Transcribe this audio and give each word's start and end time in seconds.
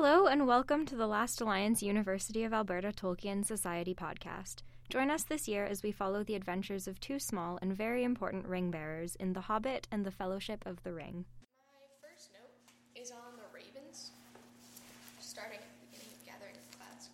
Hello, 0.00 0.28
and 0.28 0.46
welcome 0.46 0.86
to 0.86 0.94
the 0.94 1.08
Last 1.08 1.40
Alliance 1.40 1.82
University 1.82 2.44
of 2.44 2.52
Alberta 2.52 2.92
Tolkien 2.92 3.44
Society 3.44 3.96
podcast. 3.96 4.62
Join 4.88 5.10
us 5.10 5.24
this 5.24 5.48
year 5.48 5.64
as 5.64 5.82
we 5.82 5.90
follow 5.90 6.22
the 6.22 6.36
adventures 6.36 6.86
of 6.86 7.00
two 7.00 7.18
small 7.18 7.58
and 7.60 7.76
very 7.76 8.04
important 8.04 8.46
ring 8.46 8.70
bearers 8.70 9.16
in 9.16 9.32
The 9.32 9.40
Hobbit 9.40 9.88
and 9.90 10.06
the 10.06 10.12
Fellowship 10.12 10.64
of 10.66 10.80
the 10.84 10.92
Ring. 10.92 11.24
My 11.66 12.08
first 12.08 12.30
note 12.32 12.54
is 12.94 13.10
on 13.10 13.38
the 13.38 13.42
ravens, 13.52 14.12
starting 15.18 15.58
at 15.58 15.66
the 15.80 15.86
beginning 15.90 16.14
of 16.14 16.24
Gathering 16.24 16.54
of 16.54 16.78
Clouds. 16.78 17.10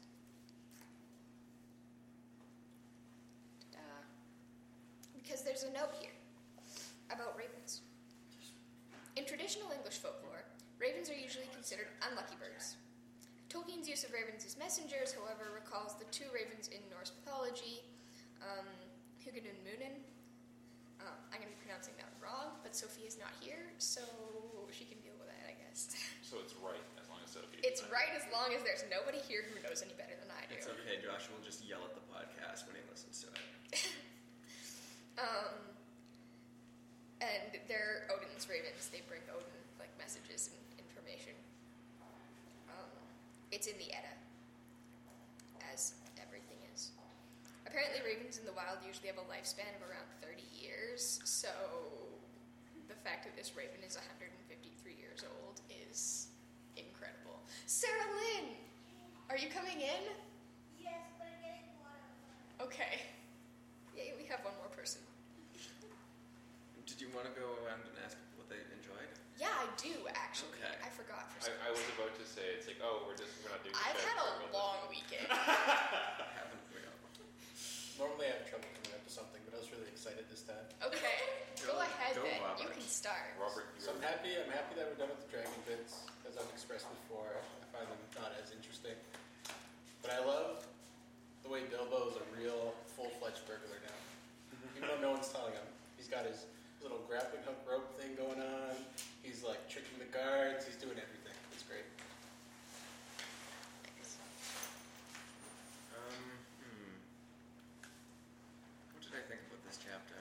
Ta-da. 3.72 3.80
Because 5.22 5.42
there's 5.42 5.62
a 5.62 5.72
note 5.72 5.94
here 5.98 6.12
about 7.10 7.34
ravens. 7.34 7.80
In 9.16 9.24
traditional 9.24 9.70
English 9.72 9.96
folklore, 9.96 10.44
ravens 10.78 11.08
are 11.08 11.14
usually 11.14 11.48
considered 11.54 11.86
unlucky 12.10 12.34
birds. 12.36 12.53
Tolkien's 13.54 13.86
use 13.86 14.02
of 14.02 14.10
ravens 14.10 14.42
as 14.42 14.58
messengers, 14.58 15.14
however, 15.14 15.54
recalls 15.54 15.94
the 15.94 16.10
two 16.10 16.26
ravens 16.34 16.66
in 16.74 16.82
Norse 16.90 17.14
mythology, 17.14 17.86
um, 18.42 18.66
Hugin 19.22 19.46
and 19.46 19.60
Munin. 19.62 20.02
Um, 20.98 21.14
I'm 21.30 21.38
going 21.38 21.46
to 21.46 21.54
be 21.54 21.62
pronouncing 21.62 21.94
that 22.02 22.10
wrong, 22.18 22.58
but 22.66 22.74
Sophie 22.74 23.06
is 23.06 23.14
not 23.14 23.30
here, 23.38 23.70
so 23.78 24.02
she 24.74 24.82
can 24.82 24.98
deal 25.06 25.14
with 25.22 25.30
that, 25.30 25.46
I 25.46 25.54
guess. 25.54 25.94
So 26.34 26.42
it's 26.42 26.58
right 26.58 26.82
as 26.98 27.06
long 27.06 27.22
as 27.22 27.30
Sophie. 27.30 27.62
It's 27.62 27.86
right 27.94 28.10
as 28.10 28.26
long 28.34 28.50
as 28.50 28.58
there's 28.66 28.82
nobody 28.90 29.22
here 29.22 29.46
who 29.46 29.54
knows 29.62 29.86
any 29.86 29.94
better 29.94 30.18
than 30.18 30.26
I 30.34 30.42
do. 30.50 30.58
It's 30.58 30.66
okay, 30.66 30.98
Josh 30.98 31.30
We'll 31.30 31.46
just 31.46 31.62
yell 31.62 31.78
at 31.86 31.94
the 31.94 32.02
podcast 32.10 32.66
when 32.66 32.74
he 32.74 32.82
listens 32.90 33.22
to 33.22 33.30
it. 33.30 33.38
Um, 35.14 35.54
and 37.22 37.54
they're 37.70 38.10
Odin's 38.10 38.50
ravens. 38.50 38.90
They 38.90 39.06
bring 39.06 39.22
Odin 39.30 39.62
like 39.78 39.94
messages 39.94 40.50
and 40.50 40.58
information. 40.58 40.73
It's 43.54 43.70
in 43.70 43.78
the 43.78 43.86
Edda, 43.94 44.10
as 45.70 45.94
everything 46.18 46.58
is. 46.74 46.90
Apparently, 47.70 48.02
ravens 48.02 48.42
in 48.42 48.44
the 48.44 48.52
wild 48.52 48.82
usually 48.82 49.06
have 49.06 49.22
a 49.22 49.28
lifespan 49.30 49.70
of 49.78 49.86
around 49.86 50.10
30 50.18 50.42
years. 50.58 51.22
So, 51.22 51.54
the 52.90 52.98
fact 53.06 53.22
that 53.22 53.38
this 53.38 53.54
raven 53.54 53.78
is 53.86 53.94
153 53.94 54.50
years 54.98 55.22
old 55.22 55.62
is 55.70 56.34
incredible. 56.74 57.38
Sarah 57.70 58.10
Lynn, 58.18 58.58
are 59.30 59.38
you 59.38 59.46
coming 59.54 59.78
in? 59.78 60.02
Yes, 60.74 61.14
but 61.14 61.30
I'm 61.30 61.38
getting 61.38 61.70
water. 61.78 62.02
Okay. 62.58 63.06
Yay, 63.94 64.18
we 64.18 64.26
have 64.26 64.42
one 64.42 64.58
more 64.58 64.70
person. 64.74 64.98
Did 66.90 66.98
you 66.98 67.06
want 67.14 67.30
to 67.30 67.34
go 67.38 67.54
around 67.62 67.86
and 67.86 67.94
ask 68.02 68.18
people 68.18 68.42
what 68.42 68.50
they 68.50 68.58
enjoyed? 68.74 69.10
Yeah, 69.38 69.50
I 69.50 69.66
do 69.80 69.94
actually. 70.14 70.58
Okay. 70.62 70.78
I 70.78 70.90
forgot 70.94 71.26
for 71.34 71.38
some 71.42 71.54
I, 71.62 71.68
I 71.68 71.70
was 71.74 71.82
about 71.98 72.14
to 72.14 72.26
say 72.26 72.44
it's 72.54 72.70
like, 72.70 72.78
oh, 72.82 73.02
we're 73.06 73.18
just 73.18 73.34
we're 73.42 73.50
not 73.50 73.62
doing. 73.66 73.74
I've 73.74 73.98
had 73.98 74.14
for 74.14 74.30
a 74.30 74.46
this. 74.46 74.54
long 74.54 74.78
weekend. 74.86 75.26
Haven't 75.30 76.62
we 76.70 76.78
all? 76.86 76.98
Normally 77.98 78.30
I 78.30 78.38
have 78.38 78.46
trouble 78.46 78.70
coming 78.78 78.94
up 78.94 79.02
with 79.02 79.14
something, 79.14 79.42
but 79.46 79.54
I 79.54 79.58
was 79.62 79.70
really 79.74 79.90
excited 79.90 80.22
this 80.30 80.46
time. 80.46 80.62
Okay, 80.86 81.18
go, 81.66 81.74
Go- 81.74 81.82
ahead 81.82 82.14
go, 82.14 82.22
then. 82.26 82.38
Robert. 82.42 82.62
You 82.62 82.68
can 82.70 82.86
start. 82.86 83.34
Robert, 83.38 83.66
you 83.74 83.82
So 83.82 83.90
I'm 83.94 84.02
happy. 84.02 84.34
I'm 84.38 84.50
happy 84.54 84.78
that 84.78 84.86
we're 84.90 84.98
done 85.02 85.10
with 85.10 85.22
the 85.26 85.30
dragon 85.34 85.54
bits, 85.66 86.06
as 86.26 86.38
I've 86.38 86.50
expressed 86.54 86.86
before. 87.06 87.30
I 87.34 87.66
find 87.74 87.86
them 87.90 87.98
not 88.14 88.34
as 88.38 88.54
interesting, 88.54 88.94
but 90.02 90.14
I 90.14 90.22
love 90.22 90.62
the 91.42 91.50
way 91.50 91.66
Bilbo 91.68 92.14
is 92.14 92.16
a 92.16 92.26
real 92.38 92.72
full-fledged 92.94 93.42
burglar 93.50 93.82
now. 93.82 93.98
Mm-hmm. 94.54 94.76
Even 94.78 94.86
though 94.94 95.02
no 95.02 95.10
one's 95.18 95.28
telling 95.28 95.52
him, 95.52 95.66
he's 95.98 96.06
got 96.08 96.22
his 96.24 96.46
little 96.84 97.00
grappling 97.08 97.40
hook 97.48 97.56
rope 97.64 97.88
thing 97.98 98.12
going 98.12 98.36
on. 98.36 98.76
He's 99.24 99.42
like 99.42 99.64
tricking 99.72 99.96
the 99.96 100.04
guards. 100.12 100.68
He's 100.68 100.76
doing 100.76 101.00
everything. 101.00 101.32
It's 101.56 101.64
great. 101.64 101.88
Um, 105.96 106.28
hmm. 106.60 106.92
What 108.92 109.00
did 109.00 109.16
I 109.16 109.24
think 109.24 109.40
about 109.48 109.64
this 109.64 109.80
chapter? 109.80 110.20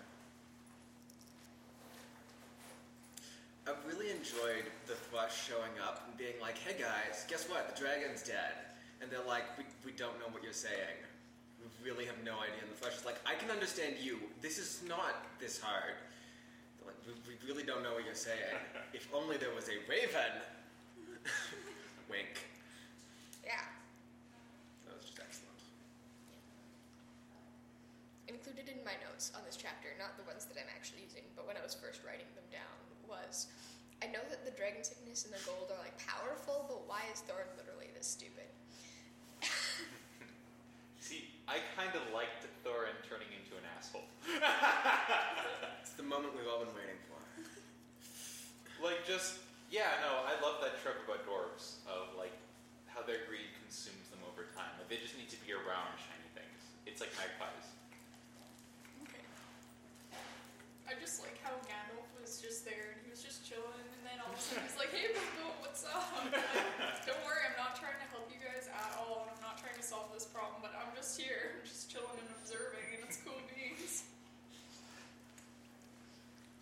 I 3.67 3.75
really 3.83 4.15
enjoyed 4.15 4.71
the 4.87 4.95
Thrush 5.11 5.35
showing 5.35 5.75
up 5.83 6.07
and 6.07 6.15
being 6.17 6.39
like, 6.39 6.57
hey 6.63 6.79
guys, 6.79 7.27
guess 7.27 7.43
what? 7.51 7.75
The 7.75 7.79
dragon's 7.83 8.23
dead. 8.23 8.71
And 9.03 9.11
they're 9.11 9.27
like, 9.27 9.43
we, 9.59 9.67
we 9.83 9.91
don't 9.91 10.15
know 10.15 10.31
what 10.31 10.43
you're 10.43 10.55
saying. 10.55 10.95
We 11.59 11.67
really 11.83 12.05
have 12.05 12.23
no 12.23 12.39
idea. 12.39 12.63
And 12.63 12.71
the 12.71 12.79
Thrush 12.79 12.95
is 12.95 13.05
like, 13.05 13.19
I 13.27 13.35
can 13.35 13.51
understand 13.51 13.95
you. 14.01 14.19
This 14.41 14.57
is 14.57 14.79
not 14.87 15.27
this 15.43 15.59
hard. 15.59 15.99
They're 17.03 17.13
like, 17.13 17.23
we, 17.27 17.35
we 17.35 17.51
really 17.51 17.63
don't 17.63 17.83
know 17.83 17.93
what 17.93 18.05
you're 18.05 18.15
saying. 18.15 18.55
if 18.93 19.07
only 19.13 19.37
there 19.37 19.53
was 19.53 19.67
a 19.67 19.77
raven. 19.89 20.33
Wink. 22.11 22.47
Yeah. 23.43 23.63
That 24.87 24.95
was 24.95 25.05
just 25.07 25.19
excellent. 25.19 25.59
Included 28.27 28.71
in 28.71 28.79
my 28.87 28.95
notes 29.03 29.31
on 29.35 29.43
this 29.43 29.59
chapter, 29.59 29.91
not 29.99 30.15
the 30.15 30.23
ones 30.23 30.47
that 30.47 30.55
I'm 30.55 30.71
actually 30.71 31.03
using, 31.03 31.23
but 31.35 31.47
when 31.47 31.59
I 31.59 31.63
was 31.63 31.75
first 31.75 32.03
writing 32.07 32.27
them 32.35 32.47
down, 32.51 32.75
was 33.07 33.47
I 34.01 34.07
know 34.07 34.23
that 34.29 34.43
the 34.43 34.51
dragon 34.51 34.83
sickness 34.83 35.23
and 35.23 35.33
the 35.33 35.43
gold 35.45 35.71
are 35.71 35.79
like 35.79 35.95
powerful, 35.99 36.65
but 36.67 36.87
why 36.87 37.03
is 37.11 37.23
Thorin 37.23 37.51
literally 37.55 37.87
this 37.95 38.07
stupid? 38.07 38.47
See, 40.99 41.27
I 41.47 41.59
kind 41.75 41.91
of 41.95 42.01
liked 42.13 42.47
Thorin 42.63 42.95
turning 43.07 43.31
into 43.31 43.55
an 43.59 43.63
asshole. 43.75 44.07
It's 46.03 46.11
the 46.11 46.19
moment 46.19 46.35
we've 46.35 46.51
all 46.51 46.59
been 46.59 46.75
waiting 46.75 46.99
for. 47.07 47.15
Like, 48.83 49.07
just 49.07 49.39
yeah, 49.71 50.03
no, 50.03 50.27
I 50.27 50.35
love 50.43 50.59
that 50.59 50.75
trope 50.83 50.99
about 51.07 51.23
dwarves 51.23 51.79
of 51.87 52.11
like 52.19 52.35
how 52.91 52.99
their 53.07 53.23
greed 53.31 53.47
consumes 53.63 54.11
them 54.11 54.19
over 54.27 54.51
time. 54.51 54.67
Like 54.75 54.91
they 54.91 54.99
just 54.99 55.15
need 55.15 55.31
to 55.31 55.39
be 55.47 55.55
around 55.55 55.95
shiny 55.95 56.27
things. 56.35 56.59
It's 56.83 56.99
like 56.99 57.15
magpies. 57.15 57.71
Okay. 59.07 59.23
I 60.91 60.99
just 60.99 61.23
like 61.23 61.39
how 61.39 61.55
Gandalf 61.63 62.11
was 62.19 62.43
just 62.43 62.67
there 62.67 62.91
and 62.91 62.99
he 62.99 63.07
was 63.07 63.23
just 63.23 63.47
chilling, 63.47 63.87
and 63.95 64.03
then 64.03 64.19
all 64.19 64.35
of 64.35 64.35
a 64.35 64.43
sudden 64.43 64.67
he's 64.67 64.75
like, 64.75 64.91
"Hey, 64.91 65.15
Bilbo, 65.15 65.55
what's 65.63 65.87
up? 65.87 66.03
Like, 66.35 67.07
don't 67.07 67.23
worry, 67.23 67.47
I'm 67.47 67.55
not 67.55 67.79
trying 67.79 68.03
to 68.03 68.07
help 68.11 68.27
you 68.27 68.43
guys 68.43 68.67
at 68.67 68.91
all, 68.99 69.31
and 69.31 69.39
I'm 69.39 69.43
not 69.47 69.55
trying 69.63 69.79
to 69.79 69.85
solve 69.87 70.11
this 70.11 70.27
problem, 70.27 70.59
but 70.59 70.75
I'm 70.75 70.91
just 70.91 71.15
here, 71.15 71.55
I'm 71.55 71.63
just 71.63 71.87
chilling 71.87 72.19
and 72.19 72.27
observing, 72.35 72.99
and 72.99 73.07
it's 73.07 73.23
cool 73.23 73.39
beans." 73.47 74.03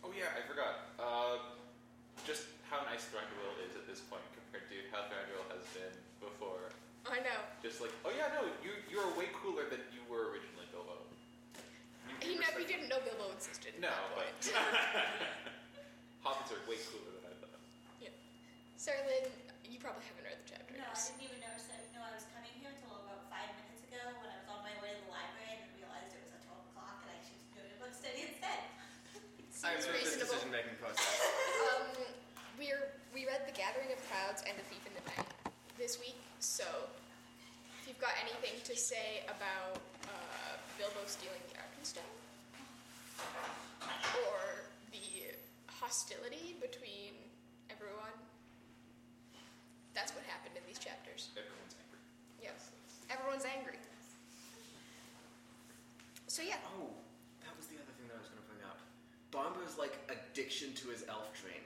Oh 0.01 0.09
yeah, 0.17 0.33
I 0.33 0.41
forgot. 0.43 0.91
Uh, 0.97 1.37
just 2.25 2.49
how 2.67 2.81
nice 2.89 3.05
Thranduil 3.13 3.53
is 3.63 3.77
at 3.77 3.85
this 3.85 4.01
point 4.09 4.25
compared 4.33 4.65
to 4.67 4.77
how 4.89 5.05
Thranduil 5.07 5.45
has 5.53 5.63
been 5.77 5.93
before. 6.19 6.73
I 7.05 7.21
know. 7.21 7.39
Just 7.61 7.79
like, 7.81 7.93
oh 8.03 8.11
yeah, 8.11 8.33
no, 8.33 8.43
you 8.65 8.73
you're 8.89 9.05
way 9.13 9.29
cooler 9.39 9.69
than 9.69 9.79
you 9.93 10.01
were 10.09 10.33
originally, 10.33 10.65
Bilbo. 10.73 10.97
You- 12.09 12.17
He 12.19 12.33
you 12.35 12.41
never 12.91 13.07
know 13.15 13.31
Bilbo 13.31 13.35
existed. 13.39 13.71
at 13.75 13.81
No, 13.81 13.89
that 13.89 14.11
but 14.15 14.27
point. 14.27 14.51
hobbits 16.27 16.51
are 16.51 16.61
way 16.67 16.77
cooler 16.91 17.11
than 17.15 17.31
I 17.31 17.35
thought. 17.39 17.61
yeah. 18.03 18.11
Sarah 18.75 19.01
Lynn, 19.07 19.31
you 19.65 19.79
probably 19.79 20.03
haven't 20.11 20.27
read 20.27 20.39
the 20.43 20.47
chapter. 20.51 20.75
No, 20.75 20.83
I 20.83 20.93
didn't 20.93 21.23
even 21.23 21.39
notice 21.39 21.71
it. 21.71 21.81
No, 21.95 22.03
I 22.03 22.11
was 22.13 22.27
coming 22.35 22.51
here 22.59 22.69
until 22.75 22.99
about 23.01 23.25
five 23.31 23.47
minutes 23.63 23.81
ago 23.87 24.01
when 24.19 24.29
I 24.29 24.37
was 24.43 24.47
on 24.51 24.59
my 24.67 24.75
way 24.83 24.91
to 24.93 24.99
the 25.07 25.11
library 25.13 25.55
and 25.55 25.63
realized 25.79 26.11
it 26.11 26.21
was 26.27 26.35
at 26.35 26.43
12 26.43 26.71
o'clock 26.75 26.99
and 27.07 27.09
I 27.15 27.19
should 27.23 27.39
go 27.55 27.61
to 27.63 27.73
book 27.79 27.93
study 27.95 28.27
instead. 28.27 28.59
I 29.61 29.77
Seems 29.77 29.85
move 29.85 29.93
this 30.01 30.17
reasonable. 30.17 30.41
decision-making 30.41 30.77
process. 30.81 31.05
Um, 31.69 31.85
we're 32.57 32.91
we 33.13 33.27
read 33.29 33.45
The 33.45 33.53
Gathering 33.53 33.91
of 33.93 33.99
Clouds 34.09 34.41
and 34.47 34.57
The 34.57 34.65
Thief 34.73 34.81
in 34.89 34.93
the 34.97 35.05
Night 35.13 35.27
this 35.77 35.99
week, 36.01 36.17
so 36.41 36.65
if 37.77 37.85
you've 37.85 37.99
got 38.01 38.15
anything 38.23 38.57
to 38.63 38.73
say 38.73 39.21
about 39.29 39.77
uh, 40.09 40.55
Bilbo 40.81 41.03
stealing 41.05 41.41
the 41.53 41.59
Arkenstone 41.61 42.07
or 44.25 44.69
the 44.91 45.35
hostility 45.67 46.55
between 46.61 47.13
everyone, 47.69 48.15
that's 49.93 50.11
what 50.15 50.23
happened 50.25 50.55
in 50.55 50.63
these 50.67 50.79
chapters. 50.79 51.29
Everyone's 51.35 51.75
angry. 51.79 52.01
Yes, 52.41 52.71
everyone's 53.09 53.45
angry. 53.45 53.77
So 56.27 56.39
yeah, 56.41 56.63
Oh, 56.79 56.87
that 57.43 57.51
was 57.59 57.67
the 57.67 57.75
other 57.75 57.91
thing 57.99 58.07
that 58.07 58.15
I 58.15 58.23
was 58.23 58.31
going 58.31 58.39
to 58.39 58.47
bring 58.47 58.63
up. 58.63 58.79
Bombur's 59.35 59.75
like 59.75 59.99
addiction 60.07 60.71
to 60.79 60.87
his 60.87 61.03
elf 61.11 61.27
dream. 61.35 61.59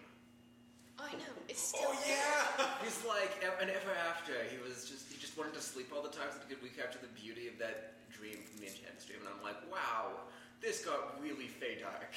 oh, 0.98 1.06
I 1.06 1.14
know 1.22 1.34
it's 1.46 1.70
oh, 1.78 1.94
still 1.94 1.94
Oh 1.94 2.10
yeah! 2.10 2.66
He's 2.84 2.98
like, 3.06 3.30
and 3.46 3.70
ever 3.70 3.94
after, 4.10 4.34
he 4.50 4.58
was 4.66 4.90
just, 4.90 5.06
he 5.14 5.22
just 5.22 5.38
wanted 5.38 5.54
to 5.54 5.62
sleep 5.62 5.94
all 5.94 6.02
the 6.02 6.10
time 6.10 6.34
so 6.34 6.42
that 6.42 6.50
he 6.50 6.58
could 6.58 6.66
recapture 6.66 6.98
the 6.98 7.14
beauty 7.14 7.46
of 7.46 7.62
that 7.62 7.94
dream 8.10 8.42
from 8.42 8.58
the 8.58 8.66
Enchanted 8.74 9.06
Dream. 9.06 9.22
And 9.22 9.30
I'm 9.30 9.44
like, 9.46 9.62
wow, 9.70 10.18
this 10.62 10.84
got 10.86 11.22
really 11.22 11.48
fey 11.48 11.78
dark. 11.82 12.14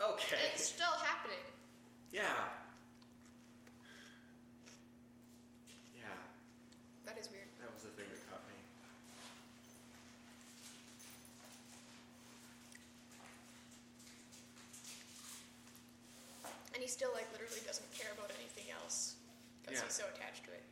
Okay. 0.00 0.36
It's 0.54 0.64
still 0.64 0.94
happening. 1.04 1.42
Yeah. 2.12 2.22
Yeah, 5.96 6.06
That 7.04 7.18
is 7.18 7.28
weird. 7.30 7.46
that 7.60 7.72
was 7.74 7.82
the 7.82 7.90
thing 7.90 8.06
that 8.10 8.30
caught 8.30 8.46
me. 8.48 8.54
And 16.74 16.82
he 16.82 16.88
still 16.88 17.10
like 17.14 17.26
literally 17.32 17.62
doesn't 17.66 17.88
care 17.96 18.12
about 18.16 18.30
anything 18.38 18.70
else 18.72 19.16
because 19.62 19.78
Yeah. 19.80 19.84
he's 19.86 19.94
so 19.98 20.04
attached 20.14 20.44
to 20.44 20.52
it. 20.52 20.62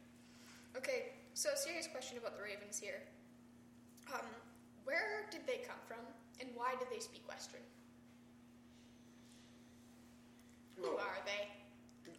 Okay, 0.76 1.12
so 1.34 1.50
serious 1.56 1.86
question 1.88 2.18
about 2.18 2.36
the 2.36 2.42
ravens 2.42 2.78
here. 2.78 3.00
Um, 4.12 4.26
where 4.86 5.26
did 5.30 5.42
they 5.46 5.58
come 5.66 5.76
from, 5.86 5.98
and 6.40 6.48
why 6.54 6.74
did 6.78 6.88
they 6.88 7.00
speak 7.02 7.26
Westron? 7.28 7.60
Who 10.76 10.82
Well, 10.82 10.98
are 10.98 11.18
they? 11.26 11.50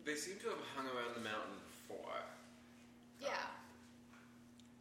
they 0.06 0.16
seem 0.16 0.38
to 0.40 0.50
have 0.50 0.60
hung 0.75 0.86
around 0.88 1.16
the 1.16 1.22
mountain 1.22 1.58
before. 1.68 2.22
Yeah. 3.19 3.48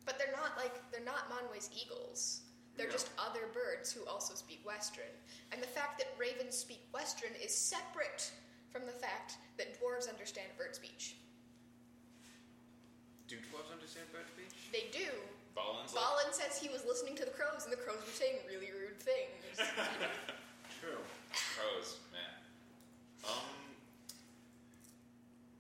But 0.04 0.18
they're 0.18 0.34
not 0.36 0.56
like 0.56 0.74
they're 0.92 1.04
not 1.04 1.28
Manwe's 1.30 1.70
eagles. 1.74 2.42
They're 2.76 2.86
No. 2.86 2.92
just 2.92 3.10
other 3.18 3.46
birds 3.52 3.90
who 3.92 4.04
also 4.06 4.34
speak 4.34 4.64
Westron. 4.64 5.10
And 5.50 5.62
the 5.62 5.66
fact 5.66 5.98
that 5.98 6.08
ravens 6.18 6.56
speak 6.56 6.90
Westron 6.92 7.34
is 7.42 7.54
separate 7.56 8.30
from 8.70 8.84
the 8.86 8.92
fact 8.92 9.38
that 9.56 9.80
dwarves 9.80 10.08
understand 10.08 10.48
bird 10.58 10.74
speech. 10.76 11.16
Do 13.26 13.38
dwarves 13.40 13.72
understand 13.72 14.06
bird 14.12 14.26
speech? 14.28 14.70
They 14.70 14.88
do. 14.96 15.10
Balin's 15.56 15.96
like, 15.96 16.04
Balin 16.04 16.30
says 16.36 16.60
he 16.60 16.68
was 16.68 16.84
listening 16.84 17.16
to 17.16 17.24
the 17.24 17.32
crows 17.32 17.64
and 17.64 17.72
the 17.72 17.80
crows 17.80 17.98
were 18.04 18.12
saying 18.12 18.44
really 18.44 18.68
rude 18.76 19.00
things. 19.00 19.56
True. 20.84 21.00
Crows, 21.56 21.96
man. 22.12 22.36
Um. 23.24 23.56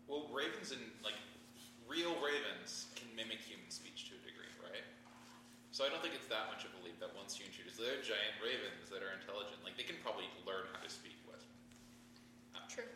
Well, 0.06 0.28
ravens 0.30 0.70
and 0.70 0.84
like 1.02 1.16
real 1.88 2.14
ravens 2.22 2.92
can 2.94 3.08
mimic 3.16 3.40
human 3.42 3.72
speech 3.72 4.06
to 4.12 4.14
a 4.14 4.22
degree, 4.22 4.52
right? 4.62 4.84
So 5.74 5.82
I 5.84 5.90
don't 5.90 6.00
think 6.04 6.14
it's 6.14 6.28
that 6.30 6.46
much 6.52 6.62
of 6.68 6.72
a 6.76 6.80
leap 6.86 7.00
that 7.00 7.10
once 7.16 7.36
you 7.40 7.44
introduce, 7.48 7.76
they're 7.80 8.00
giant 8.04 8.36
ravens 8.38 8.86
that 8.92 9.00
are 9.02 9.12
intelligent. 9.16 9.58
Like 9.64 9.74
they 9.80 9.84
can 9.88 9.96
probably 10.04 10.28
learn 10.46 10.68
how 10.76 10.80
to 10.84 10.88
speak 10.92 11.16
Westron. 11.24 11.56
Uh, 12.54 12.64
True. 12.68 12.88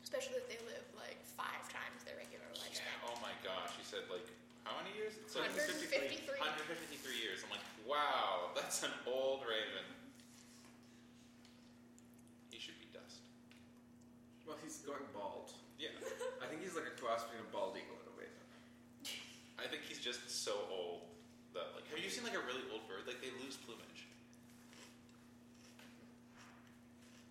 Especially 0.00 0.38
if 0.38 0.46
they 0.46 0.58
live 0.64 0.86
like 0.96 1.18
five 1.36 1.60
times 1.68 2.06
their 2.06 2.16
regular 2.18 2.46
Yeah. 2.54 2.62
lifespan. 2.70 2.98
Oh 3.10 3.18
my 3.20 3.34
gosh. 3.44 3.74
He 3.76 3.84
said 3.84 4.06
like 4.08 4.26
how 4.64 4.74
many 5.36 5.54
years? 5.54 5.68
It's 5.70 5.92
like 5.92 6.00
153. 6.00 6.40
153 6.40 7.20
years. 7.20 7.44
I'm 7.44 7.52
like, 7.52 7.64
wow, 7.84 8.50
that's 8.56 8.82
an 8.82 8.92
old 9.06 9.44
raven. 9.44 9.84
He 12.50 12.58
should 12.58 12.78
be 12.80 12.88
dust. 12.92 13.20
Well, 14.48 14.56
he's 14.64 14.80
going 14.86 15.04
bald. 15.12 15.52
Yeah. 15.78 15.92
I 16.40 16.46
think 16.48 16.62
he's 16.64 16.72
like 16.74 16.88
a 16.88 16.96
cross 16.96 17.24
between 17.28 17.44
a 17.44 17.50
bald 17.52 17.76
eagle 17.76 18.00
and 18.00 18.08
a 18.08 18.14
raven. 18.16 18.44
I 19.60 19.68
think 19.68 19.84
he's 19.84 20.00
just 20.00 20.24
so 20.28 20.56
old 20.72 21.04
that 21.52 21.72
like 21.76 21.84
have 21.92 22.00
you 22.00 22.08
seen 22.08 22.24
like 22.24 22.36
a 22.36 22.44
really 22.48 22.64
old 22.72 22.84
bird? 22.88 23.04
Like 23.08 23.20
they 23.20 23.32
lose 23.44 23.56
plumage. 23.60 24.08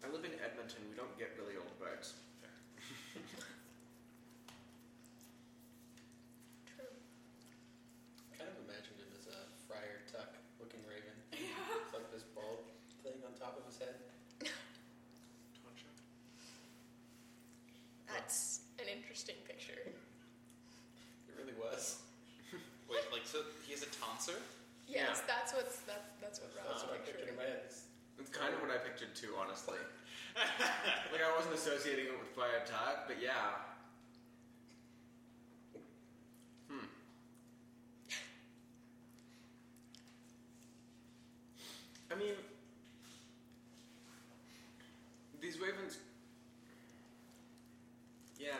I 0.05 0.09
live 0.13 0.21
in 0.25 0.33
Edmonton. 0.37 0.85
We 0.89 0.97
don't 0.97 1.09
get 1.17 1.33
really 1.41 1.57
old 1.57 1.73
birds. 1.81 2.13
True. 6.69 6.93
Kind 8.37 8.49
of 8.49 8.57
imagined 8.69 9.01
it 9.01 9.09
as 9.17 9.25
a 9.33 9.49
Friar 9.65 10.05
Tuck 10.09 10.29
looking 10.61 10.85
raven. 10.85 11.17
It's 11.33 11.93
like 11.93 12.05
this 12.13 12.21
bald 12.37 12.69
thing 13.01 13.17
on 13.25 13.33
top 13.41 13.57
of 13.57 13.65
his 13.65 13.81
head. 13.81 13.97
That's 18.07 18.61
an 18.79 18.85
interesting 18.87 19.35
picture. 19.47 19.75
It 21.27 21.33
really 21.37 21.53
was. 21.57 21.99
Wait, 22.89 23.01
like 23.11 23.25
so 23.25 23.41
he 23.65 23.73
has 23.73 23.81
a 23.83 23.91
tonsure? 23.97 24.39
Yes, 24.87 25.19
Yeah. 25.19 25.27
that's 25.27 25.51
what's 25.53 25.81
that's 25.89 26.05
that's 26.21 26.39
what 26.39 26.53
That's 26.55 26.69
Rob's 26.69 26.83
what 26.85 26.93
I 26.93 26.97
pictured 27.03 27.27
in 27.27 27.35
picturing. 27.35 27.37
my 27.41 27.49
head. 27.49 27.65
It's- 27.65 27.89
It's 28.21 28.31
kind 28.31 28.53
of 28.55 28.61
what 28.63 28.71
I 28.71 28.77
pictured 28.79 29.11
too, 29.17 29.35
honestly. 29.35 29.75
like 31.11 31.19
I 31.23 31.31
wasn't 31.35 31.54
associating 31.65 32.05
it 32.05 32.11
with 32.13 32.29
Friar 32.35 32.61
Tuck, 32.61 33.07
but 33.07 33.17
yeah. 33.17 33.57
Hmm. 36.69 36.85
I 42.11 42.15
mean, 42.15 42.37
these 45.41 45.59
ravens. 45.59 45.97
Yeah. 48.39 48.53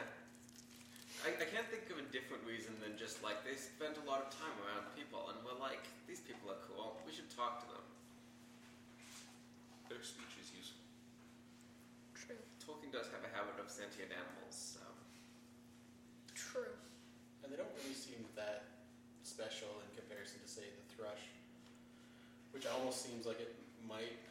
I, 1.24 1.30
I 1.30 1.46
can't 1.46 1.70
think 1.70 1.86
of 1.94 2.02
a 2.02 2.08
different 2.10 2.42
reason 2.48 2.74
than 2.82 2.98
just 2.98 3.22
like 3.22 3.46
they 3.46 3.54
spent 3.54 4.02
a 4.02 4.10
lot 4.10 4.26
of 4.26 4.34
time 4.34 4.58
around 4.66 4.90
people 4.98 5.30
and 5.30 5.38
we're 5.46 5.62
like, 5.62 5.86
these 6.10 6.22
people 6.22 6.50
are 6.50 6.62
cool. 6.66 6.98
We 7.06 7.14
should 7.14 7.30
talk 7.30 7.62
to 7.62 7.68
them. 7.70 7.86
Their 9.90 10.02
speech 10.02 10.34
is 10.42 10.50
useful. 10.58 10.82
True. 12.16 12.42
Tolkien 12.66 12.90
does 12.90 13.06
have 13.14 13.22
a 13.22 13.30
habit 13.30 13.55
of 13.66 13.74
sentient 13.74 14.14
animals, 14.14 14.78
so. 14.78 14.86
True. 16.38 16.70
And 17.42 17.50
they 17.50 17.58
don't 17.58 17.74
really 17.82 17.98
seem 17.98 18.22
that 18.38 18.70
special 19.26 19.82
in 19.82 19.90
comparison 19.98 20.38
to, 20.46 20.48
say, 20.48 20.70
the 20.70 20.86
thrush, 20.94 21.26
which 22.54 22.70
almost 22.70 23.02
seems 23.02 23.26
like 23.26 23.42
it 23.42 23.58
might 23.90 24.22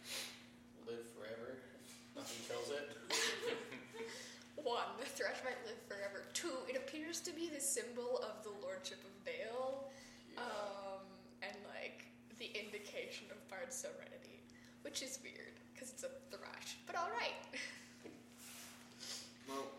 live 0.86 1.02
forever 1.19 1.58
if 1.82 1.90
nothing 2.14 2.38
kills 2.46 2.70
it. 2.70 2.94
One, 4.62 4.94
the 5.02 5.04
thrush 5.04 5.42
might 5.42 5.58
live 5.66 5.82
forever. 5.90 6.30
Two, 6.32 6.54
it 6.70 6.78
appears 6.78 7.19
to 7.26 7.34
be 7.34 7.50
the 7.50 7.60
symbol 7.60 8.22
of 8.22 8.38
the 8.46 8.54
lordship 8.62 9.02
of 9.02 9.12
Dale, 9.26 9.90
um, 10.38 11.02
and 11.42 11.58
like 11.75 12.06
the 12.38 12.48
indication 12.54 13.26
of 13.34 13.42
Bard's 13.50 13.75
serenity, 13.75 14.46
which 14.82 15.02
is 15.02 15.19
weird 15.26 15.58
because 15.75 15.90
it's 15.90 16.06
a 16.06 16.14
thrush. 16.30 16.78
But 16.87 16.94
all 16.94 17.10
right. 17.19 17.34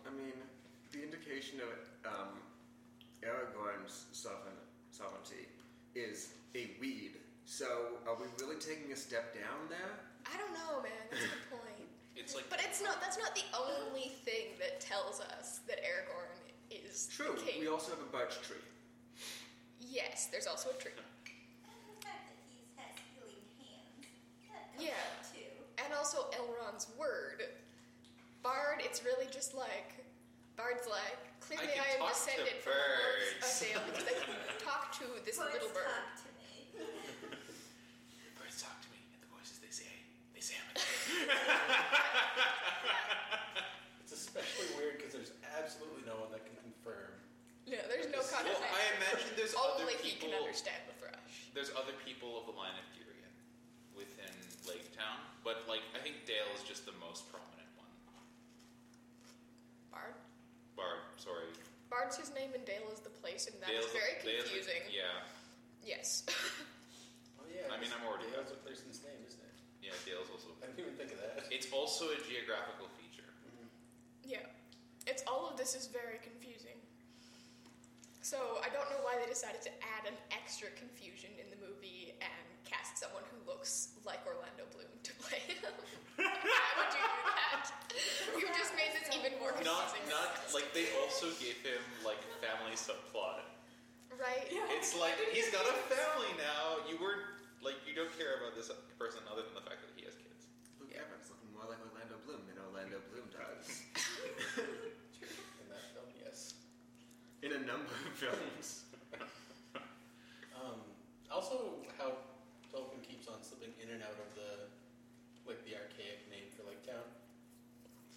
Well, 0.06 0.14
I 0.14 0.18
mean, 0.18 0.38
the 0.92 1.02
indication 1.04 1.60
of 1.62 1.74
um, 2.06 2.30
Aragorn's 3.24 4.06
sovereign, 4.12 4.56
sovereignty 4.92 5.50
is 5.96 6.30
a 6.56 6.70
weed. 6.80 7.14
So, 7.46 7.98
are 8.08 8.16
we 8.16 8.26
really 8.42 8.60
taking 8.60 8.92
a 8.92 8.96
step 8.96 9.34
down 9.34 9.70
there? 9.70 10.00
I 10.26 10.38
don't 10.38 10.54
know, 10.54 10.82
man. 10.82 10.92
That's 11.12 11.22
the 11.24 11.56
point. 11.58 11.90
It's 12.18 12.34
like 12.34 12.50
But 12.50 12.62
it's 12.64 12.82
not. 12.82 13.02
That's 13.02 13.18
not 13.20 13.36
the 13.36 13.44
only 13.52 14.14
thing 14.24 14.56
that 14.58 14.80
tells 14.80 15.20
us 15.20 15.60
that 15.68 15.84
Aragorn 15.84 16.32
is 16.72 17.08
True. 17.12 17.36
the 17.36 17.42
king. 17.44 17.60
We 17.60 17.68
also 17.68 17.92
have 17.92 18.00
a 18.00 18.08
birch 18.10 18.40
tree. 18.42 18.64
yes, 19.82 20.30
there's 20.32 20.48
also 20.48 20.70
a 20.70 20.80
tree, 20.82 20.96
And 20.96 21.76
the 21.92 22.08
fact 22.08 22.24
that 22.32 22.40
he 22.48 22.64
has 22.80 22.96
healing 23.12 23.44
hands. 23.60 24.80
Yeah. 24.80 24.96
too. 25.28 25.52
and 25.84 25.94
also 25.94 26.32
Elrond's 26.40 26.88
word. 26.98 27.44
Bard, 28.42 28.80
it's 28.80 29.04
really 29.04 29.28
just 29.30 29.54
like 29.54 29.95
Bard's 30.56 30.88
like 30.88 31.20
clearly 31.44 31.68
can 31.76 31.84
I, 31.84 32.00
am 32.00 32.08
descended 32.10 32.56
from 32.64 32.74
the 32.74 32.80
lords 32.80 33.44
of. 33.44 33.52
Dale 33.60 33.84
because 33.92 34.08
I 34.08 34.16
can 34.24 34.32
talk 34.68 34.96
to 35.00 35.04
this 35.28 35.36
Birds 35.38 35.52
little 35.60 35.74
bird. 35.76 35.92
talk 35.92 36.16
to 36.24 36.30
me. 36.40 36.72
birds 38.40 38.58
talk 38.64 38.78
to 38.82 38.88
me 38.96 39.00
and 39.04 39.20
the 39.20 39.28
voices 39.36 39.60
they 39.60 39.68
say 39.74 39.92
they 40.32 40.40
say 40.44 40.56
I'm 40.56 40.72
a 40.72 40.80
It's 44.04 44.14
especially 44.16 44.70
weird 44.80 44.96
because 45.02 45.12
there's 45.12 45.34
absolutely 45.60 46.08
no 46.08 46.16
one 46.24 46.32
that 46.32 46.46
can 46.48 46.56
confirm. 46.64 47.12
No, 47.68 47.82
there's 47.92 48.08
no 48.14 48.22
Well, 48.22 48.30
Well, 48.32 48.46
confirmation. 48.46 48.72
I 48.72 48.84
imagine 49.02 49.28
there's 49.36 49.56
other 49.58 49.84
Only 49.90 49.98
he 50.00 50.14
people 50.16 50.30
can 50.32 50.38
understand 50.40 50.80
the 50.88 50.94
thrush. 51.02 51.36
there's 51.58 51.74
other 51.76 51.92
people 52.08 52.38
of 52.40 52.46
the 52.48 52.54
line 52.56 52.78
of 52.80 52.86
Girion 52.96 53.34
within 53.98 54.32
Lake 54.70 54.88
Town, 54.96 55.18
but 55.44 55.66
like 55.68 55.82
I 55.92 56.00
think 56.00 56.24
Dale 56.30 56.48
is 56.56 56.64
just 56.64 56.86
the 56.88 56.94
most 57.02 57.28
prominent 57.28 57.68
one. 57.76 57.92
Bard. 59.92 60.14
Bard, 60.78 61.02
sorry. 61.96 62.04
Bard's 62.12 62.20
his 62.20 62.32
name 62.36 62.52
and 62.54 62.64
Dale 62.68 62.92
is 62.92 63.00
the 63.00 63.10
place, 63.24 63.48
and 63.48 63.56
that 63.64 63.72
is 63.72 63.88
Dale's 63.88 63.92
the- 63.96 64.00
very 64.04 64.14
Dale's 64.20 64.44
the- 64.52 64.60
confusing. 64.60 64.84
yeah, 64.92 65.24
Yes. 65.84 66.28
Oh 67.40 67.48
yeah. 67.48 67.72
I 67.72 67.80
mean, 67.80 67.90
I'm 67.96 68.04
already 68.04 68.28
Dale's 68.36 68.52
done. 68.52 68.60
a 68.60 68.68
person's 68.68 69.00
name, 69.06 69.22
isn't 69.24 69.40
it? 69.40 69.56
yeah. 69.82 69.94
Dale's 70.04 70.28
also. 70.34 70.50
I 70.60 70.68
didn't 70.74 70.82
even 70.92 70.96
think 71.00 71.14
of 71.16 71.20
that. 71.24 71.46
It's 71.54 71.72
also 71.72 72.10
a 72.12 72.20
geographical 72.28 72.90
feature. 73.00 73.28
Mm-hmm. 73.48 73.70
yeah. 74.28 74.46
It's 75.08 75.22
all 75.30 75.46
of 75.48 75.56
this 75.56 75.76
is 75.78 75.86
very 75.88 76.18
confusing. 76.26 76.82
So 78.26 78.58
I 78.66 78.74
don't 78.74 78.90
know 78.90 78.98
why 79.06 79.22
they 79.22 79.30
decided 79.30 79.62
to 79.70 79.74
add 79.94 80.10
an 80.10 80.18
extra 80.34 80.74
confusion 80.74 81.30
in 81.38 81.46
the 81.54 81.60
movie 81.62 82.18
and 82.26 82.46
cast 82.66 82.98
someone 82.98 83.22
who 83.30 83.38
looks 83.46 83.94
like 84.02 84.26
Orlando 84.26 84.66
Bloom 84.74 84.90
to 85.05 85.05
play 85.26 85.42
him. 85.50 85.60
why 86.22 86.70
would 86.78 86.92
you 86.94 87.04
do 87.04 87.22
that? 87.34 87.64
You 88.38 88.46
just 88.56 88.74
made 88.78 88.92
this 88.96 89.08
even 89.16 89.36
more 89.42 89.52
Not, 89.66 89.92
confusing. 89.92 90.08
not 90.14 90.40
like 90.54 90.70
they 90.78 90.88
also 91.02 91.32
gave 91.42 91.58
him 91.66 91.82
like 92.06 92.20
family 92.44 92.76
subplot. 92.78 93.44
right? 94.16 94.46
Yeah. 94.52 94.64
It's 94.78 94.94
like 94.96 95.18
he's 95.36 95.50
got 95.52 95.66
a 95.68 95.76
family 95.92 96.32
now. 96.40 96.84
You 96.88 96.96
weren't 97.02 97.24
like 97.64 97.76
you 97.88 97.96
don't 97.98 98.12
care 98.20 98.40
about 98.44 98.54
this 98.56 98.70
person 99.02 99.20
other 99.32 99.44
than 99.44 99.56
the 99.58 99.66
fact 99.66 99.82
that 99.84 99.92
he 99.98 100.06
has 100.08 100.16
kids. 100.20 100.48
Luke 100.80 100.92
Yeah. 100.94 101.04
Evans 101.08 101.28
looking 101.34 101.52
more 101.56 101.66
like 101.68 101.82
Orlando 101.84 102.16
Bloom 102.28 102.44
than 102.48 102.56
Orlando 102.62 103.00
Bloom 103.12 103.28
does. 103.34 103.84
In 105.60 105.68
that 105.72 105.86
film, 105.98 106.08
yes. 106.22 106.54
In 107.44 107.52
a 107.58 107.62
number 107.66 107.92
of 108.06 108.14
films. 108.16 108.86
Um, 110.56 110.80
also, 111.32 111.84
how 112.00 112.16
Tolkien 112.72 113.04
keeps 113.04 113.28
on 113.28 113.40
slipping 113.44 113.72
in 113.84 113.92
and 113.92 114.02
out 114.04 114.16
of 114.16 114.30
the 114.40 114.72
like 115.46 115.60
the 115.68 115.76
archaic 115.78 116.26
name 116.32 116.48
for 116.56 116.64
Lake 116.68 116.82
Town. 116.88 117.06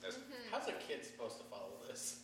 As, 0.07 0.15
Mm-hmm. 0.17 0.49
How's 0.55 0.69
a 0.69 0.73
kid 0.81 1.05
supposed 1.05 1.37
to 1.39 1.45
follow 1.51 1.77
this? 1.89 2.21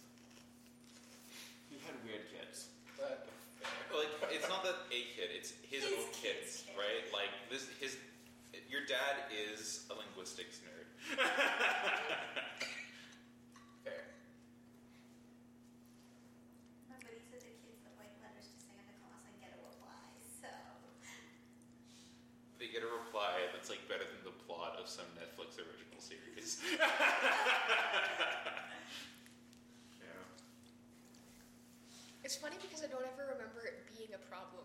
Dad 8.84 9.32
is 9.32 9.88
a 9.88 9.94
linguistics 9.96 10.60
nerd. 10.60 10.84
Fair. 13.84 14.04
My 16.88 16.96
buddy 17.00 17.20
said 17.32 17.40
the 17.40 17.56
kids 17.64 17.80
that 17.84 17.96
write 17.96 18.12
letters 18.20 18.52
to 18.52 18.60
Santa 18.60 18.92
Claus 19.00 19.24
and 19.24 19.36
get 19.40 19.56
a 19.56 19.60
reply, 19.64 20.04
so. 20.20 20.52
They 22.60 22.68
get 22.68 22.84
a 22.84 22.92
reply 22.92 23.48
that's 23.56 23.72
like 23.72 23.88
better 23.88 24.04
than 24.04 24.20
the 24.20 24.36
plot 24.44 24.76
of 24.76 24.84
some 24.88 25.08
Netflix 25.16 25.56
original 25.56 26.00
series. 26.00 26.60
Yeah. 30.00 30.20
It's 32.22 32.36
funny 32.36 32.56
because 32.60 32.84
I 32.84 32.88
don't 32.88 33.04
ever 33.04 33.32
remember 33.32 33.64
it 33.64 33.88
being 33.88 34.12
a 34.12 34.22
problem. 34.28 34.64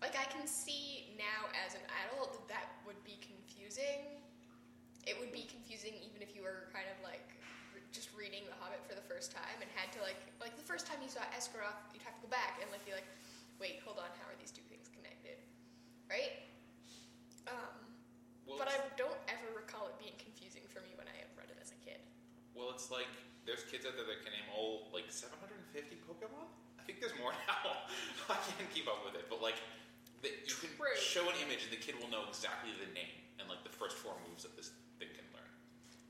Like 0.00 0.16
I 0.16 0.24
can 0.32 0.48
see 0.48 1.12
now 1.20 1.52
as 1.52 1.76
an 1.76 1.84
adult 2.08 2.32
that 2.32 2.48
that 2.48 2.49
would 2.90 2.98
be 3.06 3.22
confusing. 3.22 4.02
It 5.06 5.14
would 5.22 5.30
be 5.30 5.46
confusing 5.46 5.94
even 6.02 6.18
if 6.18 6.34
you 6.34 6.42
were 6.42 6.66
kind 6.74 6.90
of 6.90 6.98
like 7.06 7.22
re- 7.70 7.86
just 7.94 8.10
reading 8.18 8.42
The 8.50 8.58
Hobbit 8.58 8.82
for 8.82 8.98
the 8.98 9.06
first 9.06 9.30
time 9.30 9.62
and 9.62 9.70
had 9.78 9.94
to 9.94 10.02
like 10.02 10.18
like 10.42 10.58
the 10.58 10.66
first 10.66 10.90
time 10.90 10.98
you 10.98 11.06
saw 11.06 11.22
Esgaroth, 11.30 11.78
you'd 11.94 12.02
have 12.02 12.18
to 12.18 12.22
go 12.26 12.30
back 12.34 12.58
and 12.58 12.66
like 12.74 12.82
be 12.82 12.90
like, 12.90 13.06
wait, 13.62 13.78
hold 13.86 14.02
on, 14.02 14.10
how 14.18 14.26
are 14.26 14.34
these 14.42 14.50
two 14.50 14.66
things 14.66 14.90
connected, 14.90 15.38
right? 16.10 16.50
Um, 17.46 17.78
well, 18.42 18.58
but 18.58 18.66
I 18.66 18.82
don't 18.98 19.22
ever 19.30 19.54
recall 19.54 19.86
it 19.86 19.94
being 20.02 20.18
confusing 20.18 20.66
for 20.66 20.82
me 20.82 20.90
when 20.98 21.06
I 21.06 21.22
read 21.38 21.46
it 21.46 21.62
as 21.62 21.70
a 21.70 21.78
kid. 21.86 22.02
Well, 22.58 22.74
it's 22.74 22.90
like 22.90 23.08
there's 23.46 23.62
kids 23.70 23.86
out 23.86 23.94
there 23.94 24.04
that 24.10 24.26
can 24.26 24.34
name 24.34 24.50
all 24.50 24.90
like 24.90 25.06
750 25.06 25.38
Pokemon. 26.10 26.50
I 26.74 26.82
think 26.82 26.98
there's 26.98 27.14
more 27.22 27.30
now. 27.46 27.86
I 28.26 28.36
can't 28.50 28.66
keep 28.74 28.90
up 28.90 29.06
with 29.06 29.14
it, 29.14 29.30
but 29.30 29.38
like 29.38 29.62
the, 30.22 30.28
you 30.44 30.56
can 30.60 30.70
True. 30.76 30.92
show 30.96 31.24
an 31.28 31.36
image 31.44 31.64
and 31.64 31.72
the 31.72 31.80
kid 31.80 31.96
will 31.96 32.10
know 32.12 32.28
exactly 32.28 32.70
the 32.76 32.90
name 32.92 33.16
and 33.40 33.48
like 33.48 33.64
the 33.64 33.72
first 33.72 33.96
four 33.96 34.12
moves 34.28 34.44
that 34.44 34.52
this 34.56 34.72
thing 35.00 35.08
can 35.16 35.24
learn. 35.32 35.48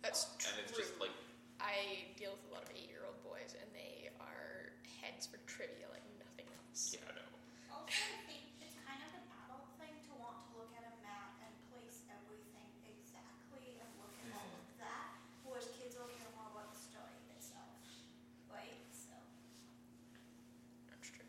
That's 0.02 0.26
And 0.50 0.56
it's 0.64 0.74
just 0.74 0.98
like 0.98 1.14
I 1.60 2.08
deal 2.16 2.32
with 2.34 2.44
a 2.48 2.52
lot 2.56 2.64
of 2.64 2.72
eight-year-old 2.72 3.20
boys, 3.20 3.52
and 3.52 3.68
they 3.76 4.08
are 4.16 4.72
heads 5.04 5.28
for 5.28 5.36
trivia 5.44 5.92
like 5.92 6.04
nothing 6.16 6.48
else. 6.56 6.96
yeah, 6.96 7.04
I 7.04 7.12
know. 7.20 7.28
Also, 7.68 7.92
I 7.92 8.16
think 8.24 8.48
it's 8.64 8.80
kind 8.80 8.96
of 9.04 9.10
an 9.12 9.24
adult 9.44 9.68
thing 9.76 9.92
to 10.08 10.12
want 10.16 10.40
to 10.40 10.48
look 10.56 10.72
at 10.72 10.88
a 10.88 10.94
map 11.04 11.36
and 11.44 11.52
place 11.68 12.00
everything 12.08 12.72
exactly 12.88 13.76
and 13.76 13.88
look 14.00 14.12
at 14.24 14.32
all 14.32 14.48
of 14.56 14.64
mm-hmm. 14.72 14.80
that, 14.80 15.20
whereas 15.44 15.68
kids 15.76 16.00
will 16.00 16.08
care 16.16 16.32
more 16.32 16.48
about 16.48 16.72
the 16.72 16.80
story 16.80 17.20
itself, 17.36 17.76
right? 18.48 18.80
So, 18.88 19.12
That's 20.88 21.12
true. 21.12 21.28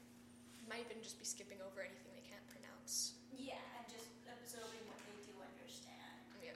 Might 0.71 0.87
even 0.87 1.03
just 1.03 1.19
be 1.19 1.27
skipping 1.27 1.59
over 1.59 1.83
anything 1.83 2.11
they 2.15 2.23
can't 2.23 2.45
pronounce. 2.47 3.19
yeah, 3.35 3.59
and 3.75 3.83
just 3.91 4.15
absorbing 4.31 4.83
what 4.87 4.99
they 5.03 5.17
do 5.27 5.35
understand. 5.43 6.23
Yeah. 6.39 6.55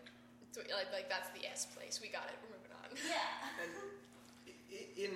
So, 0.55 0.63
like, 0.75 0.91
like 0.91 1.07
that's 1.09 1.31
the 1.31 1.47
S 1.47 1.65
place. 1.65 1.99
We 2.03 2.09
got 2.11 2.27
it. 2.27 2.35
We're 2.43 2.53
moving 2.59 2.75
on. 2.75 2.89
Yeah. 3.07 3.23
And 3.63 3.71
i- 4.51 4.75
i- 4.75 4.91
in, 4.99 5.13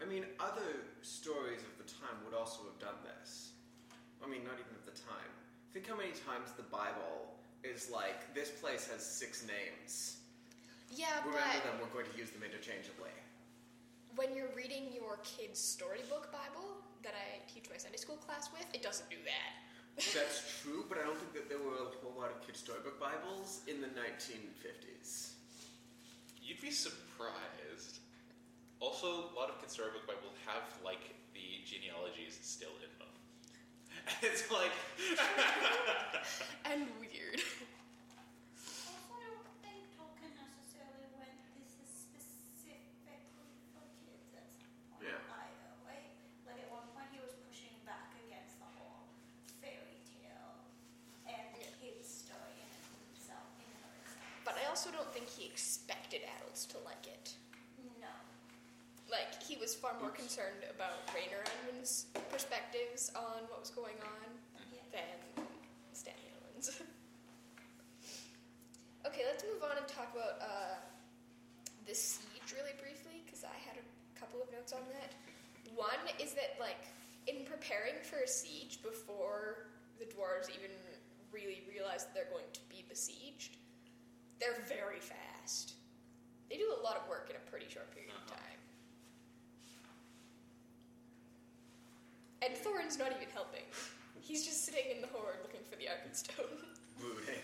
I 0.00 0.04
mean, 0.04 0.24
other 0.38 0.84
stories 1.02 1.62
of 1.64 1.72
the 1.80 1.88
time 1.88 2.16
would 2.24 2.36
also 2.36 2.64
have 2.68 2.78
done 2.78 2.98
this. 3.02 3.52
I 4.22 4.28
mean, 4.28 4.44
not 4.44 4.60
even 4.60 4.74
of 4.76 4.84
the 4.84 4.94
time. 5.00 5.30
Think 5.72 5.88
how 5.88 5.96
many 5.96 6.12
times 6.28 6.52
the 6.56 6.68
Bible 6.68 7.32
is 7.64 7.88
like, 7.90 8.34
this 8.34 8.50
place 8.50 8.86
has 8.92 9.00
six 9.04 9.44
names. 9.46 10.18
Yeah, 10.92 11.08
Remember 11.24 11.40
but 11.40 11.64
them, 11.64 11.74
we're 11.80 11.94
going 11.94 12.10
to 12.12 12.18
use 12.18 12.30
them 12.30 12.42
interchangeably. 12.44 13.14
when 14.14 14.36
you're 14.36 14.52
reading 14.54 14.92
your 14.92 15.16
kid's 15.24 15.58
storybook 15.58 16.28
Bible 16.30 16.68
that 17.02 17.14
I 17.16 17.40
teach 17.48 17.70
my 17.72 17.78
Sunday 17.80 17.96
school 17.96 18.16
class 18.20 18.50
with, 18.52 18.66
it 18.74 18.82
doesn't 18.82 19.08
do 19.08 19.16
that. 19.24 19.50
That's 19.96 20.60
true, 20.62 20.84
but 20.88 20.98
I 20.98 21.02
don't 21.04 21.18
think 21.18 21.32
that 21.34 21.48
there 21.48 21.58
were 21.58 21.76
a 21.76 21.88
whole 22.02 22.16
lot 22.16 22.30
of 22.30 22.44
kids' 22.46 22.60
storybook 22.60 22.98
Bibles 22.98 23.60
in 23.68 23.80
the 23.80 23.88
1950s. 23.92 25.32
You'd 26.42 26.60
be 26.60 26.70
surprised. 26.70 28.00
Also, 28.80 29.30
a 29.30 29.34
lot 29.38 29.48
of 29.50 29.60
kids' 29.60 29.74
storybook 29.74 30.06
Bibles 30.06 30.34
have 30.46 30.64
like 30.84 31.14
the 31.34 31.60
genealogies 31.68 32.38
still 32.42 32.74
in 32.82 32.90
them. 32.98 33.12
It's 34.26 34.50
like 34.50 34.72
And 36.66 36.88
weird. 36.98 37.38
Also, 37.38 39.14
I 39.14 39.20
don't 39.22 39.46
think 39.62 39.78
Tolkien 39.94 40.34
necessarily 40.34 41.06
went, 41.14 41.30
this 41.54 41.70
is 41.78 41.90
specifically 42.10 43.22
for 43.70 43.84
kids 44.02 44.34
at 44.34 44.50
some 44.50 44.74
point 44.90 45.06
Yeah. 45.06 45.22
either, 45.22 45.70
right? 45.86 46.10
Like 46.48 46.58
at 46.66 46.70
one 46.74 46.90
point 46.96 47.14
he 47.14 47.22
was 47.22 47.30
pushing 47.46 47.78
back 47.86 48.10
against 48.26 48.58
the 48.58 48.66
whole 48.74 49.06
fairy 49.62 50.02
tale 50.10 50.66
and 51.30 51.54
Yeah. 51.54 51.70
kids 51.78 52.26
story 52.26 52.58
in 52.58 52.70
itself, 53.14 53.46
in 53.62 53.70
and 53.70 53.86
of 53.86 53.94
itself. 54.02 54.26
But 54.42 54.58
I 54.58 54.66
also 54.66 54.90
don't 54.90 55.10
think 55.14 55.30
he 55.30 55.46
expected 55.46 56.26
adults 56.26 56.66
to 56.74 56.82
like 56.82 57.06
it. 57.06 57.38
No. 58.02 58.10
Like 59.12 59.36
he 59.44 59.56
was 59.60 59.74
far 59.76 59.92
more 60.00 60.08
concerned 60.10 60.64
about 60.72 61.04
Rainer 61.12 61.44
Edmonds' 61.44 62.06
perspectives 62.32 63.12
on 63.14 63.44
what 63.52 63.60
was 63.60 63.68
going 63.70 64.00
on 64.00 64.28
Yeah. 64.72 64.80
than 64.90 65.44
Stanley 65.92 66.32
Unwin. 66.32 66.64
okay, 69.06 69.22
let's 69.28 69.44
move 69.44 69.60
on 69.62 69.76
and 69.76 69.86
talk 69.86 70.08
about 70.16 70.40
uh, 70.40 70.80
the 71.84 71.94
siege 71.94 72.56
really 72.56 72.72
briefly 72.80 73.20
because 73.24 73.44
I 73.44 73.52
had 73.68 73.76
a 73.76 73.84
couple 74.18 74.40
of 74.40 74.48
notes 74.50 74.72
on 74.72 74.80
that. 74.96 75.12
One 75.76 76.00
is 76.16 76.32
that 76.32 76.56
like 76.58 76.80
in 77.28 77.44
preparing 77.44 78.00
for 78.02 78.24
a 78.24 78.28
siege 78.28 78.80
before 78.82 79.68
the 80.00 80.06
dwarves 80.08 80.48
even 80.48 80.72
really 81.30 81.60
realize 81.68 82.04
that 82.08 82.14
they're 82.16 82.32
going 82.32 82.48
to 82.52 82.60
be 82.72 82.80
besieged, 82.88 83.56
they're 84.40 84.64
very 84.68 85.00
fast. 85.04 85.74
They 86.48 86.56
do 86.56 86.72
a 86.72 86.80
lot 86.82 86.96
of 86.96 87.04
work 87.08 87.28
in 87.28 87.36
a 87.36 87.44
pretty 87.50 87.68
short 87.68 87.92
period 87.92 88.12
of 88.16 88.32
Uh-huh. 88.32 88.40
time. 88.40 88.51
And 92.42 92.54
Thorin's 92.58 92.98
not 92.98 93.14
even 93.14 93.30
helping. 93.32 93.62
He's 94.20 94.42
just 94.46 94.66
sitting 94.66 94.90
in 94.90 94.98
the 95.02 95.10
horde 95.14 95.38
looking 95.46 95.62
for 95.70 95.76
the 95.78 95.86
Arkenstone. 95.86 96.58
Brooding. 96.98 97.42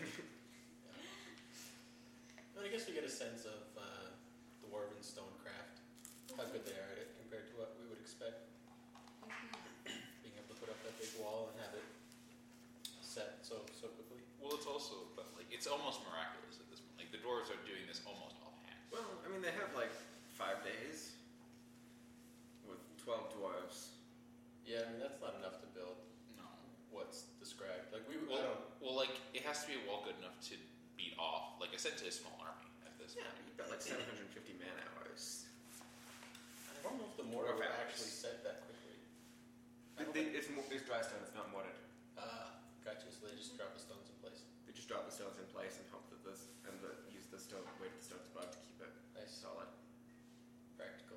But 2.54 2.62
I 2.66 2.68
guess 2.70 2.86
we 2.86 2.94
get 2.94 3.06
a 3.06 3.10
sense 3.10 3.46
of 3.46 3.62
uh, 3.78 4.10
dwarven 4.66 4.98
stonecraft, 5.02 5.82
how 6.34 6.46
good 6.50 6.66
they 6.66 6.74
are 6.74 6.90
at 6.94 6.98
it 6.98 7.14
compared 7.22 7.46
to 7.50 7.54
what 7.58 7.74
we 7.78 7.86
would 7.90 7.98
expect. 8.02 8.46
Being 10.22 10.34
able 10.38 10.50
to 10.54 10.58
put 10.58 10.70
up 10.70 10.78
that 10.86 10.94
big 10.98 11.10
wall 11.18 11.50
and 11.54 11.56
have 11.62 11.74
it 11.78 11.86
set 13.02 13.42
so 13.42 13.62
so 13.74 13.90
quickly. 13.98 14.22
well, 14.38 14.54
it's 14.54 14.66
also 14.68 15.10
but 15.18 15.26
like 15.34 15.46
it's 15.50 15.66
almost 15.66 16.02
miraculous 16.06 16.58
at 16.62 16.66
this 16.70 16.78
point. 16.82 16.98
Like 17.02 17.10
the 17.14 17.18
dwarves 17.22 17.50
are 17.50 17.58
doing 17.66 17.82
this 17.90 18.02
almost 18.06 18.38
offhand. 18.42 18.78
Well, 18.94 19.06
I 19.22 19.30
mean, 19.30 19.42
they 19.42 19.54
have 19.58 19.70
like 19.74 19.90
five 20.38 20.62
days 20.62 21.18
with 22.66 22.78
12 23.02 23.34
dwarves. 23.38 23.94
Yeah, 24.62 24.84
I 24.86 24.92
mean 24.94 25.00
that's 25.02 25.18
not 25.18 25.34
enough 25.40 25.58
to 25.64 25.68
build 25.74 25.96
No. 26.36 26.44
what's 26.94 27.26
described. 27.42 27.88
Like 27.90 28.04
we, 28.06 28.20
I 28.20 28.28
Well, 28.28 28.44
don't. 28.44 28.62
well, 28.84 28.94
like 29.00 29.16
it 29.34 29.37
has 29.48 29.64
to 29.64 29.72
be 29.72 29.80
a 29.80 29.84
wall 29.88 30.04
good 30.04 30.20
enough 30.20 30.36
to 30.52 30.60
beat 31.00 31.16
off, 31.16 31.56
like 31.56 31.72
I 31.72 31.80
said, 31.80 31.96
to 32.04 32.06
a 32.06 32.12
small 32.12 32.36
army 32.36 32.68
at 32.84 32.92
this 33.00 33.16
Yeah, 33.16 33.24
point. 33.32 33.48
you've 33.48 33.56
got 33.56 33.72
like 33.72 33.80
750 33.80 34.28
man 34.60 34.76
hours. 34.92 35.48
I 36.68 36.84
don't 36.84 37.00
know 37.00 37.08
if 37.08 37.16
the 37.16 37.24
mortar 37.24 37.56
Dwarf 37.56 37.64
would 37.64 37.72
hours. 37.72 37.88
actually 37.88 38.12
set 38.12 38.44
that 38.44 38.68
quickly. 38.68 39.00
I 39.96 40.04
It, 40.04 40.04
don't 40.04 40.12
they, 40.12 40.28
think- 40.28 40.36
it's, 40.36 40.52
mo- 40.52 40.68
it's 40.68 40.84
dry 40.84 41.00
stone, 41.00 41.24
it's 41.24 41.32
not 41.32 41.48
mortared. 41.48 41.80
Ah, 42.20 42.60
gotcha. 42.84 43.08
So 43.08 43.24
they 43.24 43.40
just 43.40 43.56
drop 43.56 43.72
the 43.72 43.80
stones 43.80 44.04
in 44.12 44.16
place. 44.20 44.44
They 44.68 44.76
just 44.76 44.86
drop 44.86 45.08
the 45.08 45.14
stones 45.16 45.40
in 45.40 45.48
place 45.48 45.80
and 45.80 45.88
hope 45.88 46.04
that 46.12 46.20
this 46.28 46.44
and 46.68 46.76
the, 46.84 46.92
use 47.08 47.24
the 47.32 47.40
stone 47.40 47.64
weight 47.80 47.96
of 47.96 47.98
the 48.04 48.06
stones 48.12 48.28
above 48.28 48.52
to 48.52 48.60
keep 48.68 48.76
it 48.84 48.92
Nice, 49.16 49.32
solid. 49.32 49.66
practical. 50.76 51.16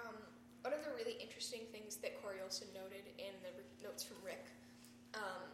Um, 0.00 0.16
one 0.64 0.72
of 0.72 0.80
the 0.84 0.90
really 0.96 1.16
interesting 1.20 1.60
things 1.70 1.96
that 2.02 2.16
Corey 2.22 2.40
Olsen 2.42 2.66
noted 2.74 3.04
in 3.20 3.34
the 3.44 3.52
r- 3.52 3.68
notes 3.84 4.02
from 4.02 4.16
Rick 4.24 4.46
um, 5.14 5.46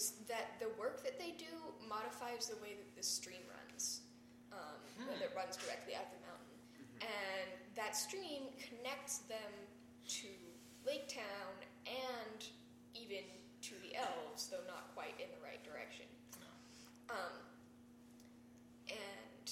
is 0.00 0.16
that 0.28 0.56
the 0.56 0.72
work 0.80 1.04
that 1.04 1.18
they 1.20 1.36
do 1.36 1.52
modifies 1.84 2.48
the 2.48 2.56
way 2.64 2.72
that 2.72 2.96
the 2.96 3.04
stream 3.04 3.44
runs, 3.52 4.00
um, 4.48 4.80
whether 5.04 5.28
it 5.28 5.36
runs 5.36 5.60
directly 5.60 5.92
out 5.92 6.08
of 6.08 6.16
the 6.16 6.24
mountain. 6.24 6.56
And 7.04 7.48
that 7.76 7.92
stream 7.96 8.48
connects 8.56 9.28
them 9.28 9.52
to 10.24 10.32
Lake 10.88 11.08
Town 11.08 11.52
and 11.84 12.40
even 12.96 13.28
to 13.68 13.74
the 13.84 13.92
elves, 14.00 14.48
though 14.48 14.64
not 14.64 14.88
quite 14.96 15.12
in 15.20 15.28
the 15.36 15.42
right 15.44 15.60
direction. 15.60 16.08
No. 16.40 16.48
Um, 17.12 17.36
and 18.88 19.44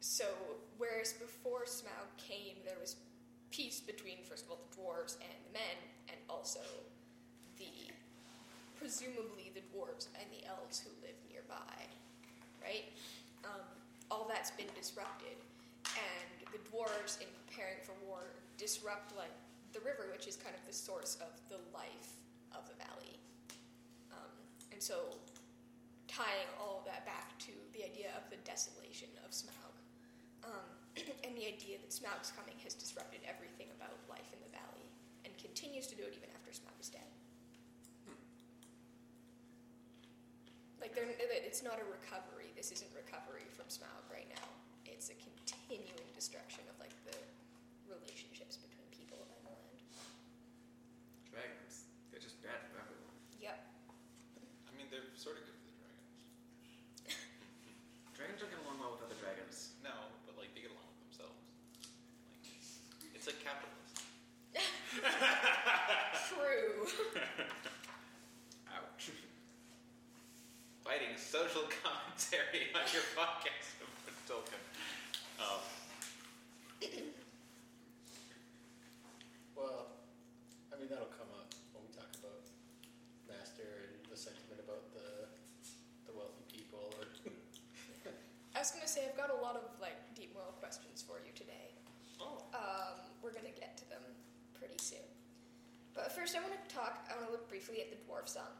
so, 0.00 0.28
whereas 0.76 1.14
before 1.14 1.64
Smaug 1.64 2.12
came, 2.20 2.60
there 2.68 2.76
was 2.78 2.96
peace 3.50 3.80
between, 3.80 4.20
first 4.28 4.44
of 4.44 4.50
all, 4.50 4.60
the 4.60 4.76
dwarves 4.76 5.16
and 5.24 5.32
the 5.48 5.52
men, 5.56 5.76
and 6.08 6.18
also 6.28 6.60
presumably 8.86 9.50
the 9.50 9.66
dwarves 9.74 10.06
and 10.14 10.30
the 10.30 10.46
elves 10.46 10.78
who 10.78 10.86
live 11.02 11.18
nearby, 11.26 11.74
right? 12.62 12.86
Um, 13.42 13.66
all 14.14 14.30
that's 14.30 14.54
been 14.54 14.70
disrupted, 14.78 15.34
and 15.98 16.30
the 16.54 16.62
dwarves, 16.70 17.18
in 17.18 17.26
preparing 17.34 17.82
for 17.82 17.98
war, 18.06 18.30
disrupt 18.54 19.10
like 19.18 19.34
the 19.74 19.82
river, 19.82 20.06
which 20.14 20.30
is 20.30 20.38
kind 20.38 20.54
of 20.54 20.62
the 20.70 20.72
source 20.72 21.18
of 21.18 21.34
the 21.50 21.58
life 21.74 22.14
of 22.54 22.62
the 22.70 22.78
valley. 22.78 23.18
Um, 24.14 24.30
and 24.70 24.78
so, 24.78 25.18
tying 26.06 26.46
all 26.62 26.78
of 26.78 26.84
that 26.86 27.02
back 27.02 27.34
to 27.50 27.52
the 27.74 27.82
idea 27.82 28.14
of 28.14 28.30
the 28.30 28.38
desolation 28.46 29.10
of 29.26 29.34
Smaug, 29.34 29.74
um, 30.46 30.70
and 31.26 31.34
the 31.34 31.50
idea 31.50 31.82
that 31.82 31.90
Smaug's 31.90 32.30
coming 32.38 32.54
has 32.62 32.78
disrupted 32.78 33.18
everything 33.26 33.66
about 33.74 33.98
life 34.06 34.30
in 34.30 34.38
the 34.46 34.52
valley, 34.54 34.86
and 35.26 35.34
continues 35.42 35.90
to 35.90 35.98
do 35.98 36.06
it 36.06 36.14
even 36.14 36.30
after 36.38 36.54
Smaug 36.54 36.78
is 36.78 36.86
dead. 36.86 37.15
Like, 40.86 40.94
they're, 40.94 41.10
it's 41.42 41.66
not 41.66 41.82
a 41.82 41.86
recovery. 41.90 42.54
This 42.54 42.70
isn't 42.70 42.94
recovery 42.94 43.42
from 43.50 43.66
Smaug 43.66 44.06
right 44.06 44.30
now. 44.30 44.46
It's 44.86 45.10
a 45.10 45.18
continuing 45.18 46.06
destruction 46.14 46.62
of 46.70 46.78
like 46.78 46.94
the 47.02 47.18
relationships 47.90 48.54
between 48.54 48.86
people 48.94 49.18
and 49.18 49.26
the 49.34 49.50
land. 49.50 49.82
Dragons. 51.26 51.90
They're 52.14 52.22
just 52.22 52.38
bad 52.38 52.62
for 52.70 52.78
everyone. 52.78 53.18
Yep. 53.42 53.58
I 54.38 54.70
mean, 54.78 54.86
they're 54.94 55.10
sort 55.18 55.42
of 55.42 55.50
good 55.50 55.58
for 55.58 55.74
the 55.74 55.74
dragons. 55.74 56.22
Dragons 58.14 58.38
don't 58.38 58.54
get 58.54 58.62
along 58.62 58.78
well 58.78 58.94
with 58.94 59.10
other 59.10 59.18
dragons. 59.18 59.74
No, 59.82 59.90
but 60.22 60.38
like 60.38 60.54
they 60.54 60.62
get 60.62 60.70
along 60.70 60.86
with 60.86 61.02
themselves. 61.10 61.42
Like 62.30 63.10
it's 63.10 63.26
like 63.26 63.42
capitalism. 63.42 64.06
True. 66.30 66.86
Ouch. 68.70 69.10
Fighting 70.86 71.18
social 71.36 71.68
commentary 71.84 72.72
on 72.72 72.80
your 72.96 73.04
podcast 73.12 73.76
about 73.76 74.16
Tolkien. 74.24 74.62
Um, 75.36 75.60
Well, 79.52 79.88
I 80.72 80.80
mean 80.80 80.88
that'll 80.88 81.12
come 81.12 81.28
up 81.36 81.52
when 81.76 81.84
we 81.84 81.92
talk 81.92 82.08
about 82.24 82.44
master 83.28 83.68
and 83.92 84.00
the 84.08 84.16
sentiment 84.16 84.64
about 84.64 84.84
the 84.96 85.28
the 86.08 86.12
wealthy 86.16 86.44
people. 86.48 86.88
Or 86.96 87.04
I 88.56 88.64
was 88.64 88.72
gonna 88.72 88.88
say 88.88 89.04
I've 89.04 89.16
got 89.16 89.28
a 89.28 89.40
lot 89.40 89.56
of 89.60 89.64
like 89.76 89.96
deep 90.16 90.32
moral 90.32 90.56
questions 90.56 91.04
for 91.04 91.20
you 91.20 91.36
today. 91.36 91.76
oh, 92.20 92.48
Um, 92.56 92.96
we're 93.20 93.32
gonna 93.36 93.52
get 93.52 93.76
to 93.80 93.88
them 93.92 94.04
pretty 94.56 94.80
soon. 94.80 95.04
But 95.92 96.12
first, 96.12 96.36
I 96.36 96.40
want 96.40 96.56
to 96.56 96.64
talk. 96.72 97.08
I 97.12 97.16
want 97.16 97.28
to 97.28 97.32
look 97.32 97.48
briefly 97.48 97.80
at 97.84 97.88
the 97.92 97.96
dwarf 98.08 98.28
song 98.28 98.52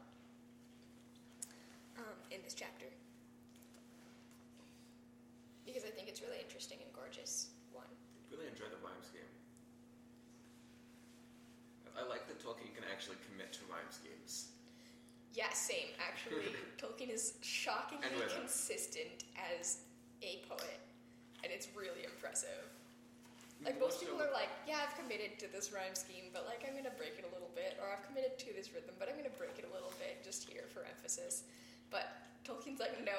in 2.31 2.41
this 2.43 2.53
chapter 2.53 2.85
because 5.67 5.83
I 5.83 5.91
think 5.91 6.07
it's 6.07 6.23
really 6.23 6.39
interesting 6.39 6.79
and 6.81 6.89
gorgeous. 6.95 7.51
One. 7.75 7.85
I 7.85 8.33
Really 8.33 8.47
enjoy 8.47 8.71
the 8.71 8.79
rhyme 8.79 9.03
scheme. 9.03 9.27
I 11.93 12.01
like 12.07 12.25
that 12.31 12.39
Tolkien 12.39 12.71
can 12.73 12.85
actually 12.87 13.17
commit 13.29 13.51
to 13.57 13.61
rhyme 13.69 13.89
schemes. 13.89 14.53
Yeah, 15.33 15.53
same. 15.53 15.93
Actually, 16.01 16.53
Tolkien 16.81 17.13
is 17.13 17.37
shockingly 17.41 18.09
consistent 18.33 19.25
as 19.37 19.85
a 20.21 20.41
poet, 20.49 20.81
and 21.43 21.51
it's 21.51 21.67
really 21.77 22.05
impressive. 22.05 22.73
Like 23.65 23.81
most 23.81 23.99
people 23.99 24.21
are 24.21 24.33
like, 24.33 24.49
yeah, 24.69 24.85
I've 24.85 24.93
committed 24.93 25.41
to 25.41 25.49
this 25.49 25.73
rhyme 25.73 25.97
scheme, 25.97 26.29
but 26.29 26.45
like 26.45 26.61
I'm 26.65 26.77
gonna 26.77 26.93
break 26.93 27.17
it 27.17 27.25
a 27.25 27.33
little 27.33 27.49
bit, 27.57 27.77
or 27.81 27.89
I've 27.89 28.05
committed 28.05 28.37
to 28.45 28.53
this 28.53 28.69
rhythm, 28.73 28.93
but 29.01 29.09
I'm 29.09 29.17
gonna 29.17 29.33
break 29.33 29.57
it 29.57 29.65
a 29.65 29.73
little 29.73 29.93
bit 29.97 30.21
just 30.21 30.45
here 30.45 30.69
for 30.69 30.85
emphasis. 30.85 31.49
But 31.89 32.07
Tolkien's 32.45 32.79
like, 32.79 33.03
no, 33.05 33.17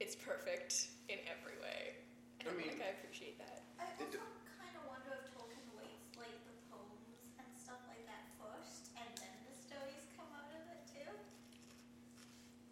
it's 0.00 0.14
perfect 0.16 0.88
in 1.08 1.18
every 1.26 1.56
way. 1.62 1.96
And 2.40 2.48
I 2.48 2.52
mean- 2.54 2.68
like 2.78 2.82
I 2.84 2.90
appreciate 3.00 3.38
that. 3.38 3.62
I 3.80 3.84
They 3.98 4.04
also 4.06 4.18
do- 4.18 4.24
kind 4.60 4.74
of 4.76 4.84
wonder 4.86 5.10
if 5.18 5.32
Tolkien 5.34 5.66
waits 5.74 6.16
like 6.16 6.38
the 6.46 6.54
poems 6.70 7.32
and 7.38 7.48
stuff 7.58 7.80
like 7.88 8.04
that 8.06 8.24
first, 8.38 8.92
and 8.98 9.08
then 9.18 9.34
the 9.48 9.54
stories 9.56 10.04
come 10.16 10.28
out 10.36 10.52
of 10.52 10.62
it 10.70 10.82
too. 10.86 11.10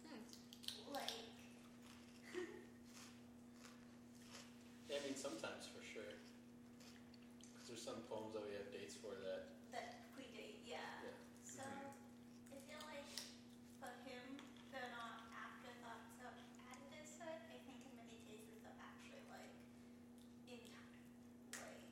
Hmm. 0.07 0.21
Like, 0.93 1.11
yeah, 4.89 4.97
I 4.97 5.01
mean 5.03 5.17
sometimes 5.17 5.67
for 5.67 5.83
sure. 5.83 6.15
Because 7.51 7.67
there's 7.67 7.83
some 7.83 7.99
poems 8.07 8.33
that 8.37 8.43
we 8.47 8.55
have 8.55 8.71
dates 8.71 8.95
for 8.95 9.11
that. 9.19 9.51
that 9.75 10.07
predate, 10.15 10.63
yeah. 10.63 10.79
Yeah. 11.03 11.11
So 11.43 11.63
I 11.67 12.57
feel 12.69 12.79
like 12.87 13.09
for 13.83 13.91
him, 14.07 14.23
they're 14.71 14.93
not 14.95 15.27
afterthoughts 15.35 16.15
of 16.23 16.31
added 16.71 16.91
into 16.95 17.19
it. 17.27 17.39
I 17.51 17.57
think 17.67 17.83
in 17.83 17.91
many 17.99 18.15
cases 18.31 18.63
they're 18.63 18.79
actually 18.79 19.23
like 19.27 19.51
in 20.47 20.63
like 21.59 21.83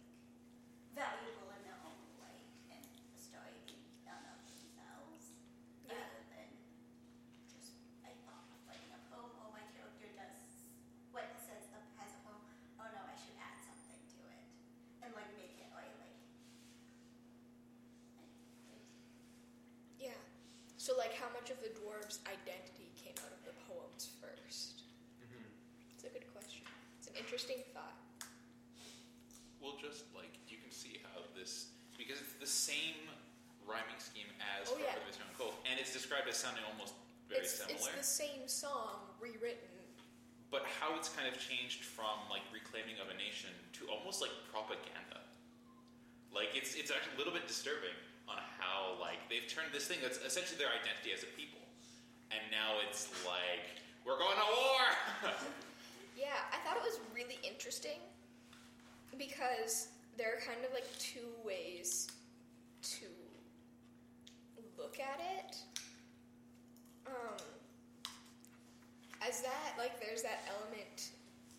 valuable 0.95 1.51
in 1.51 1.61
their 1.67 1.79
own 1.83 1.99
way 2.23 2.37
in 2.71 2.79
the 3.11 3.19
story 3.19 3.59
done 4.07 4.23
of 4.31 4.39
themselves 4.47 5.35
Yeah. 5.83 5.99
rather 5.99 6.21
than 6.31 6.47
just 7.51 7.75
I 8.07 8.15
thought 8.23 8.47
of 8.55 8.59
like 8.71 8.79
in 8.87 8.91
a 8.95 9.01
poem 9.11 9.35
or 9.43 9.51
my 9.51 9.65
character 9.75 10.07
does 10.15 10.39
what 11.11 11.27
says 11.43 11.67
the 11.75 11.79
has 11.99 12.15
a 12.15 12.19
poem, 12.23 12.39
oh 12.79 12.87
no, 12.95 13.01
I 13.03 13.15
should 13.19 13.35
add 13.41 13.57
something 13.65 14.03
to 14.15 14.21
it. 14.31 14.45
And 15.03 15.09
like 15.17 15.31
make 15.39 15.57
it 15.59 15.69
like 15.73 15.91
like 15.99 16.13
Yeah. 19.99 20.19
So 20.85 20.93
like, 21.01 21.17
how 21.17 21.25
much 21.33 21.49
of 21.49 21.57
the 21.65 21.73
dwarves' 21.73 22.21
identity 22.29 22.93
came 22.93 23.17
out 23.25 23.33
of 23.33 23.41
the 23.41 23.57
poems 23.65 24.13
first? 24.21 24.85
Mm-hmm. 25.17 25.49
It's 25.97 26.05
a 26.05 26.13
good 26.13 26.29
question. 26.29 26.61
It's 27.01 27.09
an 27.09 27.17
interesting 27.17 27.65
thought. 27.73 27.97
well, 29.57 29.81
just 29.81 30.05
like 30.13 30.29
you 30.45 30.61
can 30.61 30.69
see 30.69 31.01
how 31.09 31.25
this 31.33 31.73
because 31.97 32.21
it's 32.21 32.37
the 32.37 32.45
same 32.45 33.01
rhyming 33.65 33.97
scheme 33.97 34.29
as 34.61 34.69
Oh, 34.69 34.77
yeah. 34.77 34.93
Stone 35.09 35.33
Cold, 35.33 35.57
and 35.65 35.81
it's 35.81 35.89
described 35.89 36.29
as 36.29 36.37
sounding 36.37 36.61
almost 36.69 36.93
very 37.33 37.49
it's, 37.49 37.57
similar. 37.57 37.73
it's 37.73 37.89
the 37.89 38.05
same 38.05 38.45
song 38.45 39.09
rewritten. 39.17 39.73
but 40.53 40.69
how 40.69 40.93
it's 40.93 41.09
kind 41.09 41.25
of 41.25 41.33
changed 41.41 41.81
from 41.81 42.21
like 42.29 42.45
reclaiming 42.53 43.01
of 43.01 43.09
a 43.09 43.17
nation 43.17 43.49
to 43.73 43.89
almost 43.89 44.21
like 44.21 44.29
propaganda. 44.53 45.25
Like 46.29 46.53
it's 46.53 46.77
it's 46.77 46.93
actually 46.93 47.17
a 47.17 47.19
little 47.25 47.33
bit 47.33 47.49
disturbing 47.49 47.97
on 48.27 48.39
how 48.59 48.99
like 49.01 49.17
they've 49.29 49.47
turned 49.47 49.69
this 49.73 49.85
thing 49.87 49.99
that's 50.01 50.17
essentially 50.19 50.57
their 50.57 50.71
identity 50.73 51.11
as 51.13 51.23
a 51.23 51.31
people, 51.37 51.61
and 52.31 52.41
now 52.51 52.77
it's 52.87 53.09
like 53.25 53.65
we're 54.05 54.17
going 54.19 54.37
to 54.37 54.49
war. 54.51 55.31
Yeah, 56.17 56.31
I 56.53 56.63
thought 56.63 56.77
it 56.79 56.83
was 56.87 56.97
really 57.13 57.35
interesting 57.43 57.99
because 59.19 59.89
there 60.17 60.31
are 60.31 60.39
kind 60.39 60.63
of 60.63 60.71
like 60.71 60.87
two 60.97 61.27
ways 61.43 62.07
to 62.95 63.05
look 64.77 64.95
at 64.99 65.19
it. 65.19 65.57
Um, 67.05 67.43
as 69.27 69.41
that, 69.41 69.75
like, 69.77 69.99
there's 69.99 70.21
that 70.23 70.47
element, 70.47 71.11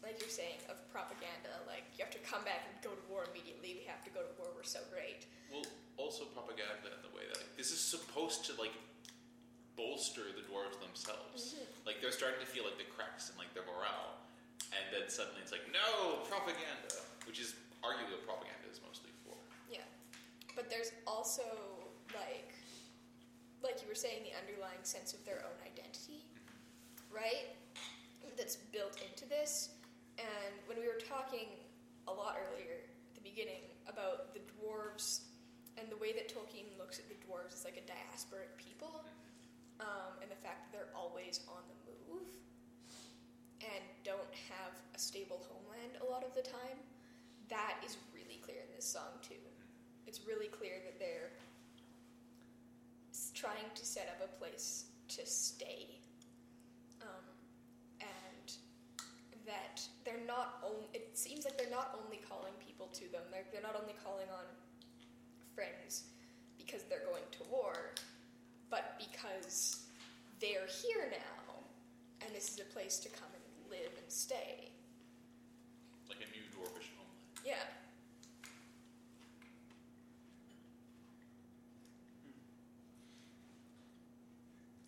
like 0.03 0.17
you're 0.21 0.31
saying, 0.33 0.57
of 0.71 0.77
propaganda. 0.91 1.53
Like, 1.67 1.85
you 1.99 2.05
have 2.05 2.13
to 2.15 2.23
come 2.25 2.43
back 2.45 2.65
and 2.65 2.75
go 2.83 2.97
to 2.97 3.05
war 3.13 3.27
immediately. 3.33 3.77
We 3.77 3.85
have 3.87 4.03
to 4.05 4.11
go 4.11 4.21
to 4.25 4.33
war. 4.39 4.49
We're 4.57 4.65
so 4.65 4.81
great. 4.93 5.27
well, 5.53 5.69
also 5.97 6.25
propaganda 6.37 6.93
in 6.93 7.03
the 7.03 7.13
way 7.17 7.25
that 7.29 7.41
like, 7.41 7.57
this 7.57 7.73
is 7.73 7.81
supposed 7.81 8.45
to 8.47 8.53
like 8.61 8.73
bolster 9.77 10.29
the 10.33 10.45
dwarves 10.49 10.77
themselves. 10.81 11.57
Mm-hmm. 11.57 11.89
Like 11.89 12.01
they're 12.01 12.15
starting 12.15 12.41
to 12.41 12.49
feel 12.49 12.65
like 12.65 12.79
the 12.81 12.89
cracks 12.93 13.29
in 13.33 13.37
like 13.37 13.53
their 13.53 13.65
morale, 13.65 14.21
and 14.73 14.85
then 14.93 15.09
suddenly 15.09 15.41
it's 15.45 15.53
like 15.53 15.69
no 15.73 16.25
propaganda, 16.29 17.01
which 17.29 17.41
is 17.41 17.57
arguably 17.85 18.17
what 18.17 18.25
propaganda 18.25 18.67
is 18.73 18.81
mostly 18.85 19.13
for. 19.25 19.37
Yeah, 19.69 19.85
but 20.57 20.69
there's 20.73 20.93
also 21.07 21.45
like, 22.17 22.57
like 23.61 23.81
you 23.85 23.89
were 23.89 23.99
saying, 23.99 24.25
the 24.25 24.37
underlying 24.37 24.85
sense 24.85 25.13
of 25.13 25.21
their 25.25 25.45
own 25.45 25.59
identity, 25.65 26.25
mm-hmm. 26.25 27.13
right? 27.13 27.53
That's 28.37 28.57
built 28.57 29.01
into 29.01 29.25
this. 29.25 29.71
And 30.19 30.53
when 30.67 30.77
we 30.77 30.85
were 30.85 31.01
talking 31.01 31.57
a 32.07 32.13
lot 32.13 32.37
earlier 32.37 32.85
at 32.85 33.15
the 33.15 33.25
beginning 33.25 33.65
about 33.89 34.35
the 34.35 34.41
dwarves 34.41 35.26
and 35.79 35.89
the 35.91 35.97
way 35.97 36.13
that 36.13 36.33
Tolkien 36.33 36.67
looks 36.79 36.99
at 36.99 37.09
the 37.09 37.19
dwarves 37.21 37.55
as 37.55 37.65
like 37.65 37.77
a 37.77 37.85
diasporic 37.85 38.53
people, 38.57 39.05
um, 39.81 40.17
and 40.23 40.31
the 40.31 40.41
fact 40.41 40.65
that 40.65 40.71
they're 40.73 40.93
always 40.97 41.41
on 41.49 41.63
the 41.69 41.77
move 41.85 42.29
and 43.61 43.85
don't 44.05 44.33
have 44.49 44.73
a 44.95 44.99
stable 44.99 45.41
homeland 45.49 46.01
a 46.01 46.07
lot 46.11 46.25
of 46.25 46.35
the 46.35 46.43
time, 46.43 46.79
that 47.49 47.77
is 47.85 47.97
really 48.15 48.41
clear 48.43 48.61
in 48.67 48.75
this 48.75 48.85
song 48.85 49.21
too. 49.23 49.41
It's 50.07 50.21
really 50.27 50.49
clear 50.49 50.81
that 50.85 50.99
they're 50.99 51.33
trying 53.35 53.69
to 53.75 53.85
set 53.85 54.09
up 54.17 54.25
a 54.25 54.31
place 54.39 54.85
to 55.09 55.27
stay, 55.27 56.01
um, 57.03 57.25
and 58.01 58.57
that 59.47 59.83
they're 60.05 60.25
not 60.27 60.59
only. 60.65 60.89
It 60.95 61.19
seems 61.19 61.45
like 61.45 61.59
they're 61.59 61.71
not 61.71 61.99
only 62.03 62.21
calling 62.29 62.53
people 62.65 62.87
to 62.95 63.05
them. 63.13 63.23
They're 63.31 63.45
they're 63.53 63.63
not 63.63 63.77
only 63.81 63.95
calling 64.03 64.27
on 64.31 64.45
friends 65.57 66.05
because 66.59 66.83
they're 66.85 67.07
going 67.11 67.25
to 67.33 67.43
war, 67.51 67.73
but 68.69 69.01
because 69.01 69.89
they're 70.39 70.69
here 70.69 71.09
now, 71.11 71.65
and 72.21 72.35
this 72.35 72.51
is 72.53 72.61
a 72.61 72.69
place 72.75 72.99
to 73.01 73.09
come 73.09 73.29
and 73.33 73.71
live 73.73 73.91
and 73.97 74.13
stay. 74.13 74.69
Like 76.09 76.19
a 76.21 76.29
new 76.31 76.45
dwarvish 76.53 76.93
homeland. 76.93 77.41
Yeah. 77.45 77.65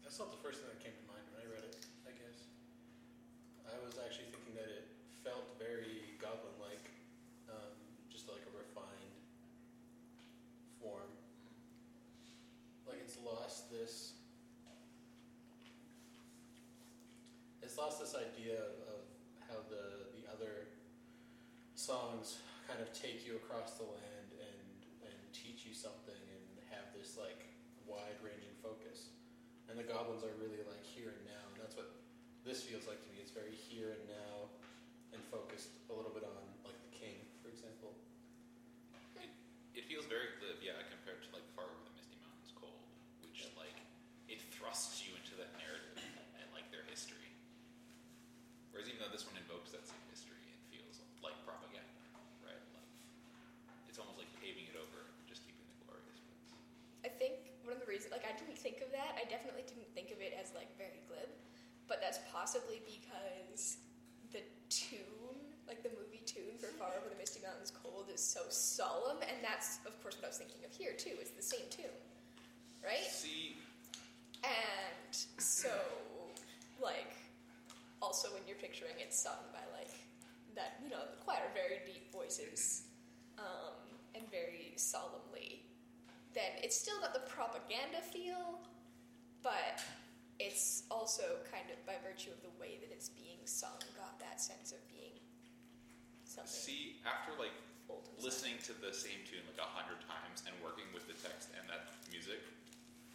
That's 0.04 0.18
not 0.18 0.30
the 0.36 0.42
first 0.42 0.60
thing 0.60 0.68
that 0.68 0.82
came 0.84 0.92
to 0.92 1.06
mind 1.08 1.24
when 1.32 1.40
I 1.40 1.48
read 1.48 1.64
it, 1.64 1.80
I 2.04 2.12
guess. 2.12 2.44
I 3.64 3.78
was 3.86 3.96
actually 4.04 4.28
thinking 4.34 4.52
that 4.58 4.68
it 4.68 4.90
felt 5.24 5.46
very 5.62 6.18
goblin 6.20 6.58
like, 6.60 6.90
um, 7.48 7.72
just 8.10 8.26
like 8.28 8.42
a 8.42 8.52
refined 8.56 9.14
form. 10.82 11.06
Like 12.88 12.98
it's 13.04 13.18
lost 13.24 13.70
this. 13.70 14.18
It's 17.62 17.76
lost 17.76 18.00
this 18.00 18.14
idea 18.14 18.58
of 18.90 19.06
how 19.46 19.62
the, 19.68 20.08
the 20.16 20.24
other 20.32 20.66
songs 21.74 22.38
kind 22.66 22.80
of 22.80 22.87
take 22.98 23.22
you 23.22 23.38
across 23.38 23.78
the 23.78 23.86
land 23.86 24.28
and, 24.42 24.78
and 25.06 25.18
teach 25.30 25.62
you 25.62 25.70
something 25.70 26.18
and 26.18 26.46
have 26.66 26.90
this 26.90 27.14
like 27.14 27.46
wide 27.86 28.18
ranging 28.26 28.58
focus. 28.58 29.14
And 29.70 29.78
the 29.78 29.86
goblins 29.86 30.26
are 30.26 30.34
really 30.42 30.64
like 30.66 30.82
here 30.82 31.14
and 31.14 31.24
now, 31.30 31.44
and 31.54 31.62
that's 31.62 31.78
what 31.78 31.94
this 32.42 32.66
feels 32.66 32.90
like 32.90 32.98
to 33.06 33.08
me. 33.14 33.22
It's 33.22 33.30
very 33.30 33.54
here 33.54 33.94
and 33.94 34.04
now 34.10 34.50
and 35.14 35.22
focused 35.30 35.78
a 35.88 35.94
little 35.94 36.10
bit 36.10 36.26
on 36.26 36.42
like 36.66 36.76
the 36.90 36.92
king, 36.92 37.22
for 37.38 37.48
example. 37.54 37.94
It 39.78 39.86
feels 39.86 40.10
very 40.10 40.34
glib, 40.42 40.58
yeah, 40.58 40.74
compared 40.90 41.22
to 41.22 41.28
like 41.30 41.46
Far 41.54 41.70
Over 41.70 41.86
the 41.86 41.94
Misty 41.94 42.18
Mountains 42.18 42.50
Cold, 42.58 42.82
which 43.22 43.46
like 43.54 43.78
it 44.26 44.42
thrusts 44.50 45.06
you 45.06 45.14
into 45.14 45.38
that 45.38 45.54
narrative 45.54 46.02
and 46.34 46.48
like 46.50 46.66
their 46.74 46.82
history. 46.90 47.30
Whereas 48.74 48.90
even 48.90 48.98
though 48.98 49.12
this 49.14 49.22
one 49.22 49.38
invokes 49.38 49.70
that 49.70 49.86
same 49.86 50.02
history, 50.10 50.42
it 50.50 50.60
feels 50.66 50.98
like 51.22 51.38
propaganda, 51.46 52.02
right? 52.42 52.58
Like 52.74 52.90
it's 53.86 54.02
almost 54.02 54.18
like 54.18 54.28
paving 54.42 54.66
it 54.66 54.76
over, 54.76 55.06
and 55.06 55.24
just 55.30 55.46
keeping 55.46 55.62
the 55.62 55.78
glorious 55.86 56.18
bits. 56.26 56.58
I 57.06 57.10
think 57.14 57.54
one 57.62 57.72
of 57.76 57.80
the 57.80 57.88
reasons, 57.88 58.10
like, 58.10 58.26
I 58.26 58.34
didn't 58.34 58.58
think 58.58 58.82
of 58.82 58.90
that. 58.92 59.07
I 59.18 59.26
definitely 59.26 59.66
didn't 59.66 59.90
think 59.94 60.14
of 60.14 60.22
it 60.22 60.32
as 60.38 60.54
like 60.54 60.70
very 60.78 61.02
glib, 61.10 61.26
but 61.90 61.98
that's 62.00 62.20
possibly 62.30 62.78
because 62.86 63.78
the 64.30 64.42
tune, 64.70 65.42
like 65.66 65.82
the 65.82 65.90
movie 65.98 66.22
tune 66.24 66.54
for 66.60 66.70
Far 66.78 66.94
Over 66.94 67.10
the 67.10 67.18
Misty 67.18 67.40
Mountains 67.42 67.72
Cold, 67.74 68.06
is 68.14 68.22
so 68.22 68.42
solemn, 68.48 69.18
and 69.26 69.42
that's 69.42 69.78
of 69.86 70.00
course 70.02 70.14
what 70.16 70.24
I 70.26 70.28
was 70.28 70.38
thinking 70.38 70.62
of 70.64 70.70
here 70.70 70.92
too. 70.94 71.18
It's 71.18 71.34
the 71.34 71.42
same 71.42 71.66
tune, 71.70 71.98
right? 72.84 73.10
See, 73.10 73.56
And 74.44 75.14
so, 75.38 75.74
like, 76.80 77.16
also 78.00 78.28
when 78.34 78.42
you're 78.46 78.60
picturing 78.62 78.94
it 79.00 79.12
sung 79.12 79.42
by 79.52 79.64
like 79.76 79.90
that, 80.54 80.78
you 80.82 80.90
know, 80.90 81.02
the 81.10 81.18
choir, 81.24 81.42
very 81.54 81.80
deep 81.86 82.12
voices, 82.12 82.82
um, 83.38 83.74
and 84.14 84.22
very 84.30 84.72
solemnly, 84.76 85.62
then 86.34 86.54
it's 86.62 86.78
still 86.78 87.00
got 87.00 87.14
the 87.14 87.24
propaganda 87.30 87.98
feel, 88.12 88.60
but 89.42 89.80
it's 90.38 90.84
also 90.90 91.42
kind 91.50 91.66
of 91.70 91.78
by 91.86 91.98
virtue 92.04 92.30
of 92.30 92.40
the 92.46 92.54
way 92.60 92.78
that 92.82 92.90
it's 92.94 93.08
being 93.10 93.42
sung, 93.44 93.78
got 93.98 94.18
that 94.22 94.40
sense 94.40 94.70
of 94.70 94.78
being 94.88 95.18
something 96.24 96.46
see, 96.50 97.00
after 97.08 97.34
like 97.40 97.54
listening 98.20 98.54
to 98.62 98.76
the 98.84 98.92
same 98.92 99.18
tune 99.26 99.42
like 99.48 99.58
a 99.58 99.66
hundred 99.74 99.98
times 100.06 100.44
and 100.46 100.52
working 100.62 100.84
with 100.92 101.06
the 101.08 101.16
text 101.24 101.50
and 101.58 101.64
that 101.66 101.90
music, 102.12 102.38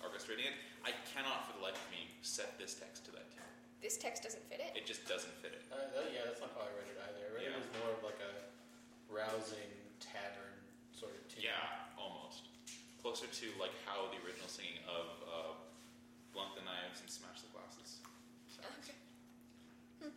orchestrating 0.04 0.48
it, 0.50 0.56
I 0.84 0.92
cannot 1.16 1.48
for 1.48 1.56
the 1.60 1.64
life 1.64 1.78
of 1.78 1.88
me 1.94 2.10
set 2.26 2.58
this 2.60 2.76
text 2.76 3.06
to 3.08 3.12
that 3.16 3.28
tune. 3.32 3.46
This 3.84 4.00
text 4.00 4.24
doesn't 4.24 4.44
fit 4.48 4.64
it. 4.64 4.72
It 4.80 4.88
just 4.88 5.04
doesn't 5.08 5.32
fit 5.44 5.52
it. 5.60 5.64
Uh, 5.68 5.92
that, 5.92 6.08
yeah, 6.16 6.24
that's 6.28 6.40
not 6.40 6.56
how 6.56 6.64
I 6.68 6.72
read 6.76 6.88
it 6.88 6.98
either. 7.04 7.24
I 7.24 7.30
read 7.36 7.44
Yeah. 7.52 7.60
it 7.60 7.64
as 7.64 7.70
more 7.84 7.92
of 7.92 8.00
like 8.04 8.20
a 8.24 8.34
rousing 9.12 9.72
tavern 10.00 10.56
sort 10.96 11.12
of 11.16 11.24
tune. 11.28 11.44
Yeah, 11.52 11.60
almost. 12.00 12.48
Closer 13.04 13.28
to 13.28 13.46
like 13.60 13.76
how 13.84 14.08
the 14.12 14.20
original 14.24 14.48
singing 14.48 14.80
of 14.88 15.08
uh, 15.28 15.36
Blunt 16.34 16.54
the 16.58 16.66
Knives 16.66 17.00
and 17.02 17.10
Smash 17.10 17.42
the 17.46 17.50
Glasses. 17.54 18.02
sounds. 18.50 18.74
Okay. 18.82 18.98
Hmm. 20.02 20.14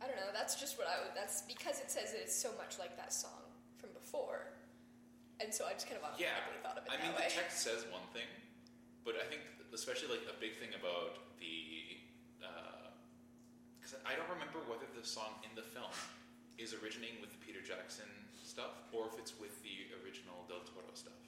I 0.00 0.08
don't 0.08 0.16
know. 0.16 0.32
That's 0.34 0.56
just 0.58 0.78
what 0.80 0.88
I 0.88 0.98
would. 1.04 1.14
That's 1.14 1.42
because 1.46 1.78
it 1.78 1.90
says 1.92 2.10
that 2.16 2.20
it's 2.24 2.34
so 2.34 2.50
much 2.58 2.80
like 2.80 2.96
that 2.96 3.12
song 3.12 3.44
from 3.78 3.90
before, 3.94 4.50
and 5.38 5.52
so 5.52 5.68
I 5.68 5.76
just 5.76 5.86
kind 5.86 6.00
of 6.00 6.08
Yeah, 6.18 6.32
automatically 6.34 6.58
thought 6.64 6.78
of 6.80 6.84
it 6.86 6.90
I 6.90 6.96
that 6.96 7.04
mean 7.06 7.14
way. 7.14 7.28
the 7.28 7.34
text 7.36 7.60
says 7.62 7.84
one 7.92 8.04
thing, 8.16 8.26
but 9.04 9.14
I 9.20 9.24
think 9.30 9.44
especially 9.70 10.10
like 10.16 10.24
a 10.26 10.36
big 10.40 10.56
thing 10.58 10.72
about 10.74 11.20
the 11.38 12.00
because 13.78 13.98
I 14.06 14.14
don't 14.14 14.30
remember 14.30 14.62
whether 14.70 14.86
the 14.94 15.02
song 15.04 15.34
in 15.42 15.50
the 15.58 15.66
film 15.66 15.90
is 16.56 16.70
originating 16.72 17.18
with 17.20 17.34
the 17.34 17.40
Peter 17.42 17.58
Jackson 17.58 18.06
stuff 18.46 18.78
or 18.94 19.10
if 19.10 19.18
it's 19.18 19.34
with 19.42 19.58
the 19.66 19.90
original 20.02 20.46
Del 20.46 20.62
Toro 20.62 20.86
stuff. 20.94 21.18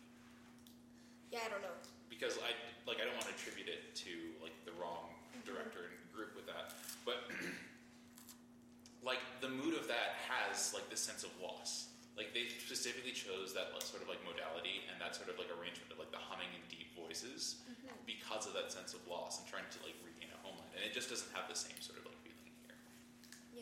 Yeah, 1.31 1.47
I 1.47 1.49
don't 1.51 1.63
know. 1.63 1.77
because 2.11 2.39
I 2.39 2.53
like 2.89 2.99
I 3.01 3.05
don't 3.09 3.17
want 3.17 3.29
to 3.29 3.35
attribute 3.35 3.69
it 3.69 3.95
to 4.07 4.13
like 4.43 4.55
the 4.65 4.73
wrong 4.81 5.13
mm-hmm. 5.33 5.45
director 5.49 5.89
and 5.89 5.95
group 6.15 6.35
with 6.37 6.47
that, 6.47 6.75
but 7.05 7.29
like 9.05 9.21
the 9.41 9.49
mood 9.49 9.75
of 9.77 9.87
that 9.89 10.17
has 10.29 10.73
like 10.73 10.89
this 10.89 11.01
sense 11.01 11.23
of 11.25 11.31
loss. 11.43 11.89
Like 12.17 12.31
they 12.31 12.47
specifically 12.47 13.11
chose 13.11 13.51
that 13.59 13.75
like, 13.75 13.83
sort 13.83 13.99
of 14.01 14.09
like 14.09 14.23
modality 14.23 14.87
and 14.87 15.03
that 15.03 15.19
sort 15.19 15.27
of 15.27 15.35
like 15.35 15.51
arrangement 15.51 15.91
of 15.91 15.99
like 15.99 16.15
the 16.15 16.23
humming 16.23 16.47
and 16.55 16.63
deep 16.71 16.95
voices 16.95 17.59
mm-hmm. 17.67 17.91
because 18.07 18.47
of 18.47 18.55
that 18.55 18.71
sense 18.71 18.95
of 18.95 19.03
loss 19.11 19.43
and 19.43 19.51
trying 19.51 19.67
to 19.75 19.79
like 19.83 19.99
regain 20.07 20.31
a 20.31 20.39
homeland, 20.47 20.71
and 20.79 20.87
it 20.87 20.95
just 20.95 21.11
doesn't 21.11 21.29
have 21.35 21.51
the 21.51 21.59
same 21.59 21.75
sort 21.83 21.99
of 21.99 22.07
like 22.07 22.15
feeling 22.23 22.55
here. 22.63 22.79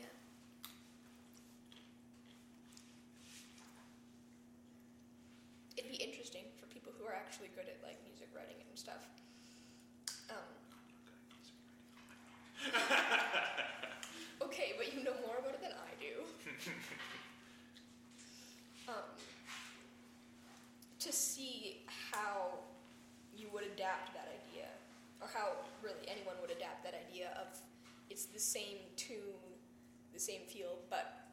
Yeah. 0.05 0.13
It'd 5.77 5.91
be 5.91 5.97
interesting 5.97 6.45
for 6.61 6.67
people 6.69 6.93
who 7.01 7.09
are 7.09 7.17
actually 7.17 7.49
good 7.57 7.65
at 7.73 7.81
like 7.83 7.97
music 8.05 8.29
writing 8.37 8.61
and 8.61 8.77
stuff. 8.79 9.09
Um, 10.29 10.49
okay, 14.43 14.73
but 14.77 14.93
you 14.95 15.03
know 15.05 15.17
more 15.27 15.39
about 15.41 15.55
it 15.55 15.63
than 15.63 15.73
I 15.73 15.93
do. 15.99 16.25
um, 18.89 19.09
to 20.99 21.13
see 21.13 21.83
how 22.13 22.59
you 23.37 23.49
would 23.53 23.65
adapt 23.65 24.15
that 24.15 24.29
idea, 24.29 24.69
or 25.21 25.29
how 25.33 25.57
really 25.83 26.07
anyone 26.07 26.35
would 26.41 26.51
adapt 26.51 26.85
that 26.85 26.95
idea 27.09 27.31
of 27.41 27.47
it's 28.11 28.27
the 28.27 28.39
same 28.53 28.85
tune, 28.97 29.41
the 30.13 30.21
same 30.21 30.43
feel, 30.45 30.77
but 30.91 31.33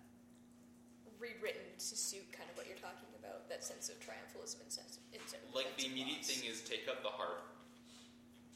rewritten 1.19 1.67
to 1.75 1.95
suit 1.99 2.23
kind 2.31 2.47
of 2.47 2.55
what 2.55 2.63
you're 2.63 2.79
talking 2.79 3.11
about 3.19 3.43
that 3.51 3.59
sense 3.59 3.91
of 3.91 3.99
triumphalism 3.99 4.63
and 4.63 4.71
sense, 4.71 5.03
sense 5.27 5.35
Like 5.51 5.67
the 5.75 5.91
immediate 5.91 6.23
loss. 6.23 6.31
thing 6.31 6.47
is 6.47 6.63
take 6.63 6.87
up 6.87 7.03
the 7.03 7.11
harp. 7.11 7.43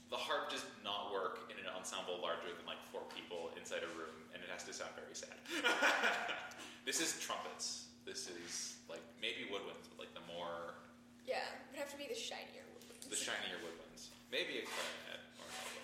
The 0.08 0.16
harp 0.16 0.48
does 0.48 0.64
not 0.80 1.12
work 1.12 1.52
in 1.52 1.60
an 1.60 1.68
ensemble 1.76 2.24
larger 2.24 2.56
than 2.56 2.64
like 2.64 2.80
four 2.94 3.04
people 3.12 3.52
inside 3.60 3.84
a 3.84 3.92
room, 4.00 4.16
and 4.32 4.40
it 4.40 4.48
has 4.48 4.64
to 4.64 4.72
sound 4.72 4.96
very 4.96 5.12
sad. 5.12 5.36
this 6.88 7.04
is 7.04 7.20
trumpets. 7.20 7.92
This 8.08 8.32
is 8.32 8.80
like 8.88 9.04
maybe 9.20 9.44
woodwinds, 9.52 9.92
but 9.92 10.00
like 10.08 10.14
the 10.16 10.24
more 10.32 10.80
Yeah, 11.28 11.44
it 11.44 11.68
would 11.74 11.80
have 11.84 11.92
to 11.92 12.00
be 12.00 12.08
the 12.08 12.16
shinier 12.16 12.64
woodwinds. 12.72 13.10
the 13.12 13.20
shinier 13.20 13.60
woodwinds. 13.60 14.08
Maybe 14.32 14.62
a 14.62 14.66
clarinet 14.70 15.20
or 15.42 15.48
an 15.52 15.56
oboe. 15.68 15.84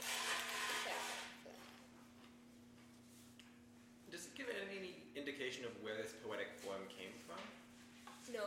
Yeah, 0.87 0.95
for 1.43 1.51
that. 1.51 1.59
Does 4.13 4.29
it 4.29 4.33
give 4.37 4.47
any 4.47 4.95
indication 5.59 5.75
of 5.75 5.83
where 5.83 5.95
this 5.99 6.15
poetic 6.23 6.47
form 6.63 6.79
came 6.87 7.11
from? 7.27 7.39
No, 8.31 8.43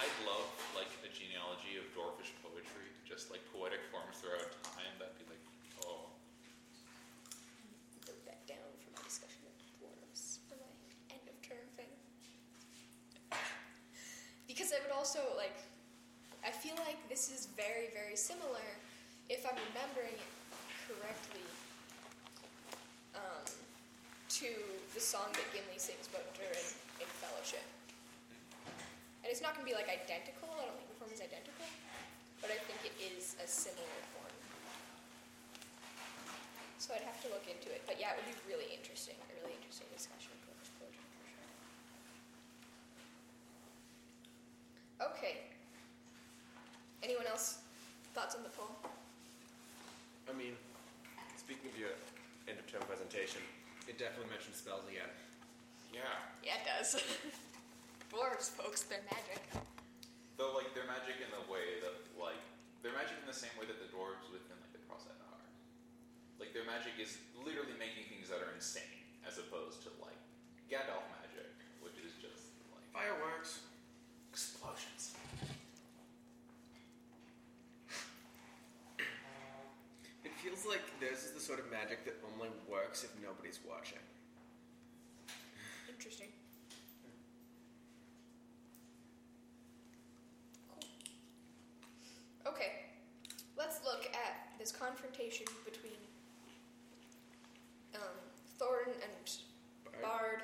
I'd 0.00 0.18
love 0.24 0.48
like 0.72 0.88
a 1.04 1.10
genealogy 1.12 1.76
of 1.76 1.84
dwarfish 1.92 2.32
poetry, 2.40 2.88
just 3.04 3.30
like 3.30 3.40
poetic 3.52 3.80
forms 3.92 4.16
throughout 4.16 4.48
time. 4.64 4.94
That'd 4.96 5.18
be 5.20 5.28
like, 5.28 5.44
oh, 5.84 6.08
note 8.08 8.24
that 8.24 8.40
down 8.48 8.70
for 8.80 8.90
my 8.96 9.02
discussion 9.04 9.44
of 9.44 9.56
dwarves 9.76 10.40
for 10.48 10.56
my 10.56 10.72
end 11.12 11.24
of 11.28 11.36
term 11.44 11.66
thing. 11.76 11.92
Because 14.48 14.72
I 14.72 14.80
would 14.86 14.94
also 14.94 15.20
like, 15.36 15.56
I 16.46 16.50
feel 16.50 16.78
like 16.86 16.96
this 17.10 17.28
is 17.28 17.52
very, 17.58 17.92
very 17.92 18.16
similar, 18.16 18.64
if 19.28 19.44
I'm 19.44 19.58
remembering 19.74 20.16
it 20.16 20.32
correctly, 20.88 21.44
to 24.40 24.48
the 24.96 25.04
song 25.04 25.28
that 25.36 25.44
Gimli 25.52 25.76
sings 25.76 26.08
about 26.08 26.24
Durin 26.32 26.64
in 26.96 27.04
Fellowship. 27.20 27.60
And 29.20 29.28
it's 29.28 29.44
not 29.44 29.52
going 29.52 29.68
to 29.68 29.68
be 29.68 29.76
like 29.76 29.84
identical. 29.92 30.48
I 30.56 30.64
don't 30.64 30.80
think 30.80 30.88
the 30.88 30.96
form 30.96 31.12
is 31.12 31.20
identical, 31.20 31.68
but 32.40 32.48
I 32.48 32.56
think 32.64 32.80
it 32.88 32.96
is 33.04 33.36
a 33.36 33.44
similar 33.44 34.00
form. 34.16 34.32
So 36.80 36.96
I'd 36.96 37.04
have 37.04 37.20
to 37.20 37.28
look 37.28 37.44
into 37.52 37.68
it. 37.68 37.84
But 37.84 38.00
yeah, 38.00 38.16
it 38.16 38.24
would 38.24 38.32
be 38.32 38.40
really 38.48 38.72
interesting. 38.72 39.12
A 39.28 39.36
really 39.44 39.60
interesting 39.60 39.92
discussion 39.92 40.32
for 40.40 40.56
sure. 40.64 40.88
Okay. 45.04 45.52
Anyone 47.04 47.28
else? 47.28 47.60
Thoughts 48.16 48.32
on 48.32 48.40
the 48.40 48.48
poem? 48.56 48.72
I 50.24 50.32
mean, 50.32 50.56
speaking 51.36 51.68
of 51.68 51.76
your 51.76 51.92
end 52.48 52.56
of 52.56 52.64
term 52.72 52.80
presentation, 52.88 53.44
it 53.89 53.89
definitely 54.00 54.32
mentions 54.32 54.56
spells 54.56 54.88
again. 54.88 55.12
yeah. 55.92 56.08
Yeah, 56.40 56.56
it 56.56 56.64
does. 56.64 56.96
Dwarves, 58.08 58.48
folks, 58.48 58.88
they're 58.88 59.04
magic. 59.04 59.44
Though, 60.40 60.56
like, 60.56 60.72
they're 60.72 60.88
magic 60.88 61.20
in 61.20 61.28
the 61.28 61.44
way 61.52 61.84
that, 61.84 62.00
like, 62.16 62.40
they're 62.80 62.96
magic 62.96 63.20
in 63.20 63.28
the 63.28 63.36
same 63.36 63.52
way 63.60 63.68
that 63.68 63.76
the 63.76 63.92
dwarves 63.92 64.24
within, 64.32 64.56
like, 64.56 64.72
the 64.72 64.80
Crosshead 64.88 65.20
are. 65.20 65.44
Like, 66.40 66.56
their 66.56 66.64
magic 66.64 66.96
is 66.96 67.20
literally 67.44 67.76
making 67.76 68.08
things 68.08 68.32
that 68.32 68.40
are 68.40 68.56
insane, 68.56 69.04
as 69.28 69.36
opposed 69.36 69.84
to, 69.84 69.92
like, 70.00 70.16
Gandalf 70.72 71.04
magic, 71.20 71.52
which 71.84 72.00
is 72.00 72.16
just, 72.16 72.56
like, 72.72 72.88
Fireworks. 72.96 73.68
explosions. 74.32 75.12
It 80.24 80.32
feels 80.40 80.64
theirs 81.20 81.30
is 81.30 81.34
the 81.34 81.40
sort 81.44 81.58
of 81.58 81.70
magic 81.70 82.04
that 82.04 82.14
only 82.34 82.48
works 82.70 83.04
if 83.04 83.10
nobody's 83.22 83.60
watching. 83.68 83.98
Interesting. 85.88 86.28
Cool. 90.68 92.52
Okay, 92.52 92.72
let's 93.58 93.80
look 93.84 94.06
at 94.14 94.58
this 94.58 94.72
confrontation 94.72 95.46
between 95.64 95.92
um, 97.94 98.00
Thorin 98.58 98.92
and 99.02 100.02
Bard 100.02 100.42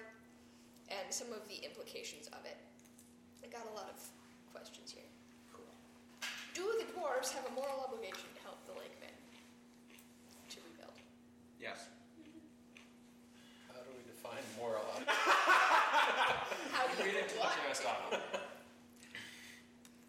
and 0.89 1.13
some 1.13 1.29
of 1.33 1.47
the 1.49 1.65
implications 1.65 2.27
of 2.29 2.45
it. 2.45 2.57
I 3.43 3.49
got 3.49 3.65
a 3.73 3.75
lot 3.75 3.89
of 3.89 4.01
questions 4.53 4.91
here. 4.93 5.09
Cool. 5.53 5.65
Do 6.55 6.63
the 6.81 6.93
dwarves 6.93 7.33
have 7.33 7.45
a 7.47 7.53
moral 7.55 7.81
obligation 7.87 8.29
to 8.37 8.41
help 8.43 8.59
the 8.67 8.73
Lake 8.75 8.93
Men 9.01 9.15
to 10.51 10.59
rebuild? 10.69 10.93
Yes. 11.61 11.87
How 13.69 13.81
do 13.81 13.91
we 13.97 14.03
define 14.11 14.43
moral? 14.59 14.85
How 15.07 16.85
do 16.91 17.03
you 17.03 17.13
Read 17.13 17.23
into 17.23 17.37
what? 17.39 17.49
watching 17.55 17.71
us 17.71 17.81
talk. 17.81 18.13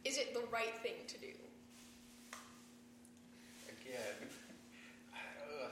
Is 0.04 0.18
it 0.18 0.34
the 0.34 0.44
right 0.52 0.74
thing 0.82 0.98
to 1.08 1.18
do? 1.20 1.32
Again. 3.70 4.18
Ugh. 5.14 5.72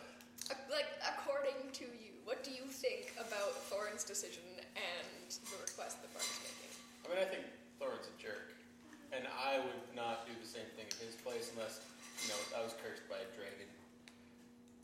Uh, 0.51 0.53
Like, 0.69 0.88
according 1.01 1.71
to 1.73 1.86
you, 1.86 2.13
what 2.25 2.43
do 2.43 2.51
you 2.51 2.65
think 2.69 3.13
about 3.17 3.55
Thorin's 3.71 4.03
decision 4.03 4.43
and 4.75 5.29
the 5.31 5.58
request 5.63 6.01
that 6.03 6.12
Bard's 6.13 6.39
making? 6.43 6.71
I 7.05 7.15
mean, 7.15 7.19
I 7.23 7.27
think 7.31 7.45
Thorin's 7.79 8.10
a 8.12 8.15
jerk, 8.21 8.51
and 9.13 9.23
I 9.31 9.60
would 9.63 9.88
not 9.95 10.25
do 10.27 10.34
the 10.41 10.47
same 10.47 10.67
thing 10.75 10.89
in 10.99 11.05
his 11.08 11.15
place 11.23 11.51
unless, 11.55 11.79
you 12.25 12.27
know, 12.34 12.39
I 12.60 12.63
was 12.65 12.73
cursed 12.84 13.08
by 13.08 13.21
a 13.23 13.29
dragon. 13.38 13.69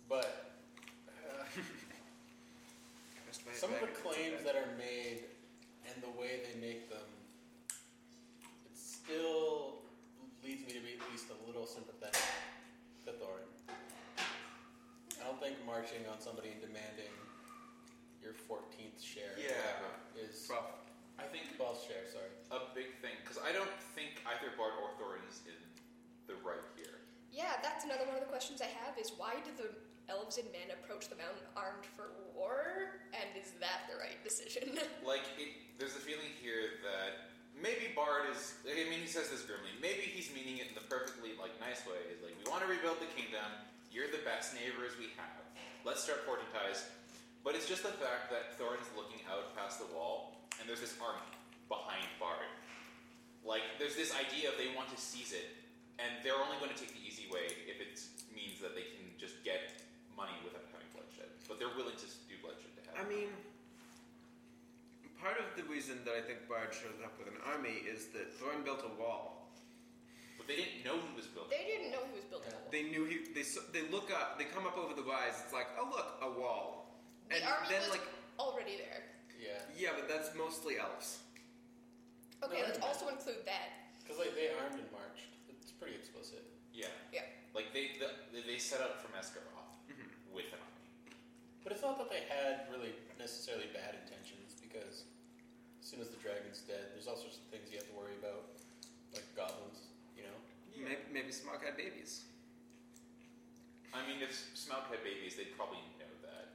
But 0.08 0.54
uh, 1.10 1.44
Cursed 3.26 3.44
by 3.44 3.52
a 3.52 3.56
some 3.58 3.74
of 3.74 3.82
the 3.82 3.90
dragon. 3.92 4.06
claims 4.06 4.40
that 4.46 4.56
are 4.56 4.70
made 4.78 5.26
and 5.90 5.98
the 6.00 6.14
way 6.16 6.46
they 6.46 6.56
make 6.62 6.88
them, 6.94 7.10
it 8.70 8.78
still 8.78 9.82
leads 10.46 10.62
me 10.64 10.72
to 10.78 10.84
be 10.86 10.94
at 10.96 11.04
least 11.12 11.28
a 11.34 11.38
little 11.50 11.66
sympathetic 11.66 12.22
to 13.10 13.12
Thorin. 13.18 13.50
I 15.20 15.26
don't 15.26 15.42
think 16.02 16.10
on 16.10 16.18
somebody 16.18 16.50
and 16.50 16.62
demanding 16.66 17.14
your 18.26 18.34
14th 18.50 18.98
share 18.98 19.38
or 19.38 19.40
Yeah. 19.40 19.54
whatever 19.54 19.94
is 20.18 20.50
Rough. 20.50 20.82
I 21.22 21.30
think 21.30 21.54
12th 21.58 21.86
share, 21.86 22.10
sorry. 22.10 22.34
a 22.50 22.74
big 22.74 22.98
thing, 23.06 23.14
because 23.22 23.38
I 23.38 23.52
don't 23.54 23.70
think 23.94 24.18
either 24.26 24.50
Bard 24.58 24.74
or 24.82 24.90
Thorin 24.98 25.22
is 25.30 25.46
in 25.46 25.62
the 26.26 26.34
right 26.42 26.66
here. 26.76 26.98
Yeah, 27.30 27.62
that's 27.62 27.86
another 27.86 28.06
one 28.10 28.16
of 28.18 28.22
the 28.26 28.32
questions 28.34 28.62
I 28.62 28.72
have 28.82 28.98
is 28.98 29.14
why 29.18 29.36
did 29.46 29.56
the 29.62 29.70
elves 30.10 30.38
and 30.42 30.50
men 30.52 30.74
approach 30.74 31.08
the 31.08 31.16
mountain 31.16 31.46
armed 31.56 31.86
for 31.86 32.10
war? 32.34 32.98
And 33.14 33.30
is 33.38 33.52
that 33.62 33.86
the 33.88 33.98
right 34.02 34.18
decision? 34.26 34.80
Like, 35.06 35.22
it, 35.38 35.78
there's 35.78 35.96
a 35.96 36.02
feeling 36.02 36.34
here 36.42 36.82
that 36.82 37.30
maybe 37.54 37.94
Bard 37.96 38.26
is. 38.34 38.54
I 38.66 38.90
mean, 38.90 39.02
he 39.02 39.08
says 39.08 39.30
this 39.30 39.42
grimly. 39.46 39.72
Maybe 39.82 40.02
he's 40.10 40.34
meaning 40.34 40.58
it 40.58 40.70
in 40.70 40.76
the 40.76 40.86
perfectly 40.90 41.38
like 41.38 41.54
nice 41.62 41.86
way. 41.86 42.00
Is 42.10 42.22
like, 42.26 42.34
we 42.42 42.46
want 42.50 42.64
to 42.66 42.70
rebuild 42.70 42.98
the 43.00 43.10
kingdom. 43.14 43.46
You're 43.92 44.10
the 44.10 44.24
best 44.24 44.56
neighbors 44.56 44.96
we 44.98 45.12
have. 45.20 45.44
Let's 45.82 46.06
start 46.06 46.22
forging 46.30 46.46
ties. 46.54 46.86
But 47.42 47.58
it's 47.58 47.66
just 47.66 47.82
the 47.82 47.94
fact 47.98 48.30
that 48.30 48.54
Thorin's 48.62 48.86
looking 48.94 49.26
out 49.26 49.58
past 49.58 49.82
the 49.82 49.90
wall, 49.90 50.46
and 50.62 50.70
there's 50.70 50.82
this 50.82 50.94
army 51.02 51.26
behind 51.66 52.06
Bard. 52.22 52.46
Like, 53.42 53.66
there's 53.82 53.98
this 53.98 54.14
idea 54.14 54.54
of 54.54 54.62
they 54.62 54.70
want 54.78 54.94
to 54.94 55.00
seize 55.02 55.34
it, 55.34 55.58
and 55.98 56.22
they're 56.22 56.38
only 56.38 56.62
going 56.62 56.70
to 56.70 56.78
take 56.78 56.94
the 56.94 57.02
easy 57.02 57.26
way 57.34 57.50
if 57.66 57.82
it 57.82 57.98
means 58.30 58.62
that 58.62 58.78
they 58.78 58.94
can 58.94 59.10
just 59.18 59.42
get 59.42 59.82
money 60.14 60.38
without 60.46 60.70
having 60.70 60.86
bloodshed. 60.94 61.34
But 61.50 61.58
they're 61.58 61.74
willing 61.74 61.98
to 61.98 62.08
do 62.30 62.38
bloodshed 62.46 62.78
to 62.78 62.82
have. 62.94 63.02
I 63.02 63.06
mean, 63.10 63.34
part 65.18 65.42
of 65.42 65.50
the 65.58 65.66
reason 65.66 65.98
that 66.06 66.14
I 66.14 66.22
think 66.22 66.46
Bard 66.46 66.70
shows 66.70 67.02
up 67.02 67.18
with 67.18 67.26
an 67.26 67.42
army 67.42 67.82
is 67.90 68.14
that 68.14 68.38
Thorin 68.38 68.62
built 68.62 68.86
a 68.86 68.94
wall. 69.02 69.41
But 70.42 70.50
they 70.50 70.58
didn't 70.58 70.82
know 70.82 70.98
he 70.98 71.14
was 71.14 71.30
building. 71.30 71.54
they 71.54 71.70
didn't 71.70 71.94
know 71.94 72.02
he 72.10 72.18
was 72.18 72.26
building 72.26 72.50
a 72.50 72.58
wall. 72.58 72.74
They 72.74 72.90
knew 72.90 73.06
he. 73.06 73.30
They 73.38 73.46
s- 73.46 73.62
they 73.70 73.86
look 73.94 74.10
up. 74.10 74.42
They 74.42 74.50
come 74.50 74.66
up 74.66 74.74
over 74.74 74.98
the 74.98 75.06
rise. 75.06 75.38
It's 75.38 75.54
like, 75.54 75.70
oh 75.78 75.86
look, 75.94 76.18
a 76.26 76.30
wall. 76.34 76.98
The 77.30 77.38
and 77.38 77.46
army 77.46 77.70
then 77.70 77.86
was 77.86 77.94
like, 78.02 78.08
already 78.42 78.82
there. 78.82 79.06
Yeah. 79.38 79.62
yeah, 79.78 79.94
but 79.94 80.10
that's 80.10 80.34
mostly 80.34 80.82
elves. 80.82 81.22
Okay, 82.42 82.58
No, 82.62 82.74
let's 82.74 82.82
I- 82.82 82.90
also 82.90 83.06
include 83.14 83.46
that. 83.46 83.94
Because 84.02 84.18
like 84.18 84.34
they 84.34 84.50
armed 84.58 84.82
and 84.82 84.90
marched. 84.90 85.30
It's 85.46 85.70
pretty 85.70 85.94
explicit. 85.94 86.42
Yeah. 86.74 86.90
Yeah. 87.14 87.30
Like 87.54 87.70
they 87.70 88.02
the, 88.02 88.10
they 88.34 88.58
set 88.58 88.82
up 88.82 88.98
from 88.98 89.14
Esgaroth 89.14 89.46
mm-hmm. 89.86 90.10
with 90.34 90.50
an 90.50 90.58
army. 90.58 90.90
But 91.62 91.78
it's 91.78 91.86
not 91.86 92.02
that 92.02 92.10
they 92.10 92.26
had 92.26 92.66
really 92.74 92.98
necessarily 93.22 93.70
bad 93.70 93.94
intentions 94.02 94.58
because 94.58 95.06
as 95.78 95.86
soon 95.86 96.02
as 96.02 96.10
the 96.10 96.18
dragon's 96.22 96.66
dead, 96.66 96.94
there's 96.98 97.06
all 97.06 97.18
sorts 97.18 97.38
of 97.38 97.46
things 97.54 97.70
you 97.70 97.78
have 97.78 97.86
to 97.90 97.98
worry 97.98 98.18
about, 98.18 98.58
like 99.14 99.26
goblins, 99.38 99.81
you 100.82 100.90
know? 100.90 100.98
Maybe, 100.98 101.06
maybe 101.14 101.30
Smaug 101.30 101.62
had 101.62 101.78
babies. 101.78 102.26
I 103.94 104.02
mean, 104.10 104.24
if 104.26 104.34
Smaug 104.58 104.90
had 104.90 105.04
babies, 105.06 105.38
they'd 105.38 105.54
probably 105.54 105.84
know 106.02 106.10
that. 106.26 106.50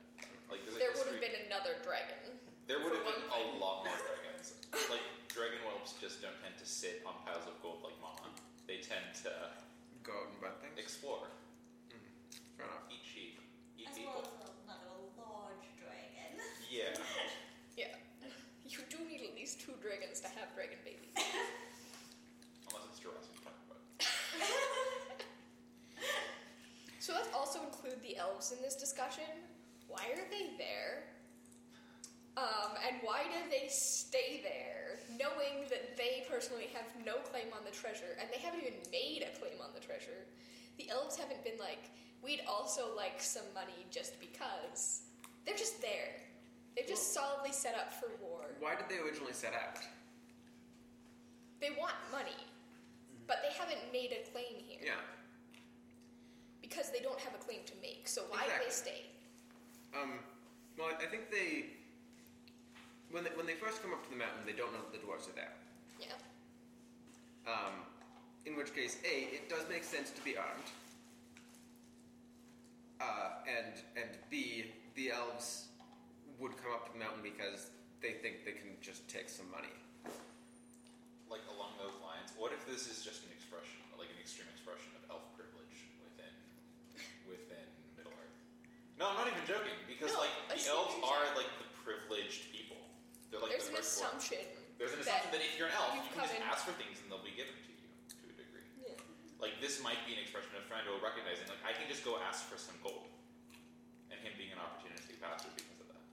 Like 0.51 0.67
there's 0.67 0.75
a 0.75 0.81
There 0.83 0.93
would 0.99 1.07
have 1.15 1.23
been 1.23 1.39
another 1.47 1.79
dragon. 1.87 2.35
there 2.67 2.83
would 2.83 2.91
have 2.97 3.07
been 3.07 3.23
one 3.31 3.39
a 3.39 3.63
lot 3.63 3.87
more 3.87 3.95
dragons. 4.11 4.59
like 4.91 5.05
dragon 5.31 5.63
whelps 5.63 5.95
just 6.03 6.19
don't 6.25 6.35
tend 6.43 6.59
to 6.59 6.67
sit 6.67 7.07
on 7.07 7.15
piles 7.23 7.47
of 7.47 7.55
gold 7.63 7.87
like 7.87 7.95
Mama. 8.03 8.35
They 8.67 8.83
tend 8.83 9.15
to 9.23 9.31
Go 10.03 10.15
out 10.15 10.31
and 10.35 10.39
butt 10.43 10.59
things. 10.63 10.75
explore, 10.79 11.27
hmm. 11.91 11.99
Fair 12.59 12.67
enough. 12.67 12.87
eat 12.91 13.03
sheep, 13.07 13.39
eat 13.79 13.91
As 13.91 13.95
people. 13.99 14.23
well 14.23 14.27
as 14.43 14.55
another 14.67 14.95
large 15.19 15.67
dragon. 15.79 16.39
Yeah. 16.71 16.95
Yeah. 17.75 17.95
You 18.67 18.83
do 18.91 18.99
need 19.07 19.23
at 19.27 19.35
least 19.35 19.59
two 19.63 19.75
dragons 19.83 20.19
to 20.23 20.29
have 20.39 20.51
dragon 20.55 20.79
babies. 20.87 21.11
Unless 22.71 22.87
it's 22.91 22.99
Jurassic 23.03 23.35
Park, 23.43 23.59
but 23.67 23.79
So 26.99 27.15
let's 27.15 27.31
also 27.35 27.63
include 27.63 28.03
the 28.03 28.17
elves 28.17 28.51
in 28.51 28.59
this 28.63 28.75
discussion. 28.97 29.29
Why 29.89 30.05
are 30.17 30.25
they 30.31 30.57
there? 30.57 31.05
Um, 32.37 32.77
and 32.87 32.97
why 33.03 33.25
do 33.25 33.51
they 33.51 33.69
stay 33.69 34.41
there, 34.43 35.01
knowing 35.19 35.69
that 35.69 35.97
they 35.97 36.25
personally 36.29 36.69
have 36.73 36.85
no 37.05 37.17
claim 37.31 37.49
on 37.57 37.65
the 37.65 37.71
treasure, 37.71 38.17
and 38.21 38.29
they 38.33 38.41
haven't 38.41 38.61
even 38.61 38.75
made 38.91 39.25
a 39.25 39.39
claim 39.39 39.61
on 39.61 39.71
the 39.75 39.81
treasure? 39.81 40.25
The 40.79 40.89
elves 40.91 41.17
haven't 41.17 41.45
been 41.45 41.59
like, 41.59 41.91
we'd 42.23 42.41
also 42.49 42.95
like 42.97 43.21
some 43.21 43.45
money 43.55 43.87
just 43.91 44.21
because. 44.21 45.03
They're 45.45 45.57
just 45.57 45.81
there. 45.81 46.17
They've 46.75 46.89
just 46.89 47.15
solidly 47.15 47.53
set 47.53 47.75
up 47.75 47.93
for 47.93 48.09
war. 48.21 48.57
Why 48.61 48.75
did 48.77 48.89
they 48.89 49.03
originally 49.03 49.33
set 49.33 49.53
out? 49.55 49.79
They 51.61 51.71
want 51.79 51.97
money, 52.13 52.41
but 53.27 53.39
they 53.41 53.57
haven't 53.57 53.93
made 53.93 54.13
a 54.13 54.29
claim 54.31 54.61
here 54.61 54.81
Yeah. 54.85 55.16
Because 56.69 56.91
they 56.91 57.01
don't 57.01 57.19
have 57.21 57.35
a 57.35 57.39
claim 57.39 57.61
to 57.67 57.73
make. 57.81 58.09
So 58.09 58.23
why 58.29 58.43
do 58.45 58.53
they 58.65 58.71
stay? 58.71 59.03
Um, 59.95 60.19
well, 60.79 60.89
I 60.91 61.05
I 61.05 61.09
think 61.09 61.31
they 61.31 61.67
when 63.11 63.25
they 63.25 63.31
when 63.39 63.47
they 63.47 63.55
first 63.55 63.83
come 63.83 63.93
up 63.93 64.03
to 64.05 64.11
the 64.11 64.17
mountain, 64.17 64.43
they 64.45 64.53
don't 64.53 64.73
know 64.73 64.83
that 64.83 64.93
the 64.93 65.03
dwarves 65.07 65.29
are 65.31 65.37
there. 65.37 65.55
Yeah. 66.01 66.17
Um, 67.47 67.73
in 68.45 68.57
which 68.57 68.75
case, 68.75 68.99
a 69.05 69.35
it 69.35 69.49
does 69.49 69.65
make 69.71 69.85
sense 69.85 70.11
to 70.11 70.23
be 70.23 70.37
armed. 70.37 70.71
Uh, 73.01 73.45
and 73.47 73.75
and 73.97 74.19
b 74.31 74.73
the 74.95 75.11
elves 75.11 75.69
would 76.41 76.57
come 76.57 76.73
up 76.73 76.87
to 76.87 76.93
the 76.93 76.99
mountain 76.99 77.23
because 77.23 77.71
they 78.01 78.13
think 78.13 78.45
they 78.45 78.53
can 78.53 78.73
just 78.81 79.07
take 79.09 79.29
some 79.29 79.51
money. 79.51 79.73
like 81.31 81.45
along 81.57 81.73
those 81.79 81.97
lines, 82.01 82.33
what 82.39 82.53
if 82.53 82.65
this 82.67 82.87
is 82.89 83.05
just 83.05 83.25
an 83.25 83.31
No, 88.97 89.13
I'm 89.13 89.17
not 89.21 89.29
even 89.29 89.45
joking 89.45 89.77
because 89.85 90.13
No, 90.17 90.25
like 90.25 90.33
the 90.49 90.61
elves 90.73 90.97
are 91.05 91.25
like 91.37 91.49
the 91.61 91.69
privileged 91.85 92.49
people. 92.49 92.81
They're 93.29 93.45
like 93.45 93.53
There's 93.53 93.69
the 93.69 93.77
an 93.77 93.85
assumption. 93.85 94.41
There's 94.81 94.97
an 94.97 95.05
assumption 95.05 95.31
that 95.37 95.45
if 95.45 95.53
you're 95.61 95.69
an 95.69 95.77
elf, 95.77 95.93
you 95.93 96.05
can 96.09 96.25
just 96.25 96.33
in- 96.33 96.45
ask 96.45 96.65
for 96.65 96.73
things 96.81 96.97
and 97.05 97.13
they'll 97.13 97.25
be 97.25 97.37
given 97.37 97.53
to 97.53 97.73
you 97.77 97.89
to 98.17 98.25
a 98.33 98.35
degree. 98.41 98.65
Yeah. 98.81 98.97
Like 99.37 99.61
this 99.61 99.85
might 99.85 100.01
be 100.09 100.17
an 100.17 100.21
expression 100.25 100.53
of 100.57 100.65
friend 100.65 100.89
or 100.89 100.97
recognizing 101.05 101.45
like 101.53 101.61
I 101.61 101.77
can 101.77 101.85
just 101.93 102.09
go 102.09 102.17
ask 102.25 102.49
for 102.49 102.57
some 102.57 102.77
gold, 102.81 103.05
and 104.09 104.17
him 104.25 104.33
being 104.41 104.53
an 104.57 104.61
opportunistic 104.65 105.21
bastard 105.21 105.53
because 105.61 105.77
of 105.85 105.89
that. 105.93 106.05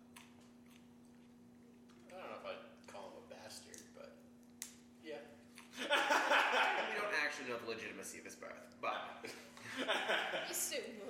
I 2.11 2.19
don't 2.19 2.27
know 2.35 2.39
if 2.43 2.47
I'd 2.51 2.63
call 2.91 3.15
him 3.15 3.23
a 3.23 3.25
bastard, 3.31 3.79
but 3.95 4.11
yeah. 4.99 5.23
We 6.91 6.99
don't 6.99 7.15
actually 7.23 7.47
know 7.47 7.59
the 7.63 7.71
legitimacy 7.71 8.19
of 8.19 8.27
his 8.27 8.35
birth, 8.35 8.75
but 8.83 9.23
Assume. 10.51 11.02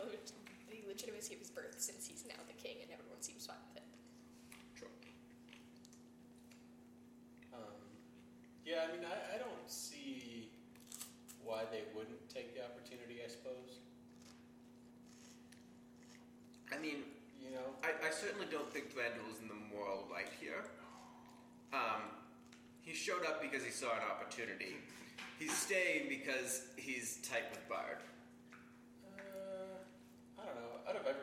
I 8.84 8.92
mean, 8.92 9.06
I, 9.08 9.36
I 9.36 9.38
don't 9.38 9.68
see 9.68 10.50
why 11.44 11.64
they 11.72 11.84
wouldn't 11.96 12.28
take 12.28 12.54
the 12.54 12.64
opportunity, 12.64 13.24
I 13.24 13.30
suppose. 13.30 13.80
I 16.76 16.82
mean, 16.82 17.08
you 17.40 17.52
know, 17.52 17.64
I, 17.84 18.08
I 18.08 18.12
certainly 18.12 18.48
don't 18.52 18.72
think 18.74 18.92
Thranduil's 18.92 19.40
in 19.42 19.48
the 19.48 19.60
moral 19.72 20.04
right 20.12 20.28
here. 20.42 20.66
Um, 21.72 22.12
he 22.82 22.94
showed 22.94 23.26
up 23.26 23.42
because 23.42 23.64
he 23.64 23.72
saw 23.72 23.92
an 23.94 24.04
opportunity. 24.12 24.76
He's 25.40 25.56
staying 25.56 26.10
because 26.10 26.64
he's 26.76 27.18
tight 27.24 27.48
with 27.52 27.68
Bard. 27.70 27.98
Uh, 29.18 30.42
I 30.42 30.46
don't 30.46 30.56
know. 30.56 30.90
Out 30.90 30.96
of 30.96 31.08
every 31.08 31.23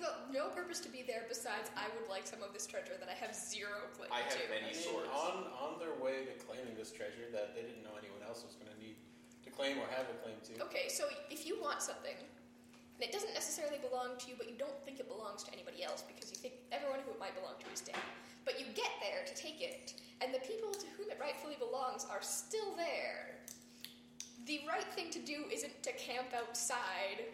got 0.00 0.32
no 0.32 0.48
purpose 0.48 0.80
to 0.80 0.90
be 0.90 1.04
there 1.04 1.28
besides 1.28 1.70
I 1.76 1.86
would 1.94 2.08
like 2.08 2.26
some 2.26 2.42
of 2.42 2.52
this 2.56 2.66
treasure 2.66 2.96
that 2.98 3.08
I 3.08 3.16
have 3.20 3.36
zero 3.36 3.86
claim 3.94 4.08
I 4.10 4.24
have 4.24 4.34
to. 4.34 4.48
many 4.48 4.72
I 4.72 4.74
mean, 4.74 4.80
swords. 4.80 5.12
on 5.12 5.46
on 5.60 5.78
their 5.78 5.94
way 6.00 6.24
to 6.26 6.34
claiming 6.40 6.74
this 6.74 6.90
treasure 6.90 7.28
that 7.36 7.54
they 7.54 7.62
didn't 7.62 7.84
know 7.84 7.94
anyone 8.00 8.24
else 8.24 8.42
was 8.42 8.56
going 8.56 8.72
to 8.72 8.78
need 8.80 8.96
to 9.44 9.50
claim 9.52 9.76
or 9.78 9.86
have 9.92 10.08
a 10.08 10.16
claim 10.24 10.36
to. 10.50 10.64
Okay, 10.68 10.88
so 10.88 11.06
if 11.30 11.44
you 11.46 11.60
want 11.60 11.80
something, 11.84 12.16
and 12.16 13.00
it 13.00 13.12
doesn't 13.12 13.32
necessarily 13.32 13.80
belong 13.80 14.16
to 14.20 14.28
you, 14.28 14.36
but 14.36 14.48
you 14.48 14.56
don't 14.60 14.76
think 14.84 15.00
it 15.00 15.08
belongs 15.08 15.44
to 15.48 15.50
anybody 15.52 15.84
else 15.84 16.04
because 16.04 16.28
you 16.28 16.36
think 16.36 16.60
everyone 16.72 17.00
who 17.04 17.12
it 17.12 17.20
might 17.20 17.32
belong 17.36 17.56
to 17.60 17.68
is 17.72 17.80
dead. 17.80 18.00
But 18.44 18.60
you 18.60 18.66
get 18.76 18.92
there 19.00 19.24
to 19.24 19.34
take 19.36 19.60
it, 19.60 19.96
and 20.20 20.32
the 20.32 20.40
people 20.44 20.72
to 20.72 20.86
whom 20.96 21.08
it 21.08 21.16
rightfully 21.20 21.56
belongs 21.56 22.04
are 22.08 22.20
still 22.20 22.76
there. 22.76 23.40
The 24.44 24.60
right 24.68 24.84
thing 24.96 25.08
to 25.12 25.20
do 25.20 25.44
isn't 25.52 25.82
to 25.84 25.92
camp 25.92 26.32
outside. 26.36 27.24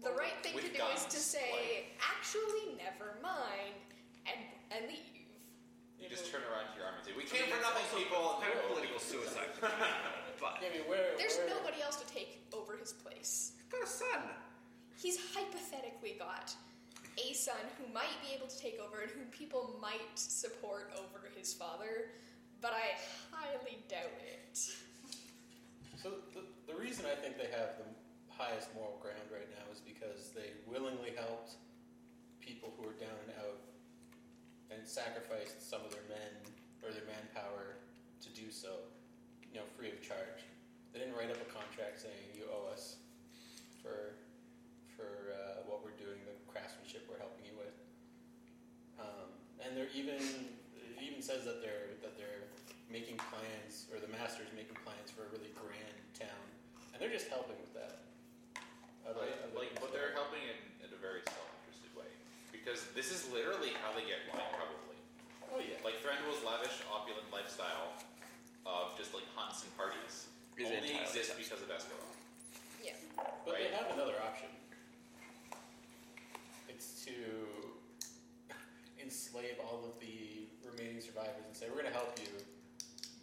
The 0.00 0.16
right 0.16 0.32
thing 0.40 0.56
to 0.56 0.64
do 0.64 0.72
is 0.96 1.04
to 1.04 1.20
guns, 1.20 1.20
say, 1.20 1.92
actually, 2.00 2.72
never 2.80 3.20
mind, 3.20 3.76
and, 4.24 4.40
and 4.72 4.88
leave. 4.88 5.04
You 6.00 6.08
just 6.08 6.32
turn 6.32 6.40
around 6.48 6.72
to 6.72 6.74
your 6.80 6.88
army 6.88 7.04
and 7.04 7.06
say, 7.06 7.12
"We 7.12 7.28
came 7.28 7.44
for 7.52 7.60
nothing, 7.60 7.84
Also 7.84 8.00
people." 8.00 8.40
Kind 8.40 8.56
of 8.56 8.64
political 8.72 8.96
suicide. 8.96 9.52
but 10.40 10.56
I 10.64 10.72
mean, 10.72 10.88
where? 10.88 11.12
There's 11.20 11.36
where, 11.36 11.52
nobody 11.52 11.84
else 11.84 12.00
to 12.00 12.08
take 12.08 12.40
over 12.56 12.80
his 12.80 12.96
place. 12.96 13.52
he's 13.60 13.68
got 13.68 13.84
a 13.84 13.86
son. 13.86 14.24
he's 14.96 15.20
hypothetically 15.36 16.16
got 16.16 16.56
a 17.20 17.34
son 17.34 17.60
who 17.76 17.92
might 17.92 18.16
be 18.24 18.32
able 18.34 18.48
to 18.48 18.58
take 18.58 18.80
over 18.80 19.04
and 19.04 19.10
whom 19.12 19.28
people 19.28 19.76
might 19.80 20.16
support 20.16 20.90
over 20.96 21.28
his 21.36 21.52
father, 21.52 22.16
but 22.60 22.72
I 22.72 22.96
highly 23.28 23.84
doubt 23.88 24.16
it. 24.24 24.56
So 26.02 26.24
the, 26.32 26.40
the 26.66 26.78
reason 26.78 27.04
I 27.04 27.14
think 27.14 27.36
they 27.36 27.52
have 27.52 27.76
the 27.76 27.84
highest 28.50 28.74
moral 28.74 28.98
ground 28.98 29.30
right 29.30 29.46
now 29.54 29.62
is 29.70 29.78
because 29.78 30.34
they 30.34 30.58
willingly 30.66 31.14
helped 31.14 31.54
people 32.42 32.74
who 32.74 32.82
were 32.82 32.98
down 32.98 33.14
and 33.22 33.30
out 33.38 33.62
and 34.74 34.82
sacrificed 34.82 35.62
some 35.62 35.78
of 35.86 35.94
their 35.94 36.06
men 36.10 36.34
or 36.82 36.90
their 36.90 37.06
manpower 37.06 37.78
to 38.18 38.28
do 38.34 38.50
so, 38.50 38.90
you 39.46 39.54
know, 39.54 39.66
free 39.78 39.94
of 39.94 40.02
charge. 40.02 40.42
They 40.90 40.98
didn't 40.98 41.14
write 41.14 41.30
up 41.30 41.38
a 41.38 41.46
contract 41.54 42.02
saying 42.02 42.34
you 42.34 42.50
owe 42.50 42.66
us 42.74 42.98
for 43.78 44.18
for 44.98 45.32
uh, 45.32 45.64
what 45.70 45.86
we're 45.86 45.96
doing, 45.96 46.18
the 46.26 46.34
craftsmanship 46.50 47.06
we're 47.06 47.22
helping 47.22 47.46
you 47.46 47.54
with. 47.54 47.72
Um, 48.98 49.30
and 49.62 49.78
they're 49.78 49.94
even 49.94 50.18
it 50.18 50.98
even 50.98 51.22
says 51.22 51.46
that 51.46 51.62
they're 51.62 51.94
that 52.02 52.18
they're 52.18 52.50
making 52.90 53.22
plans 53.30 53.86
or 53.94 54.02
the 54.02 54.10
master's 54.10 54.50
making 54.58 54.74
plans 54.82 55.14
for 55.14 55.22
a 55.22 55.30
really 55.30 55.54
grand 55.54 56.02
town, 56.18 56.46
and 56.90 56.98
they're 56.98 57.14
just 57.14 57.30
helping. 57.30 57.54
I'd 59.10 59.18
Like, 59.18 59.34
I'd 59.42 59.56
like, 59.58 59.72
but 59.82 59.90
they're 59.90 60.14
helping 60.14 60.38
in, 60.46 60.86
in 60.86 60.88
a 60.94 61.00
very 61.02 61.26
self-interested 61.26 61.90
way 61.98 62.06
because 62.54 62.86
this 62.94 63.10
is 63.10 63.26
literally 63.34 63.74
how 63.82 63.90
they 63.90 64.06
get 64.06 64.22
wine, 64.30 64.46
probably. 64.54 64.98
Oh 65.50 65.58
yeah. 65.58 65.82
Like 65.82 65.98
Thranduil's 65.98 66.38
lavish, 66.46 66.78
opulent 66.86 67.26
lifestyle 67.34 67.98
of 68.62 68.94
just 68.94 69.10
like 69.10 69.26
hunts 69.34 69.66
and 69.66 69.72
parties 69.74 70.30
Is 70.54 70.70
only 70.70 70.94
exists 70.94 71.34
because 71.34 71.58
of 71.58 71.68
Esgaroth. 71.74 72.14
Yeah. 72.78 72.94
But 73.42 73.58
they 73.58 73.74
have 73.74 73.90
another 73.90 74.14
option. 74.22 74.46
It's 76.70 77.02
to 77.10 77.18
enslave 79.02 79.58
all 79.58 79.82
of 79.90 79.98
the 79.98 80.46
remaining 80.62 81.02
survivors 81.02 81.42
and 81.42 81.56
say, 81.56 81.66
"We're 81.66 81.82
going 81.82 81.90
to 81.90 81.98
help 81.98 82.14
you, 82.22 82.30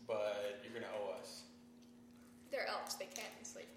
but 0.03 0.59
you're 0.67 0.75
going 0.75 0.83
to 0.83 0.93
owe 0.99 1.15
us." 1.15 1.47
They're 2.51 2.67
elves, 2.67 2.95
they 2.95 3.05
can't 3.05 3.31
enslave 3.39 3.65
people. 3.65 3.76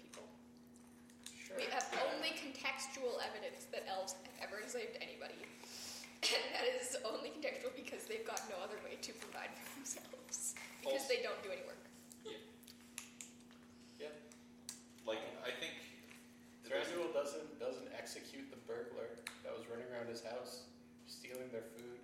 We 1.57 1.65
have 1.71 1.85
only 2.07 2.31
contextual 2.37 3.19
evidence 3.21 3.67
that 3.71 3.83
elves 3.89 4.15
have 4.23 4.49
ever 4.49 4.61
enslaved 4.61 4.97
anybody. 5.01 5.37
And 6.21 6.53
that 6.53 6.69
is 6.69 6.95
only 7.01 7.33
contextual 7.33 7.73
because 7.75 8.05
they've 8.05 8.25
got 8.25 8.41
no 8.45 8.61
other 8.61 8.77
way 8.85 8.93
to 9.01 9.11
provide 9.17 9.49
for 9.57 9.73
themselves. 9.73 10.53
Because 10.79 11.01
Also- 11.01 11.09
they 11.09 11.21
don't 11.25 11.41
do 11.41 11.49
any 11.49 11.65
work. 11.65 11.81
Yeah. 13.97 14.13
Like 15.05 15.19
I 15.45 15.51
think 15.51 15.73
there's- 16.63 16.87
doesn't 17.13 17.59
doesn't 17.59 17.89
execute 17.93 18.49
the 18.49 18.57
burglar 18.65 19.05
that 19.43 19.53
was 19.53 19.67
running 19.67 19.85
around 19.93 20.07
his 20.09 20.23
house, 20.23 20.63
stealing 21.07 21.49
their 21.51 21.65
food. 21.77 21.99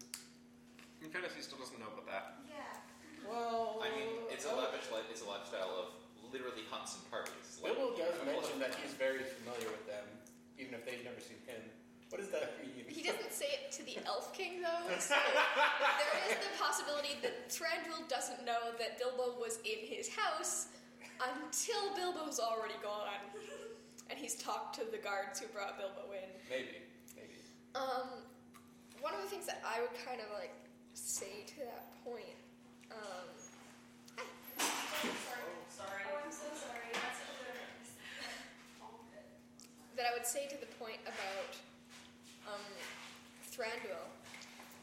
In 1.01 1.10
fairness, 1.10 1.33
he 1.33 1.41
still 1.41 1.57
doesn't 1.57 1.79
know 1.79 1.88
about 1.88 2.05
that. 2.05 2.25
Yeah. 2.49 3.27
Well, 3.27 3.81
I 3.81 3.89
mean, 3.89 4.29
it's 4.29 4.45
a 4.45 4.51
oh, 4.51 4.57
lavish 4.57 4.91
life. 4.91 5.05
It's 5.10 5.21
a 5.21 5.25
lifestyle 5.25 5.73
of 5.73 5.88
literally 6.31 6.63
hunts 6.69 6.97
and 6.97 7.03
parties. 7.09 7.59
Like, 7.61 7.75
Bilbo 7.75 7.97
does 7.97 8.15
a 8.21 8.25
mention 8.25 8.59
that 8.59 8.75
he's 8.81 8.93
very 8.93 9.23
familiar 9.39 9.69
with 9.71 9.85
them, 9.87 10.03
even 10.59 10.73
if 10.73 10.85
they've 10.85 11.03
never 11.03 11.19
seen 11.19 11.39
him. 11.47 11.61
What 12.09 12.23
does 12.23 12.31
that 12.31 12.55
mean? 12.63 12.87
He 12.87 13.03
doesn't 13.03 13.33
say 13.33 13.51
it 13.51 13.71
to 13.75 13.83
the 13.83 13.99
Elf 14.07 14.31
King, 14.31 14.63
though, 14.63 14.87
so 14.95 15.15
there 15.99 16.15
is 16.31 16.39
the 16.39 16.53
possibility 16.55 17.19
that 17.21 17.51
Thranduil 17.51 18.07
doesn't 18.07 18.45
know 18.45 18.71
that 18.79 18.97
Bilbo 18.97 19.35
was 19.35 19.59
in 19.67 19.83
his 19.83 20.07
house 20.07 20.67
until 21.19 21.95
Bilbo's 21.95 22.39
already 22.39 22.79
gone. 22.81 23.19
And 24.09 24.17
he's 24.17 24.35
talked 24.35 24.79
to 24.79 24.87
the 24.89 24.97
guards 24.97 25.39
who 25.39 25.47
brought 25.47 25.77
Bilbo 25.77 26.15
in. 26.15 26.31
Maybe, 26.49 26.79
maybe. 27.11 27.35
Um, 27.75 28.23
one 29.01 29.13
of 29.13 29.21
the 29.21 29.27
things 29.27 29.45
that 29.45 29.61
I 29.67 29.81
would 29.81 29.91
kind 30.07 30.21
of 30.21 30.31
like 30.31 30.55
say 30.93 31.43
to 31.47 31.55
that 31.67 31.91
point, 32.05 32.39
um, 32.91 33.27
Sorry. 34.97 35.46
That 39.97 40.05
I 40.05 40.13
would 40.13 40.25
say 40.25 40.45
to 40.47 40.57
the 40.60 40.69
point 40.79 40.99
about 41.03 41.51
um, 42.47 42.62
Thranduil 43.51 44.05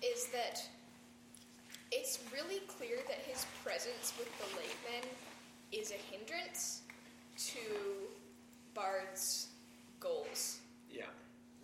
is 0.02 0.26
that 0.34 0.60
it's 1.92 2.18
really 2.32 2.60
clear 2.66 2.98
that 3.08 3.18
his 3.26 3.46
presence 3.64 4.12
with 4.18 4.28
the 4.38 4.48
late 4.58 4.76
men 4.90 5.08
is 5.72 5.92
a 5.92 6.00
hindrance 6.12 6.82
to 7.38 7.58
Bard's 8.74 9.48
goals, 10.00 10.58
Yeah. 10.90 11.06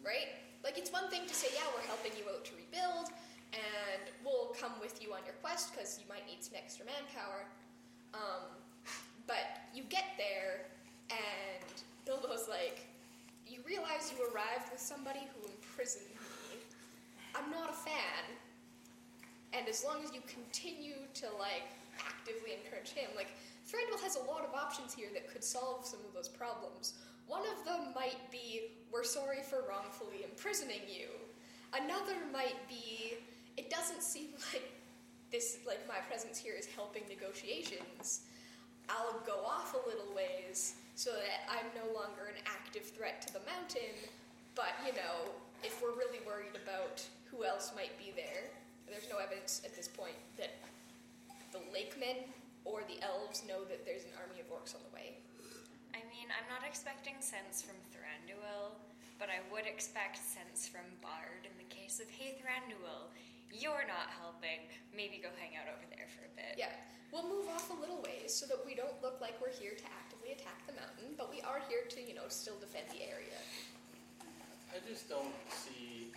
right? 0.04 0.28
Like, 0.62 0.78
it's 0.78 0.92
one 0.92 1.10
thing 1.10 1.26
to 1.26 1.34
say, 1.34 1.48
yeah, 1.54 1.66
we're 1.74 1.86
helping 1.86 2.12
you 2.16 2.24
out 2.30 2.44
to 2.44 2.52
rebuild, 2.54 3.10
and 3.52 4.02
we'll 4.24 4.54
come 4.60 4.72
with 4.80 5.02
you 5.02 5.12
on 5.12 5.20
your 5.24 5.34
quest 5.42 5.72
because 5.72 5.98
you 5.98 6.04
might 6.08 6.24
need 6.26 6.44
some 6.44 6.54
extra 6.56 6.84
manpower. 6.86 7.44
Um, 8.14 8.46
but 9.26 9.66
you 9.74 9.82
get 9.84 10.04
there, 10.16 10.66
and 11.10 11.64
Bilbo's 12.06 12.46
like, 12.48 12.86
realize 13.70 14.10
you 14.10 14.18
arrived 14.34 14.66
with 14.72 14.80
somebody 14.80 15.22
who 15.30 15.46
imprisoned 15.46 16.10
me. 16.10 16.58
I'm 17.36 17.50
not 17.52 17.70
a 17.70 17.72
fan. 17.72 18.26
And 19.52 19.68
as 19.68 19.84
long 19.84 20.02
as 20.02 20.12
you 20.12 20.20
continue 20.26 21.06
to 21.14 21.26
like 21.38 21.70
actively 22.02 22.58
encourage 22.58 22.90
him, 22.90 23.10
like 23.14 23.30
Thranduil 23.70 24.02
has 24.02 24.16
a 24.16 24.24
lot 24.26 24.42
of 24.44 24.54
options 24.54 24.92
here 24.92 25.08
that 25.14 25.30
could 25.30 25.44
solve 25.44 25.86
some 25.86 26.00
of 26.00 26.12
those 26.12 26.28
problems. 26.28 26.94
One 27.28 27.42
of 27.46 27.64
them 27.64 27.94
might 27.94 28.18
be 28.32 28.74
we're 28.92 29.04
sorry 29.04 29.42
for 29.48 29.62
wrongfully 29.68 30.24
imprisoning 30.24 30.82
you. 30.88 31.06
Another 31.72 32.18
might 32.32 32.58
be 32.68 33.14
it 33.56 33.70
doesn't 33.70 34.02
seem 34.02 34.30
like 34.52 34.66
this 35.30 35.58
like 35.64 35.86
my 35.86 35.98
presence 36.08 36.38
here 36.38 36.54
is 36.58 36.66
helping 36.66 37.02
negotiations. 37.08 38.22
I'll 38.88 39.20
go 39.24 39.44
off 39.46 39.74
a 39.74 39.88
little 39.88 40.12
ways 40.12 40.74
so 40.94 41.10
that 41.12 41.48
I'm 41.48 41.68
no 41.74 41.88
longer 41.92 42.28
an 42.28 42.40
active 42.46 42.84
threat 42.84 43.22
to 43.26 43.32
the 43.32 43.42
mountain. 43.46 43.94
But, 44.54 44.74
you 44.84 44.92
know, 44.92 45.32
if 45.62 45.80
we're 45.80 45.96
really 45.96 46.20
worried 46.26 46.56
about 46.56 47.04
who 47.30 47.44
else 47.44 47.72
might 47.76 47.96
be 47.96 48.12
there, 48.14 48.50
there's 48.88 49.06
no 49.08 49.22
evidence 49.22 49.62
at 49.64 49.76
this 49.76 49.86
point 49.86 50.18
that 50.36 50.58
the 51.52 51.62
lakemen 51.72 52.26
or 52.64 52.82
the 52.90 53.00
elves 53.00 53.42
know 53.46 53.64
that 53.64 53.86
there's 53.86 54.04
an 54.04 54.14
army 54.18 54.42
of 54.42 54.48
orcs 54.50 54.74
on 54.74 54.82
the 54.84 54.92
way. 54.92 55.16
I 55.94 56.02
mean, 56.12 56.28
I'm 56.30 56.48
not 56.50 56.66
expecting 56.66 57.18
sense 57.18 57.62
from 57.62 57.78
Thranduil, 57.90 58.76
but 59.18 59.28
I 59.32 59.42
would 59.52 59.66
expect 59.66 60.18
sense 60.18 60.68
from 60.68 60.84
Bard 61.00 61.46
in 61.46 61.54
the 61.56 61.68
case 61.72 62.00
of, 62.00 62.08
hey, 62.10 62.38
Thranduil, 62.38 63.10
you're 63.50 63.86
not 63.86 64.10
helping. 64.14 64.70
Maybe 64.94 65.18
go 65.18 65.30
hang 65.38 65.58
out 65.58 65.66
over 65.66 65.86
there 65.90 66.06
for 66.10 66.26
a 66.26 66.32
bit. 66.38 66.58
Yeah, 66.58 66.74
we'll 67.10 67.26
move 67.26 67.50
off 67.50 67.70
a 67.74 67.78
little 67.78 67.98
ways 68.06 68.30
so 68.30 68.46
that 68.46 68.62
we 68.62 68.74
don't 68.78 68.94
look 69.02 69.18
like 69.18 69.38
we're 69.42 69.54
here 69.54 69.74
to 69.74 69.86
actively 70.30 70.42
attack 70.42 70.66
the 70.66 70.74
mountain, 70.74 71.14
but 71.16 71.30
we 71.30 71.40
are 71.42 71.60
here 71.68 71.86
to, 71.88 71.98
you 72.00 72.14
know, 72.14 72.28
still 72.28 72.56
defend 72.60 72.86
the 72.90 73.02
area. 73.02 73.38
I 74.70 74.78
just 74.86 75.08
don't 75.08 75.34
see. 75.50 76.12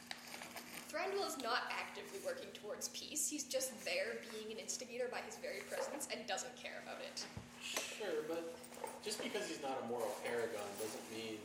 Thranduil 0.91 1.25
is 1.25 1.41
not 1.41 1.73
actively 1.73 2.21
working 2.25 2.49
towards 2.53 2.89
peace. 2.89 3.29
He's 3.29 3.43
just 3.43 3.73
there 3.85 4.21
being 4.29 4.53
an 4.53 4.59
instigator 4.61 5.09
by 5.09 5.25
his 5.25 5.37
very 5.41 5.65
presence 5.65 6.07
and 6.13 6.21
doesn't 6.27 6.53
care 6.55 6.85
about 6.85 7.01
it. 7.01 7.25
Sure, 7.65 8.21
but 8.29 8.53
just 9.01 9.23
because 9.23 9.49
he's 9.49 9.61
not 9.61 9.81
a 9.81 9.85
moral 9.89 10.13
paragon 10.21 10.69
doesn't 10.77 11.07
mean 11.09 11.41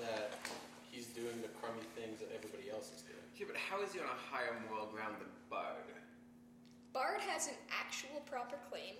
that 0.00 0.32
he's 0.88 1.12
doing 1.12 1.36
the 1.44 1.52
crummy 1.60 1.84
things 1.92 2.24
that 2.24 2.32
everybody 2.32 2.72
else 2.72 2.88
is 2.96 3.04
doing. 3.04 3.20
Yeah, 3.36 3.52
but 3.52 3.60
how 3.60 3.84
is 3.84 3.92
he 3.92 4.00
on 4.00 4.08
a 4.08 4.20
higher 4.32 4.56
moral 4.68 4.88
ground 4.88 5.20
than 5.20 5.28
Bard? 5.52 5.84
Bard 6.96 7.20
has 7.20 7.46
an 7.48 7.58
actual 7.68 8.24
proper 8.24 8.56
claim, 8.72 8.96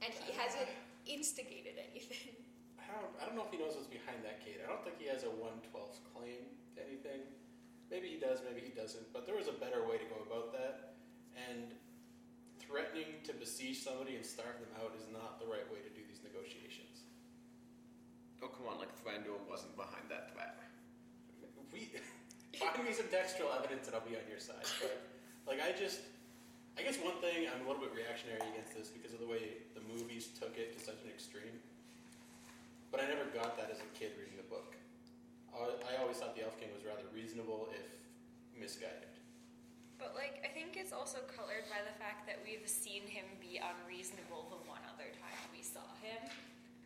and 0.00 0.14
he 0.14 0.30
hasn't 0.38 0.70
instigated 1.08 1.80
anything. 1.80 2.36
I 2.78 2.92
don't, 2.92 3.12
I 3.20 3.22
don't 3.26 3.36
know 3.36 3.44
if 3.44 3.52
he 3.52 3.58
knows 3.60 3.76
what's 3.76 3.90
behind 3.90 4.24
that 4.24 4.44
gate. 4.44 4.60
I 4.64 4.68
don't 4.68 4.80
think 4.84 4.96
he 5.00 5.08
has 5.08 5.24
a 5.24 5.32
112th 5.32 6.00
claim 6.12 6.48
to 6.76 6.80
anything. 6.84 7.24
Maybe 7.88 8.08
he 8.12 8.20
does, 8.20 8.44
maybe 8.44 8.60
he 8.60 8.72
doesn't. 8.72 9.12
But 9.12 9.24
there 9.24 9.36
was 9.36 9.48
a 9.48 9.56
better 9.56 9.84
way 9.84 9.96
to 9.96 10.06
go 10.08 10.20
about 10.24 10.52
that. 10.52 11.00
And 11.36 11.72
threatening 12.60 13.24
to 13.24 13.32
besiege 13.32 13.80
somebody 13.80 14.16
and 14.16 14.24
starve 14.24 14.60
them 14.60 14.72
out 14.80 14.92
is 14.96 15.08
not 15.08 15.40
the 15.40 15.48
right 15.48 15.64
way 15.72 15.80
to 15.80 15.90
do 15.96 16.04
these 16.04 16.20
negotiations. 16.20 17.08
Oh, 18.44 18.52
come 18.52 18.68
on, 18.68 18.78
like 18.78 18.92
Thranduil 19.00 19.40
wasn't 19.48 19.74
behind 19.74 20.04
that 20.12 20.32
threat. 20.32 20.60
We 21.72 21.88
find 22.60 22.84
me 22.84 22.92
some 22.92 23.08
textual 23.08 23.52
evidence 23.52 23.88
and 23.88 23.96
I'll 23.96 24.04
be 24.04 24.16
on 24.16 24.26
your 24.28 24.38
side. 24.38 24.68
But 24.80 25.00
like 25.48 25.64
I 25.64 25.72
just 25.72 26.04
I 26.78 26.82
guess 26.86 26.94
one 27.02 27.18
thing 27.18 27.50
I'm 27.50 27.66
a 27.66 27.66
little 27.66 27.82
bit 27.82 27.90
reactionary 27.90 28.38
against 28.54 28.70
this 28.78 28.86
because 28.86 29.10
of 29.10 29.18
the 29.18 29.26
way 29.26 29.58
the 29.74 29.82
movies 29.90 30.30
took 30.38 30.54
it 30.54 30.78
to 30.78 30.78
such 30.78 31.02
an 31.02 31.10
extreme. 31.10 31.58
But 32.94 33.02
I 33.02 33.10
never 33.10 33.26
got 33.34 33.58
that 33.58 33.68
as 33.74 33.82
a 33.82 33.88
kid 33.98 34.14
reading 34.14 34.38
the 34.38 34.46
book. 34.46 34.78
I 35.50 35.74
I 35.90 35.92
always 35.98 36.22
thought 36.22 36.38
the 36.38 36.46
Elf 36.46 36.54
King 36.62 36.70
was 36.70 36.86
rather 36.86 37.02
reasonable 37.10 37.66
if 37.74 37.82
misguided. 38.54 39.10
But 39.98 40.14
like, 40.14 40.38
I 40.46 40.50
think 40.54 40.78
it's 40.78 40.94
also 40.94 41.18
colored 41.26 41.66
by 41.66 41.82
the 41.82 41.90
fact 41.98 42.22
that 42.30 42.38
we've 42.46 42.70
seen 42.70 43.02
him 43.10 43.26
be 43.42 43.58
unreasonable 43.58 44.46
the 44.46 44.62
one 44.70 44.78
other 44.86 45.10
time 45.18 45.38
we 45.50 45.66
saw 45.66 45.82
him. 45.98 46.22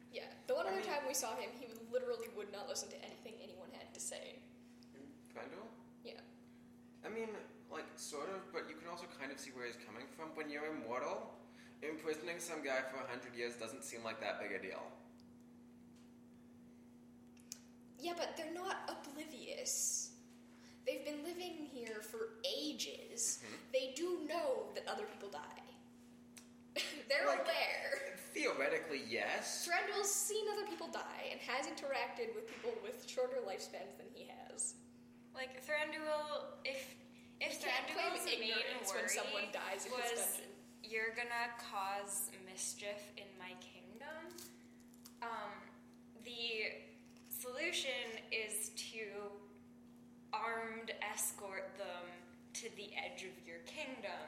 Yeah, 0.09 0.33
the 0.49 0.57
one 0.57 0.65
I 0.65 0.73
other 0.73 0.81
mean- 0.81 0.89
time 0.89 1.05
we 1.05 1.13
saw 1.13 1.37
him, 1.37 1.53
he 1.61 1.69
literally 1.93 2.33
would 2.33 2.49
not 2.49 2.65
listen 2.73 2.89
to 2.97 2.99
anything 3.05 3.37
anyone 3.45 3.69
had 3.77 3.93
to 3.93 4.01
say. 4.01 4.41
Hmm, 4.97 5.05
Thranduil? 5.29 5.69
Yeah. 6.05 6.25
I 7.05 7.13
mean, 7.13 7.29
like, 7.73 7.87
sort 7.97 8.29
of, 8.31 8.41
but 8.53 8.69
you 8.69 8.77
can 8.77 8.89
also 8.89 9.07
kind 9.19 9.33
of 9.33 9.39
see 9.41 9.51
where 9.51 9.67
he's 9.67 9.79
coming 9.87 10.07
from. 10.17 10.29
When 10.35 10.51
you're 10.51 10.67
immortal, 10.67 11.33
imprisoning 11.83 12.39
some 12.39 12.63
guy 12.63 12.81
for 12.91 13.03
a 13.03 13.09
hundred 13.09 13.35
years 13.37 13.55
doesn't 13.57 13.85
seem 13.85 14.05
like 14.05 14.21
that 14.21 14.41
big 14.41 14.53
a 14.53 14.63
deal. 14.63 14.83
Yeah, 17.99 18.13
but 18.17 18.37
they're 18.37 18.53
not 18.55 18.91
oblivious. 18.91 20.11
They've 20.87 21.05
been 21.05 21.23
living 21.23 21.69
here 21.73 22.03
for 22.03 22.31
ages. 22.45 23.39
Mhm. 23.45 23.73
They 23.73 23.93
do 23.95 24.27
know 24.29 24.67
that 24.75 24.87
other 24.89 25.05
people 25.07 25.29
die. 25.31 25.63
they're 27.09 27.27
Like- 27.27 27.41
aware. 27.43 28.19
Theoretically, 28.35 29.03
yes. 29.07 29.69
Thranduil's 29.69 30.11
seen 30.13 30.47
other 30.53 30.67
people 30.67 30.89
die 30.89 31.29
and 31.31 31.39
has 31.43 31.67
interacted 31.67 32.35
with 32.35 32.49
people 32.49 32.73
with 32.83 33.07
shorter 33.09 33.37
lifespans 33.47 33.95
than 33.99 34.07
he 34.15 34.25
has. 34.25 34.75
Like 35.35 35.65
Thranduil, 35.65 36.47
if 36.65 36.95
if 37.43 37.59
You 37.59 37.67
can't 37.67 37.87
claim 37.91 38.15
Thranduil's 38.15 38.39
main 38.39 38.55
ignorance 38.55 38.89
worry 38.95 39.03
when 39.03 39.11
someone 39.11 39.47
dies 39.51 39.83
in 39.87 39.91
his 39.91 39.99
was 39.99 40.21
dungeon. 40.39 40.51
you're 40.87 41.13
gonna 41.19 41.51
cause 41.59 42.31
mischief 42.47 43.01
in 43.19 43.27
my 43.41 43.53
kingdom, 43.65 44.23
um, 45.25 45.53
the 46.23 46.85
solution 47.33 48.21
is 48.31 48.71
to 48.93 49.09
armed 50.33 50.93
escort 51.03 51.73
them 51.81 52.05
to 52.55 52.69
the 52.77 52.93
edge 52.97 53.25
of 53.25 53.35
your 53.49 53.61
kingdom 53.65 54.23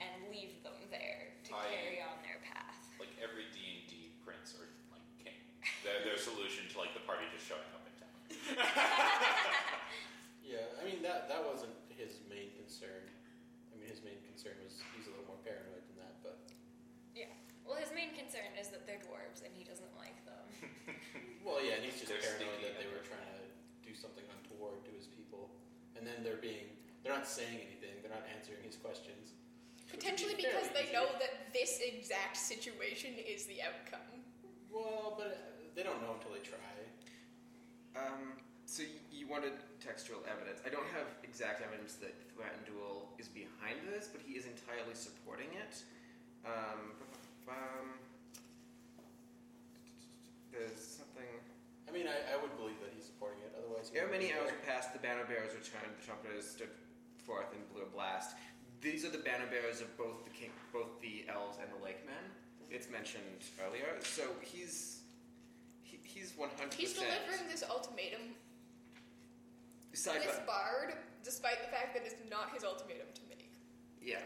and 0.00 0.10
leave 0.30 0.54
them 0.62 0.78
there 0.94 1.34
to 1.44 1.50
I- 1.54 1.66
carry 1.74 1.98
on 2.00 2.14
their 2.22 2.38
path. 2.46 2.78
Like 3.02 3.10
every 3.18 3.50
D 3.50 3.58
and 3.58 3.84
D 3.90 3.92
prince 4.22 4.54
or 4.54 4.66
like 4.94 5.02
king, 5.18 5.34
their, 5.82 6.02
their 6.06 6.18
solution 6.18 6.66
to 6.70 6.76
like 6.78 6.94
the 6.94 7.02
party 7.06 7.26
just 7.34 7.46
showing 7.46 7.66
up 7.74 7.82
in 7.86 7.94
town. 7.98 8.14
Yeah, 10.48 10.64
I 10.80 10.82
mean 10.88 11.04
that 11.04 11.28
that 11.28 11.44
wasn't 11.44 11.76
his 11.92 12.24
main 12.30 12.48
concern. 12.56 13.04
I 13.68 13.76
mean 13.76 13.84
his 13.90 14.00
main 14.00 14.16
concern 14.32 14.56
was 14.64 14.80
he's 14.96 15.04
a 15.04 15.12
little 15.12 15.28
more 15.28 15.36
paranoid 15.44 15.84
than 15.92 15.96
that, 16.00 16.14
but 16.24 16.40
Yeah. 17.12 17.28
Well, 17.68 17.76
his 17.76 17.92
main 17.92 18.16
concern 18.16 18.48
is 18.56 18.72
that 18.72 18.77
they're 18.88 19.04
dwarves 19.04 19.44
and 19.44 19.52
he 19.52 19.62
doesn't 19.68 19.92
like 20.00 20.16
them. 20.24 20.44
Well, 21.44 21.64
yeah, 21.64 21.80
and 21.80 21.84
he's 21.84 21.96
just 21.96 22.12
They're 22.12 22.20
paranoid 22.20 22.60
sneaky 22.60 22.64
that 22.68 22.76
they 22.76 22.88
were 22.92 23.00
they're- 23.00 23.08
trying 23.08 23.24
to 23.40 23.44
do 23.80 23.92
something 23.96 24.24
untoward 24.28 24.84
to 24.84 24.92
his 24.92 25.08
people, 25.08 25.48
and 25.96 26.04
then 26.04 26.20
they're 26.20 26.40
being 26.40 26.76
they're 27.00 27.14
not 27.14 27.24
saying 27.24 27.56
anything, 27.56 27.94
they're 28.04 28.12
not 28.12 28.26
answering 28.36 28.60
his 28.60 28.76
questions. 28.76 29.32
which 29.32 29.88
would 29.88 29.96
be 29.96 29.96
Potentially 29.96 30.36
because 30.36 30.68
they 30.76 30.88
easy. 30.88 30.92
know 30.92 31.08
that 31.22 31.54
this 31.56 31.80
exact 31.80 32.36
situation 32.36 33.16
is 33.16 33.48
the 33.48 33.64
outcome. 33.64 34.20
Well, 34.68 35.16
but 35.16 35.40
uh, 35.40 35.72
they 35.72 35.80
don't 35.86 36.02
know 36.04 36.20
until 36.20 36.36
they 36.36 36.44
try. 36.44 36.68
Um, 37.96 38.36
so 38.68 38.82
y- 38.84 39.00
you 39.08 39.24
wanted 39.24 39.56
textual 39.80 40.20
evidence. 40.28 40.60
I 40.66 40.68
don't 40.68 40.86
have 40.92 41.08
exact 41.24 41.64
evidence 41.64 41.96
that 42.04 42.12
Thranduil 42.36 43.08
is 43.16 43.28
behind 43.32 43.80
this, 43.88 44.04
but 44.12 44.20
he 44.20 44.36
is 44.36 44.44
entirely 44.44 44.92
supporting 44.92 45.48
it. 45.56 45.80
Um, 46.44 46.92
um, 47.48 47.86
there's 50.58 50.82
something. 50.82 51.30
I 51.86 51.90
mean, 51.94 52.04
I, 52.10 52.34
I 52.34 52.36
would 52.42 52.52
believe 52.58 52.76
that 52.84 52.90
he's 52.92 53.06
supporting 53.06 53.40
it. 53.46 53.54
Otherwise, 53.56 53.88
he 53.88 53.96
Ere 53.96 54.04
wouldn't 54.10 54.20
many 54.20 54.32
be 54.32 54.36
hours 54.36 54.50
there. 54.52 54.60
had 54.60 54.66
passed, 54.68 54.92
the 54.92 54.98
banner 55.00 55.24
bearers 55.24 55.54
returned. 55.54 55.88
The 55.96 56.04
trumpeters 56.04 56.44
stood 56.44 56.68
forth 57.24 57.48
and 57.54 57.62
blew 57.72 57.82
a 57.86 57.90
blast. 57.90 58.36
These 58.82 59.04
are 59.06 59.10
the 59.10 59.24
banner 59.24 59.46
bearers 59.48 59.80
of 59.80 59.88
both 59.96 60.22
the 60.26 60.30
king, 60.34 60.50
both 60.72 61.00
the 61.00 61.24
elves 61.32 61.56
and 61.62 61.66
the 61.72 61.80
lake 61.82 62.04
men. 62.04 62.20
It's 62.70 62.90
mentioned 62.90 63.48
earlier, 63.64 63.96
so 64.04 64.22
he's 64.42 65.00
he, 65.82 65.98
he's 66.04 66.36
one 66.36 66.50
hundred 66.60 66.74
He's 66.74 66.92
delivering 66.92 67.48
this 67.48 67.64
ultimatum 67.64 68.36
Side 69.94 70.20
with 70.26 70.44
by, 70.46 70.52
Bard, 70.52 70.94
despite 71.24 71.62
the 71.64 71.68
fact 71.74 71.94
that 71.96 72.04
it's 72.04 72.20
not 72.30 72.52
his 72.52 72.62
ultimatum 72.62 73.08
to 73.14 73.20
make. 73.28 73.48
yeah. 74.02 74.20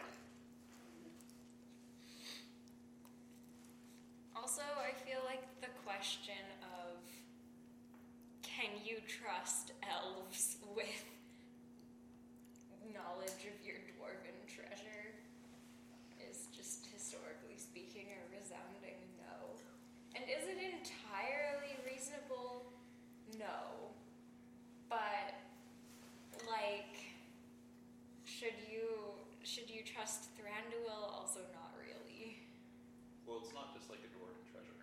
Also, 4.43 4.67
I 4.83 4.91
feel 5.07 5.23
like 5.25 5.47
the 5.63 5.71
question 5.87 6.43
of 6.83 6.99
can 8.43 8.75
you 8.85 8.99
trust 9.07 9.71
elves 9.87 10.59
with 10.75 11.07
knowledge 12.91 13.47
of 13.47 13.55
your 13.63 13.79
dwarven 13.87 14.35
treasure 14.51 15.15
is 16.19 16.51
just 16.51 16.91
historically 16.91 17.55
speaking 17.55 18.11
a 18.11 18.21
resounding 18.35 18.99
no. 19.15 19.55
And 20.19 20.27
is 20.27 20.43
it 20.51 20.59
entirely 20.59 21.79
reasonable? 21.87 22.67
No. 23.39 23.95
But 24.91 25.39
like 26.51 26.99
should 28.27 28.59
you 28.67 28.91
should 29.47 29.71
you 29.71 29.87
trust 29.87 30.35
Thranduil? 30.35 31.15
Also 31.15 31.47
not 31.55 31.71
really. 31.79 32.43
Well, 33.27 33.39
it's 33.39 33.55
not 33.55 33.73
just 33.73 33.89
like 33.89 34.03
a 34.03 34.11
dwarven 34.11 34.43
treasure. 34.51 34.77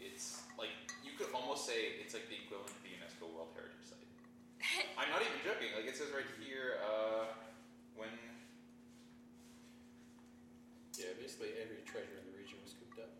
It's 0.00 0.42
like 0.58 0.72
you 1.04 1.12
could 1.14 1.28
almost 1.36 1.51
say 1.62 2.02
it's 2.02 2.14
like 2.14 2.26
the 2.26 2.38
equivalent 2.42 2.74
of 2.74 2.82
the 2.82 2.90
UNESCO 2.90 3.30
World 3.30 3.54
Heritage 3.54 3.86
Site. 3.86 4.10
I'm 4.98 5.10
not 5.14 5.22
even 5.22 5.38
joking. 5.46 5.70
Like 5.78 5.86
it 5.86 5.94
says 5.94 6.10
right 6.10 6.26
here, 6.42 6.82
uh, 6.82 7.30
when 7.94 8.10
Yeah, 10.98 11.14
basically 11.18 11.54
every 11.62 11.80
treasure 11.88 12.18
in 12.20 12.26
the 12.30 12.34
region 12.36 12.58
was 12.62 12.74
cooped 12.76 13.00
up. 13.00 13.10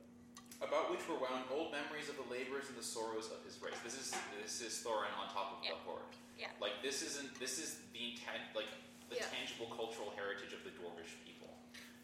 about 0.62 0.90
which 0.92 1.02
were 1.08 1.18
wound 1.18 1.46
old 1.50 1.72
memories 1.72 2.06
of 2.10 2.14
the 2.20 2.26
labors 2.30 2.68
and 2.70 2.76
the 2.78 2.84
sorrows 2.84 3.30
of 3.32 3.40
his 3.46 3.58
race. 3.62 3.78
This 3.82 3.94
is 3.98 4.12
this 4.42 4.60
is 4.60 4.74
Thorin 4.84 5.10
on 5.18 5.30
top 5.32 5.56
of 5.56 5.58
the 5.64 5.74
hoard. 5.86 6.06
Yeah. 6.38 6.50
Like 6.60 6.82
this 6.84 7.00
isn't 7.02 7.32
this 7.40 7.58
is 7.62 7.78
the 7.94 8.18
tan- 8.22 8.50
like 8.58 8.68
the 9.08 9.18
Yeah. 9.22 9.30
tangible 9.34 9.70
cultural 9.74 10.10
heritage 10.18 10.52
of 10.54 10.62
the 10.66 10.70
dwarvish 10.74 11.14
people. 11.26 11.50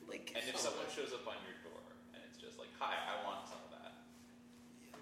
Like, 0.08 0.32
And 0.34 0.42
if 0.48 0.56
Some 0.56 0.72
someone 0.72 0.86
it. 0.88 0.94
shows 0.96 1.12
up 1.12 1.26
on 1.28 1.36
your 1.44 1.56
door 1.66 1.82
and 2.16 2.20
it's 2.24 2.40
just 2.40 2.56
like, 2.58 2.68
"Hi, 2.80 2.96
I 2.96 3.22
want 3.28 3.44
some 3.44 3.56
of 3.56 3.57
that," 3.57 3.57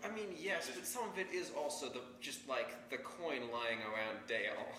I 0.06 0.14
mean, 0.14 0.30
yes, 0.38 0.70
but 0.70 0.86
some 0.86 1.02
of 1.10 1.18
it 1.18 1.26
is 1.34 1.50
also 1.50 1.90
the 1.90 1.98
just 2.22 2.46
like 2.46 2.70
the 2.90 2.98
coin 3.02 3.50
lying 3.50 3.82
around 3.82 4.22
Dale. 4.30 4.70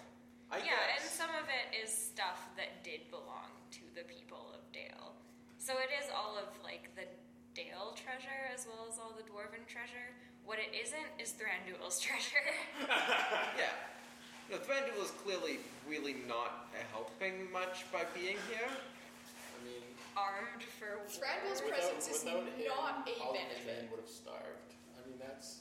I 0.47 0.63
yeah, 0.63 0.95
and 0.95 1.03
some 1.03 1.27
of 1.35 1.51
it 1.51 1.75
is 1.75 1.91
stuff 1.91 2.47
that 2.55 2.79
did 2.87 3.11
belong 3.11 3.51
to 3.75 3.83
the 3.91 4.07
people 4.07 4.47
of 4.55 4.63
Dale. 4.71 5.11
So 5.59 5.75
it 5.83 5.91
is 5.91 6.07
all 6.15 6.39
of 6.39 6.47
like 6.63 6.95
the 6.95 7.03
Dale 7.51 7.91
treasure 7.99 8.47
as 8.55 8.63
well 8.71 8.87
as 8.87 8.95
all 8.95 9.11
the 9.19 9.27
dwarven 9.27 9.67
treasure. 9.67 10.15
What 10.47 10.59
it 10.63 10.71
isn't 10.71 11.11
is 11.19 11.35
Thranduil's 11.35 11.99
treasure. 12.05 12.47
Yeah. 13.59 13.75
No, 14.49 14.55
Thranduil 14.63 15.03
is 15.03 15.11
clearly 15.27 15.59
really 15.89 16.15
not 16.23 16.71
helping 16.95 17.51
much 17.51 17.83
by 17.91 18.07
being 18.15 18.39
here. 18.47 18.71
I 18.71 19.57
mean, 19.67 19.83
Armed 20.15 20.63
for 20.79 21.03
Thranduil's 21.11 21.59
war. 21.59 21.75
without, 21.75 21.83
presence 21.83 22.07
is 22.07 22.23
without 22.23 22.47
him, 22.47 22.71
not 22.71 23.03
a 23.03 23.19
all 23.19 23.35
of 23.35 23.43
benefit. 23.43 23.67
men 23.67 23.91
would 23.91 23.99
have 23.99 24.07
starved. 24.07 24.66
I 25.27 25.29
mean, 25.29 25.35
that's 25.35 25.59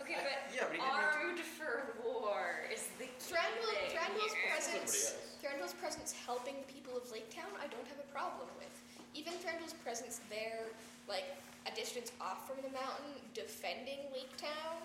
Okay, 0.00 0.14
I- 0.18 0.22
but 0.22 0.38
yeah, 0.54 0.66
but 0.66 0.74
he 0.74 0.82
didn't 0.82 0.98
need 0.98 1.38
armed 1.38 1.40
for 1.58 1.94
war 2.02 2.66
is 2.72 2.88
the 2.98 3.06
key 3.06 3.34
Thranduil, 3.34 3.70
thing 3.70 3.94
Thranduil's 3.98 4.34
here. 4.34 4.50
presence, 4.50 4.94
Somebody. 4.98 5.38
Thranduil's 5.42 5.74
presence 5.74 6.10
helping 6.26 6.56
the 6.58 6.72
people 6.72 6.96
of 6.96 7.06
Lake 7.10 7.30
Town, 7.30 7.50
I 7.62 7.66
don't 7.70 7.86
have 7.86 7.98
a 8.02 8.08
problem 8.10 8.48
with. 8.58 8.70
Even 9.14 9.32
Thranduil's 9.38 9.74
presence 9.86 10.20
there, 10.30 10.66
like 11.06 11.24
a 11.66 11.74
distance 11.74 12.10
off 12.20 12.46
from 12.50 12.58
the 12.62 12.70
mountain, 12.70 13.14
defending 13.34 13.98
Lake 14.12 14.34
Town 14.36 14.82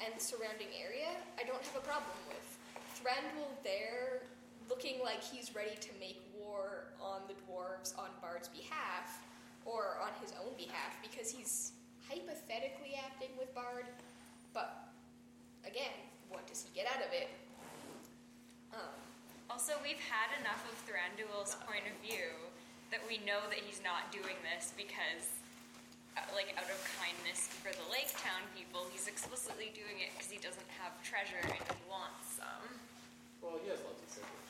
and 0.00 0.12
surrounding 0.20 0.68
area, 0.80 1.12
I 1.38 1.44
don't 1.44 1.60
have 1.60 1.76
a 1.76 1.84
problem 1.84 2.16
with. 2.28 2.46
Thranduil 2.96 3.52
there, 3.62 4.22
looking 4.70 5.02
like 5.04 5.20
he's 5.22 5.54
ready 5.54 5.76
to 5.76 5.90
make 6.00 6.22
war 6.40 6.88
on 7.02 7.20
the 7.28 7.34
dwarves 7.44 7.92
on 7.98 8.08
Bard's 8.22 8.48
behalf, 8.48 9.20
or 9.66 9.98
on 10.00 10.08
his 10.22 10.32
own 10.40 10.56
behalf, 10.56 10.96
because 11.02 11.30
he's 11.30 11.72
hypothetically 12.08 12.94
acting 12.98 13.30
with 13.38 13.52
Bard, 13.54 13.86
but 14.52 14.88
again, 15.66 15.94
what 16.28 16.46
does 16.46 16.62
he 16.64 16.70
get 16.74 16.86
out 16.90 17.02
of 17.02 17.10
it? 17.12 17.28
Um, 18.72 18.94
Also, 19.50 19.76
we've 19.84 20.00
had 20.00 20.32
enough 20.40 20.64
of 20.66 20.74
Thranduil's 20.88 21.54
point 21.68 21.84
of 21.86 21.94
view 22.02 22.32
that 22.90 23.00
we 23.06 23.18
know 23.28 23.44
that 23.52 23.60
he's 23.60 23.80
not 23.84 24.08
doing 24.10 24.34
this 24.42 24.72
because, 24.74 25.30
uh, 26.16 26.24
like, 26.34 26.50
out 26.58 26.66
of 26.66 26.78
kindness 26.98 27.46
for 27.62 27.70
the 27.70 27.86
Lake 27.92 28.10
Town 28.18 28.40
people, 28.56 28.88
he's 28.90 29.06
explicitly 29.06 29.70
doing 29.76 30.00
it 30.02 30.10
because 30.16 30.30
he 30.32 30.40
doesn't 30.40 30.66
have 30.80 30.96
treasure 31.06 31.38
and 31.44 31.54
he 31.54 31.84
wants 31.86 32.34
some. 32.40 32.64
Well, 33.44 33.60
he 33.62 33.68
has 33.70 33.78
lots 33.84 34.00
of 34.02 34.08
treasure. 34.10 34.42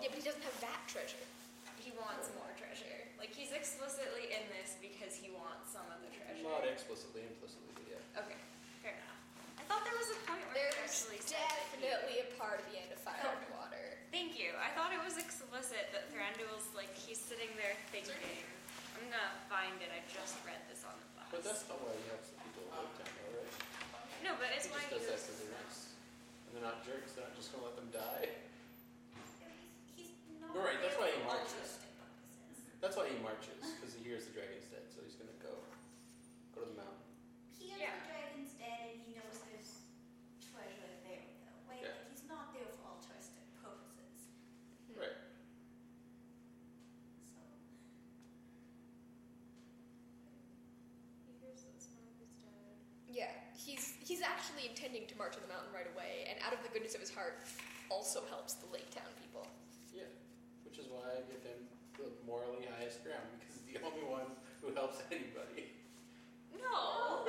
yeah, 0.00 0.08
but 0.12 0.18
he 0.20 0.26
doesn't 0.26 0.44
have 0.44 0.58
that 0.62 0.80
treasure. 0.86 1.24
He 1.80 1.90
wants 1.98 2.30
more 2.38 2.52
treasure. 2.56 3.10
Like, 3.18 3.32
he's 3.34 3.52
explicitly 3.52 4.30
in 4.32 4.44
this 4.54 4.76
because 4.80 5.14
he 5.18 5.30
wants 5.34 5.72
some 5.72 5.84
of 5.90 5.92
the 5.92 5.92
treasure. 5.92 5.92
Not 5.92 5.93
explicitly, 6.74 7.22
implicitly, 7.24 7.70
but 7.78 7.86
yeah. 7.86 8.20
Okay, 8.26 8.38
fair 8.82 8.94
enough. 8.98 9.20
I 9.58 9.62
thought 9.70 9.86
there 9.86 9.94
was 9.96 10.10
a 10.10 10.18
point 10.26 10.42
where 10.50 10.66
There's 10.74 11.06
he 11.06 11.14
actually 11.14 11.22
said 11.22 11.38
definitely 11.78 12.26
a 12.26 12.28
part 12.36 12.58
of 12.60 12.66
the 12.74 12.76
end 12.82 12.90
of 12.90 12.98
Fire 13.00 13.22
and 13.22 13.46
Water. 13.54 13.98
Thank 14.10 14.34
you. 14.38 14.50
I 14.58 14.70
thought 14.74 14.90
it 14.90 15.00
was 15.02 15.14
explicit 15.18 15.90
that 15.94 16.10
Thranduil's 16.10 16.66
like 16.74 16.90
he's 16.94 17.18
sitting 17.22 17.50
there 17.58 17.74
thinking. 17.94 18.18
I'm 18.98 19.06
gonna 19.10 19.34
find 19.50 19.74
it. 19.82 19.90
I 19.90 20.02
just 20.10 20.38
read 20.46 20.58
this 20.70 20.82
on 20.86 20.94
the 20.98 21.08
bus. 21.18 21.26
But 21.34 21.42
that's 21.46 21.62
not 21.70 21.78
why 21.82 21.94
he 21.98 22.04
helps 22.10 22.30
the 22.30 22.38
people 22.46 22.62
in 22.66 22.70
Lake 22.78 22.94
Town, 22.98 23.10
though, 23.10 23.34
right? 23.42 23.54
no, 24.22 24.30
but 24.38 24.50
it's 24.54 24.70
he 24.70 24.74
why 24.74 24.82
just 24.86 24.90
he 24.90 24.98
does 25.02 25.06
that 25.10 25.18
was. 25.18 25.22
because 25.26 25.38
they're 25.42 25.54
nice. 25.58 25.78
And 26.46 26.50
they're 26.54 26.66
not 26.70 26.78
jerks, 26.86 27.10
they're 27.18 27.26
not 27.26 27.34
just 27.34 27.50
gonna 27.50 27.66
let 27.66 27.74
them 27.74 27.90
die. 27.90 28.30
He's, 29.98 30.14
he's 30.14 30.38
not 30.38 30.54
Right, 30.54 30.78
that's 30.78 30.94
why 30.94 31.10
he 31.10 31.18
marches. 31.26 31.82
That's 32.78 32.94
why 32.94 33.10
he 33.10 33.18
marches, 33.18 33.58
because 33.80 33.90
he 33.98 34.06
hears 34.06 34.30
the 34.30 34.34
dragon's 34.38 34.68
dead, 34.70 34.86
so 34.94 35.02
he's 35.02 35.18
gonna 35.18 35.34
go. 35.42 35.50
Go 36.54 36.62
to 36.62 36.70
the 36.70 36.78
mountain. 36.78 37.02
He 37.58 37.74
has 37.74 37.82
Yeah. 37.82 37.98
the 37.98 38.06
dragon's 38.14 38.54
dead 38.62 38.94
and 38.94 38.98
he 39.02 39.18
knows 39.18 39.42
there's 39.50 39.82
treasure 40.38 40.92
there 41.02 41.26
though. 41.42 41.58
Wait, 41.66 41.82
Yeah. 41.82 41.90
like 41.98 42.14
he's 42.14 42.22
not 42.30 42.54
there 42.54 42.70
for 42.78 42.94
altruistic 42.94 43.42
purposes. 43.58 44.30
Right. 44.94 45.18
So 47.34 47.42
He 51.26 51.32
hears 51.40 51.64
that 51.64 51.76
Smaug 51.80 52.14
is 52.22 52.32
dead. 52.44 52.76
Yeah, 53.08 53.32
he's 53.56 53.96
he's 54.04 54.20
actually 54.64 54.72
intending 54.72 55.08
to 55.08 55.14
march 55.20 55.36
on 55.36 55.42
the 55.44 55.52
mountain 55.52 55.68
right 55.76 55.88
away, 55.92 56.24
and 56.28 56.40
out 56.40 56.52
of 56.56 56.60
the 56.64 56.72
goodness 56.72 56.94
of 56.96 57.00
his 57.00 57.12
heart, 57.12 57.44
also 57.92 58.24
helps 58.32 58.54
the 58.56 58.68
Lake 58.72 58.88
Town 58.88 59.08
people. 59.20 59.44
Yeah. 59.92 60.08
Which 60.64 60.80
is 60.80 60.88
why 60.88 61.04
I 61.04 61.20
give 61.28 61.44
him 61.44 61.68
the 62.00 62.08
morally 62.24 62.64
highest 62.78 63.04
ground, 63.04 63.28
because 63.36 63.60
he's 63.60 63.76
the 63.76 63.84
only 63.84 64.04
one 64.08 64.32
who 64.64 64.72
helps 64.72 65.04
anybody. 65.12 65.68
No. 66.56 67.28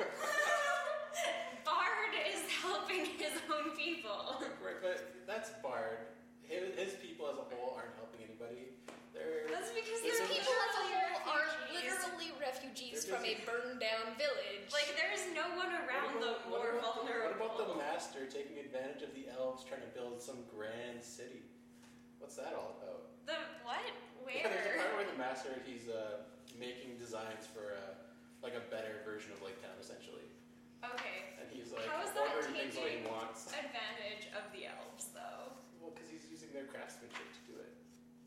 Bard 1.68 2.12
is 2.24 2.40
helping 2.48 3.04
his 3.20 3.36
own 3.52 3.76
people. 3.76 4.40
Right, 4.64 4.80
but 4.80 5.12
that's 5.28 5.52
Bard. 5.60 6.08
His, 6.46 6.72
his 6.78 6.94
people 7.02 7.26
as 7.28 7.36
a 7.36 7.46
whole 7.52 7.74
aren't 7.76 7.92
helping 7.98 8.22
anybody. 8.22 8.70
They're 9.10 9.50
That's 9.50 9.74
because 9.74 9.98
His 10.04 10.14
they're 10.22 10.30
people 10.30 10.54
as 10.54 10.74
a 10.78 10.84
literally 10.86 11.10
whole 11.10 11.34
are 11.34 11.42
refugees. 11.42 11.90
literally 11.90 12.30
refugees 12.46 13.02
from 13.04 13.22
a 13.26 13.34
burned 13.42 13.82
down 13.82 14.14
village. 14.14 14.70
Like 14.70 14.94
there's 14.94 15.26
no 15.34 15.46
one 15.58 15.74
around 15.74 16.22
them 16.22 16.38
what 16.46 16.62
more 16.62 16.78
about, 16.78 17.02
the, 17.02 17.10
vulnerable. 17.10 17.42
what 17.42 17.58
about 17.58 17.68
the 17.74 17.78
master 17.82 18.22
taking 18.30 18.62
advantage 18.62 19.02
of 19.02 19.10
the 19.18 19.26
elves 19.34 19.66
trying 19.66 19.82
to 19.82 19.90
build 19.90 20.22
some 20.22 20.46
grand 20.46 21.02
city? 21.02 21.42
What's 22.22 22.38
that 22.38 22.54
all 22.54 22.78
about? 22.78 23.10
The 23.26 23.38
what? 23.66 23.82
Where? 24.22 24.38
Yeah, 24.42 24.50
there's 24.50 24.66
a 24.66 24.74
Where? 24.74 24.90
part 24.90 24.90
where 24.98 25.06
the 25.10 25.18
master 25.18 25.54
he's 25.66 25.86
uh, 25.86 26.26
making 26.58 26.98
designs 26.98 27.46
for 27.46 27.78
uh, 27.78 27.94
like 28.42 28.54
a 28.58 28.64
better 28.74 29.02
version 29.06 29.30
of 29.34 29.38
Lake 29.42 29.58
Town, 29.62 29.74
essentially, 29.78 30.26
Okay. 30.82 31.38
and 31.38 31.46
he's 31.46 31.70
like 31.70 31.86
How 31.86 32.02
is 32.02 32.10
that 32.14 32.26
ordering 32.34 32.58
things 32.58 32.74
the 32.74 32.82
way 32.82 32.98
he 32.98 33.06
taking- 33.06 33.10
wants. 33.14 33.46
Advantage 33.54 34.26
of 34.34 34.42
the 34.50 34.66
elves, 34.66 35.14
though. 35.14 35.54
Well, 35.78 35.94
because 35.94 36.10
he's 36.10 36.26
using 36.26 36.50
their 36.50 36.66
craftsmanship 36.66 37.22
to 37.22 37.42
do 37.46 37.54
it, 37.62 37.70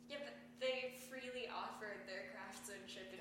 Yeah, 0.08 0.24
but 0.24 0.36
they 0.64 0.96
freely 1.12 1.52
offered 1.52 2.08
their 2.08 2.32
craftsmanship 2.32 3.12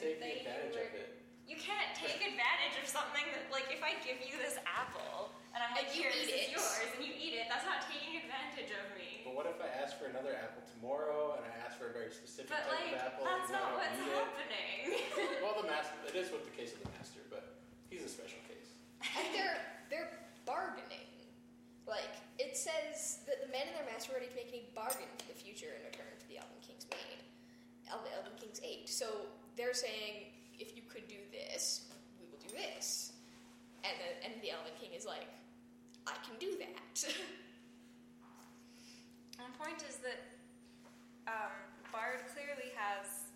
and 0.00 0.10
and 0.14 0.20
now 0.20 0.26
aid, 0.26 0.40
he's 0.40 0.46
didn't 0.46 0.72
taking 0.74 0.74
they? 0.74 0.74
advantage 0.74 0.74
You 0.74 0.86
of 0.88 0.94
it. 0.98 1.10
You 1.44 1.56
can't 1.60 1.92
take 1.92 2.20
advantage 2.24 2.76
of 2.80 2.88
something 2.88 3.20
that, 3.36 3.52
like, 3.52 3.68
if 3.68 3.84
I 3.84 3.92
give 4.00 4.16
you 4.24 4.32
this 4.40 4.56
apple 4.64 5.28
and 5.52 5.60
I'm 5.60 5.76
like, 5.76 5.92
And 5.92 5.94
here, 5.94 6.08
eat 6.08 6.24
this 6.24 6.48
is 6.48 6.56
yours, 6.56 6.88
and 6.96 7.04
you 7.04 7.12
eat 7.12 7.36
it, 7.36 7.46
that's 7.52 7.68
not 7.68 7.84
taking 7.84 8.16
advantage 8.16 8.72
of 8.72 8.84
me. 8.96 9.20
But 9.28 9.36
what 9.36 9.44
if 9.46 9.60
I 9.60 9.68
ask 9.76 9.94
for 10.00 10.08
another 10.08 10.32
apple 10.34 10.64
tomorrow, 10.72 11.36
and 11.36 11.44
I 11.44 11.52
ask 11.62 11.76
for 11.76 11.92
a 11.92 11.94
very 11.94 12.08
specific 12.10 12.48
But 12.48 12.64
type 12.66 12.80
like, 12.80 12.96
of 12.96 13.12
apple, 13.12 13.22
that's 13.28 13.52
and 13.52 13.54
I 13.54 13.60
not 13.60 13.66
don't 13.70 13.78
what's 13.78 14.00
eat 14.00 14.08
it? 14.08 14.18
happening. 14.24 14.78
Well, 15.44 15.54
the 15.60 15.68
master. 15.68 15.94
It 16.08 16.16
is 16.16 16.32
what 16.32 16.42
the 16.48 16.54
case 16.56 16.72
of 16.72 16.80
the 16.80 16.90
master, 16.96 17.20
but 17.28 17.60
he's 17.92 18.02
a 18.02 18.10
special 18.10 18.40
case. 18.48 18.72
and 19.04 19.28
they're 19.36 19.60
they're 19.92 20.10
bargaining. 20.48 21.12
Like 21.84 22.16
it 22.40 22.56
says 22.56 23.20
that 23.28 23.44
the 23.44 23.52
men 23.52 23.68
and 23.68 23.76
their 23.76 23.84
master 23.92 24.16
are 24.16 24.24
ready 24.24 24.32
to 24.32 24.36
make 24.40 24.48
any 24.48 24.64
bargain 24.72 25.06
for 25.20 25.28
the 25.28 25.36
future 25.36 25.68
in 25.76 25.84
return 25.84 26.08
for 26.16 26.24
the 26.32 26.40
Elven 26.40 26.56
King's 26.64 26.88
maid, 26.88 27.20
Elven, 27.92 28.08
Elven 28.16 28.32
King's 28.40 28.58
aid. 28.64 28.88
So 28.88 29.28
they're 29.56 29.74
saying, 29.74 30.34
if 30.58 30.76
you 30.76 30.82
could 30.82 31.06
do 31.08 31.18
this, 31.30 31.86
we 32.18 32.26
will 32.30 32.38
do 32.42 32.54
this. 32.54 33.12
And 33.82 33.92
the 34.00 34.10
and 34.24 34.32
the 34.42 34.50
Elven 34.50 34.72
King 34.80 34.96
is 34.96 35.04
like, 35.04 35.28
I 36.06 36.16
can 36.24 36.36
do 36.40 36.56
that. 36.58 37.04
One 39.38 39.52
point 39.60 39.84
is 39.84 40.00
that 40.00 40.20
um, 41.28 41.52
Bard 41.92 42.24
clearly 42.32 42.72
has 42.78 43.28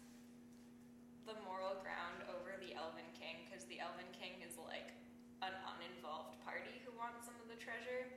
the 1.29 1.37
moral 1.45 1.77
ground 1.85 2.25
over 2.33 2.57
the 2.57 2.73
Elven 2.73 3.05
King 3.13 3.45
because 3.45 3.69
the 3.69 3.77
Elven 3.77 4.09
King 4.17 4.41
is 4.41 4.57
like 4.57 4.97
an 5.45 5.53
uninvolved 5.77 6.41
party 6.43 6.81
who 6.83 6.91
wants 6.97 7.29
some 7.29 7.37
of 7.45 7.47
the 7.53 7.59
treasure 7.61 8.09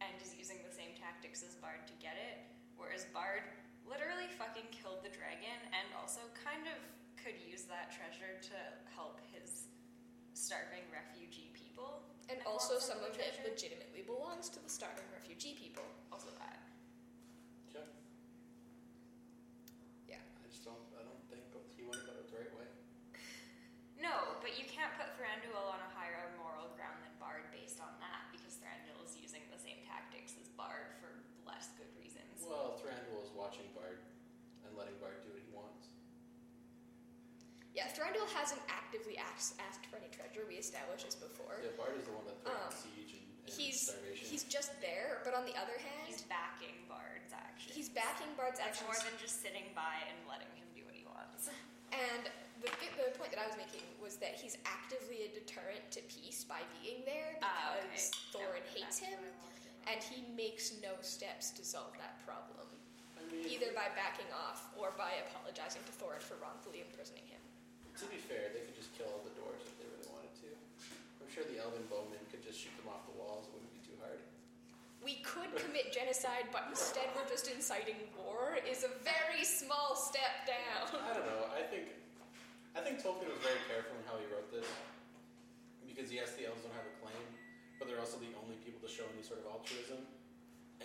and 0.00 0.14
is 0.24 0.32
using 0.34 0.58
the 0.64 0.72
same 0.72 0.96
tactics 0.96 1.44
as 1.44 1.58
Bard 1.60 1.84
to 1.84 1.94
get 2.00 2.16
it, 2.16 2.48
whereas 2.80 3.04
Bard 3.12 3.44
literally 3.84 4.30
fucking 4.40 4.68
killed 4.72 5.04
the 5.04 5.12
dragon 5.12 5.58
and 5.72 5.86
also 5.96 6.24
kind 6.32 6.64
of 6.64 6.78
could 7.24 7.38
use 7.42 7.66
that 7.66 7.90
treasure 7.90 8.38
to 8.52 8.58
help 8.94 9.18
his 9.34 9.68
starving 10.34 10.86
refugee 10.94 11.50
people. 11.54 12.06
and 12.30 12.38
And 12.38 12.46
also, 12.46 12.78
some 12.78 13.02
of 13.02 13.14
of 13.14 13.18
it 13.18 13.40
legitimately 13.42 14.06
belongs 14.06 14.48
to 14.54 14.62
the 14.62 14.70
starving 14.70 15.06
refugee 15.10 15.58
people. 15.58 15.84
Also 16.14 16.30
that. 16.38 16.62
Sure. 17.70 17.88
Yeah. 20.06 20.22
I 20.22 20.46
just 20.46 20.62
don't. 20.62 20.78
I 20.94 21.02
don't 21.02 21.22
think 21.26 21.42
he 21.74 21.82
went 21.82 22.00
about 22.06 22.22
it 22.22 22.30
the 22.30 22.38
right 22.38 22.54
way. 22.54 22.68
No, 23.98 24.38
but 24.38 24.54
you 24.54 24.62
can't 24.70 24.94
put 24.94 25.10
Thranduil 25.18 25.58
on 25.58 25.82
a 25.82 25.90
higher 25.90 26.30
moral 26.38 26.70
ground 26.78 27.02
than 27.02 27.10
Bard 27.18 27.50
based 27.50 27.82
on 27.82 27.90
that 27.98 28.30
because 28.30 28.54
Thranduil 28.62 29.02
is 29.02 29.18
using 29.18 29.42
the 29.50 29.58
same 29.58 29.82
tactics 29.82 30.38
as 30.38 30.46
Bard 30.54 30.94
for 31.02 31.10
less 31.42 31.74
good 31.74 31.90
reasons. 31.98 32.46
Well, 32.46 32.78
Thranduil 32.78 33.26
is 33.26 33.34
watching 33.34 33.66
Bard 33.74 33.98
and 34.62 34.70
letting 34.78 34.94
Bard 35.02 35.26
do 35.26 35.34
what 35.34 35.42
he 35.42 35.50
wants. 35.50 35.90
Yeah, 37.78 37.86
Thranduil 37.94 38.26
hasn't 38.34 38.58
actively 38.66 39.14
asked, 39.22 39.54
asked 39.62 39.86
for 39.86 40.02
any 40.02 40.10
treasure. 40.10 40.42
We 40.50 40.58
established 40.58 41.06
this 41.06 41.14
before. 41.14 41.62
Yeah, 41.62 41.70
Bard 41.78 41.94
is 41.94 42.02
the 42.10 42.14
one 42.18 42.26
that 42.26 42.34
threatens 42.42 42.74
Um, 42.74 42.90
siege 42.90 43.14
and, 43.14 43.22
and 43.22 43.54
he's 43.54 43.78
starvation. 43.86 44.26
he's 44.26 44.42
just 44.50 44.74
there, 44.82 45.22
but 45.22 45.30
on 45.38 45.46
the 45.46 45.54
other 45.54 45.78
hand, 45.78 46.02
He's 46.10 46.26
backing 46.26 46.74
Bard's 46.90 47.30
actions. 47.30 47.70
he's 47.78 47.86
backing 47.86 48.26
Bard's 48.34 48.58
That's 48.58 48.82
actions. 48.82 48.90
more 48.90 48.98
than 49.06 49.14
just 49.22 49.38
sitting 49.38 49.70
by 49.78 49.94
and 50.10 50.18
letting 50.26 50.50
him 50.58 50.66
do 50.74 50.82
what 50.90 50.98
he 50.98 51.06
wants. 51.06 51.54
and 51.94 52.26
the, 52.58 52.66
the 52.98 53.14
point 53.14 53.30
that 53.30 53.38
I 53.38 53.46
was 53.46 53.54
making 53.54 53.86
was 54.02 54.18
that 54.18 54.34
he's 54.34 54.58
actively 54.66 55.22
a 55.22 55.30
deterrent 55.30 55.86
to 55.94 56.02
peace 56.10 56.42
by 56.42 56.66
being 56.82 57.06
there 57.06 57.38
Ah, 57.46 57.78
okay. 57.78 57.86
because 57.94 58.10
Thorin 58.34 58.66
Yep, 58.66 58.74
hates 58.74 58.98
him, 58.98 59.14
what 59.22 59.30
I 59.30 59.38
wanted 59.46 59.62
to 59.62 59.70
know. 59.70 59.86
and 59.94 59.98
he 60.02 60.18
makes 60.34 60.74
no 60.82 60.98
steps 61.06 61.54
to 61.54 61.62
solve 61.62 61.94
that 62.02 62.18
problem, 62.26 62.66
I 63.14 63.22
mean, 63.30 63.46
either 63.46 63.70
by 63.78 63.86
backing 63.94 64.26
off 64.34 64.66
or 64.74 64.90
by 64.98 65.22
apologizing 65.30 65.86
to 65.86 65.94
Thorin 65.94 66.18
for 66.18 66.34
wrongfully 66.42 66.82
imprisoning 66.82 67.22
him. 67.30 67.38
To 67.98 68.06
be 68.06 68.22
fair, 68.30 68.54
they 68.54 68.62
could 68.62 68.78
just 68.78 68.94
kill 68.94 69.10
all 69.10 69.26
the 69.26 69.34
doors 69.34 69.58
if 69.66 69.74
they 69.74 69.86
really 69.90 70.06
wanted 70.14 70.30
to. 70.46 70.48
I'm 71.18 71.26
sure 71.26 71.42
the 71.50 71.58
Elven 71.58 71.82
bowmen 71.90 72.22
could 72.30 72.46
just 72.46 72.62
shoot 72.62 72.70
them 72.78 72.86
off 72.86 73.02
the 73.10 73.18
walls. 73.18 73.50
It 73.50 73.58
wouldn't 73.58 73.74
be 73.74 73.82
too 73.82 73.98
hard. 73.98 74.22
We 75.02 75.18
could 75.26 75.50
commit 75.58 75.90
genocide, 75.90 76.46
but 76.54 76.70
instead 76.70 77.10
we're 77.18 77.26
just 77.26 77.50
inciting 77.50 77.98
war. 78.14 78.54
Is 78.62 78.86
a 78.86 78.92
very 79.02 79.42
small 79.42 79.98
step 79.98 80.46
down. 80.46 80.94
I 80.94 81.10
don't 81.10 81.26
know. 81.26 81.50
I 81.50 81.66
think 81.66 81.90
I 82.78 82.86
think 82.86 83.02
Tolkien 83.02 83.34
was 83.34 83.42
very 83.42 83.58
careful 83.66 83.98
in 83.98 84.06
how 84.06 84.14
he 84.22 84.30
wrote 84.30 84.46
this 84.54 84.66
because 85.82 86.14
yes, 86.14 86.38
the 86.38 86.46
elves 86.46 86.62
don't 86.62 86.78
have 86.78 86.86
a 86.86 86.94
claim, 87.02 87.24
but 87.82 87.90
they're 87.90 87.98
also 87.98 88.22
the 88.22 88.30
only 88.38 88.54
people 88.62 88.78
to 88.86 88.90
show 88.90 89.02
any 89.10 89.26
sort 89.26 89.42
of 89.42 89.50
altruism, 89.50 90.06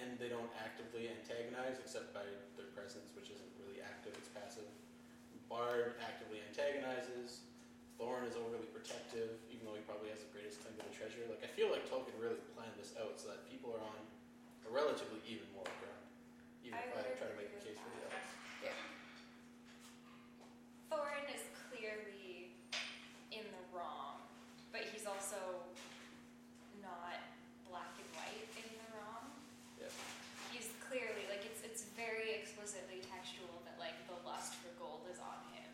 and 0.02 0.18
they 0.18 0.34
don't 0.34 0.50
actively 0.58 1.14
antagonize 1.14 1.78
except 1.78 2.10
by 2.10 2.26
their 2.58 2.74
presence, 2.74 3.14
which 3.14 3.30
isn't 3.30 3.54
really 3.62 3.86
active; 3.86 4.18
it's 4.18 4.34
passive. 4.34 4.66
Bard 5.58 5.94
actively 6.02 6.42
antagonizes. 6.50 7.46
Thorin 8.02 8.26
is 8.26 8.34
overly 8.34 8.66
protective, 8.74 9.38
even 9.54 9.70
though 9.70 9.78
he 9.78 9.86
probably 9.86 10.10
has 10.10 10.18
the 10.26 10.32
greatest 10.34 10.58
claim 10.66 10.74
to 10.82 10.84
the 10.90 10.90
treasure. 10.98 11.22
Like 11.30 11.46
I 11.46 11.50
feel 11.54 11.70
like 11.70 11.86
Tolkien 11.86 12.18
really 12.18 12.42
planned 12.58 12.74
this 12.74 12.98
out 12.98 13.22
so 13.22 13.30
that 13.30 13.46
people 13.46 13.70
are 13.78 13.84
on 13.86 14.02
a 14.66 14.70
relatively 14.74 15.22
even 15.30 15.46
moral 15.54 15.70
ground. 15.78 16.02
Even 16.66 16.82
I 16.82 16.90
if 16.90 16.98
I 16.98 17.14
try 17.22 17.30
to 17.30 17.38
make 17.38 17.54
a 17.54 17.62
case 17.62 17.78
for 17.78 17.86
the 17.94 18.02
that. 18.02 18.18
elves. 18.18 18.82
Thorin 20.90 21.26
is 21.30 21.46
clearly 21.70 22.50
in 23.30 23.46
the 23.54 23.64
wrong, 23.70 24.26
but 24.74 24.90
he's 24.90 25.06
also 25.06 25.38
not 26.82 27.22
black 27.70 27.94
and 28.02 28.10
white 28.18 28.50
in 28.58 28.66
the 28.74 28.90
wrong. 28.98 29.30
Yeah. 29.78 29.94
He's 30.50 30.70
clearly 30.82 31.30
like 31.30 31.46
it's 31.46 31.62
it's 31.62 31.86
very 31.94 32.34
explicitly 32.42 33.06
textual 33.06 33.54
that 33.70 33.78
like 33.78 33.94
the 34.10 34.18
lust 34.26 34.58
for 34.62 34.70
gold 34.82 35.06
is 35.10 35.18
on 35.22 35.42
him, 35.58 35.70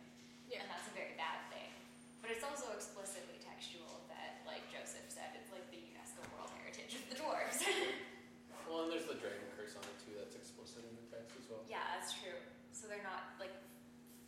Yeah. 0.47 0.63
and 0.63 0.67
that's 0.71 0.87
a 0.87 0.95
very 0.95 1.15
bad 1.19 1.43
thing. 1.51 1.67
But 2.23 2.31
it's 2.35 2.43
also 2.43 2.71
explicitly 2.75 3.39
textual 3.43 4.03
that, 4.11 4.43
like 4.47 4.63
Joseph 4.71 5.07
said, 5.07 5.31
it's 5.39 5.51
like 5.55 5.63
the 5.71 5.79
UNESCO 5.83 6.19
World 6.35 6.51
Heritage 6.59 6.95
of 6.99 7.03
the 7.11 7.15
dwarves. 7.19 7.59
Well, 8.67 8.85
and 8.85 8.91
there's 8.93 9.07
the 9.09 9.15
dragon 9.17 9.49
curse 9.57 9.73
on 9.79 9.81
it 9.87 9.97
too. 10.03 10.13
That's 10.19 10.35
explicit 10.37 10.83
in 10.85 10.93
the 10.95 11.07
text 11.11 11.33
as 11.41 11.47
well. 11.51 11.63
yeah, 11.67 11.81
that's 11.97 12.13
true. 12.15 12.37
So 12.71 12.85
they're 12.91 13.01
not 13.03 13.33
like 13.41 13.55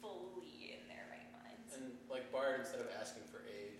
fully 0.02 0.74
in 0.74 0.82
their 0.90 1.06
right 1.14 1.30
minds. 1.36 1.78
And 1.78 1.94
like 2.10 2.26
Bard, 2.34 2.58
instead 2.64 2.82
of 2.82 2.90
asking 2.98 3.28
for 3.30 3.46
aid, 3.46 3.78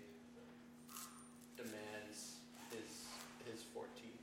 demands 1.58 2.38
his 2.70 3.10
his 3.48 3.66
14th, 3.74 4.22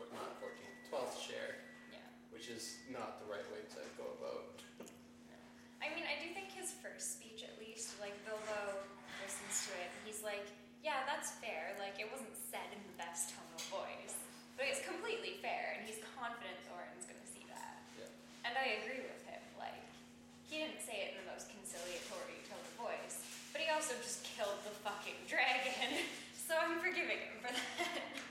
tw- 0.00 0.08
not 0.16 0.40
14th, 0.40 0.76
12th 0.88 1.18
share, 1.20 1.60
Yeah. 1.92 2.00
which 2.32 2.48
is 2.48 2.80
not 2.88 3.20
the 3.20 3.28
right 3.28 3.44
way 3.52 3.60
to 3.76 3.80
go 4.00 4.06
about. 4.16 4.62
I 5.84 5.92
mean, 5.92 6.08
I 6.08 6.16
do 6.24 6.32
think 6.32 6.50
his 6.56 6.72
first 6.80 7.20
speech, 7.20 7.44
at 7.44 7.52
least, 7.60 8.00
like 8.00 8.16
Bilbo 8.24 8.80
listens 9.22 9.68
to 9.68 9.76
it, 9.76 9.92
and 9.92 10.02
he's 10.08 10.24
like, 10.24 10.48
"Yeah, 10.82 11.04
that's 11.16 11.32
fair. 11.40 11.72
Like, 11.80 11.96
it 11.96 12.12
wasn't 12.12 12.36
said 12.36 12.68
in 12.76 12.80
the 12.84 12.96
best 13.00 13.32
tone 13.32 13.48
of 13.56 13.64
voice, 13.72 14.20
but 14.60 14.68
it's 14.68 14.84
completely 14.84 15.40
fair." 15.40 15.80
And 15.80 15.88
he's 15.88 15.96
confident 16.12 16.60
Thorin's 16.68 17.08
going 17.08 17.16
to 17.16 17.30
see 17.32 17.48
that. 17.48 17.80
Yeah. 17.96 18.12
And 18.44 18.52
I 18.52 18.84
agree 18.84 19.00
with 19.00 19.24
him. 19.24 19.40
Like, 19.56 19.80
he 20.44 20.60
didn't 20.60 20.84
say 20.84 21.08
it 21.08 21.16
in 21.16 21.24
the 21.24 21.28
most 21.32 21.48
conciliatory 21.48 22.44
tone 22.44 22.60
of 22.60 22.76
voice, 22.76 23.24
but 23.56 23.64
he 23.64 23.72
also 23.72 23.96
just 24.04 24.28
killed 24.28 24.60
the 24.68 24.76
fucking 24.84 25.16
dragon. 25.24 26.04
so 26.46 26.52
I'm 26.52 26.76
forgiving 26.84 27.24
him 27.24 27.40
for 27.40 27.56
that. 27.56 27.64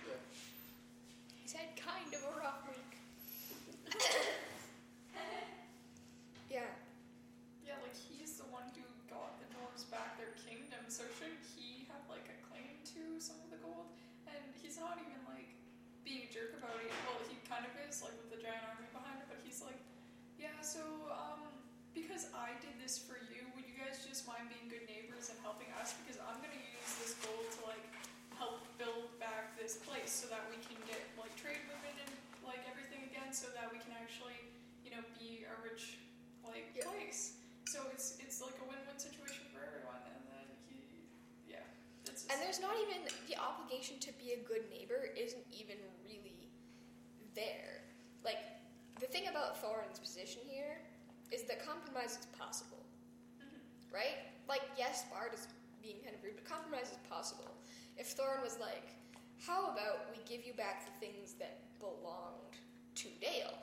Yeah. 0.06 0.22
He's 1.42 1.58
had 1.58 1.74
kind 1.74 2.06
of 2.14 2.22
a 2.22 2.34
rough 2.38 2.62
week. 2.70 2.94
yeah. 6.54 6.70
Yeah, 7.66 7.82
like 7.82 7.98
he's 7.98 8.38
the 8.38 8.46
one 8.54 8.70
who 8.78 8.86
got 9.10 9.42
the 9.42 9.50
dwarves 9.58 9.90
back 9.90 10.18
their 10.22 10.34
kingdom, 10.38 10.86
so 10.88 11.02
shouldn't 11.18 11.42
he 11.58 11.86
have 11.90 12.02
like 12.10 12.26
a 12.30 12.38
claim 12.50 12.78
to 12.98 13.20
some 13.22 13.38
of 13.46 13.50
the 13.54 13.60
gold? 13.62 13.90
And 14.30 14.42
he's 14.58 14.78
not 14.78 14.98
even 15.02 15.20
like 15.30 15.50
being 16.02 16.26
a 16.26 16.30
jerk 16.32 16.58
about 16.58 16.78
it. 16.82 16.90
Well, 17.06 17.22
he 17.30 17.38
kind 17.46 17.66
of 17.66 17.74
is, 17.86 18.02
like 18.02 18.14
with 18.22 18.32
the 18.34 18.42
giant 18.42 18.62
army 18.66 18.90
behind 18.94 19.22
it, 19.22 19.28
but 19.30 19.42
he's 19.42 19.62
like, 19.62 19.80
yeah, 20.38 20.54
so 20.76 20.84
um, 21.08 21.40
because 21.96 22.28
I 22.36 22.52
did 22.60 22.76
this 22.76 23.00
for 23.00 23.16
you, 23.32 23.48
would 23.56 23.64
you 23.64 23.80
guys 23.80 24.04
just 24.04 24.28
mind 24.28 24.52
being 24.52 24.68
good 24.68 24.84
neighbors 24.92 25.32
and 25.32 25.40
helping 25.40 25.72
us? 25.80 25.96
Because 26.04 26.20
I'm 26.20 26.36
gonna 26.44 26.60
use 26.60 26.92
this 27.00 27.16
gold 27.24 27.48
to 27.48 27.60
like 27.72 27.86
help 28.36 28.60
build 28.76 29.08
back 29.24 29.56
this 29.56 29.80
place 29.88 30.12
so 30.12 30.28
that 30.28 30.44
we 30.52 30.60
can 30.68 30.76
get 30.84 31.00
like 31.16 31.32
trade 31.40 31.64
moving 31.72 31.96
and 32.04 32.12
like 32.44 32.60
everything 32.68 33.08
again, 33.08 33.32
so 33.32 33.48
that 33.56 33.72
we 33.72 33.80
can 33.80 33.96
actually, 33.96 34.36
you 34.84 34.92
know, 34.92 35.00
be 35.16 35.48
a 35.48 35.56
rich 35.64 36.04
like 36.44 36.68
Yeah. 36.76 36.92
place. 36.92 37.40
So 37.72 37.88
it's 37.96 38.20
it's 38.20 38.44
like 38.44 38.60
a 38.60 38.66
win-win 38.68 39.00
situation 39.00 39.48
for 39.56 39.64
everyone, 39.64 40.04
and 40.12 40.22
then 40.28 40.48
he, 40.68 41.08
yeah, 41.48 41.64
it's 42.04 42.28
And 42.28 42.38
there's 42.44 42.60
not 42.60 42.76
even 42.84 43.08
the 43.32 43.40
obligation 43.40 43.98
to 44.04 44.12
be 44.20 44.36
a 44.36 44.44
good 44.44 44.68
neighbor 44.68 45.08
isn't 45.16 45.48
even 45.56 45.80
really 46.04 46.52
there. 47.34 47.88
Like 48.28 48.44
the 49.00 49.08
thing 49.08 49.28
about 49.28 49.58
Thorin's 49.60 50.00
position 50.16 50.42
here 50.48 50.80
is 51.30 51.44
that 51.44 51.60
compromise 51.66 52.18
is 52.18 52.26
possible, 52.40 52.86
Mhm. 53.42 53.60
right? 53.92 54.32
Like 54.48 54.64
yes, 54.78 55.04
Bard 55.10 55.34
is 55.34 55.46
being 55.82 56.02
kind 56.04 56.16
of 56.16 56.24
rude, 56.24 56.38
but 56.38 56.46
compromise 56.46 56.90
is 56.90 56.98
possible. 57.10 57.52
If 57.98 58.16
Thorin 58.16 58.42
was 58.42 58.58
like, 58.58 58.96
"How 59.46 59.72
about 59.72 60.10
we 60.16 60.24
give 60.24 60.46
you 60.46 60.54
back 60.54 60.86
the 60.86 61.06
things 61.06 61.34
that 61.36 61.78
belonged 61.80 62.56
to 62.96 63.10
Dale, 63.20 63.58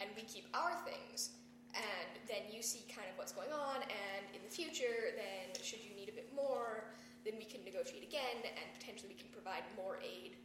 and 0.00 0.14
we 0.14 0.22
keep 0.24 0.54
our 0.54 0.84
things, 0.84 1.30
and 1.72 2.28
then 2.28 2.52
you 2.52 2.60
see 2.60 2.82
kind 2.92 3.08
of 3.08 3.16
what's 3.16 3.32
going 3.32 3.52
on, 3.52 3.82
and 3.84 4.36
in 4.36 4.42
the 4.42 4.50
future, 4.50 5.12
then 5.16 5.54
should 5.62 5.80
you 5.80 5.94
need 5.94 6.10
a 6.10 6.12
bit 6.12 6.30
more, 6.34 6.92
then 7.24 7.38
we 7.38 7.46
can 7.46 7.64
negotiate 7.64 8.02
again, 8.02 8.44
and 8.44 8.74
potentially 8.74 9.08
we 9.08 9.18
can 9.18 9.30
provide 9.30 9.64
more 9.74 9.98
aid. 10.02 10.36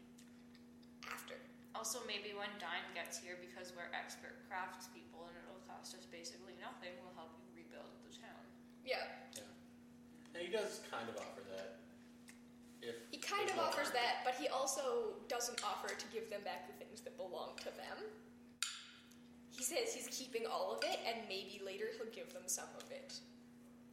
Also, 1.77 2.01
maybe 2.09 2.33
when 2.33 2.49
Dain 2.57 2.81
gets 2.97 3.21
here, 3.21 3.37
because 3.37 3.69
we're 3.77 3.93
expert 3.93 4.33
craftspeople 4.49 5.29
and 5.29 5.37
it'll 5.45 5.61
cost 5.69 5.93
us 5.93 6.09
basically 6.09 6.57
nothing, 6.57 6.89
we'll 7.05 7.13
help 7.13 7.37
you 7.37 7.45
rebuild 7.53 7.93
the 8.01 8.09
town. 8.17 8.41
Yeah, 8.81 9.05
And 10.33 10.41
he 10.41 10.49
does 10.49 10.81
kind 10.89 11.05
of 11.05 11.21
offer 11.21 11.45
that. 11.53 11.85
If 12.81 12.97
he 13.13 13.21
kind 13.21 13.45
of 13.45 13.61
offers 13.61 13.93
that, 13.93 14.25
but 14.25 14.33
he 14.41 14.49
also 14.49 15.21
doesn't 15.29 15.61
offer 15.61 15.93
to 15.93 16.07
give 16.09 16.33
them 16.33 16.41
back 16.41 16.65
the 16.65 16.73
things 16.81 17.05
that 17.05 17.13
belong 17.13 17.61
to 17.61 17.69
them. 17.77 18.09
He 19.53 19.61
says 19.61 19.93
he's 19.93 20.09
keeping 20.09 20.49
all 20.49 20.73
of 20.73 20.81
it, 20.81 20.97
and 21.05 21.29
maybe 21.29 21.61
later 21.61 21.93
he'll 21.93 22.09
give 22.09 22.33
them 22.33 22.49
some 22.49 22.69
of 22.81 22.89
it. 22.89 23.21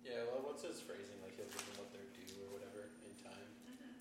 Yeah, 0.01 0.25
well, 0.33 0.41
what's 0.49 0.65
his 0.65 0.81
phrasing? 0.81 1.21
Like 1.21 1.37
he'll 1.37 1.53
give 1.53 1.65
them 1.69 1.85
what 1.85 1.93
they're 1.93 2.13
due 2.17 2.49
or 2.49 2.57
whatever 2.57 2.89
in 3.05 3.13
time. 3.21 3.49
Mm-hmm. 3.69 3.93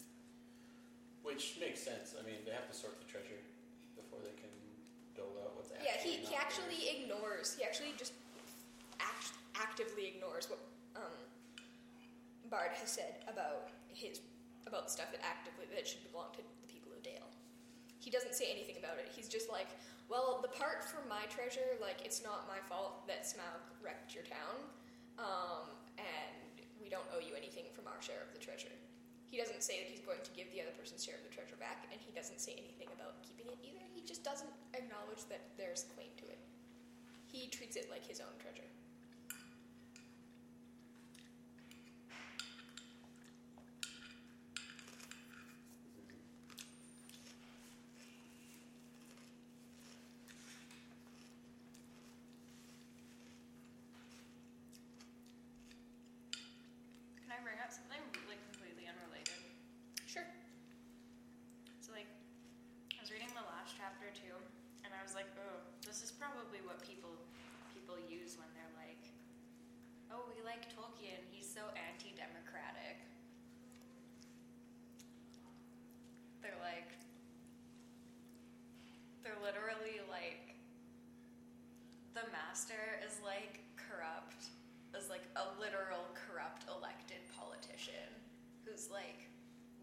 Which 1.28 1.60
makes 1.60 1.84
sense. 1.84 2.16
I 2.16 2.24
mean, 2.24 2.48
they 2.48 2.56
have 2.56 2.72
to 2.72 2.76
sort 2.76 2.96
the 3.00 3.08
treasure 3.08 3.40
before 3.40 3.53
they 4.24 4.36
can 4.40 4.52
dole 5.16 5.36
out 5.44 5.56
what's 5.56 5.70
actually 5.72 5.88
Yeah, 5.88 6.00
he, 6.00 6.12
he 6.26 6.34
actually 6.36 6.80
theirs. 6.82 6.96
ignores. 6.96 7.46
He 7.54 7.62
actually 7.64 7.94
just 8.00 8.14
act, 9.00 9.36
actively 9.56 10.08
ignores 10.16 10.50
what 10.50 10.60
um, 10.96 11.14
Bard 12.50 12.72
has 12.80 12.90
said 12.90 13.24
about 13.28 13.70
his 13.92 14.22
about 14.66 14.88
the 14.88 14.94
stuff 14.96 15.12
that 15.12 15.20
actively 15.28 15.68
that 15.76 15.84
should 15.84 16.00
belong 16.08 16.32
to 16.32 16.40
the 16.40 16.70
people 16.72 16.88
of 16.96 17.04
Dale. 17.04 17.28
He 18.00 18.08
doesn't 18.08 18.36
say 18.36 18.48
anything 18.48 18.80
about 18.80 18.96
it. 18.96 19.12
He's 19.12 19.28
just 19.28 19.52
like, 19.52 19.68
well, 20.08 20.40
the 20.40 20.52
part 20.52 20.84
for 20.84 21.04
my 21.08 21.28
treasure, 21.28 21.76
like 21.84 22.00
it's 22.04 22.24
not 22.24 22.48
my 22.48 22.60
fault 22.68 23.04
that 23.08 23.28
Smaug 23.28 23.60
wrecked 23.84 24.16
your 24.16 24.24
town, 24.24 24.56
um, 25.20 25.68
and 26.00 26.64
we 26.80 26.88
don't 26.88 27.08
owe 27.12 27.20
you 27.20 27.36
anything 27.36 27.68
from 27.76 27.88
our 27.92 28.00
share 28.00 28.24
of 28.24 28.32
the 28.32 28.40
treasure. 28.40 28.72
He 29.28 29.40
doesn't 29.40 29.64
say 29.64 29.82
that 29.82 29.88
he's 29.90 30.04
going 30.04 30.22
to 30.22 30.32
give 30.38 30.52
the 30.54 30.62
other 30.62 30.76
person's 30.78 31.02
share 31.04 31.18
of 31.18 31.26
the 31.26 31.34
treasure 31.34 31.58
back, 31.58 31.90
and 31.90 31.98
he 31.98 32.14
doesn't 32.14 32.38
say 32.40 32.54
anything 32.54 32.92
about 32.94 33.20
keeping 33.26 33.50
it 33.50 33.58
either. 33.66 33.84
He 34.04 34.10
just 34.10 34.26
doesn't 34.26 34.52
acknowledge 34.74 35.24
that 35.30 35.40
there's 35.58 35.86
claim 35.96 36.10
to 36.18 36.26
it. 36.26 36.38
He 37.32 37.48
treats 37.48 37.78
it 37.78 37.88
like 37.90 38.06
his 38.06 38.20
own 38.20 38.36
treasure. 38.38 38.68
Can 57.24 57.32
I 57.32 57.40
bring 57.42 57.56
up 57.64 57.72
something 57.72 58.04
like 58.28 58.44
completely 58.52 58.84
unrelated? 58.92 59.32
Sure. 60.06 60.28
So 61.80 61.94
like, 61.96 62.06
I 62.94 63.02
was 63.02 63.10
reading 63.10 63.32
the 63.34 63.48
last 63.50 63.74
chapter 63.74 64.14
too, 64.14 64.38
and 64.86 64.94
I 64.94 65.02
was 65.02 65.16
like, 65.16 65.26
oh, 65.42 65.60
this 65.82 66.04
is 66.04 66.13
probably 66.24 66.64
what 66.64 66.80
people 66.88 67.12
people 67.76 68.00
use 68.08 68.40
when 68.40 68.48
they're 68.56 68.76
like, 68.80 69.04
oh, 70.08 70.24
we 70.32 70.40
like 70.48 70.72
Tolkien. 70.72 71.20
He's 71.28 71.44
so 71.44 71.68
anti-democratic. 71.76 73.04
They're 76.40 76.56
like, 76.64 76.96
they're 79.20 79.40
literally 79.44 80.00
like, 80.08 80.56
the 82.16 82.24
master 82.32 83.04
is 83.04 83.20
like 83.20 83.60
corrupt, 83.76 84.48
is 84.96 85.12
like 85.12 85.28
a 85.36 85.60
literal 85.60 86.08
corrupt 86.16 86.64
elected 86.72 87.20
politician 87.36 88.08
who's 88.64 88.88
like, 88.88 89.28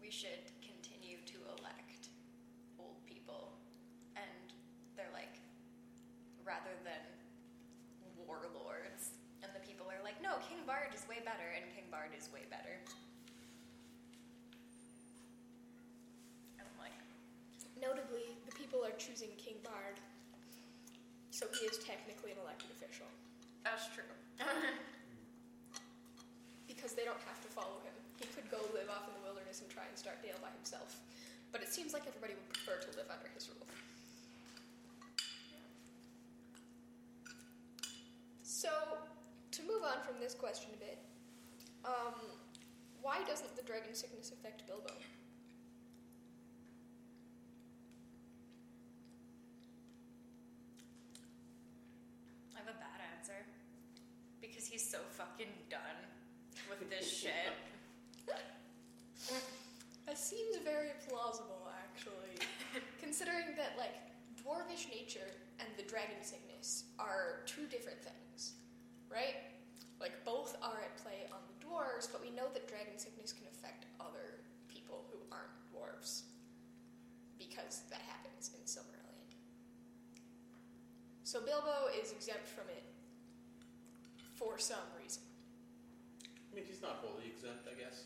we 0.01 0.09
should 0.09 0.49
continue 0.65 1.21
to 1.29 1.37
elect 1.61 2.09
old 2.81 2.97
people. 3.05 3.53
And 4.17 4.49
they're 4.97 5.13
like, 5.13 5.37
rather 6.51 6.75
than 6.83 6.99
warlords. 8.27 9.15
And 9.39 9.55
the 9.55 9.63
people 9.63 9.87
are 9.87 10.03
like, 10.03 10.19
no, 10.19 10.35
King 10.43 10.67
Bard 10.67 10.91
is 10.91 11.07
way 11.07 11.23
better, 11.23 11.47
and 11.55 11.63
King 11.71 11.87
Bard 11.87 12.11
is 12.11 12.27
way 12.35 12.43
better. 12.51 12.75
And 16.59 16.67
I'm 16.67 16.77
like, 16.77 16.93
Notably, 17.79 18.35
the 18.43 18.53
people 18.59 18.83
are 18.83 18.93
choosing 18.99 19.31
King 19.39 19.63
Bard, 19.63 19.95
so 21.31 21.47
he 21.55 21.65
is 21.71 21.79
technically 21.79 22.35
an 22.35 22.43
elected 22.43 22.69
official 22.75 23.07
that's 23.63 23.87
true. 23.93 24.09
because 26.67 26.93
they 26.97 27.05
don't 27.05 27.21
have 27.29 27.37
to 27.45 27.49
follow 27.53 27.77
him. 27.85 27.93
He 28.17 28.25
could 28.33 28.49
go 28.49 28.57
live 28.73 28.89
off 28.89 29.05
in 29.05 29.13
the 29.21 29.23
wilderness 29.25 29.61
and 29.61 29.69
try 29.69 29.85
and 29.85 29.93
start 29.93 30.17
Dale 30.25 30.41
by 30.41 30.49
himself. 30.57 30.97
But 31.53 31.61
it 31.61 31.69
seems 31.69 31.93
like 31.93 32.09
everybody 32.09 32.33
would 32.33 32.49
prefer 32.49 32.81
to 32.81 32.89
live 32.97 33.09
under 33.13 33.29
his 33.33 33.49
rule. 33.49 33.67
So, 38.61 38.69
to 39.53 39.61
move 39.63 39.81
on 39.81 40.05
from 40.05 40.21
this 40.21 40.35
question 40.35 40.69
a 40.75 40.77
bit, 40.77 40.99
um, 41.83 42.13
why 43.01 43.17
doesn't 43.25 43.55
the 43.55 43.63
dragon 43.63 43.95
sickness 43.95 44.31
affect 44.31 44.67
Bilbo? 44.67 44.93
I 52.53 52.59
have 52.59 52.67
a 52.67 52.77
bad 52.77 53.01
answer. 53.17 53.33
Because 54.39 54.67
he's 54.67 54.87
so 54.87 54.99
fucking 55.17 55.49
done 55.71 55.97
with 56.69 56.87
this 56.87 57.11
shit. 57.11 57.33
That 60.05 60.17
seems 60.17 60.57
very 60.63 60.89
plausible, 61.07 61.69
actually. 61.71 62.45
Considering 62.99 63.55
that, 63.55 63.73
like, 63.77 63.95
dwarvish 64.43 64.89
nature 64.89 65.31
and 65.61 65.69
the 65.77 65.85
dragon 65.87 66.17
sickness 66.21 66.85
are 66.97 67.45
two 67.45 67.69
different 67.69 68.01
things, 68.01 68.57
right? 69.09 69.37
Like, 70.01 70.25
both 70.25 70.57
are 70.65 70.81
at 70.81 70.97
play 70.97 71.29
on 71.29 71.39
the 71.45 71.57
dwarves, 71.61 72.09
but 72.11 72.21
we 72.21 72.33
know 72.33 72.49
that 72.53 72.67
dragon 72.67 72.97
sickness 72.97 73.31
can 73.31 73.45
affect 73.53 73.85
other 74.01 74.41
people 74.67 75.05
who 75.13 75.21
aren't 75.31 75.53
dwarves. 75.69 76.23
Because 77.37 77.85
that 77.93 78.01
happens 78.09 78.49
in 78.57 78.61
Silmarillion. 78.65 79.29
So 81.23 81.39
Bilbo 81.39 81.93
is 82.01 82.11
exempt 82.11 82.47
from 82.47 82.65
it 82.69 82.83
for 84.33 84.57
some 84.57 84.89
reason. 85.01 85.21
I 86.51 86.55
mean, 86.55 86.65
he's 86.67 86.81
not 86.81 86.97
wholly 87.05 87.29
exempt, 87.29 87.69
I 87.69 87.79
guess. 87.79 88.03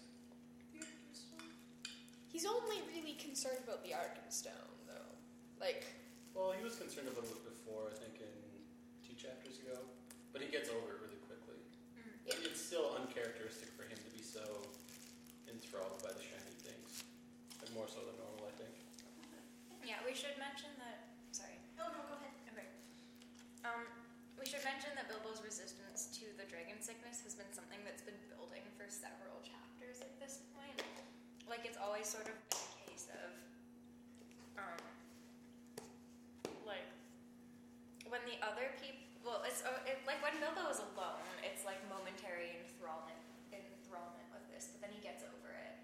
He's 2.28 2.46
only 2.46 2.84
really 2.94 3.14
concerned 3.14 3.64
about 3.64 3.82
the 3.84 3.92
Arkenstone, 3.92 4.76
though. 4.86 5.16
Like, 5.60 5.86
Well, 6.36 6.52
he 6.52 6.60
was 6.60 6.76
concerned 6.76 7.08
about 7.08 7.24
it 7.32 7.40
before, 7.48 7.88
I 7.88 7.96
think, 7.96 8.20
in 8.20 8.36
two 9.08 9.16
chapters 9.16 9.64
ago. 9.64 9.80
But 10.36 10.44
he 10.44 10.52
gets 10.52 10.68
over 10.68 10.92
it 10.92 11.00
really 11.00 11.22
quickly. 11.24 11.56
Yeah. 12.28 12.36
It's 12.44 12.60
still 12.60 12.92
uncharacteristic 13.00 13.72
for 13.80 13.88
him 13.88 13.96
to 13.96 14.12
be 14.12 14.20
so 14.20 14.44
enthralled 15.48 16.04
by 16.04 16.12
the 16.12 16.20
shiny 16.20 16.60
things. 16.60 17.08
Like 17.64 17.72
more 17.72 17.88
so 17.88 18.04
than 18.04 18.20
normal, 18.20 18.52
I 18.52 18.54
think. 18.60 18.76
Yeah, 19.88 20.02
we 20.02 20.18
should 20.18 20.34
mention 20.42 20.74
that. 20.82 21.14
Sorry. 21.30 21.56
Oh, 21.78 21.86
no, 21.94 22.02
go 22.10 22.18
ahead. 22.18 22.34
Okay. 22.52 22.66
Um, 23.64 23.86
we 24.34 24.44
should 24.44 24.66
mention 24.66 24.92
that 24.98 25.06
Bilbo's 25.08 25.46
resistance 25.46 26.10
to 26.20 26.26
the 26.42 26.46
dragon 26.50 26.82
sickness 26.82 27.22
has 27.22 27.38
been 27.38 27.48
something 27.54 27.78
that's 27.86 28.02
been 28.02 28.18
building 28.34 28.66
for 28.76 28.90
several 28.90 29.40
chapters 29.46 30.02
at 30.02 30.12
this 30.20 30.42
point. 30.58 30.82
Like 31.46 31.70
it's 31.70 31.78
always 31.78 32.10
sort 32.10 32.26
of 32.26 32.36
been 32.50 32.66
a 32.66 32.74
case 32.90 33.08
of, 33.14 33.30
um, 34.58 34.82
like 36.66 36.90
when 38.16 38.24
the 38.24 38.40
other 38.40 38.72
people. 38.80 39.04
Well, 39.28 39.44
it's 39.44 39.60
uh, 39.68 39.84
it, 39.84 40.00
like 40.08 40.24
when 40.24 40.40
Bilbo 40.40 40.72
is 40.72 40.80
alone, 40.80 41.20
it's 41.44 41.68
like 41.68 41.84
momentary 41.92 42.56
enthrallment, 42.64 43.20
enthrallment 43.52 44.30
with 44.32 44.48
this, 44.56 44.72
but 44.72 44.80
then 44.80 44.96
he 44.96 45.04
gets 45.04 45.28
over 45.28 45.52
it. 45.52 45.76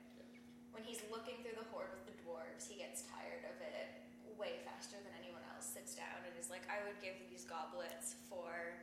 When 0.71 0.87
he's 0.87 1.03
looking 1.11 1.43
through 1.43 1.59
the 1.59 1.67
hoard 1.75 1.91
with 1.91 2.07
the 2.07 2.15
dwarves, 2.23 2.71
he 2.71 2.79
gets 2.79 3.03
tired 3.11 3.43
of 3.43 3.59
it 3.59 4.07
way 4.39 4.63
faster 4.63 4.95
than 4.97 5.11
anyone 5.19 5.43
else. 5.51 5.67
Sits 5.67 5.93
down 5.93 6.23
and 6.23 6.31
is 6.39 6.47
like, 6.47 6.63
I 6.71 6.79
would 6.87 6.97
give 7.03 7.13
these 7.27 7.43
goblets 7.43 8.15
for 8.25 8.77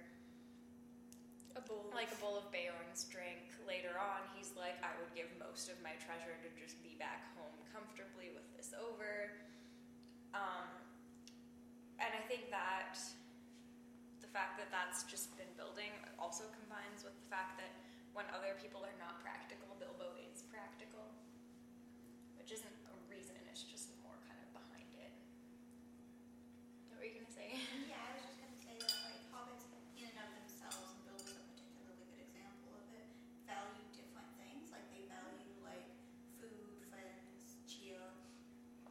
a 1.56 1.62
bowl. 1.64 1.90
like 1.90 2.10
a 2.14 2.18
bowl 2.20 2.36
of 2.38 2.46
Beorn's 2.52 3.06
drink. 3.08 3.54
Later 3.66 3.98
on, 3.98 4.26
he's 4.38 4.54
like, 4.58 4.78
I 4.86 4.94
would 5.02 5.10
give 5.18 5.30
most 5.38 5.66
of 5.70 5.78
my 5.82 5.98
treasure 5.98 6.34
to 6.34 6.48
just 6.58 6.78
be 6.82 6.94
back 6.98 7.30
home 7.34 7.54
comfortably 7.74 8.30
with 8.34 8.46
this 8.54 8.70
over. 8.74 9.34
Um, 10.34 10.66
and 11.98 12.10
I 12.14 12.22
think 12.30 12.54
that 12.54 12.98
the 14.28 14.36
fact 14.36 14.60
that 14.60 14.68
that's 14.68 15.08
just 15.08 15.32
been 15.40 15.48
building 15.56 15.88
also 16.20 16.44
combines 16.52 17.00
with 17.00 17.16
the 17.16 17.28
fact 17.32 17.56
that 17.56 17.72
when 18.12 18.28
other 18.28 18.52
people 18.60 18.84
are 18.84 18.92
not 19.00 19.24
practical, 19.24 19.72
Bilbo 19.80 20.20
is 20.20 20.44
practical, 20.52 21.16
which 22.36 22.52
isn't 22.52 22.76
a 22.92 22.94
reason, 23.08 23.32
it's 23.48 23.64
just 23.64 23.88
more 24.04 24.20
kind 24.28 24.36
of 24.44 24.52
behind 24.52 24.92
it. 25.00 25.16
What 26.92 27.00
were 27.00 27.08
you 27.08 27.24
gonna 27.24 27.32
say? 27.32 27.56
Yeah, 27.88 28.04
I 28.04 28.20
was 28.20 28.28
just 28.28 28.36
gonna 28.36 28.60
say 28.60 28.76
that 28.76 28.92
like 29.08 29.16
hobbits 29.32 29.64
in 29.96 30.12
and 30.12 30.20
of 30.20 30.28
themselves, 30.44 30.92
and 30.92 31.00
Bill 31.08 31.16
was 31.24 31.32
a 31.32 31.44
particularly 31.48 32.04
good 32.12 32.20
example 32.28 32.76
of 32.76 32.84
it, 32.92 33.08
value 33.48 33.80
different 33.96 34.28
things. 34.36 34.68
Like 34.68 34.84
they 34.92 35.08
value 35.08 35.56
like 35.64 35.88
food, 36.36 36.84
friends, 36.92 37.56
cheer, 37.64 38.04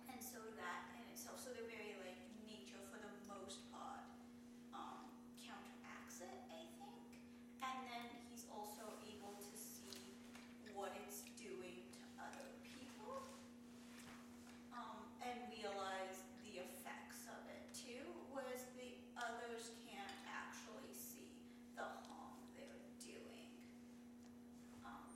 and 0.09 0.17
so 0.17 0.41
that 0.57 0.97
in 0.97 1.05
itself, 1.13 1.37
so 1.37 1.53
they're 1.53 1.69
very 1.69 1.93
like 2.01 2.17
nature 2.41 2.81
for 2.89 2.97
the 2.97 3.13
most 3.29 3.61
part 3.69 4.01
um, 4.73 5.09
counteracts 5.41 6.21
it, 6.21 6.37
I 6.53 6.63
think. 6.77 7.01
And 7.63 7.77
then 7.89 8.05
he's 8.29 8.45
also 8.53 8.85
able 9.05 9.35
to 9.41 9.53
see 9.57 10.13
what 10.77 10.93
it's 11.05 11.25
doing 11.39 11.81
to 11.97 12.03
other 12.21 12.47
people 12.61 13.25
um, 14.75 15.01
and 15.25 15.37
realize 15.49 16.21
the 16.45 16.61
effects 16.61 17.25
of 17.25 17.41
it 17.49 17.63
too, 17.73 18.05
whereas 18.29 18.69
the 18.77 18.93
others 19.17 19.73
can't 19.89 20.17
actually 20.29 20.93
see 20.93 21.33
the 21.73 21.85
harm 22.05 22.37
they're 22.53 22.85
doing. 23.01 23.49
Um, 24.85 25.09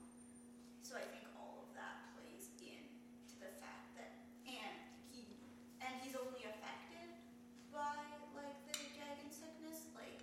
so 0.82 0.98
I 0.98 1.06
think 1.14 1.30
all 1.38 1.70
of 1.70 1.70
that 1.78 2.10
plays 2.18 2.50
in 2.58 2.82
to 3.30 3.36
the 3.38 3.54
fact 3.62 3.94
that, 4.02 4.12
and 4.50 4.76
he, 5.14 5.38
and 5.86 5.94
he's 6.02 6.18
only 6.18 6.42
affected 6.50 7.14
by 7.70 7.96
like 8.34 8.58
the 8.68 8.78
dragon 8.98 9.30
sickness, 9.30 9.86
like 9.94 10.22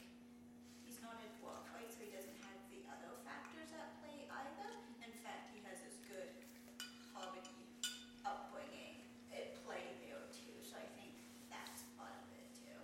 he's 0.85 0.99
not 1.01 1.17
a 1.23 1.29
dwarf, 1.39 1.65
right? 1.77 1.89
So 1.89 2.03
he 2.05 2.13
doesn't 2.13 2.39
have 2.45 2.59
the 2.73 2.81
other 2.91 3.13
factors 3.25 3.71
at 3.73 3.97
play 4.03 4.25
either. 4.29 4.71
In 5.05 5.13
fact, 5.25 5.53
he 5.53 5.61
has 5.69 5.81
this 5.85 5.97
good 6.09 6.33
hobbity 7.13 7.69
upbringing 8.25 9.05
at 9.33 9.57
play 9.65 9.85
there 10.05 10.25
too. 10.33 10.57
So 10.61 10.77
I 10.77 10.89
think 10.97 11.17
that's 11.53 11.85
part 11.97 12.13
of 12.17 12.29
it 12.37 12.49
too. 12.57 12.79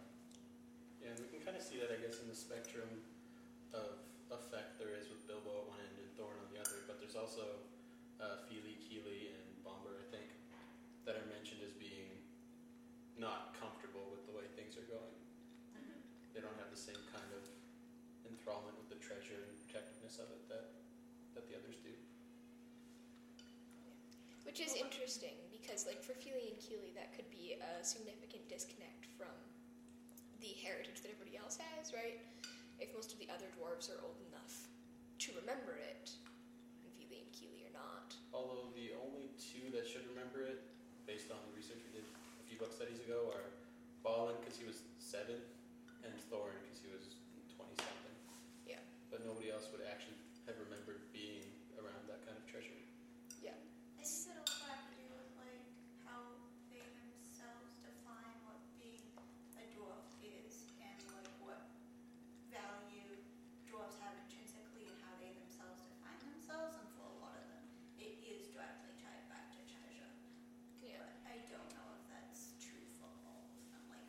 Yeah, 1.00 1.12
and 1.16 1.20
we 1.20 1.28
can 1.28 1.40
kind 1.44 1.56
of 1.56 1.63
see 1.74 1.82
that, 1.82 1.90
I 1.90 1.98
guess, 1.98 2.22
in 2.22 2.30
the 2.30 2.38
spectrum 2.38 2.86
of 3.74 3.98
effect 4.30 4.78
there 4.78 4.94
is 4.94 5.10
with 5.10 5.26
Bilbo 5.26 5.50
at 5.50 5.66
one 5.66 5.82
end 5.82 5.98
and 5.98 6.06
Thorin 6.14 6.38
on 6.38 6.46
the 6.54 6.62
other. 6.62 6.86
But 6.86 7.02
there's 7.02 7.18
also 7.18 7.58
uh, 8.22 8.46
Fili, 8.46 8.78
Kili, 8.78 9.34
and 9.34 9.42
Bombur, 9.66 9.98
I 9.98 10.06
think, 10.14 10.30
that 11.02 11.18
are 11.18 11.26
mentioned 11.26 11.66
as 11.66 11.74
being 11.74 12.14
not 13.18 13.58
comfortable 13.58 14.06
with 14.14 14.22
the 14.30 14.34
way 14.38 14.46
things 14.54 14.78
are 14.78 14.86
going. 14.86 15.18
They 16.30 16.38
don't 16.38 16.54
have 16.62 16.70
the 16.70 16.78
same 16.78 16.98
kind 17.10 17.30
of 17.34 17.42
enthrallment 18.26 18.78
with 18.78 18.90
the 18.90 18.98
treasure 19.02 19.42
and 19.42 19.54
protectiveness 19.66 20.22
of 20.22 20.30
it 20.30 20.46
that, 20.50 20.78
that 21.34 21.46
the 21.50 21.58
others 21.58 21.78
do. 21.82 21.94
Which 24.46 24.62
is 24.62 24.78
interesting 24.78 25.34
because, 25.50 25.90
like, 25.90 26.02
for 26.06 26.14
Fili 26.14 26.54
and 26.54 26.58
Kili, 26.62 26.94
that 26.94 27.14
could 27.18 27.30
be 27.34 27.58
a 27.58 27.82
significant 27.82 28.46
disconnect 28.46 29.10
from 29.18 29.34
the 30.44 30.52
heritage 30.60 31.00
that 31.00 31.08
everybody 31.08 31.40
else 31.40 31.56
has, 31.56 31.96
right? 31.96 32.20
If 32.76 32.92
most 32.92 33.16
of 33.16 33.18
the 33.18 33.32
other 33.32 33.48
dwarves 33.56 33.88
are 33.88 33.96
old 34.04 34.20
enough 34.28 34.68
to 35.24 35.32
remember 35.40 35.80
it, 35.80 36.12
and 36.84 36.92
Fili 36.92 37.24
and 37.24 37.30
Kili 37.32 37.64
are 37.64 37.72
not. 37.72 38.12
Although 38.36 38.68
the 38.76 38.92
only 39.00 39.32
two 39.40 39.72
that 39.72 39.88
should 39.88 40.04
remember 40.12 40.44
it, 40.44 40.60
based 41.08 41.32
on 41.32 41.40
the 41.48 41.52
research 41.56 41.80
we 41.80 41.96
did 41.96 42.04
a 42.04 42.44
few 42.44 42.60
book 42.60 42.76
studies 42.76 43.00
ago, 43.00 43.32
are 43.32 43.48
Balin 44.04 44.36
because 44.44 44.60
he 44.60 44.68
was 44.68 44.84
seven, 45.00 45.40
and 46.04 46.12
Thorin 46.28 46.60
because 46.68 46.84
he 46.84 46.92
was 46.92 47.16
twenty 47.56 47.72
something. 47.80 48.16
Yeah. 48.68 48.84
But 49.08 49.24
nobody 49.24 49.48
else 49.48 49.72
would 49.72 49.80
actually 49.88 50.20
have 50.44 50.60
remembered 50.60 51.08
being 51.16 51.48
around 51.80 52.04
that 52.12 52.20
kind 52.28 52.36
of 52.36 52.44
treasure. 52.44 52.76
I 54.04 54.04
think 54.04 54.36
it 54.36 54.36
also 54.36 54.68
have 54.68 54.84
to 54.84 54.92
do 55.00 55.08
with 55.16 55.32
like 55.40 55.64
how 56.04 56.20
they 56.68 56.84
themselves 56.92 57.72
define 57.80 58.36
what 58.44 58.60
being 58.76 59.00
a 59.56 59.64
dwarf 59.72 60.04
is 60.20 60.68
and 60.76 61.00
like 61.16 61.24
what 61.40 61.64
value 62.52 63.16
dwarves 63.64 63.96
have 64.04 64.12
intrinsically 64.28 64.92
and 64.92 64.98
how 65.08 65.16
they 65.16 65.32
themselves 65.32 65.80
define 65.88 66.20
themselves. 66.20 66.76
And 66.76 66.84
for 67.00 67.08
a 67.08 67.16
lot 67.16 67.32
of 67.32 67.48
them, 67.48 67.64
it 67.96 68.20
is 68.28 68.52
directly 68.52 68.92
tied 69.00 69.24
back 69.32 69.56
to 69.56 69.60
treasure. 69.72 70.12
Yeah. 70.84 71.00
But 71.00 71.16
I 71.24 71.40
don't 71.54 71.70
know 71.78 71.88
if 71.94 72.04
that's 72.10 72.58
true 72.58 72.82
for 72.98 73.06
all 73.06 73.46
of 73.46 73.54
them, 73.70 73.86
like 73.86 74.02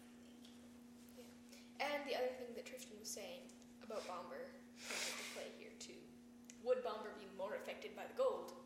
Link. 1.13 1.29
And 1.77 2.01
the 2.09 2.17
other 2.17 2.33
thing 2.41 2.57
that 2.57 2.65
Tristan 2.65 2.97
was 2.97 3.09
saying 3.09 3.45
about 3.85 4.01
Bombur 4.09 4.49
comes 4.81 5.05
into 5.13 5.25
play 5.37 5.49
here 5.61 5.73
too. 5.77 6.01
Would 6.65 6.81
Bombur 6.81 7.13
be 7.21 7.29
more 7.37 7.53
affected 7.53 7.93
by 7.93 8.09
the 8.09 8.17
gold 8.17 8.57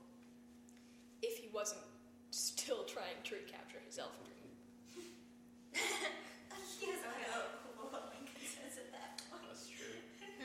if 1.20 1.36
he 1.36 1.52
wasn't 1.52 1.84
still 2.32 2.88
trying 2.88 3.20
to 3.28 3.36
recapture 3.36 3.84
his 3.84 4.00
elf 4.00 4.16
dream? 4.24 4.56
He 6.80 6.88
has 6.88 7.04
no 7.04 7.44
clue 7.76 7.92
what 7.92 8.16
says 8.40 8.80
at 8.80 8.88
that 8.96 9.20
point. 9.28 9.44
That's 9.52 9.68
true. 9.68 10.00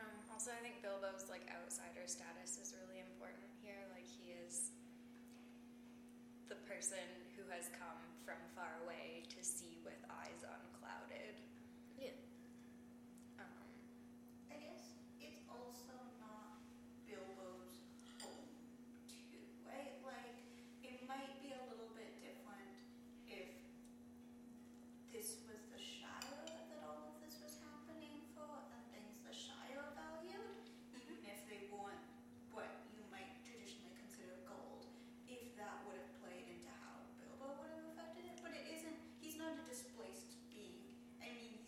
Um, 0.00 0.16
also, 0.32 0.50
I 0.50 0.58
think 0.64 0.80
Bilbo's 0.80 1.28
like 1.28 1.44
outsider 1.52 2.08
status 2.08 2.56
is 2.56 2.72
really 2.72 3.04
important 3.04 3.50
person 6.80 7.12
who 7.36 7.44
has 7.52 7.68
come 7.76 8.00
from 8.24 8.40
far 8.56 8.72
away 8.88 9.28
to 9.28 9.44
see 9.44 9.84
with 9.84 10.00
eyes 10.08 10.40
unclouded. 10.40 11.36
Yeah. 12.00 12.16
Um, 13.36 13.68
I 14.48 14.56
guess 14.56 14.96
it's 15.20 15.44
also 15.52 15.92
not 16.24 16.56
Bilbo's 17.04 17.84
home 18.24 18.48
too, 19.12 19.44
right? 19.68 20.00
Like 20.08 20.40
it 20.80 21.04
might 21.04 21.36
be 21.44 21.52
a 21.52 21.60
little 21.68 21.92
bit 21.92 22.16
different 22.24 22.72
if 23.28 23.60
this 25.12 25.44
was 25.44 25.60
the 25.68 25.80
Shire 25.84 26.48
that 26.48 26.80
all 26.80 27.12
of 27.12 27.20
this 27.20 27.36
was 27.44 27.60
happening 27.60 28.24
for 28.32 28.48
and 28.72 28.80
things 28.88 29.20
the 29.28 29.36
Shire 29.36 29.84
valued, 30.00 30.64
even 30.96 31.20
if 31.28 31.44
they 31.44 31.68
weren't 31.68 32.08
what 32.56 32.88
you 32.88 33.04
might 33.12 33.36
traditionally 33.44 33.92
consider 34.00 34.40
gold, 34.48 34.88
if 35.28 35.52
that 35.60 35.84
would 35.84 36.00
have 36.00 36.10
played 36.24 36.48
into 36.50 36.66
how 36.82 37.06
Bilbo 37.20 37.54
would 37.62 37.70
have 37.70 37.86
affected 37.94 38.26
it. 38.26 38.36
But 38.42 38.56
it 38.56 38.66
isn't 38.66 38.98
he's 39.22 39.38
not 39.38 39.54
a 39.54 39.64
displaced 39.70 40.34
being. 40.50 40.90
I 41.22 41.30
mean 41.30 41.62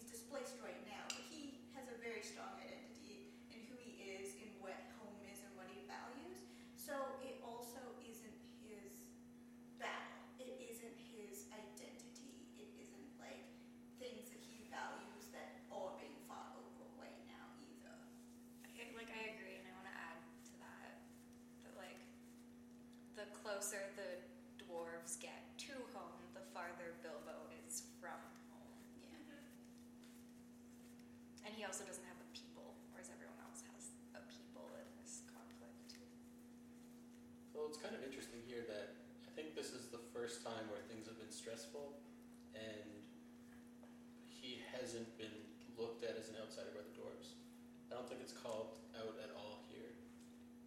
displaced 0.52 0.60
right 0.60 0.84
now, 0.84 1.04
but 1.08 1.24
he 1.32 1.64
has 1.72 1.88
a 1.88 1.96
very 2.04 2.20
strong 2.20 2.52
identity 2.60 3.32
in 3.48 3.64
who 3.72 3.76
he 3.80 3.96
is, 4.20 4.36
in 4.36 4.52
what 4.60 4.76
home 5.00 5.16
is 5.24 5.40
and 5.40 5.52
what 5.56 5.68
he 5.72 5.80
values. 5.88 6.44
So 6.76 6.92
it 7.24 7.40
also 7.40 7.80
isn't 8.04 8.40
his 8.60 8.92
battle. 9.80 10.20
It 10.36 10.60
isn't 10.60 10.98
his 11.16 11.48
identity. 11.48 12.52
It 12.60 12.68
isn't 12.84 13.08
like 13.16 13.48
things 13.96 14.28
that 14.28 14.42
he 14.44 14.68
values 14.68 15.32
that 15.32 15.64
are 15.72 15.96
being 15.96 16.20
fought 16.28 16.52
over 16.60 16.84
right 17.00 17.22
now 17.24 17.48
either. 17.64 17.96
I, 18.76 18.92
like 18.92 19.08
I 19.08 19.32
agree, 19.32 19.56
and 19.56 19.64
I 19.68 19.72
want 19.72 19.88
to 19.88 19.96
add 19.96 20.20
to 20.52 20.54
that 20.60 21.00
that 21.64 21.74
like 21.80 22.00
the 23.16 23.24
closer 23.40 23.88
the 23.96 24.20
dwarves 24.60 25.16
get 25.16 25.56
to 25.70 25.74
home, 25.96 26.20
the 26.36 26.44
farther 26.52 26.92
Bilbo 27.00 27.48
is 27.64 27.88
from 28.00 28.20
home. 28.52 28.84
Yeah. 29.00 29.22
And 31.46 31.51
he 31.62 31.70
also 31.70 31.86
doesn't 31.86 32.02
have 32.10 32.18
a 32.18 32.26
people, 32.34 32.74
whereas 32.90 33.06
everyone 33.14 33.38
else 33.38 33.62
has 33.70 33.94
a 34.18 34.22
people 34.26 34.66
in 34.82 34.88
this 34.98 35.22
conflict. 35.30 35.94
Well, 37.54 37.70
it's 37.70 37.78
kind 37.78 37.94
of 37.94 38.02
interesting 38.02 38.42
here 38.50 38.66
that 38.66 38.98
I 39.22 39.30
think 39.38 39.54
this 39.54 39.70
is 39.70 39.86
the 39.94 40.02
first 40.10 40.42
time 40.42 40.66
where 40.74 40.82
things 40.90 41.06
have 41.06 41.14
been 41.22 41.30
stressful, 41.30 41.94
and 42.58 43.06
he 44.26 44.58
hasn't 44.74 45.06
been 45.14 45.30
looked 45.78 46.02
at 46.02 46.18
as 46.18 46.34
an 46.34 46.42
outsider 46.42 46.74
by 46.74 46.82
the 46.82 46.98
dwarves. 46.98 47.38
I 47.94 47.94
don't 47.94 48.10
think 48.10 48.26
it's 48.26 48.34
called 48.34 48.82
out 48.98 49.14
at 49.22 49.30
all 49.38 49.62
here 49.70 49.94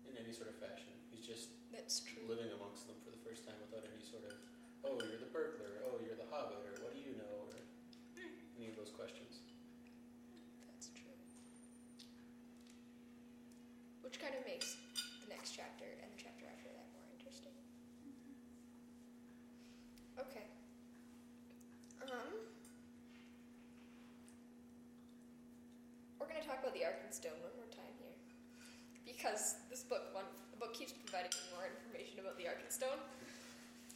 in 0.08 0.16
any 0.16 0.32
sort 0.32 0.48
of 0.48 0.56
fashion. 0.64 0.96
He's 1.12 1.28
just 1.28 1.52
That's 1.76 2.08
true. 2.08 2.24
living 2.24 2.56
amongst 2.56 2.88
them 2.88 2.96
for 3.04 3.12
the 3.12 3.20
first 3.20 3.44
time 3.44 3.60
without 3.68 3.84
any 3.84 4.00
sort 4.00 4.24
of, 4.32 4.40
oh, 4.88 4.96
you're 5.04 5.20
the 5.20 5.28
burglar, 5.36 5.84
oh, 5.92 6.00
you're 6.00 6.16
the 6.16 6.32
hobbit, 6.32 6.64
or 6.64 6.80
what 6.88 6.96
do 6.96 7.04
you 7.04 7.20
know, 7.20 7.52
or 7.52 7.60
any 8.56 8.72
of 8.72 8.80
those 8.80 8.96
questions. 8.96 9.44
That's 10.86 10.92
true. 10.92 11.18
Which 14.04 14.20
kind 14.20 14.36
of 14.36 14.46
makes 14.46 14.78
the 15.24 15.30
next 15.34 15.56
chapter 15.56 15.88
and 16.04 16.12
the 16.14 16.20
chapter 16.22 16.46
after 16.46 16.70
that 16.70 16.88
more 16.94 17.08
interesting. 17.16 17.56
Okay. 20.30 20.46
Um. 22.04 22.34
We're 26.20 26.28
gonna 26.28 26.46
talk 26.46 26.60
about 26.60 26.74
the 26.74 26.88
Arkenstone 26.88 27.38
one 27.44 27.54
more 27.58 27.70
time 27.70 27.94
here, 28.00 28.16
because 29.06 29.56
this 29.70 29.84
book 29.84 30.14
one 30.14 30.26
the 30.56 30.58
book 30.58 30.74
keeps 30.74 30.94
providing 30.94 31.32
more 31.52 31.68
information 31.68 32.20
about 32.20 32.38
the 32.38 32.48
Arkenstone. 32.48 33.00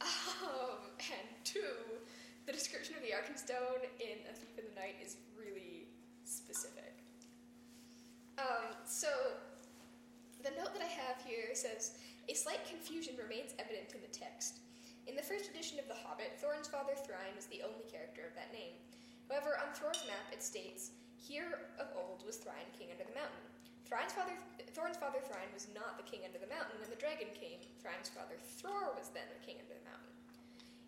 Um, 0.00 0.92
and 1.12 1.28
two, 1.44 1.72
the 2.46 2.52
description 2.52 2.94
of 2.96 3.02
the 3.02 3.16
Arkenstone 3.16 3.84
in 3.96 4.20
A 4.28 4.32
Thief 4.36 4.58
in 4.58 4.64
the 4.68 4.76
Night 4.76 4.96
is 5.02 5.16
really 5.36 5.88
specific. 6.24 7.00
Um, 8.38 8.76
so, 8.86 9.08
the 10.42 10.50
note 10.56 10.72
that 10.72 10.82
I 10.82 10.92
have 11.08 11.16
here 11.24 11.52
says 11.54 11.98
A 12.28 12.34
slight 12.34 12.60
confusion 12.68 13.14
remains 13.16 13.52
evident 13.58 13.92
in 13.94 14.00
the 14.00 14.12
text. 14.12 14.60
In 15.10 15.18
the 15.18 15.26
first 15.26 15.50
edition 15.50 15.74
of 15.82 15.90
The 15.90 15.98
Hobbit, 16.06 16.38
Thorin's 16.38 16.70
father 16.70 16.94
Thrain 16.94 17.34
was 17.34 17.50
the 17.50 17.66
only 17.66 17.82
character 17.90 18.22
of 18.22 18.30
that 18.38 18.54
name. 18.54 18.78
However, 19.26 19.58
on 19.58 19.74
Thror's 19.74 20.06
map 20.06 20.22
it 20.30 20.38
states, 20.38 20.94
Here 21.18 21.66
of 21.82 21.90
old 21.98 22.22
was 22.22 22.38
Thrain, 22.38 22.70
king 22.78 22.94
under 22.94 23.02
the 23.02 23.18
mountain. 23.18 23.42
Thrain's 23.82 24.14
father, 24.14 24.38
Thorin's 24.70 25.02
father 25.02 25.18
Thrain 25.26 25.50
was 25.50 25.66
not 25.74 25.98
the 25.98 26.06
king 26.06 26.22
under 26.22 26.38
the 26.38 26.46
mountain 26.46 26.78
when 26.78 26.94
the 26.94 27.02
dragon 27.02 27.26
came. 27.34 27.58
Thrain's 27.82 28.06
father 28.06 28.38
Thror 28.38 28.94
was 28.94 29.10
then 29.10 29.26
the 29.34 29.42
king 29.42 29.58
under 29.58 29.74
the 29.74 29.82
mountain. 29.90 30.14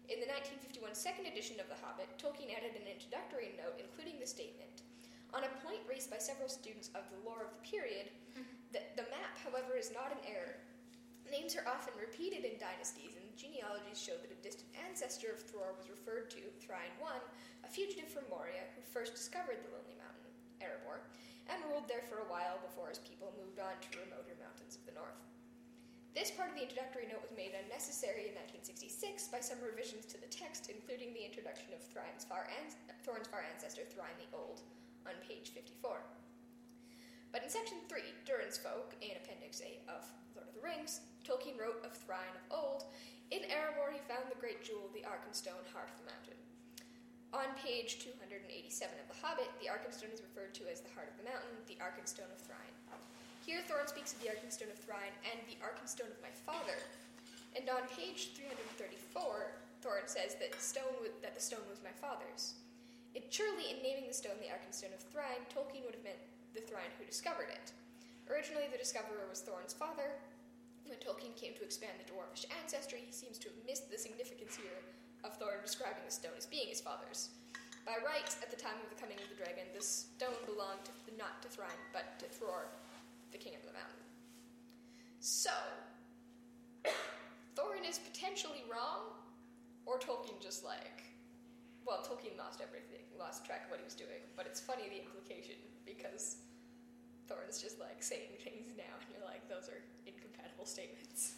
In 0.07 0.23
the 0.23 0.31
1951 0.31 0.95
second 0.95 1.27
edition 1.27 1.59
of 1.59 1.67
The 1.67 1.83
Hobbit, 1.83 2.15
Tolkien 2.15 2.55
added 2.55 2.79
an 2.79 2.87
introductory 2.87 3.59
note 3.59 3.75
including 3.83 4.23
the 4.23 4.31
statement 4.31 4.87
On 5.35 5.43
a 5.43 5.51
point 5.67 5.83
raised 5.91 6.15
by 6.15 6.23
several 6.23 6.47
students 6.47 6.95
of 6.95 7.11
the 7.11 7.19
lore 7.27 7.43
of 7.43 7.51
the 7.59 7.67
period, 7.67 8.15
the, 8.71 8.87
the 8.95 9.11
map, 9.11 9.35
however, 9.43 9.75
is 9.75 9.91
not 9.91 10.15
an 10.15 10.23
error. 10.23 10.63
Names 11.27 11.59
are 11.59 11.67
often 11.67 11.99
repeated 11.99 12.47
in 12.47 12.63
dynasties, 12.63 13.19
genealogies 13.37 13.99
show 13.99 14.17
that 14.21 14.33
a 14.35 14.45
distant 14.45 14.71
ancestor 14.77 15.33
of 15.33 15.43
Thror 15.43 15.75
was 15.77 15.89
referred 15.89 16.31
to, 16.37 16.43
Thrain 16.61 16.93
I, 17.01 17.19
a 17.65 17.69
fugitive 17.69 18.11
from 18.11 18.29
Moria 18.29 18.69
who 18.75 18.83
first 18.83 19.15
discovered 19.15 19.61
the 19.65 19.73
Lonely 19.73 19.97
Mountain, 19.97 20.33
Erebor, 20.61 21.03
and 21.51 21.59
ruled 21.71 21.89
there 21.91 22.07
for 22.07 22.23
a 22.23 22.31
while 22.31 22.63
before 22.63 22.93
his 22.93 23.03
people 23.03 23.35
moved 23.39 23.59
on 23.59 23.75
to 23.81 23.99
remoter 23.99 24.39
mountains 24.39 24.79
of 24.79 24.87
the 24.87 24.95
north. 24.95 25.19
This 26.13 26.29
part 26.29 26.53
of 26.53 26.57
the 26.61 26.69
introductory 26.69 27.09
note 27.09 27.25
was 27.25 27.33
made 27.33 27.57
unnecessary 27.57 28.29
in 28.29 28.37
1966 28.37 29.33
by 29.33 29.41
some 29.41 29.57
revisions 29.65 30.05
to 30.13 30.21
the 30.21 30.29
text, 30.29 30.69
including 30.69 31.17
the 31.17 31.25
introduction 31.25 31.73
of 31.73 31.81
Thrain's 31.89 32.29
far, 32.29 32.45
an- 32.53 32.77
Thorin's 33.01 33.33
far 33.33 33.41
ancestor, 33.49 33.89
Thrain 33.89 34.13
the 34.21 34.29
Old, 34.37 34.61
on 35.09 35.17
page 35.25 35.57
54. 35.57 36.05
But 37.33 37.41
in 37.43 37.49
section 37.49 37.81
3, 37.89 38.29
Durin's 38.29 38.61
Folk, 38.61 38.93
in 39.01 39.17
Appendix 39.17 39.65
A 39.65 39.81
of 39.89 40.05
Lord 40.37 40.53
of 40.53 40.55
the 40.55 40.61
Rings, 40.61 41.01
Tolkien 41.25 41.57
wrote 41.57 41.81
of 41.81 41.97
Thrain 41.97 42.29
of 42.37 42.45
old, 42.53 42.85
in 43.33 43.49
Erebor 43.49 43.89
he 43.89 44.05
found 44.05 44.29
the 44.29 44.37
great 44.37 44.61
jewel, 44.61 44.93
the 44.93 45.09
Arkenstone, 45.09 45.65
heart 45.73 45.89
of 45.89 45.97
the 46.05 46.13
mountain. 46.13 46.37
On 47.33 47.49
page 47.57 48.05
287 48.05 48.29
of 49.01 49.09
The 49.09 49.17
Hobbit, 49.25 49.49
the 49.57 49.73
Arkenstone 49.73 50.13
is 50.13 50.21
referred 50.21 50.53
to 50.61 50.69
as 50.69 50.85
the 50.85 50.93
heart 50.93 51.09
of 51.09 51.17
the 51.17 51.25
mountain, 51.25 51.57
the 51.65 51.81
Arkenstone 51.81 52.29
of 52.29 52.37
Thrain. 52.45 52.69
Here, 53.49 53.65
Thorin 53.65 53.89
speaks 53.89 54.13
of 54.13 54.21
the 54.21 54.29
Arkenstone 54.29 54.69
of 54.69 54.77
Thrain 54.85 55.09
and 55.25 55.41
the 55.49 55.57
Arkenstone 55.65 56.13
of 56.13 56.21
my 56.21 56.31
father. 56.45 56.77
And 57.57 57.65
on 57.73 57.89
page 57.89 58.37
334, 58.37 59.01
Thorin 59.81 60.07
says 60.07 60.37
that, 60.37 60.53
stone 60.61 60.93
wa- 61.01 61.17
that 61.25 61.33
the 61.33 61.41
stone 61.41 61.65
was 61.73 61.81
my 61.81 61.91
father's. 61.97 62.61
It 63.17 63.33
surely, 63.33 63.73
in 63.73 63.81
naming 63.81 64.07
the 64.07 64.15
stone 64.15 64.37
the 64.39 64.53
Arkenstone 64.53 64.93
of 64.93 65.01
Thrain, 65.09 65.41
Tolkien 65.49 65.89
would 65.89 65.97
have 65.97 66.05
meant 66.05 66.21
the 66.53 66.65
Thrain 66.69 66.87
who 67.01 67.09
discovered 67.09 67.49
it. 67.49 67.73
Originally, 68.29 68.69
the 68.69 68.79
discoverer 68.81 69.25
was 69.27 69.41
Thorin's 69.41 69.75
father. 69.75 70.21
When 70.93 71.01
Tolkien 71.01 71.33
came 71.41 71.57
to 71.57 71.65
expand 71.65 71.97
the 71.97 72.05
dwarvish 72.05 72.45
ancestry, 72.53 73.01
he 73.01 73.17
seems 73.17 73.41
to 73.41 73.49
have 73.49 73.65
missed 73.65 73.89
the 73.89 73.97
significance 73.97 74.61
here 74.61 74.77
of 75.25 75.33
Thorin 75.41 75.65
describing 75.65 76.05
the 76.05 76.13
stone 76.13 76.37
as 76.37 76.45
being 76.45 76.69
his 76.69 76.85
father's. 76.85 77.33
By 77.89 77.97
rights, 78.05 78.37
at 78.45 78.53
the 78.53 78.61
time 78.61 78.77
of 78.77 78.93
the 78.93 79.01
coming 79.01 79.17
of 79.17 79.25
the 79.33 79.41
dragon, 79.41 79.73
the 79.73 79.81
stone 79.81 80.37
belonged 80.45 80.85
to, 80.85 80.93
not 81.17 81.41
to 81.41 81.49
Thrain, 81.49 81.81
but 81.97 82.21
to 82.21 82.29
Thror, 82.29 82.69
the 83.33 83.41
king 83.41 83.57
of 83.57 83.65
the 83.65 83.73
mountain. 83.73 84.05
So, 85.25 85.57
Thorin 87.57 87.89
is 87.89 87.97
potentially 87.97 88.61
wrong, 88.69 89.17
or 89.89 89.97
Tolkien 89.97 90.45
just 90.45 90.61
like, 90.61 91.09
well, 91.89 92.05
Tolkien 92.05 92.37
lost 92.37 92.61
everything, 92.61 93.09
lost 93.17 93.49
track 93.49 93.65
of 93.65 93.73
what 93.73 93.81
he 93.81 93.89
was 93.89 93.97
doing, 93.97 94.29
but 94.37 94.45
it's 94.45 94.61
funny 94.61 94.93
the 94.93 95.01
implication 95.01 95.57
because 95.89 96.45
Thorin's 97.33 97.65
just 97.65 97.81
like 97.81 98.05
saying 98.05 98.37
things 98.45 98.77
now, 98.77 98.93
and 99.01 99.09
you're 99.09 99.25
like, 99.25 99.49
those 99.49 99.73
are 99.73 99.81
incompatible 100.63 100.67
statements. 100.67 101.35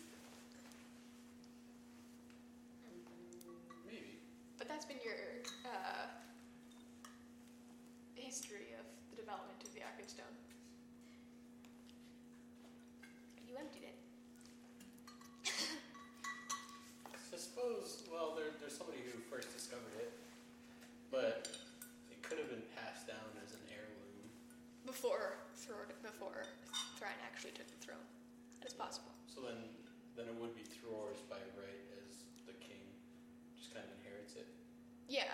Maybe. 3.87 4.20
But 4.59 4.68
that's 4.68 4.85
been 4.85 4.99
your 5.05 5.14
uh, 5.64 6.07
history 8.14 8.75
of 8.79 8.87
the 9.11 9.16
development 9.16 9.62
of 9.64 9.72
the 9.75 9.81
Arkenstone. 9.81 10.37
You 13.49 13.57
emptied 13.59 13.85
it. 13.85 13.97
I 17.35 17.37
suppose, 17.37 18.05
well, 18.12 18.35
there, 18.37 18.53
there's 18.61 18.77
somebody 18.77 18.99
who 19.05 19.18
first 19.31 19.53
discovered 19.55 19.95
it, 19.99 20.12
but 21.11 21.49
it 22.11 22.22
could 22.22 22.39
have 22.39 22.49
been 22.49 22.62
passed 22.77 23.07
down 23.07 23.27
as 23.43 23.53
an 23.53 23.61
heirloom. 23.70 24.31
Before 24.87 25.35
Thror, 25.57 25.91
before 26.03 26.47
Thrain 26.99 27.18
actually 27.27 27.53
took 27.53 27.66
the 27.66 27.81
throne. 27.85 28.14
Is 28.65 28.73
possible. 28.73 29.12
So 29.27 29.43
then, 29.43 29.61
then 30.17 30.25
it 30.25 30.41
would 30.41 30.57
be 30.57 30.62
Thror's 30.62 31.21
by 31.29 31.37
right 31.61 31.85
as 32.01 32.25
the 32.47 32.55
king, 32.55 32.81
just 33.59 33.75
kind 33.75 33.85
of 33.85 33.93
inherits 34.01 34.37
it. 34.37 34.47
Yeah. 35.07 35.25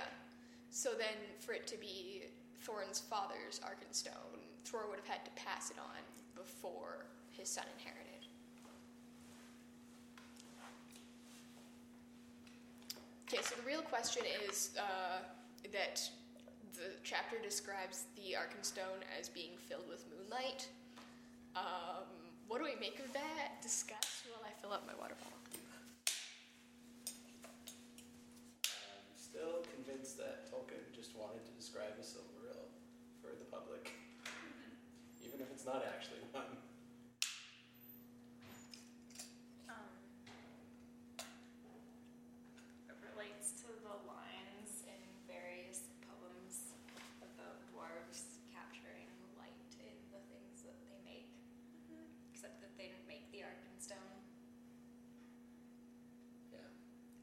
So 0.71 0.91
then, 0.99 1.15
for 1.39 1.53
it 1.53 1.67
to 1.69 1.77
be 1.79 2.25
Thorin's 2.67 2.99
father's 2.99 3.61
Arkenstone, 3.61 4.43
Thror 4.65 4.89
would 4.89 4.99
have 4.99 5.07
had 5.07 5.25
to 5.25 5.31
pass 5.33 5.71
it 5.71 5.79
on 5.79 6.03
before 6.35 7.07
his 7.31 7.49
son 7.49 7.65
inherited. 7.79 8.27
Okay, 13.29 13.43
so 13.43 13.55
the 13.55 13.67
real 13.67 13.83
question 13.83 14.25
is 14.49 14.71
uh, 14.77 15.23
that 15.73 16.03
the 16.75 16.91
chapter 17.05 17.37
describes 17.41 18.07
the 18.17 18.35
Arkenstone 18.35 19.07
as 19.19 19.29
being 19.29 19.53
filled 19.69 19.89
with 19.89 20.05
moonlight. 20.11 20.69
Um, 21.55 22.20
what 22.51 22.59
do 22.59 22.67
we 22.67 22.75
make 22.83 22.99
of 22.99 23.07
that? 23.15 23.63
Discuss 23.63 24.27
while 24.27 24.43
I 24.43 24.51
fill 24.59 24.75
up 24.75 24.83
my 24.83 24.99
water 24.99 25.15
bottle. 25.23 25.39
I'm 28.67 29.15
still 29.15 29.63
convinced 29.71 30.19
that 30.19 30.51
Tolkien 30.51 30.83
just 30.91 31.15
wanted 31.15 31.47
to 31.47 31.53
describe 31.55 31.95
a 31.95 32.03
Silmaril 32.03 32.67
for 33.23 33.31
the 33.39 33.47
public, 33.55 33.95
even 35.25 35.39
if 35.39 35.47
it's 35.55 35.63
not 35.63 35.87
actually 35.95 36.27
one. 36.35 36.51
Um, 39.71 39.95
it 42.91 42.99
relates 43.15 43.55
to 43.63 43.71
the 43.71 43.95
lines 44.11 44.83
in 44.91 44.99
various 45.31 45.87
poems 46.03 46.75
about 47.23 47.63
dwarves 47.71 48.43
capturing 48.51 49.07
light 49.39 49.55
in 49.79 49.95
the 50.11 50.19
things 50.35 50.67
that 50.67 50.75
they 50.91 50.99
make, 51.07 51.31
except 52.41 52.57
that 52.65 52.73
they 52.81 52.89
didn't 52.89 53.05
make 53.05 53.29
the 53.37 53.45
Arkenstone. 53.45 54.17
Yeah. 56.49 56.65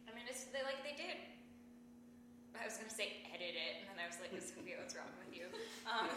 I 0.06 0.14
mean, 0.14 0.30
it's 0.30 0.46
they 0.54 0.62
like 0.62 0.86
they 0.86 0.94
did. 0.94 1.18
I 2.54 2.70
was 2.70 2.78
gonna 2.78 2.94
say 2.94 3.26
edit 3.34 3.58
it, 3.58 3.82
and 3.82 3.90
then 3.90 3.98
I 3.98 4.06
was 4.06 4.22
like, 4.22 4.30
Sophia, 4.38 4.78
what's 4.78 4.94
wrong 4.94 5.10
with 5.18 5.34
you? 5.34 5.50
Um, 5.90 6.12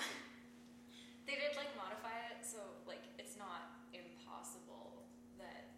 they 1.24 1.38
did 1.38 1.57
like 1.57 1.72
modify 1.80 2.12
it, 2.28 2.44
so 2.44 2.61
like 2.84 3.01
it's 3.16 3.40
not 3.40 3.88
impossible 3.96 5.09
that 5.40 5.72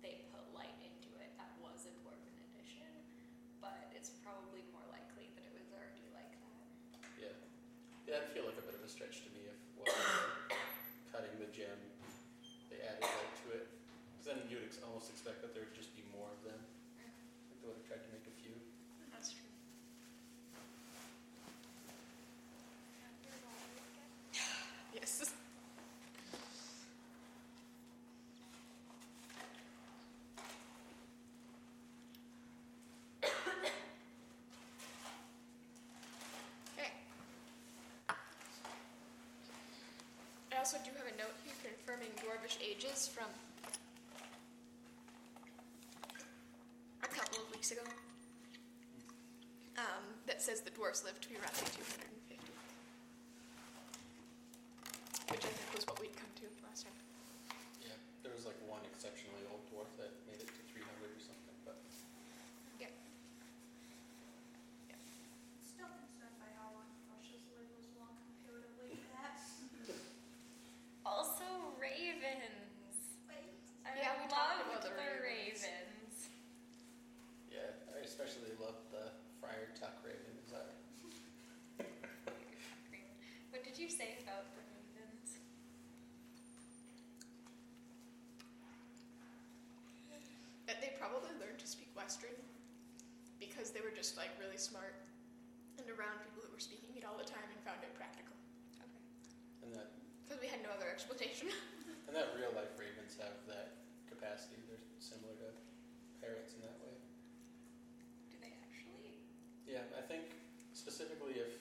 they 0.00 0.24
put 0.32 0.40
light 0.56 0.72
into 0.80 1.12
it. 1.20 1.36
That 1.36 1.52
was 1.60 1.84
a 1.84 1.92
dwarven 2.00 2.32
edition, 2.48 2.88
but 3.60 3.92
it's 3.92 4.08
probably 4.24 4.64
more 4.72 4.88
likely 4.88 5.28
that 5.36 5.44
it 5.44 5.52
was 5.52 5.68
already 5.68 6.08
like 6.16 6.32
that. 6.32 6.64
Yeah. 7.20 7.36
Yeah, 8.08 8.24
that'd 8.24 8.32
feel 8.32 8.48
like 8.48 8.56
a 8.56 8.64
bit 8.64 8.78
of 8.78 8.86
a 8.86 8.88
stretch 8.88 9.20
to 9.26 9.30
me 9.36 9.52
if 9.52 9.58
while 9.76 9.90
they're 9.92 10.56
cutting 11.12 11.34
the 11.42 11.50
gem, 11.52 11.76
they 12.74 12.82
added 12.82 13.02
light 13.06 13.34
to 13.46 13.54
it. 13.54 13.70
Because 14.18 14.26
then 14.26 14.38
you'd 14.50 14.66
ex- 14.66 14.82
almost 14.82 15.10
expect 15.10 15.42
that 15.42 15.54
there 15.54 15.62
would 15.62 15.76
just 15.78 15.94
be 15.94 16.02
more 16.10 16.26
of 16.26 16.42
them. 16.42 16.58
Like 16.98 17.58
they 17.62 17.68
would 17.70 17.78
have 17.78 17.86
tried 17.86 18.02
to 18.02 18.10
make 18.10 18.26
a 18.26 18.34
few. 18.42 18.50
That's 19.12 19.30
true. 19.30 19.46
Yes. 24.94 25.32
okay. 36.74 36.90
I 40.52 40.53
also 40.64 40.80
do 40.80 40.96
have 40.96 41.04
a 41.04 41.16
note 41.20 41.36
here 41.44 41.52
confirming 41.60 42.08
dwarvish 42.24 42.56
ages 42.64 43.04
from 43.04 43.28
a 47.04 47.08
couple 47.12 47.36
of 47.44 47.52
weeks 47.52 47.68
ago. 47.68 47.84
Um, 49.76 50.16
that 50.24 50.40
says 50.40 50.64
the 50.64 50.72
dwarves 50.72 51.04
lived 51.04 51.20
to 51.24 51.28
be 51.28 51.36
roughly 51.36 51.68
250 51.76 52.40
which 55.36 55.44
I 55.44 55.52
think 55.52 55.68
was 55.76 55.84
what 55.84 56.00
we'd 56.00 56.16
come 56.16 56.32
to 56.40 56.48
last 56.64 56.88
time. 56.88 56.96
Yeah. 57.84 57.92
There 58.24 58.32
was 58.32 58.48
like 58.48 58.56
one 58.64 58.80
exceptionally 58.88 59.44
old 59.52 59.68
dwarf 59.68 59.92
that 60.00 60.16
made 60.24 60.40
it 60.40 60.48
to 60.48 60.62
300 60.72 60.80
or 61.12 61.20
something, 61.20 61.56
but 61.68 61.76
Yeah. 62.80 62.88
Still 65.60 65.92
concerned 65.92 66.40
by 66.40 66.48
how 66.56 66.72
long 66.72 66.88
Russia's 67.12 67.44
live 67.52 67.68
was 67.76 67.84
long 68.00 68.14
comparatively 68.16 68.96
to 68.96 69.08
that. 69.20 69.36
Also, 71.08 71.44
ravens. 71.80 72.96
Wait. 73.26 73.58
I 73.82 73.96
Yeah, 73.96 74.14
we 74.22 74.28
talked 74.30 74.60
loved 74.60 74.70
about 74.70 74.82
the 74.86 74.92
the 74.92 75.00
ravens. 75.02 75.66
ravens. 75.66 76.16
yeah, 77.50 77.74
I 77.96 78.04
especially 78.06 78.52
loved 78.60 78.86
the 78.94 79.08
Friar 79.40 79.72
Tuck 79.74 79.98
Raven 80.04 80.36
design. 80.46 80.76
What 83.50 83.64
did 83.64 83.76
you 83.80 83.88
say 83.88 84.16
about 84.24 84.48
the 84.52 84.60
ravens? 84.62 85.40
That 90.74 90.82
they 90.82 90.90
probably 90.98 91.30
learned 91.38 91.62
to 91.62 91.70
speak 91.70 91.86
Westron 91.94 92.34
because 93.38 93.70
they 93.70 93.78
were 93.78 93.94
just 93.94 94.18
like 94.18 94.34
really 94.42 94.58
smart 94.58 94.98
and 95.78 95.86
around 95.86 96.18
people 96.26 96.42
who 96.42 96.50
were 96.50 96.58
speaking 96.58 96.90
it 96.98 97.06
all 97.06 97.14
the 97.14 97.22
time 97.22 97.46
and 97.46 97.62
found 97.62 97.78
it 97.86 97.94
practical. 97.94 98.34
Okay. 98.82 98.98
And 99.62 99.70
that 99.78 99.94
Because 100.26 100.42
we 100.42 100.50
had 100.50 100.66
no 100.66 100.74
other 100.74 100.90
explanation. 100.90 101.46
and 102.10 102.12
that 102.18 102.34
real 102.34 102.50
life 102.58 102.74
ravens 102.74 103.14
have 103.22 103.38
that 103.46 103.86
capacity. 104.10 104.58
They're 104.66 104.82
similar 104.98 105.38
to 105.46 105.54
parrots 106.18 106.58
in 106.58 106.66
that 106.66 106.74
way. 106.82 106.98
Do 108.34 108.42
they 108.42 108.58
actually? 108.66 109.22
Yeah, 109.70 109.86
I 109.94 110.02
think 110.02 110.34
specifically 110.74 111.38
if 111.38 111.54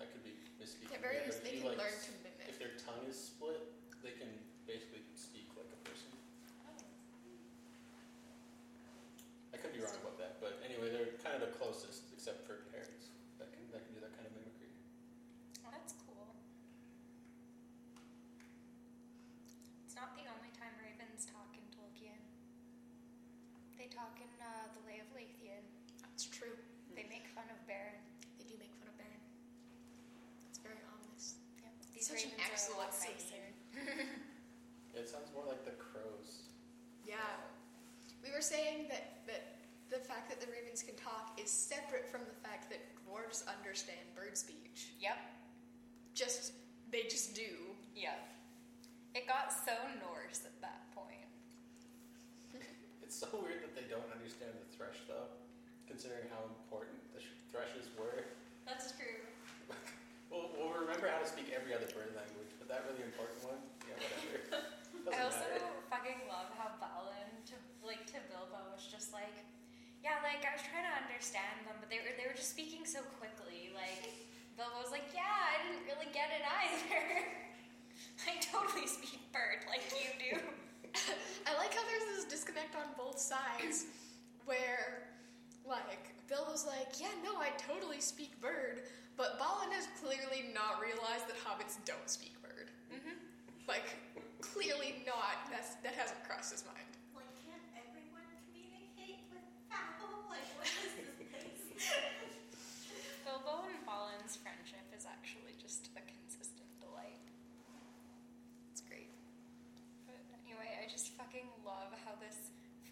I 0.00 0.08
could 0.08 0.24
be 0.24 0.32
misspeaking. 0.56 0.96
At 0.96 1.04
very 1.04 1.20
here, 1.20 1.28
least 1.28 1.44
but 1.44 1.52
if 1.52 1.52
they 1.52 1.60
can 1.60 1.76
like, 1.76 1.84
learn 1.84 1.92
to 1.92 2.12
mimic. 2.24 2.48
If 2.48 2.56
their 2.56 2.74
tongue 2.80 3.04
is 3.04 3.20
split, 3.20 3.60
they 4.00 4.16
can 4.16 4.32
basically 4.64 5.04
speak 5.14 5.52
like 5.54 5.70
a 5.70 5.80
person. 5.86 6.10
Oh. 6.66 6.74
I 9.54 9.56
could 9.58 9.70
be 9.70 9.80
wrong 9.82 9.94
about 10.02 10.18
that, 10.18 10.42
but 10.42 10.58
anyway, 10.66 10.90
they're 10.90 11.14
kind 11.22 11.38
of 11.38 11.42
the 11.46 11.54
closest, 11.54 12.10
except 12.10 12.42
for 12.42 12.66
parrots 12.74 13.14
that 13.38 13.54
can 13.54 13.62
that 13.70 13.86
can 13.86 13.94
do 13.94 14.02
that 14.02 14.14
kind 14.18 14.26
of 14.26 14.34
mimicry. 14.34 14.70
Well, 15.62 15.70
that's 15.70 15.94
cool. 16.02 16.34
It's 19.86 19.94
not 19.94 20.18
the 20.18 20.26
only 20.26 20.50
time 20.58 20.74
ravens 20.82 21.30
talk 21.30 21.54
in 21.54 21.62
Tolkien. 21.70 22.18
They 23.94 24.02
talk 24.02 24.18
in 24.18 24.34
uh, 24.42 24.66
The 24.74 24.82
Lay 24.90 24.98
of 24.98 25.06
Leithian. 25.14 25.62
That's 26.02 26.26
true. 26.26 26.58
They 26.98 27.06
make 27.06 27.30
fun 27.30 27.46
of 27.46 27.62
Beren. 27.62 27.94
They 28.42 28.42
do 28.42 28.58
make 28.58 28.74
fun 28.82 28.90
of 28.90 28.98
Beren. 28.98 29.22
It's 30.50 30.58
very 30.58 30.82
ominous. 30.82 31.38
Yep. 31.62 32.02
Such 32.02 32.26
an 32.26 32.34
ravens 32.34 32.74
are 32.74 32.74
a 32.74 32.82
excellent 32.82 32.82
lot 32.82 32.90
scene. 32.90 33.54
Yeah, 34.90 35.06
it 35.06 35.06
sounds 35.06 35.30
more 35.30 35.46
like 35.46 35.62
the 35.62 35.78
crows. 35.78 36.50
Yeah. 37.06 37.38
We 38.18 38.34
were 38.34 38.42
saying 38.42 38.90
that, 38.90 39.22
that 39.30 39.62
the 39.94 40.02
fact 40.02 40.26
that 40.26 40.42
the 40.42 40.50
ravens 40.50 40.82
can 40.82 40.98
talk 40.98 41.38
is 41.38 41.46
separate 41.46 42.10
from 42.10 42.26
the 42.26 42.34
fact 42.42 42.74
that 42.74 42.82
dwarves 42.98 43.46
understand 43.46 44.02
bird 44.18 44.34
speech. 44.34 44.90
Yep. 44.98 45.22
Just, 46.18 46.50
they 46.90 47.06
just 47.06 47.38
do. 47.38 47.70
Yep. 47.94 48.18
It 49.14 49.30
got 49.30 49.54
so 49.54 49.78
Norse 50.02 50.42
at 50.42 50.58
that 50.62 50.82
point. 50.98 51.23
It's 53.14 53.22
so 53.22 53.30
weird 53.38 53.62
that 53.62 53.78
they 53.78 53.86
don't 53.86 54.10
understand 54.10 54.58
the 54.58 54.66
thrush 54.74 54.98
though, 55.06 55.30
considering 55.86 56.26
how 56.34 56.50
important 56.50 56.98
the 57.14 57.22
sh- 57.22 57.38
thrushes 57.46 57.86
were. 57.94 58.26
That's 58.66 58.90
true. 58.98 59.22
We'll, 60.34 60.50
we'll 60.58 60.74
remember 60.74 61.06
how 61.06 61.22
to 61.22 61.28
speak 61.30 61.54
every 61.54 61.70
other 61.70 61.86
bird 61.94 62.10
language, 62.10 62.50
but 62.58 62.66
that 62.66 62.82
really 62.90 63.06
important 63.06 63.38
one, 63.46 63.60
yeah, 63.86 63.94
whatever. 64.02 65.14
I 65.14 65.30
also 65.30 65.46
matter. 65.46 65.62
fucking 65.86 66.26
love 66.26 66.50
how 66.58 66.74
Balin 66.82 67.30
to 67.54 67.56
like 67.86 68.02
to 68.10 68.18
Bilbo 68.34 68.74
was 68.74 68.82
just 68.82 69.14
like, 69.14 69.30
yeah, 70.02 70.18
like 70.26 70.42
I 70.42 70.58
was 70.58 70.64
trying 70.66 70.82
to 70.90 70.94
understand 71.06 71.70
them, 71.70 71.78
but 71.78 71.86
they 71.86 72.02
were 72.02 72.18
they 72.18 72.26
were 72.26 72.34
just 72.34 72.50
speaking 72.50 72.82
so 72.82 73.06
quickly. 73.22 73.70
Like 73.78 74.10
Bilbo 74.58 74.74
was 74.82 74.90
like, 74.90 75.06
yeah, 75.14 75.54
I 75.54 75.62
didn't 75.62 75.86
really 75.86 76.10
get 76.10 76.34
it 76.34 76.42
either. 76.42 77.30
I 78.26 78.42
totally 78.42 78.90
speak 78.90 79.22
bird 79.30 79.62
like 79.70 79.86
you 79.94 80.10
do. 80.18 80.42
I 81.46 81.56
like 81.58 81.74
how 81.74 81.82
there's 81.86 82.16
this 82.16 82.24
disconnect 82.24 82.74
on 82.76 82.94
both 82.96 83.18
sides 83.18 83.86
where, 84.44 85.10
like, 85.66 86.14
Bill 86.28 86.46
was 86.50 86.66
like, 86.66 87.00
yeah, 87.00 87.12
no, 87.24 87.36
I 87.36 87.50
totally 87.58 88.00
speak 88.00 88.40
bird, 88.40 88.82
but 89.16 89.38
Balin 89.38 89.72
has 89.72 89.88
clearly 90.00 90.50
not 90.54 90.80
realized 90.80 91.28
that 91.28 91.36
hobbits 91.42 91.76
don't 91.84 92.08
speak 92.08 92.40
bird. 92.42 92.70
mm-hmm. 92.92 93.16
Like, 93.68 93.96
clearly 94.40 95.02
not. 95.06 95.50
That's, 95.50 95.74
that 95.82 95.94
hasn't 95.94 96.22
crossed 96.24 96.52
his 96.52 96.64
mind. 96.64 96.93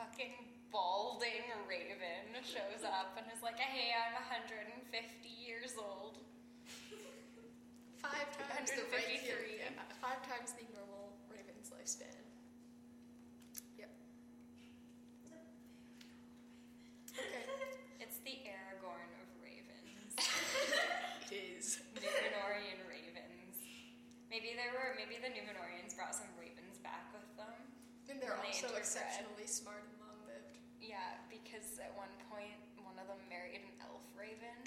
fucking 0.03 0.35
balding 0.75 1.47
raven 1.71 2.35
shows 2.43 2.83
up 2.83 3.15
and 3.15 3.23
is 3.31 3.39
like, 3.39 3.55
hey, 3.55 3.95
I'm 3.95 4.19
150 4.19 4.83
years 5.39 5.79
old. 5.79 6.19
Five 8.03 8.35
times 8.35 8.75
the 8.75 8.83
153. 8.91 9.63
Yeah. 9.63 9.79
Five 10.03 10.19
times 10.27 10.59
the 10.59 10.67
normal 10.75 11.15
raven's 11.31 11.71
lifespan. 11.71 12.19
Yep. 13.79 13.95
Okay. 17.15 17.47
It's 18.03 18.19
the 18.27 18.43
Aragorn 18.43 19.07
of 19.23 19.29
ravens. 19.39 20.19
it 21.31 21.63
is. 21.63 21.79
Numenorean 21.95 22.83
ravens. 22.91 23.55
Maybe 24.27 24.59
there 24.59 24.75
were. 24.75 24.99
Maybe 24.99 25.23
the 25.23 25.31
Numenoreans 25.31 25.95
brought 25.95 26.19
some 26.19 26.35
ravens 26.35 26.83
back 26.83 27.07
with 27.15 27.31
them. 27.39 27.55
And 28.11 28.19
they're 28.19 28.37
also 28.43 28.67
exceptionally 28.75 29.47
smart 29.47 29.92
at 31.83 31.91
one 31.99 32.11
point 32.31 32.55
one 32.87 32.95
of 32.99 33.07
them 33.11 33.19
married 33.29 33.59
an 33.63 33.75
elf 33.83 34.03
raven. 34.15 34.55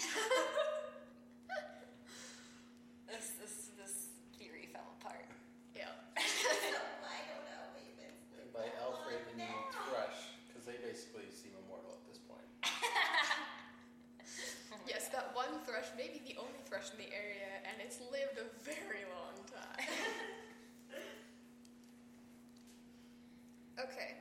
this 3.08 3.32
this 3.40 3.72
this 3.80 3.96
theory 4.38 4.68
fell 4.72 4.96
apart. 5.00 5.26
Yeah. 5.76 5.92
So 6.66 6.82
why 7.04 7.16
don't 7.32 7.48
our 7.56 7.70
ravens 7.78 8.20
live 8.36 8.50
By 8.52 8.68
that 8.68 8.76
elf 8.84 9.00
long 9.00 9.08
raven, 9.08 9.38
you 9.40 9.48
mean 9.48 9.64
thrush, 9.88 10.20
because 10.48 10.66
they 10.68 10.76
basically 10.84 11.30
seem 11.32 11.54
immortal 11.64 11.96
at 11.96 12.04
this 12.10 12.20
point. 12.20 12.44
Oh 12.66 12.68
Yes, 14.92 15.08
God. 15.10 15.14
that 15.16 15.28
one 15.38 15.54
thrush 15.64 15.88
may 15.96 16.10
be 16.12 16.20
the 16.26 16.36
only 16.40 16.60
thrush 16.68 16.92
in 16.92 16.98
the 17.00 17.08
area, 17.14 17.48
and 17.68 17.80
it's 17.80 18.00
lived 18.12 18.38
a 18.42 18.48
very 18.64 19.06
long 19.14 19.36
time. 19.48 19.88
okay. 23.80 24.16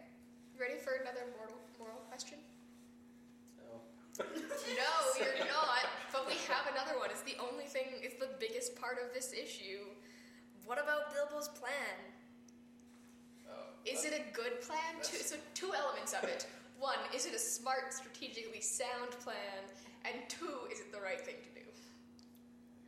Ready 0.59 0.78
for 0.78 0.95
another 1.03 1.26
moral, 1.34 1.59
moral 1.78 1.99
question? 2.07 2.38
No. 3.59 3.82
No, 4.22 4.92
you're 5.18 5.47
not. 5.51 5.82
But 6.14 6.26
we 6.30 6.38
have 6.47 6.70
another 6.70 6.95
one. 6.99 7.11
It's 7.11 7.22
the 7.26 7.34
only 7.42 7.66
thing, 7.66 7.90
it's 7.99 8.14
the 8.22 8.30
biggest 8.38 8.74
part 8.85 9.01
of 9.01 9.16
this 9.16 9.32
issue. 9.32 9.80
What 10.68 10.76
about 10.76 11.09
Bilbo's 11.16 11.49
plan? 11.57 11.97
Oh, 13.49 13.72
Is 13.89 14.05
it 14.05 14.12
a 14.12 14.20
good 14.37 14.61
plan? 14.61 15.01
Two, 15.01 15.24
so, 15.24 15.41
two 15.57 15.72
elements 15.72 16.12
of 16.12 16.28
it. 16.28 16.45
One, 16.76 17.01
is 17.16 17.24
it 17.24 17.32
a 17.32 17.41
smart, 17.41 17.97
strategically 17.97 18.61
sound 18.61 19.16
plan? 19.24 19.64
And 20.05 20.20
two, 20.28 20.68
is 20.68 20.85
it 20.85 20.93
the 20.93 21.01
right 21.01 21.16
thing 21.16 21.41
to 21.41 21.53
do? 21.57 21.64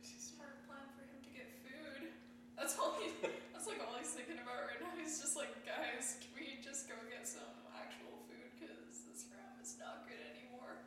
Smart 0.05 0.61
plan 0.69 0.85
for 0.93 1.01
him 1.01 1.17
to 1.17 1.31
get 1.33 1.49
food. 1.65 2.13
That's 2.53 2.77
all 2.77 2.93
he. 3.01 3.09
That's 3.49 3.65
like 3.65 3.81
all 3.81 3.97
he's 3.97 4.13
thinking 4.13 4.37
about 4.37 4.69
right 4.69 4.77
now. 4.77 4.93
He's 5.01 5.17
just 5.17 5.33
like, 5.33 5.49
guys, 5.65 6.21
can 6.21 6.29
we 6.37 6.61
just 6.61 6.85
go 6.85 6.93
get 7.09 7.25
some 7.25 7.57
actual 7.73 8.21
food? 8.29 8.45
Because 8.53 9.01
this 9.09 9.25
ram 9.33 9.57
is 9.57 9.81
not 9.81 10.05
good 10.05 10.21
anymore. 10.29 10.77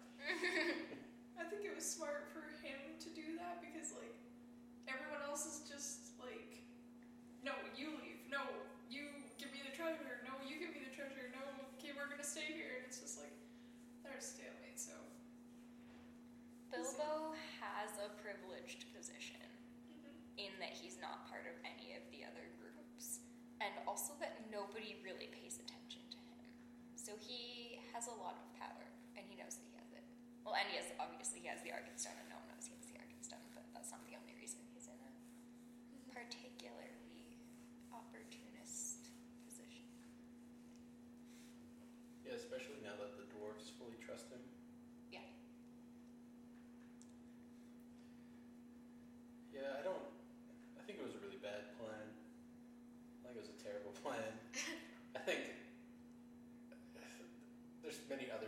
I 1.41 1.51
think 1.51 1.67
it 1.67 1.75
was 1.75 1.83
smart 1.83 2.31
for 2.31 2.47
him 2.63 2.79
to 3.03 3.09
do 3.11 3.35
that 3.43 3.59
because 3.59 3.91
like 3.99 4.15
everyone 4.91 5.23
else 5.23 5.47
is 5.47 5.63
just 5.71 6.19
like, 6.19 6.59
no, 7.47 7.55
you 7.79 7.95
leave. 8.03 8.19
No, 8.27 8.43
you 8.91 9.07
give 9.39 9.55
me 9.55 9.63
the 9.63 9.75
treasure. 9.75 10.27
No, 10.27 10.35
you 10.43 10.59
give 10.59 10.75
me 10.75 10.83
the 10.83 10.91
treasure. 10.91 11.31
No, 11.31 11.43
okay, 11.79 11.95
we're 11.95 12.11
gonna 12.11 12.27
stay 12.27 12.51
here. 12.51 12.83
And 12.83 12.91
it's 12.91 12.99
just 12.99 13.23
like 13.23 13.33
they're 14.03 14.19
a 14.19 14.23
stalemate. 14.23 14.79
So 14.79 14.99
Bilbo 17.01 17.33
has 17.65 17.97
a 17.97 18.13
privileged 18.21 18.85
position 18.93 19.41
mm-hmm. 19.89 20.13
in 20.37 20.53
that 20.61 20.77
he's 20.77 21.01
not 21.01 21.25
part 21.33 21.49
of 21.49 21.57
any 21.65 21.97
of 21.97 22.05
the 22.13 22.29
other 22.29 22.45
groups, 22.61 23.25
and 23.65 23.73
also 23.89 24.13
that 24.21 24.45
nobody 24.53 25.01
really 25.01 25.33
pays 25.33 25.57
attention 25.57 26.05
to 26.13 26.21
him. 26.29 26.45
So 26.93 27.17
he 27.17 27.81
has 27.97 28.05
a 28.13 28.17
lot 28.21 28.37
of 28.37 28.45
power, 28.61 28.85
and 29.17 29.25
he 29.25 29.33
knows 29.41 29.57
that 29.57 29.65
he 29.65 29.75
has 29.81 29.89
it. 29.97 30.05
Well, 30.45 30.57
and 30.61 30.69
he 30.69 30.77
has 30.77 30.93
obviously 31.01 31.41
he 31.41 31.49
has 31.49 31.65
the 31.65 31.73
Arkenstone, 31.73 32.21
and 32.21 32.29
no 32.29 32.37
one 32.37 32.53
knows 32.53 32.69
he 32.69 32.77
has 32.77 32.85
the 32.85 33.01
Arkenstone, 33.01 33.49
but 33.57 33.65
that's 33.73 33.89
not 33.89 34.05
the 34.05 34.17
only 34.21 34.37
reason 34.37 34.61
he's 34.77 34.85
in 34.93 35.01
a 35.01 35.13
particularly 36.13 37.41
opportunist 37.89 39.09
position. 39.49 39.89
Yeah, 42.29 42.37
especially 42.37 42.85
now 42.85 43.01
that 43.01 43.17
the 43.17 43.25
dwarves 43.33 43.73
fully 43.81 43.97
trust 44.05 44.29
him. 44.29 44.45
Yeah. 45.09 45.25
Yeah, 49.53 49.77
I 49.77 49.83
don't. 49.85 50.09
I 50.79 50.83
think 50.89 50.99
it 50.99 51.05
was 51.05 51.15
a 51.15 51.23
really 51.23 51.41
bad 51.43 51.77
plan. 51.77 52.07
I 53.21 53.29
think 53.29 53.37
it 53.37 53.43
was 53.45 53.53
a 53.53 53.61
terrible 53.61 53.93
plan. 54.01 54.33
I 55.15 55.21
think 55.21 55.53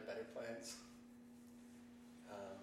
there's 0.02 0.10
many 0.10 0.26
other 0.26 0.26
better 0.26 0.26
plans. 0.34 0.76
Um, 2.26 2.58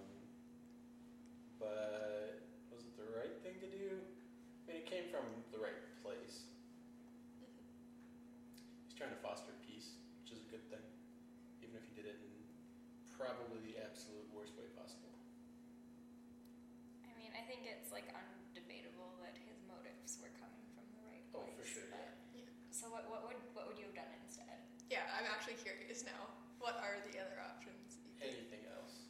but 1.59 2.43
was 2.71 2.83
it 2.83 2.95
the 2.99 3.07
right 3.15 3.35
thing 3.43 3.55
to 3.63 3.69
do? 3.71 3.99
I 3.99 4.71
mean, 4.71 4.77
it 4.83 4.87
came 4.89 5.07
from 5.11 5.23
the 5.55 5.59
right 5.59 5.77
place. 6.03 6.47
He's 8.87 8.95
trying 8.97 9.11
to 9.15 9.21
foster 9.23 9.51
peace, 9.63 9.95
which 10.23 10.35
is 10.35 10.43
a 10.43 10.49
good 10.51 10.65
thing, 10.67 10.83
even 11.63 11.75
if 11.79 11.83
he 11.87 11.93
did 11.95 12.05
it 12.11 12.19
in 12.19 12.33
probably 13.15 13.59
the 13.71 13.79
absolute 13.83 14.27
worst 14.35 14.55
way 14.59 14.67
possible. 14.75 15.11
I 17.07 17.11
mean, 17.19 17.31
I 17.35 17.43
think 17.47 17.63
it's 17.67 17.91
like 17.95 18.07
undebatable 18.15 19.19
that 19.23 19.35
his 19.47 19.59
motives 19.67 20.19
were 20.19 20.31
coming 20.39 20.65
from 20.75 20.87
the 20.95 21.01
right 21.07 21.23
Oh, 21.35 21.45
place. 21.47 21.55
for 21.55 21.65
sure, 21.67 21.87
but- 21.91 22.15
yeah. 22.35 22.47
So 22.71 22.87
what, 22.87 23.07
what 23.11 23.27
would 23.27 23.39
what 23.57 23.67
would 23.67 23.75
you 23.77 23.85
have 23.91 23.97
done 23.97 24.11
instead? 24.23 24.63
Yeah, 24.87 25.03
I'm 25.13 25.27
actually 25.27 25.59
curious 25.59 26.01
now. 26.07 26.38
What 26.59 26.75
are 26.83 26.99
the 27.07 27.15
other 27.19 27.39
options? 27.39 28.03
Anything 28.19 28.67
else? 28.67 29.07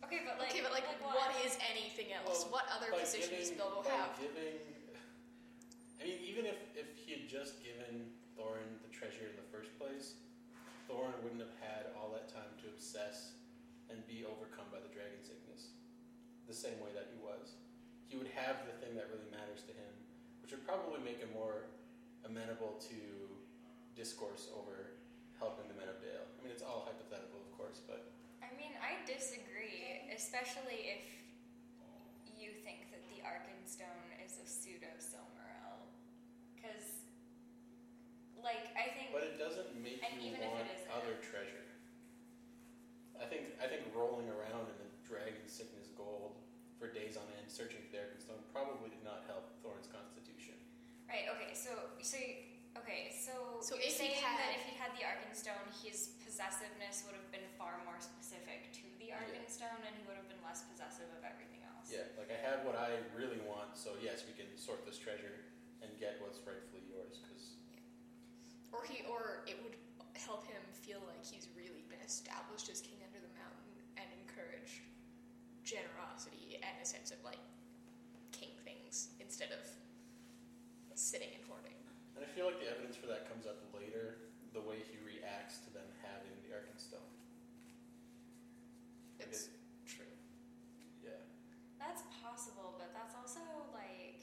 Okay, 0.00 0.24
but 0.24 0.40
like 0.40 0.48
okay, 0.52 0.64
but 0.64 0.72
like, 0.72 0.88
what 1.04 1.28
is 1.44 1.60
anything 1.68 2.12
else? 2.16 2.48
Well, 2.48 2.60
what 2.60 2.66
other 2.72 2.88
by 2.88 3.04
position 3.04 3.36
does 3.36 3.52
giving- 3.52 3.60
Bilbo 3.60 3.84
by 3.84 3.92
have? 3.92 4.16
Giving, 4.16 4.56
I 6.00 6.08
mean, 6.08 6.18
even 6.24 6.48
if, 6.48 6.56
if 6.72 6.88
he 6.96 7.12
had 7.12 7.28
just 7.28 7.60
given 7.60 8.08
Thorin 8.32 8.80
the 8.80 8.88
treasure 8.88 9.28
in 9.28 9.36
the 9.36 9.48
first 9.52 9.76
place, 9.76 10.16
Thorin 10.88 11.12
wouldn't 11.20 11.44
have 11.44 11.56
had 11.60 11.92
all 12.00 12.08
that 12.16 12.32
time 12.32 12.48
to 12.64 12.72
obsess 12.72 13.36
and 13.92 14.00
be 14.08 14.24
overcome 14.24 14.66
by 14.72 14.80
the 14.80 14.88
dragon 14.88 15.20
sickness 15.20 15.76
the 16.48 16.56
same 16.56 16.80
way 16.80 16.90
that 16.96 17.12
he 17.12 17.18
was. 17.20 17.60
He 18.08 18.16
would 18.16 18.30
have 18.38 18.62
the 18.64 18.74
thing 18.80 18.94
that 18.96 19.10
really 19.12 19.26
matters 19.34 19.66
to 19.68 19.74
him, 19.74 19.92
which 20.40 20.54
would 20.54 20.62
probably 20.64 21.02
make 21.02 21.18
him 21.18 21.28
more 21.34 21.66
amenable 22.24 22.78
to 22.86 22.98
discourse 23.98 24.48
over 24.54 24.95
helping 25.38 25.68
the 25.68 25.76
men 25.76 25.88
of 25.88 25.98
Dale. 26.00 26.24
I 26.24 26.38
mean, 26.42 26.52
it's 26.52 26.64
all 26.64 26.88
hypothetical, 26.88 27.40
of 27.40 27.50
course, 27.56 27.80
but 27.84 28.12
I 28.40 28.52
mean, 28.56 28.72
I 28.80 29.00
disagree, 29.04 30.06
especially 30.14 30.92
if 30.96 31.04
you 32.36 32.52
think 32.64 32.92
that 32.92 33.02
the 33.08 33.24
Arkenstone 33.24 34.12
is 34.24 34.36
a 34.40 34.46
pseudo 34.46 34.92
Silmaril, 35.00 35.88
because 36.56 37.04
like 38.40 38.70
I 38.78 38.92
think 38.94 39.10
But 39.10 39.24
it 39.24 39.36
doesn't 39.40 39.72
make 39.80 39.98
you 40.20 40.30
even 40.36 40.40
if 40.40 40.46
it 40.46 40.52
want 40.52 40.68
other 40.92 41.16
treasure. 41.24 41.64
I 43.16 43.24
think 43.24 43.56
I 43.58 43.66
think 43.66 43.88
rolling 43.96 44.28
around 44.28 44.68
in 44.68 44.76
the 44.76 44.90
dragon 45.08 45.40
sickness 45.48 45.88
gold 45.96 46.36
for 46.76 46.92
days 46.92 47.16
on 47.16 47.24
end, 47.40 47.48
searching 47.48 47.80
for 47.88 47.90
the 47.96 48.04
Arkenstone, 48.04 48.44
probably 48.52 48.92
did 48.92 49.00
not 49.00 49.24
help 49.24 49.48
Thorin's 49.64 49.88
constitution. 49.88 50.54
right. 51.08 51.24
Okay, 51.32 51.56
so 51.56 51.72
so 52.04 52.20
you- 52.20 52.55
okay, 52.82 53.12
so 53.14 53.60
So 53.60 53.74
you're 53.76 53.84
if 53.88 53.96
he 53.98 54.12
saying 54.12 54.20
had- 54.22 54.38
that 54.38 54.52
if 54.56 54.64
he 54.68 54.74
had 54.76 54.92
the 54.96 55.04
Arkenstone, 55.04 55.66
his 55.82 56.16
possessiveness 56.24 57.04
would 57.06 57.14
have 57.16 57.30
been 57.32 57.46
far 57.58 57.80
more 57.84 57.98
specific 58.00 58.72
to 58.74 58.84
the 58.98 59.06
Yeah. 59.12 59.20
Arkenstone, 59.22 59.82
and 59.86 59.94
he 59.96 60.02
would 60.04 60.16
have 60.16 60.28
been 60.28 60.42
less 60.42 60.62
possessive 60.64 61.08
of 61.16 61.24
everything 61.24 61.62
else. 61.64 61.90
Yeah, 61.90 62.04
like 62.18 62.30
I 62.30 62.36
have 62.36 62.64
what 62.64 62.74
I 62.76 62.98
really 63.14 63.38
want, 63.40 63.76
so 63.76 63.96
yes, 64.02 64.24
we 64.26 64.32
can 64.34 64.56
sort 64.58 64.84
this 64.84 64.98
treasure 64.98 65.44
and 65.82 65.98
get 65.98 66.20
what's 66.20 66.38
rightfully 66.40 66.82
yours. 66.88 67.18
Because 67.18 67.56
Or 68.72 68.84
he, 68.84 69.04
or 69.06 69.44
it 69.46 69.62
would 69.62 69.76
help 70.14 70.46
him 70.46 70.60
feel 70.72 71.00
like 71.06 71.24
he's 71.24 71.48
really 71.56 71.82
been 71.88 72.00
established 72.00 72.68
as 72.68 72.80
king 72.80 72.98
under 73.04 73.20
the 73.20 73.32
mountain 73.34 73.80
and 73.96 74.06
encourage 74.20 74.82
generosity 75.62 76.56
and 76.62 76.76
a 76.82 76.84
sense 76.84 77.10
of 77.10 77.22
like 77.24 77.38
king 78.32 78.50
things 78.64 79.08
instead 79.20 79.52
of 79.52 79.60
sitting 80.94 81.28
and 81.34 81.44
hoarding. 81.44 81.44
and 81.44 81.45
I 81.45 81.45
feel 82.36 82.44
like 82.52 82.60
the 82.60 82.68
evidence 82.68 83.00
for 83.00 83.08
that 83.08 83.24
comes 83.32 83.48
up 83.48 83.56
later, 83.72 84.20
the 84.52 84.60
way 84.60 84.76
he 84.84 85.00
reacts 85.00 85.64
to 85.64 85.72
them 85.72 85.88
having 86.04 86.36
the 86.44 86.52
Arkenstone. 86.52 87.08
It's 89.16 89.48
it- 89.48 89.56
true. 89.88 90.12
yeah. 91.00 91.16
That's 91.80 92.04
possible, 92.20 92.76
but 92.76 92.92
that's 92.92 93.16
also 93.16 93.40
like 93.72 94.20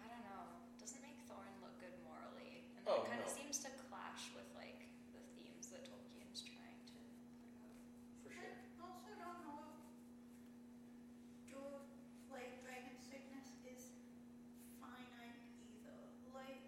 I 0.00 0.08
don't 0.08 0.24
know. 0.24 0.48
Doesn't 0.80 1.04
make 1.04 1.20
Thorin 1.28 1.52
look 1.60 1.76
good 1.76 1.92
morally, 2.08 2.64
and 2.80 2.88
Oh, 2.88 3.04
that 3.04 3.12
kind 3.12 3.20
of 3.20 3.28
no. 3.28 3.36
seems 3.36 3.60
to 3.60 3.70
clash 3.92 4.32
with 4.32 4.48
like 4.56 4.88
the 5.12 5.20
themes 5.36 5.68
that 5.76 5.84
Tolkien's 5.84 6.40
trying 6.40 6.80
to 6.88 7.00
put 7.44 7.60
out. 7.60 7.76
For 8.24 8.32
sure. 8.32 8.48
I 8.48 8.80
also 8.80 9.12
don't 9.20 9.40
know 9.44 9.60
if 9.60 11.52
dwarf, 11.52 11.84
like, 12.32 12.64
dragon 12.64 12.96
sickness 13.04 13.52
is 13.68 13.92
finite 14.80 15.36
either. 15.60 15.98
Like, 16.32 16.62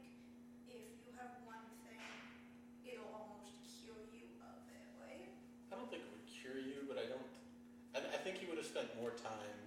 if 0.67 0.83
you 1.07 1.15
have 1.17 1.39
one 1.47 1.63
thing, 1.87 2.03
it'll 2.83 3.13
almost 3.15 3.55
cure 3.63 4.03
you 4.11 4.27
of 4.43 4.67
it, 4.75 4.87
right? 4.99 5.31
I 5.71 5.79
don't 5.79 5.87
think 5.89 6.03
it 6.03 6.11
would 6.11 6.27
cure 6.27 6.59
you, 6.59 6.83
but 6.91 6.99
I 6.99 7.07
don't. 7.07 7.31
I, 7.95 8.03
I 8.03 8.19
think 8.27 8.43
he 8.43 8.51
would 8.51 8.59
have 8.59 8.67
spent 8.67 8.91
more 8.99 9.15
time 9.15 9.59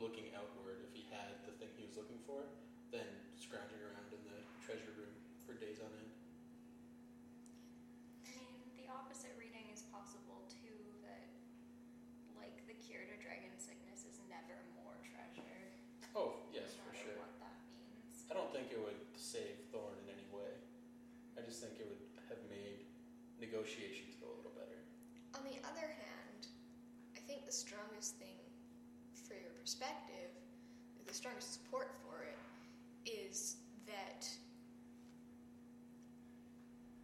looking 0.00 0.32
outward 0.34 0.80
if 0.88 0.90
he 0.96 1.04
had 1.12 1.44
the 1.44 1.52
thing 1.60 1.68
he 1.78 1.84
was 1.86 1.94
looking 2.00 2.18
for 2.26 2.42
than 2.90 3.06
scrounging 3.38 3.78
around 3.86 4.10
in 4.10 4.18
the 4.26 4.38
treasure 4.60 4.90
room 4.98 5.14
for 5.46 5.54
days 5.56 5.78
on 5.78 5.88
end. 5.94 6.10
I 8.26 8.34
mean, 8.34 8.58
the 8.76 8.90
opposite 8.90 9.32
reading 9.38 9.70
is 9.70 9.86
possible 9.94 10.42
too. 10.50 10.74
That 11.06 11.22
like 12.34 12.58
the 12.66 12.74
cure 12.82 13.06
to 13.06 13.16
dragon 13.22 13.54
sickness 13.62 14.02
is 14.04 14.18
never 14.26 14.58
more 14.82 14.98
treasure. 15.06 15.56
Oh, 16.18 16.42
yes, 16.52 16.74
no 16.76 16.90
for 16.90 16.92
matter 16.92 17.14
sure. 17.14 17.18
What 17.22 17.32
that 17.40 17.56
means. 17.72 18.26
I 18.28 18.34
don't 18.34 18.50
think 18.52 18.68
it 18.74 18.80
would 18.82 19.00
save 19.16 19.70
Thorin 19.70 19.96
in 20.04 20.12
any 20.12 20.26
way. 20.34 20.50
I 21.38 21.46
just 21.46 21.62
think 21.62 21.78
it 21.80 21.86
would 21.88 22.04
have 22.28 22.42
made 22.50 22.84
negotiations 23.62 24.18
go 24.18 24.26
a 24.26 24.36
little 24.42 24.58
better. 24.58 24.82
On 25.38 25.46
the 25.46 25.62
other 25.62 25.86
hand, 25.86 26.50
I 27.14 27.20
think 27.20 27.46
the 27.46 27.52
strongest 27.52 28.18
thing 28.18 28.42
for 29.14 29.34
your 29.34 29.54
perspective, 29.54 30.34
the 31.06 31.14
strongest 31.14 31.54
support 31.54 31.94
for 32.02 32.26
it, 32.26 32.38
is 33.06 33.58
that 33.86 34.26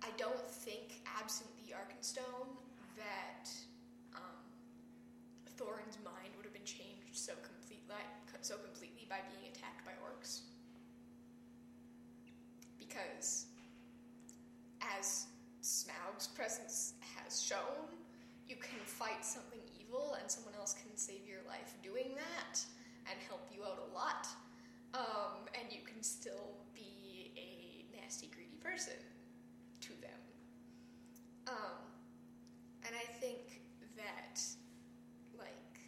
I 0.02 0.10
don't 0.16 0.50
think, 0.50 0.98
absent 1.06 1.50
the 1.62 1.74
Arkenstone, 1.74 2.50
that 2.96 3.50
um, 4.16 4.42
Thorin's 5.56 5.98
mind 6.02 6.34
would 6.36 6.44
have 6.44 6.54
been 6.54 6.64
changed 6.64 7.14
so 7.14 7.34
completely, 7.46 7.94
so 8.40 8.56
completely 8.56 9.06
by 9.08 9.18
being 9.30 9.52
attacked 9.52 9.84
by 9.86 9.92
orcs. 10.02 10.40
Because, 12.78 13.46
as 14.98 15.26
Smaug's 15.68 16.28
presence 16.28 16.94
has 17.14 17.42
shown, 17.42 17.92
you 18.48 18.56
can 18.56 18.80
fight 18.84 19.22
something 19.22 19.60
evil 19.78 20.16
and 20.18 20.30
someone 20.30 20.54
else 20.54 20.72
can 20.72 20.96
save 20.96 21.28
your 21.28 21.44
life 21.46 21.74
doing 21.82 22.16
that 22.16 22.58
and 23.04 23.20
help 23.28 23.44
you 23.52 23.64
out 23.64 23.76
a 23.76 23.94
lot. 23.94 24.26
Um, 24.94 25.44
and 25.52 25.70
you 25.70 25.84
can 25.84 26.02
still 26.02 26.56
be 26.74 27.32
a 27.36 27.84
to 28.86 29.92
them. 30.00 30.20
Um, 31.48 31.80
and 32.86 32.94
I 32.94 33.06
think 33.18 33.62
that, 33.96 34.40
like, 35.36 35.80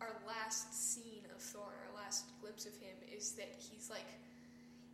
our 0.00 0.16
last 0.26 0.74
scene 0.74 1.22
of 1.34 1.40
Thorin, 1.40 1.78
our 1.88 1.94
last 1.94 2.30
glimpse 2.40 2.66
of 2.66 2.74
him, 2.76 2.96
is 3.14 3.32
that 3.32 3.54
he's 3.58 3.90
like, 3.90 4.06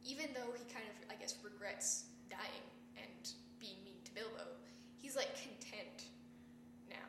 even 0.04 0.26
though 0.34 0.52
he 0.52 0.64
kind 0.68 0.84
of, 0.84 0.96
I 1.08 1.16
guess, 1.16 1.36
regrets 1.42 2.04
dying 2.28 2.68
and 2.96 3.32
being 3.58 3.80
mean 3.84 4.02
to 4.04 4.12
Bilbo, 4.12 4.44
he's 5.00 5.16
like 5.16 5.32
content 5.40 6.12
now 6.88 7.08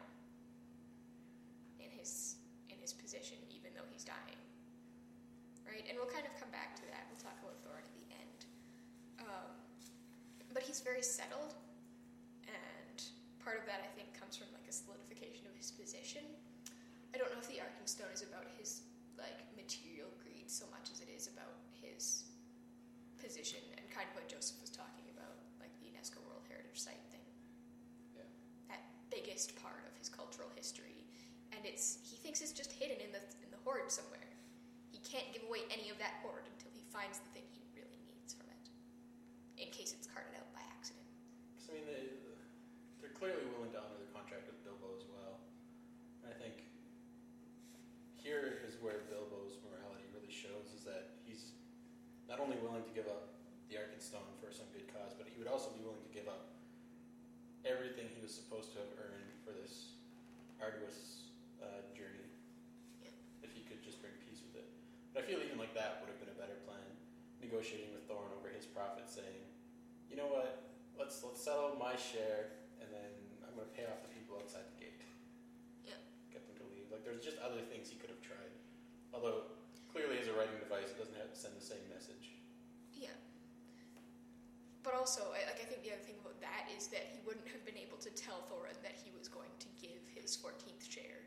in 1.80 1.92
his 1.92 2.36
in 2.70 2.78
his 2.80 2.94
position, 2.94 3.38
even 3.52 3.72
though 3.76 3.88
he's 3.92 4.04
dying. 4.04 4.40
Right, 5.68 5.84
and 5.90 5.98
we'll 6.00 6.12
kind 6.12 6.24
of 6.24 6.32
come 6.40 6.52
back 6.56 6.76
to 6.80 6.86
that. 6.94 7.04
We'll 7.12 7.20
talk 7.20 7.36
about 7.44 7.60
Thorin 7.60 7.84
at 7.84 7.96
the 8.00 8.08
end. 8.16 8.40
Um, 9.20 9.52
but 10.54 10.64
he's 10.64 10.80
very 10.80 10.95
settled, 11.06 11.54
and 12.50 12.98
part 13.44 13.58
of 13.62 13.66
that 13.70 13.82
I 13.86 13.90
think 13.94 14.14
comes 14.18 14.36
from 14.36 14.50
like 14.54 14.66
a 14.70 14.74
solidification 14.74 15.46
of 15.46 15.56
his 15.56 15.70
position. 15.72 16.26
I 17.14 17.18
don't 17.22 17.32
know 17.32 17.40
if 17.40 17.48
the 17.48 17.62
Arkenstone 17.64 18.12
is 18.14 18.26
about 18.26 18.46
his 18.58 18.82
like 19.16 19.46
material 19.56 20.12
greed 20.20 20.52
so 20.52 20.66
much 20.74 20.92
as 20.92 21.00
it 21.00 21.08
is 21.08 21.32
about 21.32 21.56
his 21.72 22.28
position 23.16 23.64
and 23.80 23.86
kind 23.90 24.10
of 24.12 24.16
what 24.20 24.28
Joseph 24.28 24.60
was 24.60 24.70
talking 24.70 25.08
about, 25.16 25.40
like 25.64 25.72
the 25.80 25.88
UNESCO 25.88 26.20
World 26.28 26.44
Heritage 26.52 26.76
Site 26.78 27.00
thing. 27.14 27.24
Yeah. 28.14 28.28
That 28.68 28.84
biggest 29.08 29.56
part 29.64 29.88
of 29.88 29.96
his 29.96 30.10
cultural 30.12 30.52
history, 30.58 31.08
and 31.56 31.64
it's 31.64 32.04
he 32.04 32.18
thinks 32.20 32.42
it's 32.44 32.52
just 32.52 32.74
hidden 32.76 33.00
in 33.00 33.12
the 33.16 33.24
in 33.46 33.50
the 33.54 33.62
hoard 33.64 33.88
somewhere. 33.88 34.28
He 34.92 35.00
can't 35.06 35.30
give 35.32 35.44
away 35.48 35.64
any 35.72 35.88
of 35.94 35.98
that 36.02 36.20
hoard 36.26 36.44
until 36.52 36.72
he 36.76 36.82
finds 36.92 37.20
the 37.22 37.30
thing 37.36 37.46
he 37.52 37.64
really 37.78 38.00
needs 38.10 38.34
from 38.36 38.48
it, 38.52 38.66
in 39.62 39.70
case 39.72 39.94
it's 39.96 40.08
carted 40.08 40.34
out 40.36 40.48
by 40.56 40.64
accident. 40.72 41.06
'Cause, 41.56 41.70
I 41.70 41.74
mean, 41.80 41.86
they, 41.88 42.04
they're 43.00 43.05
clearly 43.16 43.48
willing 43.56 43.72
to 43.72 43.80
honor 43.80 43.96
the 43.96 44.12
contract 44.12 44.52
with 44.52 44.60
Bilbo 44.68 44.92
as 45.00 45.08
well. 45.08 45.40
And 46.22 46.28
I 46.28 46.36
think 46.36 46.68
here 48.20 48.60
is 48.68 48.76
where 48.84 49.08
Bilbo's 49.08 49.56
morality 49.64 50.04
really 50.12 50.32
shows 50.32 50.76
is 50.76 50.84
that 50.84 51.24
he's 51.24 51.56
not 52.28 52.44
only 52.44 52.60
willing 52.60 52.84
to 52.84 52.94
give 52.94 53.08
up 53.08 53.40
the 53.72 53.80
Arkenstone 53.80 54.36
for 54.44 54.52
some 54.52 54.68
good 54.76 54.92
cause, 54.92 55.16
but 55.16 55.32
he 55.32 55.40
would 55.40 55.48
also 55.48 55.72
be 55.72 55.82
willing 55.82 56.04
to 56.04 56.12
give 56.12 56.28
up 56.28 56.60
everything 57.64 58.12
he 58.12 58.20
was 58.20 58.36
supposed 58.36 58.76
to 58.76 58.84
have 58.84 58.92
earned 59.00 59.32
for 59.42 59.56
this 59.56 59.96
arduous 60.60 61.32
uh, 61.64 61.88
journey 61.96 62.30
if 63.42 63.50
he 63.56 63.64
could 63.64 63.80
just 63.82 64.04
bring 64.04 64.14
peace 64.28 64.44
with 64.44 64.60
it. 64.60 64.68
But 65.16 65.24
I 65.24 65.30
feel 65.30 65.40
even 65.40 65.58
like 65.58 65.74
that 65.74 66.04
would 66.04 66.12
have 66.12 66.20
been 66.20 66.34
a 66.34 66.38
better 66.38 66.60
plan. 66.68 66.84
Negotiating 67.40 67.94
with 67.94 68.10
Thorin 68.10 68.34
over 68.34 68.50
his 68.50 68.66
profit, 68.66 69.06
saying, 69.06 69.46
"You 70.10 70.18
know 70.18 70.26
what? 70.26 70.66
Let's 70.98 71.22
let's 71.22 71.38
settle 71.38 71.78
my 71.78 71.94
share, 71.94 72.65
I'm 73.56 73.64
to 73.64 73.72
pay 73.72 73.88
off 73.88 74.04
the 74.04 74.12
people 74.12 74.36
outside 74.36 74.68
the 74.68 74.84
gate. 74.84 75.00
Yeah. 75.88 75.96
Get 76.28 76.44
them 76.44 76.60
to 76.60 76.68
leave. 76.68 76.92
Like 76.92 77.08
there's 77.08 77.24
just 77.24 77.40
other 77.40 77.64
things 77.64 77.88
he 77.88 77.96
could 77.96 78.12
have 78.12 78.20
tried. 78.20 78.52
Although 79.16 79.48
clearly, 79.96 80.20
as 80.20 80.28
a 80.28 80.36
writing 80.36 80.60
device, 80.60 80.92
it 80.92 81.00
doesn't 81.00 81.16
have 81.16 81.32
to 81.32 81.40
send 81.40 81.56
the 81.56 81.64
same 81.64 81.80
message. 81.88 82.36
Yeah. 82.92 83.16
But 84.84 85.00
also, 85.00 85.32
I, 85.32 85.48
like 85.48 85.64
I 85.64 85.66
think 85.72 85.88
the 85.88 85.96
other 85.96 86.04
thing 86.04 86.20
about 86.20 86.36
that 86.44 86.68
is 86.76 86.92
that 86.92 87.08
he 87.16 87.24
wouldn't 87.24 87.48
have 87.48 87.64
been 87.64 87.80
able 87.80 87.96
to 88.04 88.12
tell 88.12 88.44
Thorin 88.52 88.76
that 88.84 89.00
he 89.00 89.16
was 89.16 89.32
going 89.32 89.56
to 89.64 89.72
give 89.80 90.04
his 90.12 90.36
14th 90.36 90.84
share 90.84 91.24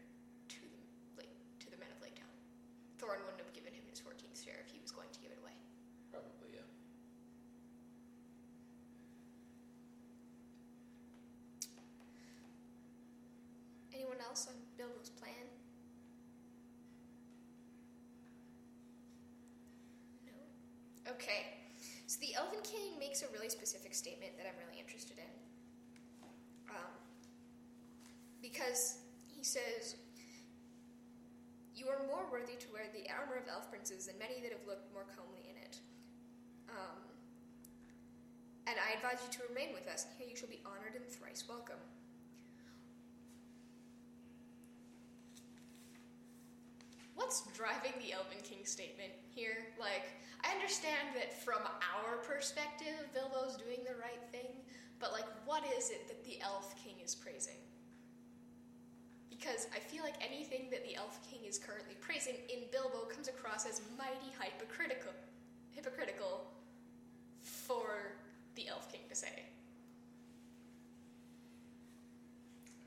to 0.52 0.60
the 0.68 0.84
like 1.16 1.32
to 1.64 1.72
the 1.72 1.80
men 1.80 1.88
of 1.88 1.98
Lake 2.04 2.20
Town. 2.20 2.36
Thorin 3.00 3.24
wouldn't 3.24 3.40
have 3.40 3.56
given 3.56 3.72
him 3.72 3.88
his 3.88 4.04
14th 4.04 4.36
share 4.36 4.60
if 4.60 4.68
he 4.68 4.76
was 4.84 4.92
going 4.92 5.08
to 5.16 5.18
give 5.24 5.32
it 5.32 5.40
away. 5.40 5.56
Probably, 6.12 6.60
yeah. 6.60 6.68
Anyone 13.96 14.17
else 14.28 14.46
on 14.46 14.54
Bilbo's 14.76 15.08
plan? 15.08 15.48
No. 20.26 21.12
Okay. 21.12 21.56
So 22.06 22.20
the 22.20 22.34
Elven 22.36 22.60
King 22.62 22.98
makes 22.98 23.22
a 23.22 23.28
really 23.32 23.48
specific 23.48 23.94
statement 23.94 24.36
that 24.36 24.44
I'm 24.44 24.56
really 24.60 24.80
interested 24.80 25.16
in. 25.16 25.32
Um, 26.68 26.92
because 28.42 28.98
he 29.26 29.42
says, 29.42 29.96
You 31.74 31.88
are 31.88 32.04
more 32.06 32.28
worthy 32.30 32.56
to 32.60 32.68
wear 32.72 32.84
the 32.92 33.08
armor 33.08 33.40
of 33.40 33.48
elf 33.48 33.70
princes 33.70 34.06
than 34.06 34.18
many 34.18 34.40
that 34.44 34.52
have 34.52 34.66
looked 34.68 34.92
more 34.92 35.06
comely 35.16 35.48
in 35.48 35.56
it. 35.56 35.80
Um, 36.68 37.00
and 38.68 38.76
I 38.76 38.92
advise 39.00 39.24
you 39.24 39.32
to 39.40 39.48
remain 39.48 39.72
with 39.72 39.88
us, 39.88 40.04
and 40.04 40.12
here 40.20 40.28
you 40.28 40.36
shall 40.36 40.52
be 40.52 40.60
honored 40.68 40.92
and 40.92 41.08
thrice 41.08 41.44
welcome. 41.48 41.80
What's 47.28 47.44
driving 47.52 47.92
the 48.00 48.14
Elven 48.16 48.40
King 48.42 48.64
statement 48.64 49.12
here? 49.28 49.68
Like, 49.78 50.16
I 50.40 50.48
understand 50.56 51.12
that 51.12 51.28
from 51.44 51.60
our 51.60 52.16
perspective, 52.24 52.96
Bilbo's 53.12 53.58
doing 53.60 53.84
the 53.84 53.92
right 54.00 54.24
thing, 54.32 54.48
but 54.98 55.12
like, 55.12 55.28
what 55.44 55.62
is 55.76 55.90
it 55.90 56.08
that 56.08 56.24
the 56.24 56.40
Elf 56.40 56.74
King 56.82 56.94
is 57.04 57.14
praising? 57.14 57.60
Because 59.28 59.68
I 59.76 59.78
feel 59.78 60.02
like 60.04 60.16
anything 60.24 60.70
that 60.70 60.88
the 60.88 60.96
Elf 60.96 61.20
King 61.28 61.40
is 61.46 61.58
currently 61.58 61.96
praising 62.00 62.36
in 62.48 62.64
Bilbo 62.72 63.04
comes 63.12 63.28
across 63.28 63.66
as 63.66 63.82
mighty 63.98 64.32
hypocritical, 64.40 65.12
hypocritical 65.72 66.48
for 67.42 68.16
the 68.54 68.68
Elf 68.68 68.90
King 68.90 69.02
to 69.10 69.14
say. 69.14 69.44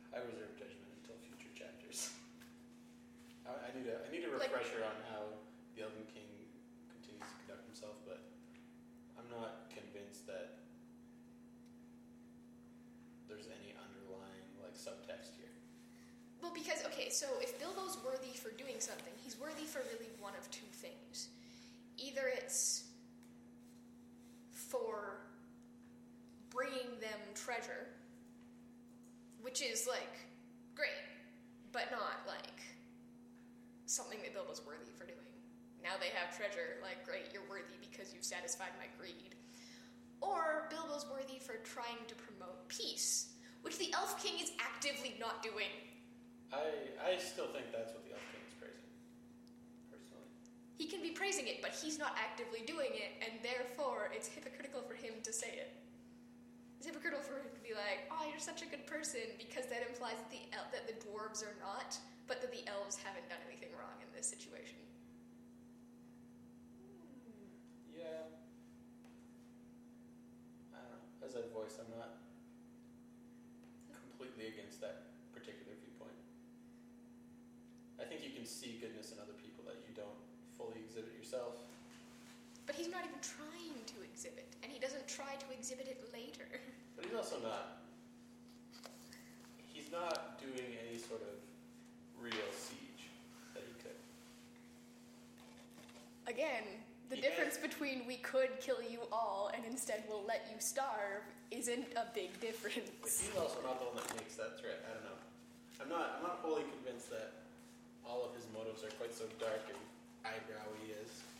I 0.09 0.17
reserve 0.25 0.57
judgment 0.57 0.89
until 0.97 1.13
future 1.21 1.53
chapters. 1.53 2.09
I, 3.47 3.67
I 3.67 3.69
need 3.75 3.87
a 3.87 3.97
I 4.05 4.09
need 4.11 4.23
a 4.23 4.31
Like- 4.37 4.53
refresher 4.53 4.83
on 4.87 4.95
how 5.11 5.27
the 5.75 5.83
Elven 5.83 6.07
King 6.11 6.27
continues 6.91 7.27
to 7.27 7.35
conduct 7.43 7.63
himself, 7.67 7.95
but 8.07 8.23
I'm 9.19 9.27
not 9.31 9.67
convinced 9.71 10.27
that 10.27 10.59
there's 13.27 13.47
any 13.47 13.71
underlying 13.75 14.47
like 14.59 14.75
subtext 14.75 15.35
here. 15.39 15.51
Well, 16.43 16.51
because, 16.51 16.83
okay, 16.91 16.99
so 17.11 17.27
if 17.41 17.59
Bilbo's 17.59 17.97
worthy 18.05 18.33
for 18.35 18.51
doing 18.51 18.79
something, 18.79 19.13
he's 19.23 19.37
worthy 19.39 19.65
for 19.65 19.79
really 19.93 20.09
one 20.19 20.33
of 20.39 20.49
two 20.51 20.65
things. 20.71 21.29
Either 21.97 22.31
it's 22.33 22.83
for 24.51 25.17
bringing 26.49 26.99
them 26.99 27.19
treasure, 27.35 27.87
which 29.41 29.61
is, 29.61 29.87
like, 29.87 30.19
great, 30.75 30.89
but 31.71 31.91
not, 31.91 32.23
like, 32.27 32.61
something 33.85 34.19
that 34.23 34.33
Bilbo's 34.33 34.61
worthy 34.65 34.91
for 34.97 35.05
doing. 35.05 35.17
Now 35.83 35.97
they 35.99 36.09
have 36.15 36.35
treasure, 36.35 36.77
like, 36.81 37.05
great, 37.05 37.33
you're 37.33 37.47
worthy 37.49 37.75
because 37.81 38.13
you've 38.13 38.23
satisfied 38.23 38.71
my 38.77 38.85
greed. 38.97 39.35
Or 40.21 40.67
Bilbo's 40.69 41.05
worthy 41.11 41.39
for 41.39 41.55
trying 41.63 42.05
to 42.07 42.15
promote 42.15 42.67
peace, 42.67 43.33
which 43.63 43.77
the 43.77 43.91
Elf 43.93 44.23
King 44.23 44.39
is 44.41 44.51
actively 44.59 45.15
not 45.19 45.41
doing. 45.41 45.71
I 46.51 46.91
I 46.99 47.17
still 47.17 47.47
think 47.55 47.71
that's 47.71 47.95
what 47.95 48.03
the 48.03 48.11
Elf 48.11 48.23
King 48.31 48.43
is 48.45 48.55
praising, 48.59 48.91
personally. 49.89 50.29
He 50.75 50.85
can 50.85 51.01
be 51.01 51.11
praising 51.11 51.47
it, 51.47 51.63
but 51.63 51.71
he's 51.71 51.97
not 51.97 52.13
actively 52.19 52.61
doing 52.67 52.91
it, 52.93 53.15
and 53.23 53.39
therefore 53.41 54.11
it's 54.11 54.27
hypocritical 54.27 54.83
for 54.83 54.93
him 54.93 55.15
to 55.23 55.31
say 55.31 55.55
it. 55.55 55.71
It's 56.77 56.87
hypocritical 56.87 57.23
for 57.23 57.39
him 57.39 57.49
to 57.53 57.61
be 57.63 57.73
like, 57.73 58.09
"Oh, 58.11 58.27
you're 58.27 58.41
such 58.41 58.61
a 58.61 58.69
good 58.69 58.85
person," 58.85 59.23
because 59.37 59.65
that 59.71 59.87
implies 59.87 60.19
that 60.19 60.31
the 60.31 60.43
el- 60.51 60.69
that 60.75 60.85
the 60.87 60.97
dwarves 61.07 61.41
are 61.41 61.55
not, 61.63 61.97
but 62.27 62.41
that 62.41 62.51
the 62.51 62.67
elves 62.67 62.97
haven't 62.99 63.27
done 63.29 63.41
anything 63.47 63.71
wrong 63.77 63.95
in 64.03 64.09
this 64.11 64.27
situation. 64.27 64.79
Yeah, 67.95 68.27
against 74.51 74.81
that 74.83 75.11
particular 75.33 75.75
viewpoint. 75.79 76.15
I 77.99 78.05
think 78.05 78.23
you 78.23 78.31
can 78.31 78.45
see 78.45 78.79
goodness 78.79 79.11
in 79.11 79.19
other 79.19 79.35
people 79.39 79.63
that 79.67 79.79
you 79.87 79.91
don't 79.95 80.19
fully 80.55 80.79
exhibit 80.79 81.11
yourself. 81.15 81.59
But 82.65 82.75
he's 82.75 82.87
not 82.91 83.03
even 83.03 83.19
trying 83.19 83.79
to 83.83 83.97
exhibit, 84.03 84.47
and 84.63 84.71
he 84.71 84.79
doesn't 84.79 85.07
try 85.07 85.35
to 85.35 85.47
exhibit 85.71 85.87
it 85.87 86.03
later. 86.11 86.59
But 86.95 87.05
he's 87.05 87.15
also 87.15 87.39
not. 87.39 87.79
He's 89.71 89.89
not 89.91 90.37
doing 90.39 90.67
any 90.87 90.99
sort 90.99 91.21
of 91.23 91.39
real 92.21 92.51
siege 92.51 93.07
that 93.53 93.63
he 93.63 93.73
could. 93.81 93.95
Again, 96.27 96.83
the 97.09 97.15
Yeah. 97.15 97.21
difference 97.21 97.57
between 97.57 98.05
we 98.05 98.17
could 98.17 98.59
kill 98.59 98.81
you 98.81 99.07
all 99.11 99.49
and 99.53 99.63
instead 99.65 100.03
we'll 100.07 100.23
let 100.23 100.51
you 100.51 100.59
starve 100.59 101.23
isn't 101.51 101.87
a 101.95 102.05
big 102.13 102.31
But 102.33 102.41
difference. 102.41 103.21
he's 103.21 103.35
also 103.37 103.61
not 103.61 103.79
the 103.79 103.85
one 103.85 103.95
that 103.95 104.15
makes 104.17 104.35
that 104.35 104.59
threat. 104.59 104.83
I 104.89 104.93
don't 104.93 105.03
know. 105.05 105.17
I'm 105.79 105.89
not. 105.89 106.15
I'm 106.17 106.23
not 106.23 106.39
wholly 106.43 106.63
convinced 106.63 107.09
that 107.11 107.31
all 108.05 108.23
of 108.25 108.35
his 108.35 108.45
motives 108.53 108.83
are 108.83 108.91
quite 108.99 109.13
so 109.13 109.25
dark 109.39 109.61
and 109.69 109.79
eyebrowy 110.25 110.91
as. 111.01 111.30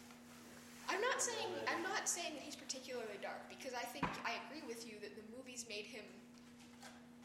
I'm 0.92 1.00
not 1.00 1.22
saying 1.24 1.48
I'm 1.72 1.84
not 1.84 2.10
saying 2.10 2.36
that 2.36 2.44
he's 2.44 2.56
particularly 2.60 3.16
dark 3.24 3.48
because 3.48 3.72
I 3.74 3.86
think 3.88 4.04
I 4.28 4.36
agree 4.48 4.64
with 4.68 4.84
you 4.86 5.00
that 5.02 5.16
the 5.16 5.24
movies 5.36 5.66
made 5.72 5.88
him 5.88 6.04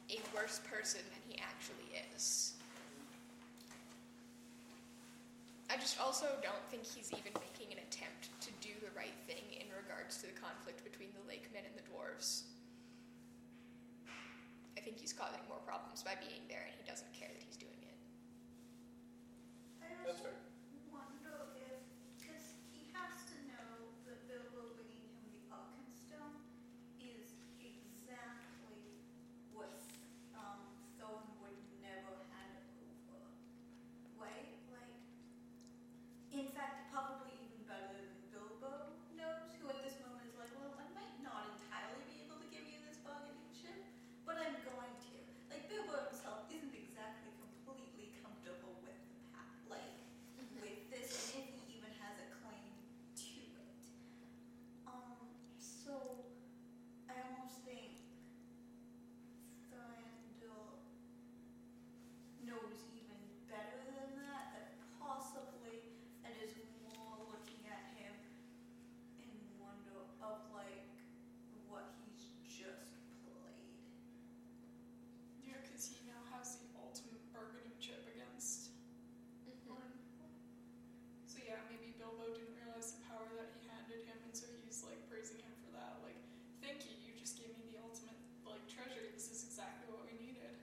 a 0.09 0.23
worse 0.35 0.61
person 0.71 1.03
than 1.11 1.23
he 1.27 1.35
actually 1.43 1.91
is. 2.15 2.55
I 5.69 5.75
just 5.77 5.99
also 5.99 6.31
don't 6.47 6.63
think 6.71 6.87
he's 6.87 7.11
even 7.11 7.35
making 7.43 7.75
an 7.75 7.83
attempt 7.83 8.31
to 8.47 8.51
do 8.63 8.71
the 8.79 8.93
right 8.95 9.17
thing 9.27 9.43
in 9.51 9.67
regards 9.75 10.23
to 10.23 10.31
the 10.31 10.37
conflict 10.39 10.87
between 10.87 11.11
the 11.19 11.25
lake 11.27 11.51
men 11.53 11.67
and 11.67 11.75
the 11.75 11.83
dwarves. 11.91 12.47
I 14.79 14.81
think 14.81 14.97
he's 15.03 15.13
causing 15.13 15.43
more 15.51 15.59
problems 15.67 16.07
by 16.07 16.15
being 16.23 16.47
there 16.47 16.63
and 16.63 16.75
he 16.79 16.87
doesn't 16.87 17.11
care 17.13 17.29
that 17.35 17.43
he's 17.43 17.59
doing 17.59 17.83
it. 17.83 17.99
That's 20.07 20.23
fair. 20.23 20.39
wonder 20.95 21.51
if, 21.59 21.83
because 22.15 22.55
he 22.71 22.87
has 22.95 23.27
to 23.35 23.37
know 23.51 23.91
that 24.07 24.23
Bilbo 24.31 24.79
bringing 24.79 25.11
him 25.11 25.27
the 25.35 25.43
Arkenstone 25.51 26.39
is 27.03 27.35
exactly 27.59 29.03
what 29.51 29.75
um, 30.39 30.63
Thorin 30.95 31.27
would 31.43 31.59
never 31.83 32.23
hand 32.31 32.55
over. 32.79 33.19
Right? 34.15 34.55
Like, 34.71 34.95
in 36.31 36.47
fact, 36.55 36.93
probably 36.95 37.35
even 37.43 37.67
better 37.67 37.91
than 37.99 38.07
Bilbo 38.31 38.95
knows, 39.19 39.51
who 39.59 39.67
at 39.75 39.83
this 39.83 39.99
moment 40.07 40.31
is 40.31 40.37
like, 40.39 40.53
well, 40.55 40.71
I 40.79 40.87
might 40.95 41.17
not 41.25 41.51
entirely 41.59 42.07
be 42.07 42.23
able 42.25 42.39
to 42.39 42.49
give 42.55 42.63
you 42.67 42.79
this 42.87 43.03
bargaining 43.03 43.51
chip, 43.51 43.81
but 44.23 44.39
I'm 44.39 44.55
going 44.63 44.95
to. 45.11 45.15
Like, 45.51 45.67
Bilbo 45.67 45.97
himself 46.11 46.47
isn't 46.53 46.75
exactly 46.75 47.33
completely 47.41 48.13
comfortable 48.23 48.77
with 48.85 48.97
the 48.97 49.17
path. 49.33 49.57
Like, 49.71 49.97
with 50.61 50.79
this, 50.93 51.33
and 51.37 51.45
if 51.49 51.57
he 51.69 51.79
even 51.81 51.93
has 52.01 52.17
a 52.21 52.29
claim 52.43 52.73
to 53.17 53.41
it. 53.61 53.83
Um, 54.89 55.21
so 55.61 56.25
I 57.09 57.15
almost 57.29 57.61
think 57.65 57.97
Thranduil 59.69 60.81
knows 62.45 62.79
even 62.97 63.21
better 63.51 63.81
than 63.95 64.17
that, 64.25 64.45
that 64.57 64.69
possibly 65.01 65.93
and 66.25 66.33
is 66.43 66.55
more 66.89 67.17
looking 67.31 67.63
at 67.69 67.85
him 67.99 68.15
in 69.23 69.35
wonder 69.61 70.01
of 70.23 70.41
like 70.55 70.89
what 71.69 71.95
he's 72.05 72.33
just 72.47 72.97
played. 73.27 73.81
Yeah, 75.45 75.59
because 75.63 75.87
he 75.87 76.01
now 76.09 76.23
has 76.35 76.59
the 76.63 76.69
ultimate 76.81 77.23
bargaining 77.35 77.77
chip 77.81 78.03
against 78.15 78.73
Thorin. 79.67 79.95
So 81.27 81.39
yeah, 81.43 81.59
maybe 81.71 81.95
Bilbo 81.99 82.33
didn't 82.35 82.55
realize 82.59 82.97
the 82.99 83.03
power 83.11 83.27
that 83.39 83.51
he 83.59 83.67
handed 83.69 84.07
him, 84.07 84.19
and 84.27 84.35
so 84.35 84.47
he's 84.65 84.83
like 84.87 84.99
praising 85.11 85.39
him 85.43 85.55
for 85.63 85.71
that. 85.79 85.99
Like, 86.07 86.19
thank 86.63 86.87
you, 86.87 86.95
you 87.03 87.13
just 87.19 87.39
gave 87.39 87.51
me 87.59 87.67
the 87.73 87.79
ultimate 87.83 88.19
like 88.47 88.63
treasure. 88.71 89.03
This 89.15 89.31
is 89.31 89.47
exactly 89.47 89.87
what 89.91 90.07
we 90.07 90.15
needed. 90.19 90.55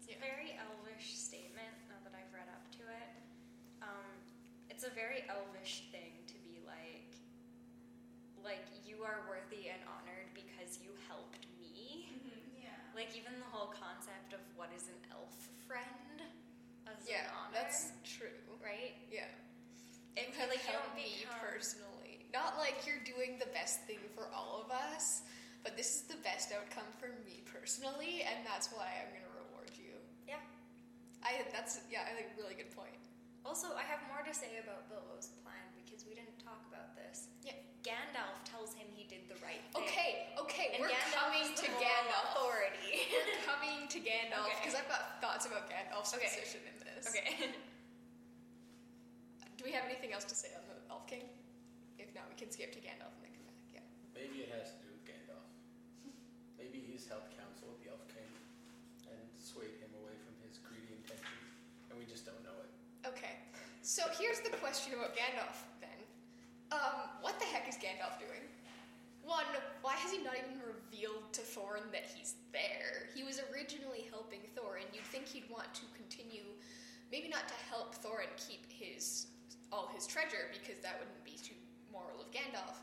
It's 0.00 0.08
a 0.12 0.18
very 0.20 0.56
elvish 0.58 1.16
statement 1.16 1.72
now 1.88 2.00
that 2.04 2.12
I've 2.16 2.32
read 2.32 2.48
up 2.52 2.64
to 2.80 2.84
it. 2.88 3.10
Um, 3.80 4.12
it's 4.68 4.84
a 4.84 4.92
very 4.92 5.24
elvish 5.28 5.88
thing 5.92 6.20
to 6.28 6.36
be 6.44 6.60
like, 6.64 7.12
like 8.44 8.64
you 9.00 9.08
are 9.08 9.24
worthy 9.32 9.72
and 9.72 9.80
honored 9.88 10.28
because 10.36 10.76
you 10.84 10.92
helped 11.08 11.48
me. 11.56 12.04
Mm-hmm, 12.12 12.68
yeah. 12.68 12.76
Like 12.92 13.16
even 13.16 13.32
the 13.40 13.48
whole 13.48 13.72
concept 13.72 14.36
of 14.36 14.44
what 14.60 14.68
is 14.76 14.92
an 14.92 15.00
elf 15.08 15.32
friend 15.64 16.20
as 16.84 17.00
Yeah, 17.08 17.24
an 17.24 17.32
honor, 17.32 17.56
that's 17.56 17.96
true. 18.04 18.36
right. 18.60 18.92
Yeah. 19.08 19.24
It 20.20 20.36
You 20.36 20.44
like 20.52 20.60
helped 20.68 20.92
me 20.92 21.24
become- 21.24 21.40
personally. 21.40 22.28
Not 22.28 22.60
like 22.60 22.84
you're 22.84 23.00
doing 23.08 23.40
the 23.40 23.48
best 23.56 23.88
thing 23.88 24.04
for 24.12 24.28
all 24.36 24.60
of 24.60 24.68
us, 24.68 25.24
but 25.64 25.80
this 25.80 25.96
is 25.96 26.02
the 26.04 26.20
best 26.20 26.52
outcome 26.52 26.86
for 27.00 27.08
me 27.24 27.40
personally, 27.48 28.20
and 28.22 28.44
that's 28.44 28.68
why 28.68 29.00
I'm 29.00 29.10
gonna 29.16 29.32
reward 29.48 29.72
you. 29.80 29.96
Yeah. 30.28 30.44
I 31.24 31.40
that's 31.56 31.80
yeah, 31.88 32.04
I 32.04 32.12
think 32.20 32.36
a 32.36 32.38
really 32.38 32.54
good 32.54 32.70
point. 32.76 33.00
Also, 33.48 33.72
I 33.74 33.82
have 33.88 34.04
more 34.12 34.20
to 34.22 34.34
say 34.36 34.60
about 34.60 34.92
Bilbo's 34.92 35.32
plan 35.40 35.64
because 35.72 36.04
we 36.04 36.12
didn't 36.14 36.36
talk 36.44 36.60
about 36.68 36.92
this. 36.94 37.32
Yeah. 37.42 37.56
Gandalf 37.80 38.36
tells 38.44 38.76
him 38.76 38.84
he 38.92 39.08
did 39.08 39.24
the 39.32 39.40
right 39.40 39.64
thing. 39.72 39.80
Okay, 39.88 40.28
okay, 40.36 40.76
And 40.76 40.84
we're 40.84 40.92
Gandalf 40.92 41.16
coming 41.16 41.48
is 41.48 41.56
to 41.64 41.68
Gandalf. 41.80 42.36
authority. 42.36 43.08
We're 43.08 43.40
coming 43.48 43.88
to 43.88 43.98
Gandalf 44.04 44.52
Okay. 44.52 44.60
because 44.60 44.76
I've 44.76 44.88
got 44.92 45.16
thoughts 45.24 45.48
about 45.48 45.64
Gandalf's 45.72 46.12
Okay. 46.12 46.28
position 46.28 46.60
in 46.68 46.76
this. 46.84 47.08
okay. 47.08 47.56
Do 49.56 49.64
we 49.64 49.72
have 49.72 49.84
anything 49.88 50.12
else 50.12 50.24
to 50.28 50.36
say 50.36 50.52
on 50.56 50.60
the 50.68 50.76
Elf 50.92 51.08
King? 51.08 51.24
If 52.00 52.12
not, 52.16 52.28
we 52.28 52.36
can 52.36 52.48
skip 52.52 52.72
to 52.76 52.80
Gandalf 52.84 53.12
and 53.16 53.24
then 53.24 53.32
come 53.36 53.44
back. 53.48 53.56
Yeah. 53.72 53.84
Maybe 54.16 54.40
it 54.44 54.52
has 54.56 54.72
to 54.76 54.80
do 54.84 54.88
with 54.92 55.04
Gandalf. 55.08 55.44
Maybe 56.60 56.80
he's 56.84 57.08
held 57.08 57.24
counsel 57.32 57.68
with 57.72 57.80
the 57.84 57.88
Elf 57.92 58.04
King 58.12 58.28
and 59.08 59.20
swayed 59.40 59.80
him 59.80 59.92
away 60.00 60.16
from 60.20 60.36
his 60.44 60.60
greedy 60.60 60.96
intentions, 61.00 61.48
and 61.88 61.96
we 61.96 62.04
just 62.08 62.24
don't 62.28 62.40
know 62.44 62.56
it. 62.60 62.68
Okay. 63.08 63.40
So 63.80 64.04
here's 64.20 64.40
the 64.44 64.52
question 64.60 64.92
about 64.96 65.16
Gandalf 65.16 65.56
then. 65.56 65.69
Um, 66.70 67.10
what 67.20 67.38
the 67.38 67.46
heck 67.46 67.68
is 67.68 67.74
Gandalf 67.74 68.18
doing? 68.18 68.46
One, 69.24 69.44
why 69.82 69.94
has 69.94 70.12
he 70.12 70.22
not 70.22 70.34
even 70.38 70.58
revealed 70.62 71.32
to 71.32 71.42
Thorin 71.42 71.90
that 71.92 72.06
he's 72.14 72.34
there? 72.52 73.10
He 73.14 73.22
was 73.22 73.40
originally 73.52 74.06
helping 74.10 74.40
Thorin. 74.56 74.86
You'd 74.94 75.04
think 75.04 75.26
he'd 75.26 75.50
want 75.50 75.72
to 75.74 75.82
continue, 75.94 76.46
maybe 77.12 77.28
not 77.28 77.46
to 77.48 77.54
help 77.68 77.94
Thorin 77.94 78.30
keep 78.36 78.66
his 78.70 79.26
all 79.72 79.90
his 79.94 80.06
treasure 80.06 80.50
because 80.50 80.82
that 80.82 80.98
wouldn't 80.98 81.24
be 81.24 81.38
too 81.42 81.54
moral 81.92 82.20
of 82.20 82.30
Gandalf, 82.30 82.74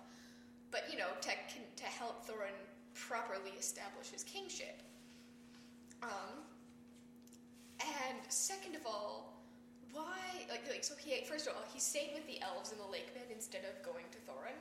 but 0.71 0.87
you 0.91 0.97
know, 0.97 1.09
to 1.21 1.31
to 1.31 1.85
help 1.85 2.25
Thorin 2.27 2.55
properly 2.93 3.51
establish 3.59 4.09
his 4.09 4.23
kingship. 4.23 4.81
Um, 6.03 6.43
and 7.79 8.17
second 8.29 8.75
of 8.75 8.85
all, 8.85 9.36
why 9.97 10.45
like 10.49 10.61
like 10.69 10.83
so 10.83 10.93
he 10.95 11.25
first 11.25 11.47
of 11.47 11.53
all 11.53 11.65
he 11.73 11.79
stayed 11.79 12.11
with 12.13 12.25
the 12.27 12.39
elves 12.41 12.71
in 12.71 12.77
the 12.77 12.85
lake 12.85 13.13
bed 13.13 13.25
instead 13.33 13.65
of 13.65 13.73
going 13.81 14.05
to 14.13 14.19
Thorin 14.29 14.57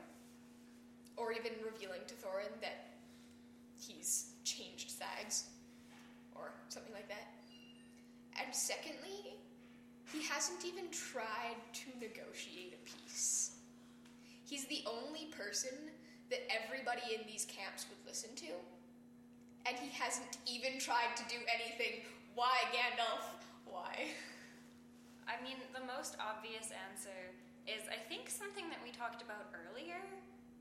or 1.15 1.31
even 1.31 1.53
revealing 1.63 2.01
to 2.07 2.15
Thorin 2.15 2.53
that 2.61 2.97
he's 3.77 4.33
changed 4.43 4.89
sags 4.89 5.45
or 6.35 6.51
something 6.69 6.93
like 6.93 7.07
that. 7.09 7.29
And 8.41 8.53
secondly 8.53 9.37
he 10.11 10.23
hasn't 10.23 10.65
even 10.65 10.89
tried 10.89 11.59
to 11.73 11.87
negotiate 11.99 12.73
a 12.73 12.81
peace. 12.89 13.57
He's 14.45 14.65
the 14.65 14.83
only 14.87 15.25
person 15.37 15.75
that 16.29 16.39
everybody 16.49 17.13
in 17.13 17.27
these 17.27 17.45
camps 17.45 17.85
would 17.89 17.99
listen 18.07 18.33
to 18.35 18.53
and 19.67 19.75
he 19.77 19.89
hasn't 19.91 20.37
even 20.45 20.79
tried 20.79 21.15
to 21.17 21.23
do 21.27 21.35
anything. 21.53 22.01
Why 22.35 22.55
Gandalf? 22.71 23.25
Why 23.65 24.07
I 25.27 25.35
mean, 25.43 25.59
the 25.75 25.83
most 25.85 26.15
obvious 26.17 26.71
answer 26.71 27.35
is 27.67 27.83
I 27.91 27.99
think 28.07 28.31
something 28.31 28.71
that 28.71 28.79
we 28.79 28.95
talked 28.95 29.21
about 29.21 29.51
earlier 29.51 29.99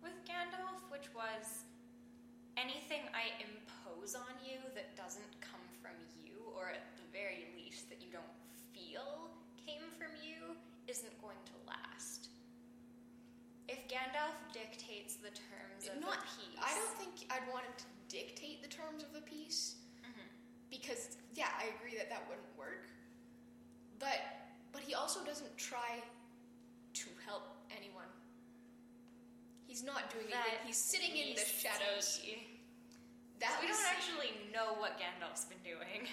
with 0.03 0.15
Gandalf, 0.27 0.83
which 0.91 1.07
was 1.15 1.63
anything 2.59 3.07
I 3.15 3.31
impose 3.39 4.19
on 4.19 4.35
you 4.43 4.59
that 4.75 4.99
doesn't 4.99 5.31
come 5.41 5.63
from 5.79 5.95
you, 6.19 6.35
or 6.59 6.75
at 6.75 6.83
the 6.99 7.07
very 7.15 7.47
least 7.55 7.87
that 7.95 8.03
you 8.03 8.11
don't 8.11 8.35
feel 8.75 9.31
came 9.55 9.87
from 9.95 10.11
you, 10.19 10.59
isn't 10.91 11.15
going 11.23 11.39
to 11.47 11.57
last. 11.71 12.31
If 13.71 13.87
Gandalf 13.87 14.35
dictates 14.55 15.17
the 15.19 15.31
terms 15.35 15.91
of 15.91 15.99
not 16.03 16.23
the 16.23 16.27
peace, 16.43 16.59
I 16.59 16.75
don't 16.75 16.95
think 16.99 17.31
I'd 17.31 17.47
want 17.51 17.67
him 17.67 17.75
to 17.79 17.87
dictate 18.11 18.63
the 18.63 18.71
terms 18.71 19.03
of 19.03 19.13
the 19.13 19.23
peace 19.23 19.77
Mhm. 20.03 20.27
because 20.71 21.19
yeah, 21.35 21.51
I 21.59 21.75
agree 21.79 21.97
that 21.99 22.09
that 22.11 22.27
wouldn't 22.29 22.57
work. 22.57 22.87
But 23.99 24.21
but 24.77 24.85
he 24.85 24.93
also 24.93 25.25
doesn't 25.25 25.57
try 25.57 26.05
to 26.93 27.07
help 27.25 27.49
anyone. 27.73 28.13
He's 29.67 29.83
not 29.83 30.13
doing 30.13 30.29
That 30.29 30.45
anything. 30.53 30.67
He's 30.69 30.77
sitting 30.77 31.17
in 31.17 31.33
we 31.33 31.35
the 31.41 31.49
shadows. 31.49 32.21
see. 32.21 32.45
That 33.41 33.57
we 33.63 33.69
don't 33.69 33.89
actually 33.89 34.37
know 34.53 34.77
what 34.77 35.01
Gandalf's 35.01 35.47
been 35.47 35.65
doing. 35.65 36.05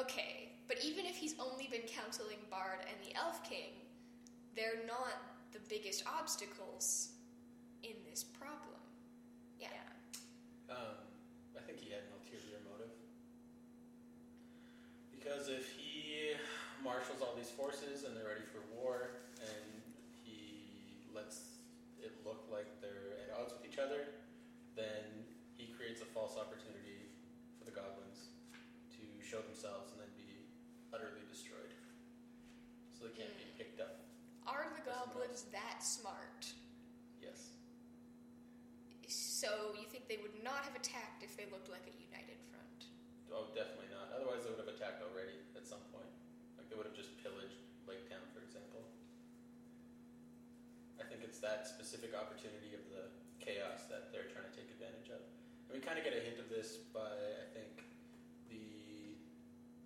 okay, 0.00 0.48
but 0.66 0.78
even 0.82 1.04
if 1.04 1.14
he's 1.14 1.34
only 1.38 1.68
been 1.68 1.84
counseling 1.84 2.40
Bard 2.50 2.88
and 2.88 2.96
the 3.04 3.14
Elf 3.20 3.44
King, 3.44 3.76
they're 4.56 4.80
not 4.88 5.20
the 5.52 5.60
biggest 5.68 6.02
obstacles 6.08 7.12
in 7.82 8.00
this 8.08 8.24
problem. 8.24 8.80
Yeah. 9.60 9.68
Um, 10.70 11.04
I 11.52 11.60
think 11.60 11.80
he 11.80 11.90
had 11.92 12.00
an 12.08 12.16
ulterior 12.16 12.64
motive. 12.64 12.92
Because 15.12 15.48
if 15.50 15.68
he 15.76 15.96
marshals 16.86 17.20
all 17.20 17.34
these 17.34 17.44
forces 17.56 18.04
and 18.04 18.16
they're 18.16 18.28
ready 18.28 18.46
for 18.52 18.60
war, 18.76 19.24
and 19.40 19.80
he 20.22 21.08
lets 21.12 21.56
it 21.98 22.12
look 22.24 22.44
like 22.52 22.68
they're 22.80 23.16
at 23.24 23.32
odds 23.34 23.56
with 23.56 23.64
each 23.64 23.80
other, 23.80 24.12
then 24.76 25.24
he 25.56 25.72
creates 25.72 26.04
a 26.04 26.08
false 26.12 26.36
opportunity 26.36 27.08
for 27.58 27.64
the 27.64 27.72
goblins 27.72 28.36
to 28.92 29.02
show 29.24 29.40
themselves 29.40 29.90
and 29.96 30.00
then 30.04 30.12
be 30.14 30.44
utterly 30.92 31.24
destroyed. 31.28 31.72
So 32.96 33.04
they 33.08 33.16
can't 33.16 33.32
be 33.36 33.44
hmm. 33.44 33.60
picked 33.60 33.80
up. 33.80 34.04
Are 34.46 34.68
the 34.72 34.84
goblins 34.84 35.50
that 35.52 35.82
smart? 35.82 36.48
Yes. 37.20 37.52
So 39.10 39.76
you 39.76 39.84
think 39.92 40.08
they 40.08 40.16
would 40.24 40.38
not 40.40 40.64
have 40.64 40.72
attacked 40.72 41.20
if 41.20 41.36
they 41.36 41.44
looked 41.52 41.68
like 41.68 41.84
a 41.84 41.92
united 41.92 42.40
front? 42.48 42.88
Oh, 43.28 43.52
definitely 43.52 43.92
not. 43.92 44.08
Otherwise, 44.16 44.48
they 44.48 44.56
would 44.56 44.64
have 44.64 44.72
attacked 44.72 45.04
already 45.04 45.36
at 45.52 45.68
some 45.68 45.84
point. 45.92 46.08
Like 46.55 46.55
they 46.68 46.76
would 46.76 46.86
have 46.86 46.96
just 46.96 47.14
pillaged 47.22 47.58
Lake 47.86 48.06
Town, 48.10 48.22
for 48.34 48.42
example. 48.42 48.82
I 50.98 51.04
think 51.06 51.22
it's 51.22 51.38
that 51.40 51.66
specific 51.68 52.16
opportunity 52.16 52.74
of 52.74 52.82
the 52.90 53.12
chaos 53.38 53.86
that 53.92 54.10
they're 54.10 54.26
trying 54.32 54.48
to 54.48 54.54
take 54.54 54.66
advantage 54.74 55.12
of. 55.14 55.22
And 55.70 55.78
we 55.78 55.82
kind 55.82 55.98
of 55.98 56.04
get 56.06 56.14
a 56.14 56.22
hint 56.22 56.38
of 56.42 56.50
this 56.50 56.82
by, 56.90 57.14
I 57.42 57.46
think, 57.54 57.86
the 58.50 59.14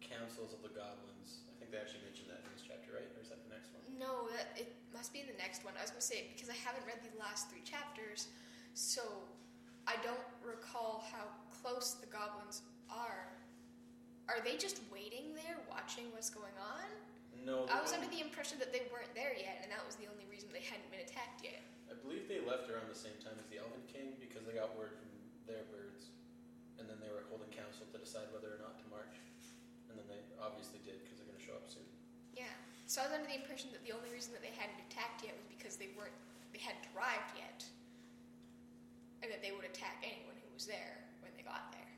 councils 0.00 0.56
of 0.56 0.60
the 0.64 0.72
goblins. 0.72 1.44
I 1.48 1.54
think 1.60 1.72
they 1.72 1.80
actually 1.80 2.04
mentioned 2.04 2.32
that 2.32 2.40
in 2.44 2.48
this 2.52 2.64
chapter, 2.64 2.96
right? 2.96 3.08
Or 3.16 3.20
is 3.20 3.28
that 3.32 3.40
the 3.44 3.52
next 3.52 3.72
one? 3.72 3.84
No, 4.00 4.28
that 4.32 4.56
it 4.56 4.76
must 4.92 5.12
be 5.12 5.20
in 5.20 5.28
the 5.28 5.38
next 5.40 5.64
one. 5.64 5.76
I 5.76 5.84
was 5.84 5.92
gonna 5.92 6.04
say 6.04 6.32
because 6.32 6.48
I 6.48 6.56
haven't 6.56 6.84
read 6.88 7.04
the 7.04 7.12
last 7.20 7.52
three 7.52 7.64
chapters, 7.64 8.28
so 8.72 9.04
I 9.86 9.96
don't 10.00 10.24
recall 10.44 11.04
how 11.12 11.28
close 11.50 12.00
the 12.00 12.08
goblins 12.08 12.62
are. 12.88 13.28
Are 14.30 14.38
they 14.38 14.54
just 14.54 14.78
waiting 14.94 15.34
there, 15.34 15.58
watching 15.66 16.06
what's 16.14 16.30
going 16.30 16.54
on? 16.62 16.86
No. 17.42 17.66
I 17.66 17.82
was 17.82 17.90
under 17.90 18.06
the 18.06 18.22
impression 18.22 18.62
that 18.62 18.70
they 18.70 18.86
weren't 18.94 19.10
there 19.18 19.34
yet, 19.34 19.58
and 19.66 19.68
that 19.74 19.82
was 19.82 19.98
the 19.98 20.06
only 20.06 20.22
reason 20.30 20.54
they 20.54 20.62
hadn't 20.62 20.86
been 20.94 21.02
attacked 21.02 21.42
yet. 21.42 21.58
I 21.90 21.98
believe 21.98 22.30
they 22.30 22.38
left 22.38 22.70
around 22.70 22.86
the 22.86 22.94
same 22.94 23.18
time 23.18 23.34
as 23.42 23.50
the 23.50 23.58
Elven 23.58 23.82
King 23.90 24.14
because 24.22 24.46
they 24.46 24.54
got 24.54 24.70
word 24.78 24.94
from 24.94 25.10
their 25.50 25.66
birds, 25.74 26.14
and 26.78 26.86
then 26.86 27.02
they 27.02 27.10
were 27.10 27.26
holding 27.26 27.50
council 27.50 27.90
to 27.90 27.98
decide 27.98 28.30
whether 28.30 28.54
or 28.54 28.62
not 28.62 28.78
to 28.78 28.86
march. 28.86 29.18
And 29.90 29.98
then 29.98 30.06
they 30.06 30.22
obviously 30.38 30.78
did 30.86 31.02
because 31.02 31.18
they're 31.18 31.26
going 31.26 31.42
to 31.42 31.46
show 31.50 31.58
up 31.58 31.66
soon. 31.66 31.90
Yeah. 32.38 32.54
So 32.86 33.02
I 33.02 33.10
was 33.10 33.14
under 33.18 33.26
the 33.26 33.34
impression 33.34 33.74
that 33.74 33.82
the 33.82 33.90
only 33.90 34.14
reason 34.14 34.30
that 34.38 34.46
they 34.46 34.54
hadn't 34.54 34.78
attacked 34.86 35.26
yet 35.26 35.34
was 35.34 35.50
because 35.50 35.74
they 35.74 35.90
weren't 35.98 36.14
they 36.54 36.62
hadn't 36.62 36.86
arrived 36.94 37.34
yet. 37.34 37.66
And 39.22 39.30
that 39.30 39.42
they 39.42 39.50
would 39.50 39.66
attack 39.66 40.02
anyone 40.02 40.34
who 40.42 40.50
was 40.54 40.66
there 40.66 40.98
when 41.22 41.30
they 41.36 41.42
got 41.42 41.70
there. 41.74 41.90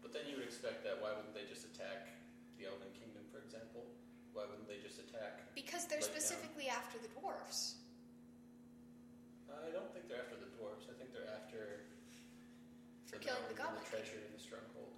But 0.00 0.14
then 0.14 0.28
you 0.28 0.36
would 0.36 0.44
expect 0.44 0.84
that 0.84 1.00
why 1.00 1.12
wouldn't 1.16 1.32
they 1.32 1.48
just 1.48 1.64
attack 1.68 2.12
the 2.60 2.68
Elven 2.68 2.92
Kingdom, 2.96 3.24
for 3.32 3.40
example? 3.40 3.88
Why 4.36 4.44
wouldn't 4.44 4.68
they 4.68 4.80
just 4.80 5.00
attack? 5.00 5.40
Because 5.72 5.88
they're 5.88 6.04
specifically 6.04 6.68
after 6.68 7.00
the 7.00 7.08
dwarfs. 7.16 7.80
I 9.48 9.72
don't 9.72 9.88
think 9.96 10.04
they're 10.04 10.20
after 10.20 10.36
the 10.36 10.52
dwarves. 10.52 10.84
I 10.84 10.92
think 11.00 11.16
they're 11.16 11.32
after 11.32 11.88
For 13.08 13.16
killing 13.16 13.40
the 13.48 13.56
goblin 13.56 13.80
the 13.80 13.88
treasure 13.88 14.20
in 14.20 14.36
the 14.36 14.42
stronghold. 14.42 14.92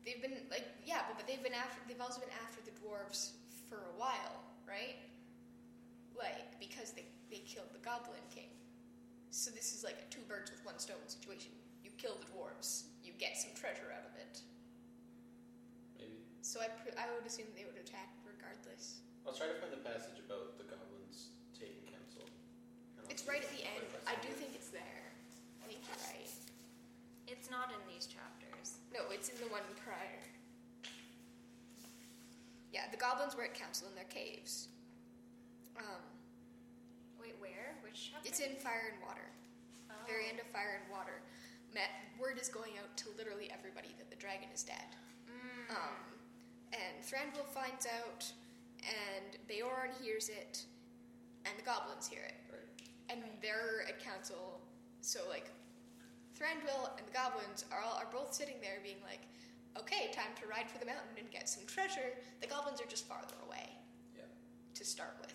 They've 0.00 0.24
been 0.24 0.48
like 0.48 0.64
yeah, 0.88 1.04
but, 1.04 1.20
but 1.20 1.28
they've 1.28 1.44
been 1.44 1.52
after 1.52 1.76
they've 1.84 2.00
also 2.00 2.24
been 2.24 2.32
after 2.40 2.64
the 2.64 2.72
dwarves 2.80 3.36
for 3.68 3.92
a 3.92 3.94
while, 4.00 4.40
right? 4.64 4.96
Like 6.16 6.56
because 6.56 6.96
they, 6.96 7.04
they 7.28 7.44
killed 7.44 7.68
the 7.76 7.84
Goblin 7.84 8.24
King. 8.32 8.48
So 9.28 9.52
this 9.52 9.76
is 9.76 9.84
like 9.84 10.00
a 10.00 10.08
two 10.08 10.24
birds 10.24 10.48
with 10.48 10.64
one 10.64 10.80
stone 10.80 11.04
situation. 11.04 11.52
You 11.84 11.92
kill 12.00 12.16
the 12.16 12.32
dwarves, 12.32 12.88
you 13.04 13.12
get 13.20 13.36
some 13.36 13.52
treasure 13.52 13.92
out 13.92 14.08
of 14.08 14.16
it. 14.16 14.40
Maybe. 16.00 16.24
So 16.40 16.64
I, 16.64 16.72
pr- 16.80 16.96
I 16.96 17.12
would 17.12 17.28
assume 17.28 17.52
they 17.52 17.68
would 17.68 17.76
attack 17.76 18.08
regardless. 18.24 19.04
I'll 19.26 19.34
try 19.36 19.46
to 19.48 19.56
find 19.62 19.72
the 19.72 19.82
passage 19.86 20.18
about 20.22 20.58
the 20.58 20.66
goblins 20.66 21.30
taking 21.54 21.86
council. 21.88 22.26
and 22.26 23.06
I'll 23.06 23.10
It's 23.12 23.22
see 23.22 23.30
right 23.30 23.42
if 23.42 23.50
at 23.50 23.56
the 23.56 23.64
end. 23.64 23.82
can 23.90 24.00
I 24.06 24.12
find 24.18 24.22
do 24.26 24.30
it. 24.34 24.38
think 24.42 24.52
it's 24.58 24.70
there. 24.74 25.04
I 25.62 25.64
think 25.70 25.80
you're 25.86 26.02
right. 26.10 26.30
It's 27.30 27.48
not 27.50 27.70
in 27.70 27.80
these 27.88 28.06
chapters. 28.10 28.82
No, 28.92 29.06
it's 29.14 29.30
in 29.30 29.38
the 29.38 29.48
one 29.48 29.64
prior. 29.78 30.20
Yeah, 32.72 32.88
the 32.90 32.96
goblins 32.96 33.36
were 33.36 33.44
at 33.44 33.54
council 33.54 33.86
in 33.88 33.94
their 33.94 34.08
caves. 34.08 34.68
Um, 35.76 36.02
Wait, 37.20 37.36
where? 37.38 37.76
Which 37.84 38.10
chapter? 38.12 38.26
it's 38.28 38.40
in 38.40 38.56
Fire 38.58 38.92
and 38.96 39.00
Water. 39.04 39.28
Oh. 39.92 39.94
Very 40.08 40.28
end 40.28 40.40
of 40.40 40.46
Fire 40.50 40.80
and 40.82 40.88
Water. 40.90 41.20
Met, 41.72 41.92
word 42.20 42.36
is 42.40 42.48
going 42.48 42.76
out 42.80 42.90
to 43.00 43.06
literally 43.16 43.48
everybody 43.52 43.94
that 43.96 44.10
the 44.10 44.16
dragon 44.16 44.48
is 44.52 44.62
dead. 44.64 44.88
Mm. 45.28 45.72
Um, 45.72 46.00
and 46.72 46.96
Thranduil 47.04 47.46
finds 47.48 47.86
out, 47.86 48.24
and 48.82 49.38
Beorn 49.48 49.90
hears 50.02 50.28
it, 50.28 50.64
and 51.44 51.54
the 51.58 51.62
goblins 51.62 52.06
hear 52.06 52.22
it. 52.22 52.34
Right. 52.50 52.88
And 53.10 53.22
they're 53.40 53.86
at 53.88 54.02
council, 54.02 54.60
so 55.00 55.20
like 55.28 55.50
Thranduil 56.38 56.96
and 56.98 57.06
the 57.06 57.12
goblins 57.12 57.64
are 57.70 57.80
all 57.84 57.96
are 57.98 58.08
both 58.10 58.34
sitting 58.34 58.56
there 58.60 58.78
being 58.82 59.02
like, 59.04 59.22
okay, 59.78 60.10
time 60.12 60.32
to 60.40 60.46
ride 60.48 60.68
for 60.70 60.78
the 60.78 60.86
mountain 60.86 61.14
and 61.18 61.30
get 61.30 61.48
some 61.48 61.64
treasure. 61.66 62.18
The 62.40 62.46
goblins 62.46 62.80
are 62.80 62.88
just 62.88 63.06
farther 63.06 63.36
away 63.46 63.68
Yeah. 64.16 64.26
to 64.74 64.84
start 64.84 65.14
with. 65.20 65.34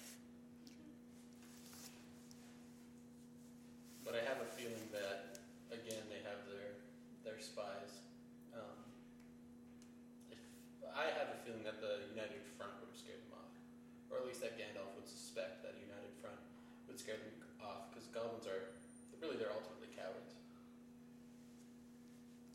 But 4.03 4.15
I 4.15 4.23
have 4.23 4.39
a 4.39 4.49
feeling 4.55 4.87
that 4.95 5.39
again 5.71 6.03
they 6.07 6.23
have 6.23 6.47
their 6.47 6.79
their 7.27 7.39
spies. 7.43 7.99
Um, 8.55 8.79
if, 10.31 10.39
I 10.95 11.11
have 11.11 11.35
a 11.35 11.39
feeling 11.43 11.63
that 11.67 11.83
the 11.83 12.07
united 12.15 12.39
front 12.55 12.71
would 12.79 12.87
have 12.87 12.99
scared 12.99 13.19
them 13.27 13.35
off, 13.35 13.51
or 14.09 14.23
at 14.23 14.25
least 14.25 14.39
that 14.41 14.55
Gandalf 14.55 14.95
would 14.95 15.07
suspect 15.07 15.59
that 15.67 15.75
a 15.75 15.81
united 15.83 16.15
front 16.23 16.39
would 16.87 16.95
scare 16.99 17.19
them 17.19 17.35
off 17.59 17.91
because 17.91 18.07
goblins 18.15 18.47
are 18.47 18.71
really 19.19 19.35
they're 19.35 19.51
ultimately 19.51 19.91
cowards. 19.91 20.39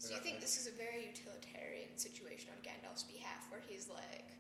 So 0.01 0.09
They're 0.09 0.17
you 0.17 0.22
not 0.22 0.22
think 0.33 0.41
this 0.41 0.57
is 0.57 0.65
a 0.65 0.73
very 0.81 1.13
utilitarian 1.13 1.93
situation 2.01 2.49
on 2.57 2.59
Gandalf's 2.65 3.05
behalf, 3.05 3.45
where 3.53 3.61
he's 3.61 3.93
like, 3.93 4.33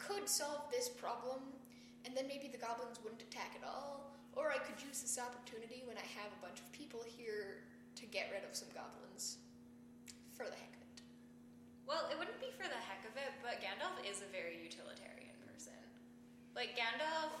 could 0.00 0.24
solve 0.24 0.72
this 0.72 0.88
problem, 0.88 1.52
and 2.08 2.16
then 2.16 2.24
maybe 2.24 2.48
the 2.48 2.56
goblins 2.56 2.96
wouldn't 3.04 3.20
attack 3.20 3.52
at 3.60 3.60
all, 3.60 4.16
or 4.32 4.48
I 4.48 4.56
could 4.56 4.80
use 4.80 5.04
this 5.04 5.20
opportunity 5.20 5.84
when 5.84 6.00
I 6.00 6.06
have 6.16 6.32
a 6.32 6.40
bunch 6.40 6.64
of 6.64 6.72
people 6.72 7.04
here 7.04 7.60
to 8.00 8.08
get 8.08 8.32
rid 8.32 8.40
of 8.40 8.56
some 8.56 8.72
goblins 8.72 9.36
for 10.32 10.48
the 10.48 10.56
heck 10.56 10.72
of 10.72 10.88
it. 10.96 11.04
Well, 11.84 12.08
it 12.08 12.16
wouldn't 12.16 12.40
be 12.40 12.48
for 12.56 12.64
the 12.64 12.80
heck 12.88 13.04
of 13.04 13.20
it, 13.20 13.36
but 13.44 13.60
Gandalf 13.60 14.00
is 14.00 14.24
a 14.24 14.32
very 14.32 14.64
utilitarian 14.64 15.36
person. 15.44 15.76
Like 16.56 16.72
Gandalf, 16.72 17.36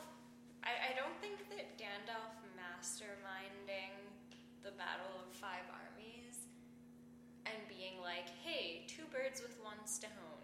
I, 0.60 0.92
I 0.92 1.00
don't 1.00 1.16
think 1.24 1.40
that 1.56 1.80
Gandalf 1.80 2.36
masterminding 2.52 3.96
the 4.60 4.76
Battle 4.76 5.24
of 5.24 5.32
Five 5.32 5.64
Armies 5.72 5.89
and 7.50 7.66
being 7.66 7.98
like, 7.98 8.30
hey, 8.46 8.86
two 8.86 9.06
birds 9.10 9.42
with 9.42 9.58
one 9.60 9.82
stone. 9.82 10.42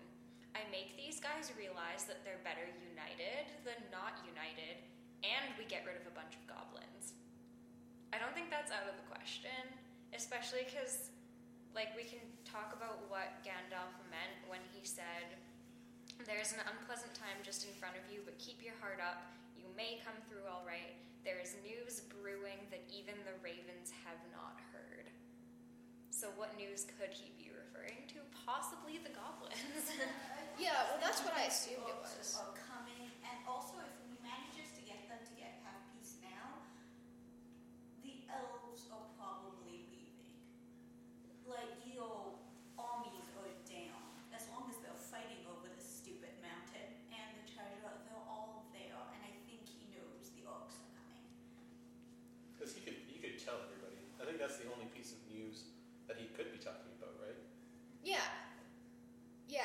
I 0.57 0.65
make 0.73 0.97
these 0.99 1.23
guys 1.23 1.53
realize 1.55 2.09
that 2.11 2.25
they're 2.27 2.43
better 2.43 2.67
united 2.83 3.47
than 3.63 3.79
not 3.93 4.19
united, 4.25 4.83
and 5.23 5.53
we 5.61 5.69
get 5.69 5.87
rid 5.87 6.01
of 6.01 6.07
a 6.09 6.15
bunch 6.17 6.35
of 6.35 6.43
goblins. 6.49 7.15
I 8.11 8.19
don't 8.19 8.33
think 8.33 8.49
that's 8.49 8.73
out 8.73 8.89
of 8.89 8.97
the 8.97 9.07
question, 9.07 9.53
especially 10.17 10.65
because, 10.65 11.13
like, 11.77 11.93
we 11.93 12.09
can 12.09 12.23
talk 12.49 12.73
about 12.73 13.05
what 13.13 13.45
Gandalf 13.45 13.93
meant 14.09 14.35
when 14.49 14.65
he 14.73 14.83
said, 14.83 15.37
There's 16.25 16.57
an 16.57 16.65
unpleasant 16.65 17.13
time 17.13 17.37
just 17.45 17.69
in 17.69 17.73
front 17.77 18.01
of 18.01 18.05
you, 18.09 18.25
but 18.25 18.41
keep 18.41 18.65
your 18.65 18.75
heart 18.81 18.99
up. 18.99 19.21
You 19.55 19.69
may 19.77 20.01
come 20.01 20.17
through 20.27 20.49
all 20.49 20.65
right. 20.65 20.97
There 21.21 21.37
is 21.43 21.59
news 21.61 22.07
brewing 22.09 22.65
that 22.73 22.87
even 22.89 23.19
the 23.29 23.37
ravens 23.45 23.93
have 24.09 24.21
not 24.33 24.57
heard. 24.73 24.76
So, 26.17 26.33
what 26.41 26.57
news 26.57 26.89
could 26.97 27.13
he 27.13 27.29
be 27.37 27.53
referring 27.53 28.09
to? 28.17 28.25
Possibly 28.33 28.97
the 29.05 29.13
goblins. 29.13 29.61
Yeah, 30.57 30.73
well, 30.89 30.97
that's 31.05 31.21
what 31.21 31.37
I 31.37 31.53
assumed 31.53 31.85
it 31.85 31.93
Books 32.01 32.17
was. 32.17 32.41
Oh, 32.41 32.49
Are 32.49 32.57
coming, 32.57 33.13
and 33.21 33.37
also 33.45 33.77
if 33.77 33.93
he 34.01 34.17
manages 34.25 34.73
to 34.73 34.81
get 34.89 35.05
them 35.05 35.21
to 35.21 35.35
get 35.37 35.61
have 35.69 35.85
peace 35.93 36.17
now, 36.25 36.65
the 38.01 38.25
elves 38.33 38.89
are 38.89 39.05
probably 39.21 39.85
leaving. 39.93 40.41
Like 41.45 41.77
your 41.85 42.41
armies 42.81 43.29
are 43.37 43.53
down. 43.69 44.01
As 44.33 44.49
long 44.49 44.65
as 44.73 44.81
they're 44.81 44.97
fighting 45.13 45.45
over 45.45 45.69
this 45.77 45.85
stupid 45.85 46.33
mountain 46.41 46.89
and 47.13 47.29
the 47.37 47.45
treasure, 47.53 47.93
they're 48.09 48.25
all 48.25 48.65
there. 48.73 48.97
And 49.13 49.21
I 49.21 49.37
think 49.45 49.69
he 49.69 49.93
knows 49.93 50.33
the 50.33 50.49
orcs 50.49 50.81
are 50.81 50.93
coming. 50.97 51.29
Because 52.57 52.73
he 52.73 52.81
could 52.81 52.97
he 53.05 53.21
could 53.21 53.37
tell 53.37 53.61
everybody. 53.61 54.01
I 54.17 54.25
think 54.25 54.41
that's 54.41 54.57
the 54.57 54.73
only 54.73 54.89
piece 54.97 55.13
of 55.13 55.21
news 55.29 55.69
that 56.09 56.17
he 56.17 56.27
could 56.39 56.53
be 56.53 56.59
talking 56.59 56.95
about, 56.99 57.15
right? 57.23 57.39
Yeah. 58.03 58.23
Yeah, 59.49 59.63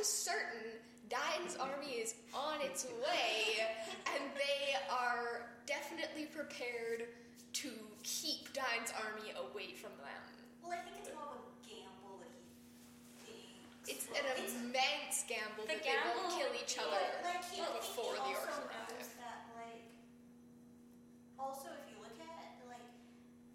I'm 0.00 0.04
certain 0.08 0.80
Dain's 1.12 1.60
army 1.60 2.00
is 2.00 2.14
on 2.32 2.56
its 2.64 2.86
way, 3.04 3.60
and 4.16 4.24
they 4.32 4.72
are 4.88 5.52
definitely 5.68 6.24
prepared 6.24 7.04
to 7.60 7.68
keep 8.02 8.48
Dain's 8.56 8.96
army 8.96 9.36
away 9.36 9.76
from 9.76 9.92
them. 10.00 10.24
Well, 10.64 10.72
I 10.72 10.80
think 10.88 11.04
it's 11.04 11.12
more 11.12 11.36
of 11.36 11.44
a 11.44 11.52
gamble 11.68 12.16
that 12.24 12.32
he 13.28 13.60
It's 13.92 14.08
thinks. 14.08 14.16
an 14.16 14.24
it's- 14.40 14.56
immense 14.64 15.28
gamble 15.28 15.68
The 15.68 15.76
that 15.76 15.84
they 15.84 16.00
won't 16.16 16.32
kill 16.32 16.48
each 16.56 16.80
other 16.80 16.96
But, 17.20 17.36
like, 17.36 17.44
he, 17.52 17.60
before 17.60 18.16
he 18.16 18.32
the 18.32 18.40
also 18.40 18.56
orcs 18.56 18.72
arrive. 18.72 18.88
knows 18.96 19.08
that, 19.20 19.38
like, 19.52 19.84
also 21.36 21.76
if 21.76 21.84
you 21.92 22.00
look 22.00 22.16
at 22.16 22.36
it, 22.40 22.52
like, 22.72 22.88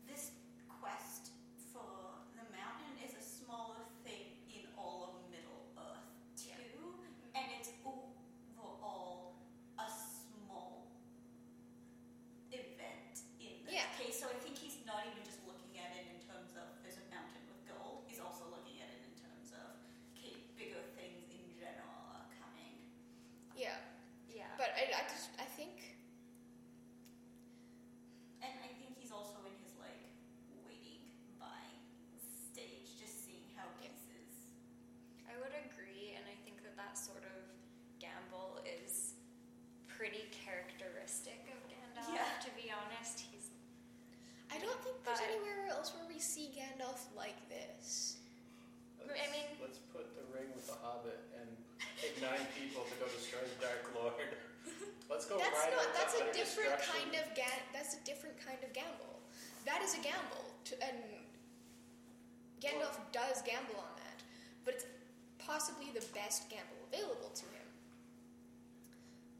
this 0.05 0.29
quest 0.69 1.33
for 1.73 2.21
the 2.37 2.45
mountain 2.53 3.01
is 3.01 3.17
a 3.17 3.23
smaller 3.25 3.81
thing 4.05 4.29
in 4.53 4.69
all 4.77 5.09
of 5.09 5.13
Middle 5.33 5.65
Earth 5.73 6.05
too, 6.37 6.53
and 7.33 7.45
it's 7.59 7.71
overall 7.83 9.35
a 9.79 9.87
small 9.89 10.87
event 12.51 13.15
in 13.39 13.63
this 13.65 13.73
Yeah. 13.73 13.87
case. 13.97 14.19
So 14.19 14.27
I 14.29 14.33
think 14.39 14.57
he's 14.57 14.77
not 14.85 15.05
even 15.07 15.23
just 15.23 15.43
looking 15.45 15.77
at 15.79 15.91
it 15.95 16.07
in 16.11 16.19
terms 16.27 16.55
of 16.55 16.63
there's 16.83 16.97
a 16.97 17.07
mountain 17.11 17.43
with 17.47 17.59
gold. 17.67 18.05
He's 18.07 18.19
also 18.19 18.45
looking 18.49 18.79
at 18.81 18.87
it 18.89 19.01
in 19.03 19.15
terms 19.19 19.51
of 19.51 19.75
okay, 20.15 20.35
bigger 20.55 20.81
things 20.95 21.27
in 21.31 21.43
general 21.59 21.91
are 22.15 22.27
coming. 22.39 22.87
Yeah, 23.55 23.75
Yeah. 24.29 24.47
but 24.57 24.71
I, 24.75 24.91
I 24.95 25.03
just 25.09 25.29
I 25.39 25.43
think 25.45 25.91
And 28.41 28.53
I 28.63 28.67
think 28.79 28.95
he's 29.01 29.11
also 29.11 29.41
in 29.43 29.55
his 29.65 29.73
like 29.81 30.05
waiting 30.63 31.01
buying 31.39 31.81
stage, 32.21 32.93
just 32.99 33.25
seeing 33.25 33.43
how 33.57 33.65
pieces. 33.81 34.53
I 35.27 35.33
would 35.41 35.51
agree, 35.65 36.13
and 36.15 36.23
I 36.29 36.35
think 36.45 36.61
that 36.63 36.77
that 36.77 36.95
sort 36.97 37.25
of 37.25 37.41
gamble 37.99 38.61
is 38.63 39.15
pretty 39.89 40.29
characteristic 41.05 41.45
of 41.53 41.61
Gandalf. 41.69 42.09
Yeah. 42.13 42.25
To 42.41 42.49
be 42.57 42.71
honest, 42.73 43.19
he's 43.21 43.49
I 44.51 44.57
don't 44.59 44.79
think 44.83 45.03
there's 45.03 45.19
But- 45.19 45.29
anywhere 45.29 45.67
else 45.69 45.93
where 45.93 46.05
we 46.07 46.19
see 46.19 46.49
Gandalf 46.55 47.01
like 47.15 47.37
this. 47.49 48.17
I 49.01 49.27
mean- 49.31 49.57
let's 49.61 49.77
put 49.93 50.15
the 50.17 50.23
ring 50.33 50.49
with 50.55 50.65
the 50.65 50.73
Hobbit 50.81 51.19
and 51.39 51.49
take 52.01 52.19
nine 52.21 52.45
people 52.57 52.83
to 52.85 52.95
go 52.95 53.05
destroy 53.07 53.41
the 53.45 53.61
Dark 53.61 53.93
Lord. 53.93 54.37
Let's 55.07 55.27
go 55.27 55.37
That's 55.37 55.53
ride 55.53 55.71
not. 55.77 55.85
out 55.85 55.93
That's 55.93 56.15
a 56.15 56.33
different 56.33 56.81
kind 56.81 57.13
of 57.13 57.35
ga- 57.35 57.61
That's 57.71 57.93
a 57.93 57.99
different 58.03 58.39
kind 58.43 58.57
of 58.63 58.73
gamble. 58.73 59.21
That 59.63 59.83
is 59.83 59.93
a 59.93 59.99
gamble, 60.01 60.49
to, 60.65 60.83
and 60.83 60.97
Gandalf 62.59 62.97
does 63.11 63.43
gamble 63.43 63.77
on 63.77 63.93
that, 63.97 64.23
but 64.65 64.73
it's 64.73 64.85
possibly 65.37 65.91
the 65.93 66.03
best 66.15 66.49
gamble 66.49 66.81
available 66.91 67.29
to 67.29 67.45
him. 67.45 67.64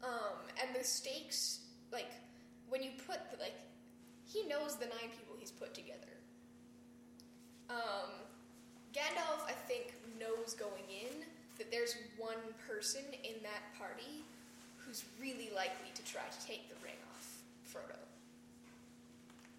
Um, 0.06 0.38
and 0.62 0.74
the 0.74 0.84
stakes, 0.84 1.60
like 1.92 2.10
when 2.68 2.82
you 2.82 2.90
put 3.06 3.18
the, 3.30 3.38
like, 3.42 3.58
he 4.24 4.46
knows 4.46 4.76
the 4.76 4.86
nine 4.86 5.10
people 5.10 5.34
he's 5.38 5.50
put 5.50 5.74
together. 5.74 6.14
Um, 7.68 8.10
Gandalf, 8.94 9.42
I 9.46 9.52
think, 9.66 9.94
knows 10.18 10.54
going 10.54 10.86
in 10.88 11.24
that 11.58 11.70
there's 11.70 11.96
one 12.16 12.40
person 12.66 13.02
in 13.24 13.34
that 13.42 13.62
party 13.78 14.24
who's 14.78 15.04
really 15.20 15.50
likely 15.54 15.90
to 15.94 16.04
try 16.04 16.22
to 16.22 16.46
take 16.46 16.68
the 16.68 16.76
ring 16.84 16.98
off 17.10 17.42
Frodo. 17.66 17.98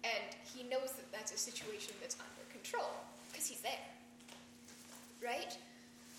And 0.04 0.34
he 0.54 0.62
knows 0.64 0.92
that 0.92 1.10
that's 1.12 1.32
a 1.32 1.38
situation 1.38 1.92
that's 2.00 2.16
under 2.16 2.52
control 2.52 2.90
because 3.30 3.46
he's 3.46 3.60
there. 3.60 3.72
Right? 5.22 5.56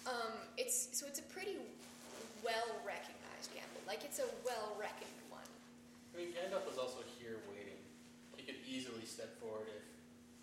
Um, 0.06 0.34
it's 0.57 0.89
so 0.91 1.07
it's 1.07 1.19
a 1.19 1.23
pretty 1.23 1.56
well 2.43 2.76
recognized. 2.85 3.19
Like 3.90 4.06
it's 4.06 4.22
a 4.22 4.30
well 4.45 4.78
reckoned 4.78 5.18
one. 5.34 5.49
I 6.14 6.22
mean, 6.22 6.30
Gandalf 6.30 6.61
was 6.70 6.78
also 6.78 7.02
here 7.18 7.41
waiting. 7.49 7.82
He 8.38 8.45
could 8.45 8.61
easily 8.61 9.02
step 9.02 9.34
forward 9.41 9.66
if 9.66 9.82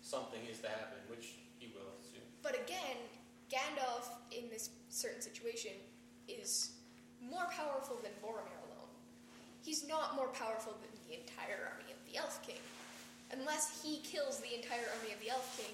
something 0.03 0.43
is 0.51 0.59
to 0.59 0.67
happen, 0.67 0.99
which 1.07 1.39
he 1.55 1.71
will 1.71 1.95
soon. 2.03 2.27
But 2.43 2.59
again, 2.59 2.99
Gandalf 3.47 4.11
in 4.35 4.51
this 4.51 4.75
certain 4.91 5.23
situation 5.23 5.71
is 6.27 6.75
more 7.23 7.47
powerful 7.55 7.95
than 8.03 8.11
Boromir 8.19 8.59
alone. 8.67 8.91
He's 9.63 9.87
not 9.87 10.19
more 10.19 10.27
powerful 10.35 10.75
than 10.83 10.91
the 11.07 11.15
entire 11.15 11.71
army 11.71 11.95
of 11.95 12.03
the 12.03 12.19
Elf 12.19 12.43
King. 12.43 12.59
Unless 13.31 13.79
he 13.79 14.03
kills 14.03 14.43
the 14.43 14.59
entire 14.59 14.91
army 14.99 15.15
of 15.15 15.23
the 15.23 15.31
Elf 15.31 15.47
King, 15.55 15.71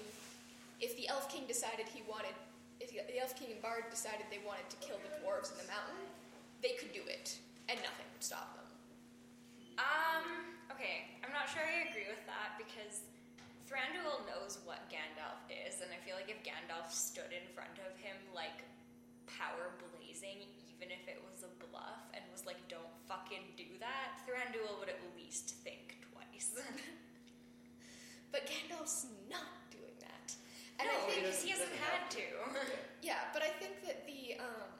if 0.78 0.94
the 0.94 1.10
Elf 1.10 1.26
King 1.26 1.42
decided 1.50 1.90
he 1.90 2.06
wanted, 2.06 2.38
if 2.78 2.94
the 2.94 3.02
the 3.10 3.18
Elf 3.18 3.34
King 3.34 3.50
and 3.50 3.62
Bard 3.62 3.90
decided 3.90 4.30
they 4.30 4.46
wanted 4.46 4.70
to 4.70 4.78
kill 4.78 5.02
the 5.02 5.10
dwarves 5.18 5.50
in 5.50 5.58
the 5.58 5.66
mountain, 5.66 5.98
they 6.62 6.78
could 6.78 6.94
do 6.94 7.02
it, 7.10 7.36
and 7.68 7.78
nothing 7.80 8.08
would 8.12 8.24
stop 8.24 8.54
them. 8.56 8.68
Um, 9.80 10.24
okay, 10.70 11.18
I'm 11.24 11.32
not 11.34 11.50
sure 11.50 11.64
I 11.64 11.90
agree 11.90 12.06
with 12.06 12.22
that 12.30 12.54
because 12.60 13.02
Thranduil 13.66 14.22
knows 14.28 14.62
what 14.62 14.86
Gandalf 14.92 15.42
is, 15.50 15.82
and 15.82 15.90
I 15.90 15.98
feel 16.06 16.14
like 16.14 16.30
if 16.30 16.38
Gandalf 16.46 16.92
stood 16.92 17.32
in 17.34 17.42
front 17.56 17.80
of 17.82 17.96
him, 17.98 18.14
like, 18.30 18.62
power 19.26 19.74
blazing, 19.80 20.46
even 20.70 20.92
if 20.92 21.02
it 21.10 21.18
was 21.24 21.42
a 21.42 21.50
bluff, 21.58 22.06
and 22.14 22.22
was 22.30 22.46
like, 22.46 22.60
don't 22.68 22.92
fucking 23.08 23.56
do 23.56 23.66
that, 23.80 24.20
Thranduil 24.22 24.78
would 24.78 24.92
at 24.92 25.00
least 25.16 25.58
think 25.64 25.98
twice. 26.12 26.54
But 28.34 28.50
Gandalf's 28.50 29.06
not 29.30 29.70
doing 29.70 29.94
that. 30.02 30.34
And 30.82 30.90
I 30.90 30.92
no, 30.92 31.06
think 31.06 31.22
because 31.22 31.38
he 31.38 31.50
hasn't 31.50 31.70
had 31.78 32.10
to. 32.18 32.26
Yeah, 33.00 33.30
but 33.32 33.42
I 33.42 33.52
think 33.62 33.84
that 33.86 34.08
the 34.10 34.40
um, 34.40 34.74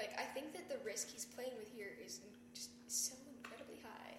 like 0.00 0.16
I 0.16 0.24
think 0.32 0.56
that 0.56 0.64
the 0.72 0.80
risk 0.80 1.12
he's 1.12 1.28
playing 1.28 1.52
with 1.60 1.68
here 1.76 1.92
is 2.00 2.24
just 2.56 2.72
so 2.88 3.12
incredibly 3.36 3.76
high 3.84 4.16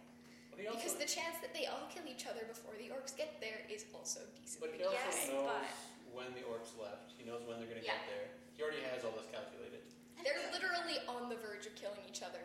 But 0.53 0.61
also, 0.69 0.77
because 0.77 0.93
the 1.01 1.09
chance 1.09 1.41
that 1.41 1.57
they 1.57 1.65
all 1.65 1.89
kill 1.89 2.05
each 2.05 2.29
other 2.29 2.45
before 2.45 2.77
the 2.77 2.93
orcs 2.93 3.17
get 3.17 3.41
there 3.41 3.65
is 3.65 3.89
also 3.97 4.21
decent. 4.37 4.61
but 4.61 4.69
decently 4.77 4.77
he 4.77 4.85
also 4.85 5.01
Yes, 5.09 5.17
knows 5.33 5.49
but- 5.49 5.89
when 6.13 6.29
the 6.37 6.43
orcs 6.45 6.75
left. 6.75 7.15
He 7.17 7.23
knows 7.23 7.41
when 7.47 7.55
they're 7.57 7.71
going 7.71 7.79
to 7.79 7.87
Yeah. 7.87 7.95
get 8.03 8.11
there. 8.11 8.27
He 8.53 8.59
already 8.61 8.83
has 8.91 9.01
all 9.07 9.15
this 9.15 9.25
calculated. 9.31 9.79
They're 10.21 10.43
literally 10.51 10.99
on 11.07 11.31
the 11.31 11.39
verge 11.39 11.65
of 11.65 11.73
killing 11.79 12.03
each 12.05 12.19
other 12.21 12.43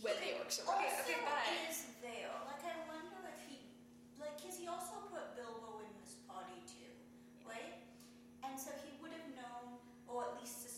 when 0.00 0.16
the 0.18 0.32
orcs 0.40 0.58
Also 0.64 0.72
arrive. 0.72 0.96
okay, 1.06 1.20
but- 1.22 1.44
is 1.70 1.86
there. 2.00 2.32
Like 2.48 2.64
I 2.66 2.74
wonder 2.88 3.20
if 3.36 3.38
he, 3.46 3.68
like, 4.18 4.40
cause 4.42 4.56
he 4.56 4.66
also 4.66 4.96
put 5.12 5.36
Bilbo 5.36 5.84
in 5.86 5.92
this 6.00 6.16
party 6.26 6.56
too, 6.66 6.88
right? 7.46 7.84
And 8.42 8.56
so 8.58 8.72
he 8.82 8.96
would 9.04 9.12
have 9.12 9.28
known, 9.36 9.76
or 10.08 10.24
at 10.32 10.40
least 10.40 10.56
suspected. 10.64 10.71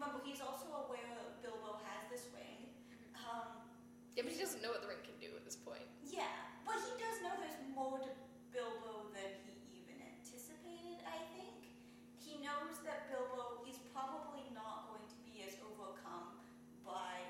Remember, 0.00 0.24
he's 0.24 0.40
also 0.40 0.88
aware 0.88 1.04
that 1.12 1.44
Bilbo 1.44 1.76
has 1.84 2.08
this 2.08 2.24
ring. 2.32 2.72
Um, 3.20 3.68
Yeah, 4.16 4.24
but 4.24 4.32
he 4.32 4.40
doesn't 4.40 4.64
know 4.64 4.72
what 4.72 4.80
the 4.80 4.88
ring 4.88 5.04
can 5.04 5.12
do 5.20 5.28
at 5.36 5.44
this 5.44 5.60
point. 5.60 5.84
yeah, 6.08 6.32
but 6.64 6.80
he 6.80 6.92
does 6.96 7.20
know 7.20 7.36
there's 7.36 7.60
more 7.76 8.00
to 8.00 8.08
Bilbo 8.48 9.12
than 9.12 9.28
he 9.44 9.60
even 9.76 10.00
anticipated. 10.00 11.04
I 11.04 11.20
think 11.36 11.68
he 12.16 12.40
knows 12.40 12.80
that 12.88 13.12
Bilbo 13.12 13.60
is 13.68 13.76
probably 13.92 14.48
not 14.56 14.88
going 14.88 15.04
to 15.04 15.18
be 15.20 15.44
as 15.44 15.60
overcome 15.68 16.40
by 16.80 17.20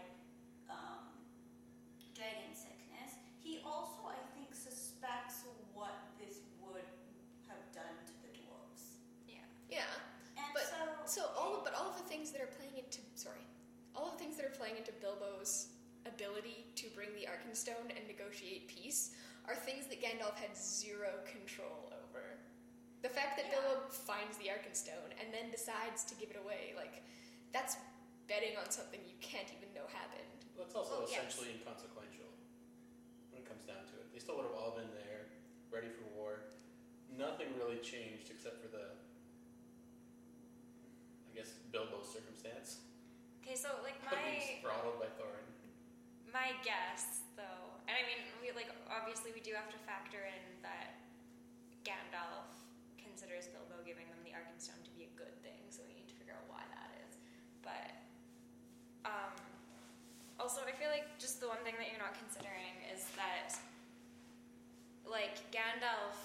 um, 0.71 1.11
dragon 2.15 2.55
sickness. 2.55 3.19
He 3.43 3.59
also, 3.67 4.15
I 4.15 4.21
think, 4.39 4.55
suspects 4.55 5.43
what 5.75 6.15
this 6.23 6.39
would 6.63 6.87
have 7.51 7.67
done 7.75 7.99
to 8.07 8.15
the 8.23 8.31
dwarves. 8.39 9.03
yeah. 9.27 9.43
Yeah, 9.69 9.91
And 10.39 10.55
But- 10.55 10.71
so, 10.71 10.79
so 11.05 11.21
all 11.37 11.59
of, 11.59 11.65
but 11.67 11.75
all 11.75 11.91
of 11.91 11.97
the 12.01 12.07
things 12.09 12.31
that 12.33 12.41
are 12.41 12.49
playing 12.57 12.77
into 12.81 13.01
sorry, 13.15 13.45
all 13.95 14.07
of 14.09 14.13
the 14.17 14.19
things 14.25 14.37
that 14.39 14.47
are 14.47 14.49
playing 14.61 14.77
into 14.77 14.93
Bilbo's 15.01 15.73
ability 16.05 16.69
to 16.77 16.85
bring 16.93 17.09
the 17.17 17.25
Arkenstone 17.25 17.89
and 17.97 18.05
negotiate 18.05 18.69
peace 18.69 19.17
are 19.49 19.57
things 19.57 19.89
that 19.89 20.05
Gandalf 20.05 20.37
had 20.37 20.53
zero 20.53 21.25
control 21.25 21.89
over. 21.97 22.37
The 23.01 23.09
fact 23.09 23.41
that 23.41 23.49
Yeah. 23.49 23.57
Bilbo 23.57 23.89
finds 23.89 24.37
the 24.37 24.53
Arkenstone 24.53 25.17
and 25.17 25.33
then 25.33 25.51
decides 25.51 26.05
to 26.05 26.15
give 26.15 26.29
it 26.29 26.37
away, 26.37 26.75
like 26.77 27.01
that's 27.57 27.79
betting 28.29 28.53
on 28.61 28.69
something 28.71 29.01
you 29.09 29.17
can't 29.25 29.49
even 29.49 29.73
know 29.73 29.87
happened. 29.89 30.45
Well, 30.55 30.67
it's 30.67 30.75
also 30.77 31.01
Well, 31.01 31.09
yes. 31.09 31.25
essentially 31.25 31.57
inconsequential 31.57 32.29
when 33.33 33.41
it 33.41 33.49
comes 33.49 33.65
down 33.65 33.81
to 33.89 33.95
it. 33.97 34.13
They 34.13 34.19
still 34.21 34.37
would 34.37 34.45
have 34.45 34.55
all 34.61 34.77
been 34.77 34.93
there, 34.93 35.25
ready 35.73 35.89
for 35.89 36.05
war. 36.13 36.53
Nothing 37.09 37.57
really 37.57 37.79
changed 37.81 38.29
except 38.31 38.61
for 38.61 38.69
the, 38.69 38.93
I 41.33 41.35
guess, 41.35 41.49
Bilbo's 41.73 42.13
circumstance. 42.13 42.81
Okay, 43.51 43.59
so, 43.59 43.83
like, 43.83 43.99
my. 44.07 44.63
throttled 44.63 45.03
by 45.03 45.11
Thorin. 45.19 45.43
My 46.31 46.55
guess, 46.63 47.27
though, 47.35 47.75
and 47.91 47.99
I 47.99 48.07
mean, 48.07 48.23
we 48.39 48.55
like 48.55 48.71
obviously 48.87 49.35
we 49.35 49.43
do 49.43 49.51
have 49.59 49.67
to 49.75 49.81
factor 49.83 50.23
in 50.23 50.39
that 50.63 51.03
Gandalf 51.83 52.47
considers 52.95 53.51
Bilbo 53.51 53.83
giving 53.83 54.07
them 54.07 54.23
the 54.23 54.39
Arkenstone 54.39 54.79
to 54.87 54.95
be 54.95 55.11
a 55.11 55.13
good 55.19 55.35
thing, 55.43 55.67
so 55.67 55.83
we 55.83 55.99
need 55.99 56.07
to 56.07 56.15
figure 56.15 56.39
out 56.39 56.47
why 56.47 56.63
that 56.63 56.95
is. 57.03 57.19
But 57.67 57.91
um, 59.03 59.35
also, 60.39 60.63
I 60.63 60.71
feel 60.71 60.95
like 60.95 61.19
just 61.19 61.43
the 61.43 61.51
one 61.51 61.59
thing 61.67 61.75
that 61.83 61.91
you're 61.91 61.99
not 61.99 62.15
considering 62.15 62.79
is 62.87 63.03
that 63.19 63.59
like 65.03 65.43
Gandalf 65.51 66.23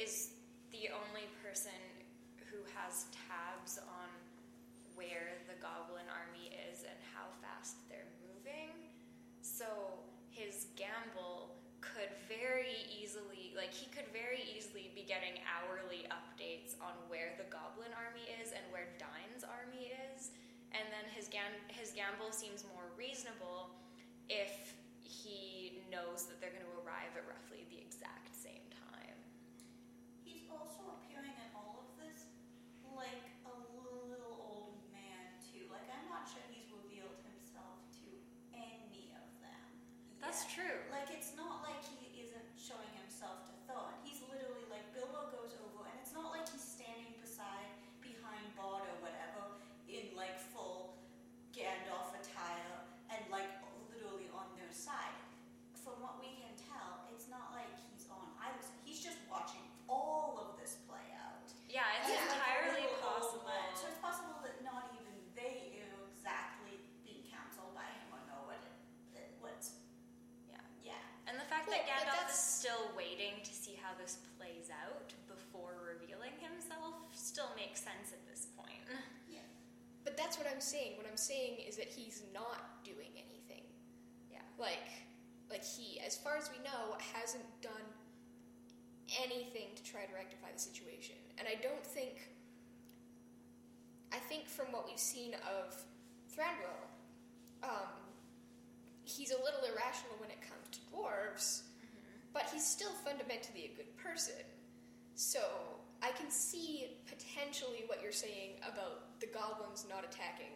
is 0.00 0.32
the 0.72 0.88
only 0.96 1.28
person 1.44 1.76
who 2.48 2.64
has 2.72 3.12
tabs 3.28 3.76
on 3.84 4.08
where 4.94 5.38
the 5.48 5.56
goblin 5.60 6.06
army 6.10 6.52
is 6.70 6.84
and 6.84 6.98
how 7.14 7.26
fast 7.40 7.76
they're 7.88 8.08
moving. 8.22 8.72
So 9.42 9.66
his 10.30 10.70
gamble 10.78 11.56
could 11.82 12.14
very 12.30 12.86
easily, 12.88 13.50
like, 13.58 13.74
he 13.74 13.90
could 13.90 14.06
very 14.14 14.40
easily 14.54 14.94
be 14.94 15.02
getting 15.02 15.42
hourly 15.44 16.06
updates 16.14 16.78
on 16.78 16.94
where 17.10 17.34
the 17.36 17.48
goblin 17.50 17.90
army 17.98 18.22
is 18.38 18.54
and 18.54 18.62
where 18.70 18.86
Dain's 19.02 19.42
army 19.42 19.90
is. 20.14 20.30
And 20.72 20.86
then 20.94 21.04
his, 21.12 21.26
gam- 21.28 21.58
his 21.68 21.90
gamble 21.92 22.30
seems 22.32 22.64
more 22.72 22.86
reasonable 22.96 23.74
if 24.30 24.72
he 25.02 25.82
knows 25.92 26.24
that 26.30 26.40
they're 26.40 26.54
going 26.54 26.64
to 26.64 26.76
arrive 26.86 27.12
at 27.18 27.26
roughly 27.28 27.66
the 27.68 27.76
exact 27.82 28.32
same 28.32 28.64
time. 28.72 29.18
He's 30.24 30.48
also 30.48 30.96
appearing 31.02 31.34
in 31.36 31.48
all 31.52 31.84
of 31.84 31.88
this 32.00 32.24
like 32.96 33.26
a 33.44 33.52
little 34.08 34.32
old 34.40 34.80
man 34.94 35.36
too. 35.44 35.68
Like 35.68 35.84
I'm 35.92 36.08
not 36.08 36.24
sure 36.24 36.40
he's 36.48 36.70
revealed 36.72 37.20
himself 37.28 37.84
to 38.00 38.08
any 38.56 39.12
of 39.12 39.26
them. 39.44 39.64
That's 40.24 40.48
yet. 40.48 40.56
true. 40.56 40.78
Like 40.88 41.12
it's 41.12 41.36
not 41.36 41.60
like 41.66 41.84
he 41.84 42.16
isn't 42.24 42.48
showing 42.56 42.88
himself 42.96 43.44
to 43.48 43.54
Thorin. 43.68 43.96
He's 44.06 44.24
literally 44.24 44.64
like 44.72 44.88
Bilbo 44.96 45.28
goes 45.36 45.52
over, 45.60 45.84
and 45.84 45.96
it's 46.00 46.16
not 46.16 46.32
like 46.32 46.48
he's 46.48 46.64
standing 46.64 47.12
beside 47.20 47.68
behind 48.00 48.48
Bard 48.56 48.88
or 48.88 48.96
whatever 49.04 49.60
in 49.92 50.08
like 50.16 50.40
full 50.52 50.96
Gandalf 51.52 52.16
attire 52.16 52.80
and 53.12 53.20
like 53.28 53.48
literally 53.92 54.28
on 54.32 54.48
their 54.56 54.70
side. 54.72 55.16
From 55.82 55.98
what 55.98 56.22
we 56.22 56.30
can 56.38 56.54
tell, 56.54 57.10
it's 57.10 57.26
not 57.26 57.50
like 57.52 57.68
he's 57.90 58.06
on 58.06 58.22
either 58.46 58.62
side. 58.62 58.78
He's 58.86 59.02
just 59.02 59.18
watching 59.26 59.60
all 59.90 60.38
of 60.38 60.54
this 60.62 60.78
play 60.86 61.02
out. 61.18 61.42
Yeah, 61.66 61.82
it's 61.98 62.06
He's 62.06 62.22
like 62.22 62.22
a 62.22 62.38
entirely 62.38 62.86
little 62.86 63.02
old 63.02 63.42
possible. 63.42 63.50
man. 63.50 63.68
So 63.74 63.90
it's 63.90 63.98
possible 63.98 64.38
that 64.46 64.62
not 64.62 64.94
even 64.94 65.10
they 65.34 65.82
are 65.82 66.06
exactly 66.14 66.78
being 67.02 67.26
counseled 67.26 67.74
by 67.74 67.82
him 67.98 68.14
or 68.14 68.22
know 68.30 68.46
what 68.46 68.62
it, 68.62 68.72
it 69.18 69.28
what's 69.42 69.74
Yeah. 70.46 70.62
yeah. 70.86 71.02
And 71.26 71.34
the 71.34 71.44
fact 71.50 71.66
Well, 71.66 71.74
that 71.82 71.82
but 71.82 71.92
Gandalf 72.06 72.30
is 72.30 72.38
that's- 72.38 72.62
still 72.62 72.94
waiting 72.94 73.42
to 73.42 73.52
see 73.52 73.74
how 73.74 73.90
this 73.98 74.22
plays 74.38 74.70
out 74.70 75.10
before 75.26 75.82
revealing 75.82 76.32
himself 76.38 76.94
still 77.10 77.50
makes 77.58 77.82
sense 77.82 78.14
at 78.14 78.22
this 78.30 78.46
point. 78.54 78.86
Yeah. 79.26 79.42
But 80.06 80.14
that's 80.14 80.38
what 80.38 80.46
I'm 81.12 81.18
saying. 81.18 81.60
What 81.60 81.60
I'm 81.60 81.60
saying 81.60 81.68
is 81.68 81.76
that 81.76 81.88
he's 81.88 82.22
not 82.32 82.84
doing 82.84 83.12
anything. 83.12 83.64
Yeah. 84.30 84.38
Like, 84.58 84.88
like 85.50 85.62
he, 85.62 86.00
as 86.00 86.16
far 86.16 86.38
as 86.38 86.48
we 86.48 86.56
know, 86.64 86.96
hasn't 87.12 87.44
done 87.60 87.84
anything 89.20 89.76
to 89.76 89.84
try 89.84 90.04
to 90.08 90.14
rectify 90.14 90.48
the 90.54 90.58
situation. 90.58 91.16
And 91.38 91.46
I 91.46 91.60
don't 91.60 91.84
think. 91.84 92.30
I 94.10 94.16
think 94.16 94.48
from 94.48 94.66
what 94.72 94.86
we've 94.86 94.98
seen 94.98 95.34
of 95.34 95.76
Thranduil, 96.32 96.80
um, 97.62 97.92
he's 99.04 99.30
a 99.30 99.36
little 99.36 99.60
irrational 99.60 100.16
when 100.18 100.30
it 100.30 100.40
comes 100.40 100.68
to 100.72 100.80
dwarves, 100.92 101.62
but 102.32 102.44
he's 102.52 102.66
still 102.66 102.92
fundamentally 103.04 103.70
a 103.72 103.76
good 103.76 103.96
person. 103.96 104.44
So 105.14 105.40
I 106.02 106.10
can 106.10 106.30
see 106.30 106.88
potentially 107.06 107.84
what 107.86 108.02
you're 108.02 108.12
saying 108.12 108.60
about 108.60 109.20
the 109.20 109.26
goblins 109.26 109.86
not 109.88 110.04
attacking 110.04 110.52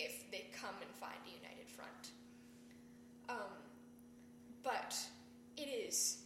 if 0.00 0.30
they 0.30 0.46
come 0.56 0.74
and 0.80 0.90
find 0.96 1.20
a 1.26 1.32
united 1.36 1.68
front. 1.68 2.10
Um, 3.28 3.52
but 4.62 4.96
it 5.56 5.68
is 5.68 6.18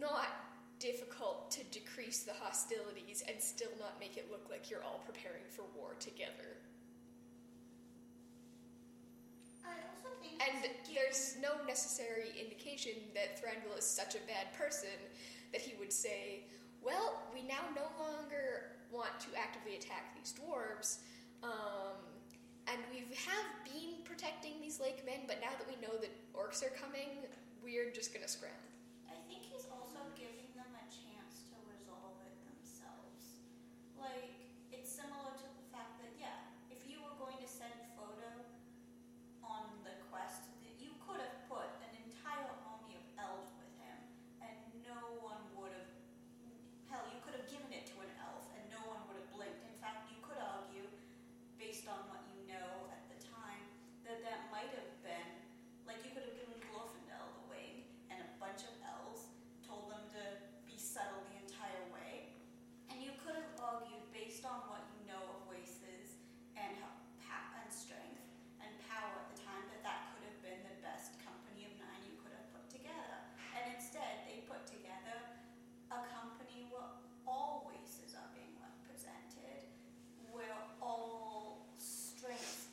not 0.00 0.28
difficult 0.78 1.50
to 1.50 1.64
decrease 1.64 2.24
the 2.24 2.32
hostilities 2.32 3.22
and 3.28 3.40
still 3.40 3.70
not 3.78 3.98
make 4.00 4.16
it 4.16 4.28
look 4.30 4.46
like 4.50 4.70
you're 4.70 4.82
all 4.82 5.00
preparing 5.06 5.44
for 5.48 5.64
war 5.76 5.94
together. 6.00 6.58
I 9.64 9.76
also 9.88 10.12
think 10.20 10.42
And 10.42 10.70
there's 10.94 11.36
no 11.40 11.64
necessary 11.66 12.32
indication 12.38 12.92
that 13.14 13.40
Thranduil 13.40 13.78
is 13.78 13.84
such 13.84 14.14
a 14.14 14.22
bad 14.26 14.52
person 14.58 14.96
that 15.52 15.60
he 15.60 15.74
would 15.78 15.92
say, 15.92 16.44
well, 16.82 17.22
we 17.32 17.42
now 17.42 17.64
no 17.74 17.88
longer 18.02 18.76
want 18.90 19.18
to 19.20 19.28
actively 19.38 19.76
attack 19.76 20.14
these 20.14 20.34
dwarves, 20.34 20.98
um, 21.42 22.13
and 22.68 22.80
we 22.90 23.04
have 23.14 23.48
been 23.64 24.02
protecting 24.04 24.60
these 24.60 24.80
lake 24.80 25.04
men, 25.04 25.26
but 25.26 25.40
now 25.40 25.52
that 25.56 25.66
we 25.68 25.76
know 25.84 25.94
that 26.00 26.12
orcs 26.32 26.64
are 26.64 26.72
coming, 26.74 27.24
we're 27.62 27.90
just 27.90 28.12
gonna 28.12 28.28
scram. 28.28 28.52
I 29.08 29.16
think 29.28 29.44
he's 29.44 29.68
also 29.72 30.00
giving 30.16 30.48
them 30.56 30.68
a 30.72 30.84
chance 30.88 31.44
to 31.52 31.56
resolve 31.68 32.16
it 32.24 32.36
themselves. 32.44 33.44
Like, 33.96 34.32
it's 34.72 34.88
similar 34.90 35.32
to 35.32 35.46
the 35.56 35.66
fact 35.72 36.00
that, 36.00 36.12
yeah, 36.20 36.44
if 36.72 36.84
you 36.88 37.00
were 37.00 37.16
going 37.20 37.36
to 37.40 37.48
send 37.48 37.72
Frodo 37.96 38.44
on 39.44 39.68
the 39.84 39.96
quest, 40.12 40.48
that 40.64 40.76
you 40.80 40.92
could 41.04 41.20
have 41.20 41.36
put 41.48 41.68
an 41.84 41.92
entire 42.04 42.52
army 42.64 42.96
of 42.96 43.04
elves 43.20 43.52
with 43.60 43.72
him, 43.80 43.98
and 44.44 44.56
no 44.84 45.20
one 45.20 45.40
would 45.60 45.72
have. 45.72 45.88
Hell, 46.88 47.04
you 47.10 47.20
could 47.24 47.34
have 47.34 47.48
given 47.50 47.72
it 47.74 47.88
to 47.90 47.96
an 48.04 48.12
elf, 48.22 48.46
and 48.54 48.62
no 48.70 48.80
one 48.86 49.00
would 49.08 49.18
have 49.18 49.30
blinked. 49.34 49.64
In 49.66 49.76
fact, 49.82 50.06
you 50.12 50.18
could 50.22 50.38
argue, 50.38 50.86
based 51.58 51.88
on 51.90 52.06
what 52.06 52.22
you 52.30 52.38
know 52.46 52.86
at 52.92 53.02
the 53.10 53.18
time, 53.24 53.64
that 54.06 54.22
that 54.22 54.52
might 54.54 54.70
have 54.78 54.92
been 55.02 55.30
like 55.88 56.00
you 56.06 56.12
could 56.14 56.22
have 56.24 56.36
given 56.38 56.54
Glorfindel 56.70 57.24
the 57.40 57.44
Ring 57.50 57.84
and 58.08 58.22
a 58.22 58.30
bunch 58.38 58.62
of 58.64 58.74
elves, 58.86 59.26
told 59.66 59.90
them 59.90 60.06
to 60.14 60.22
be 60.64 60.78
subtle 60.78 61.24
the 61.34 61.38
entire 61.42 61.82
way, 61.90 62.30
and 62.88 63.02
you 63.02 63.12
could 63.20 63.34
have 63.36 63.50
argued 63.58 64.06
based 64.14 64.46
on 64.46 64.64
what 64.70 64.86
you 64.94 65.02
know 65.10 65.20
of 65.34 65.40
races 65.50 66.14
and 66.54 66.72
how, 66.78 66.94
pa- 67.26 67.58
and 67.58 67.68
strength 67.68 68.22
and 68.62 68.70
power 68.86 69.12
at 69.18 69.28
the 69.34 69.40
time 69.42 69.64
that 69.72 69.82
that 69.82 70.14
could 70.14 70.24
have 70.24 70.38
been 70.46 70.62
the 70.62 70.78
best 70.80 71.18
company 71.20 71.66
of 71.66 71.72
nine 71.82 72.00
you 72.06 72.14
could 72.22 72.32
have 72.32 72.46
put 72.54 72.64
together. 72.70 73.18
And 73.58 73.74
instead, 73.74 74.24
they 74.30 74.46
put 74.46 74.62
together 74.70 75.18
a 75.92 76.00
company 76.14 76.70
where 76.70 76.86
all 77.28 77.66
races 77.70 78.14
are 78.16 78.28
being 78.32 78.54
represented, 78.62 79.68
where 80.32 80.54
all 80.80 81.68
strengths 81.76 82.70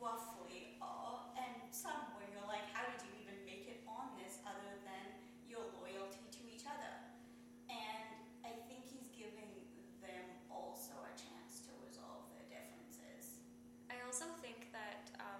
roughly 0.00 0.80
are, 0.80 1.28
and 1.36 1.52
some 1.68 2.08
where 2.16 2.24
you're 2.32 2.48
like, 2.48 2.64
how 2.72 2.88
did 2.88 3.00
you 3.04 3.12
even 3.20 3.36
make 3.44 3.68
it 3.68 3.84
on 3.84 4.16
this 4.16 4.40
other 4.48 4.72
than 4.88 5.04
your 5.44 5.60
loyalty 5.76 6.24
to 6.32 6.42
each 6.48 6.64
other? 6.64 6.92
And 7.68 8.08
I 8.40 8.52
think 8.68 8.88
he's 8.88 9.12
giving 9.12 9.52
them 10.00 10.24
also 10.48 10.96
a 11.04 11.12
chance 11.16 11.60
to 11.68 11.72
resolve 11.84 12.24
their 12.32 12.48
differences. 12.48 13.44
I 13.92 13.99
also 14.10 14.26
think 14.42 14.66
that 14.74 15.06
um, 15.22 15.38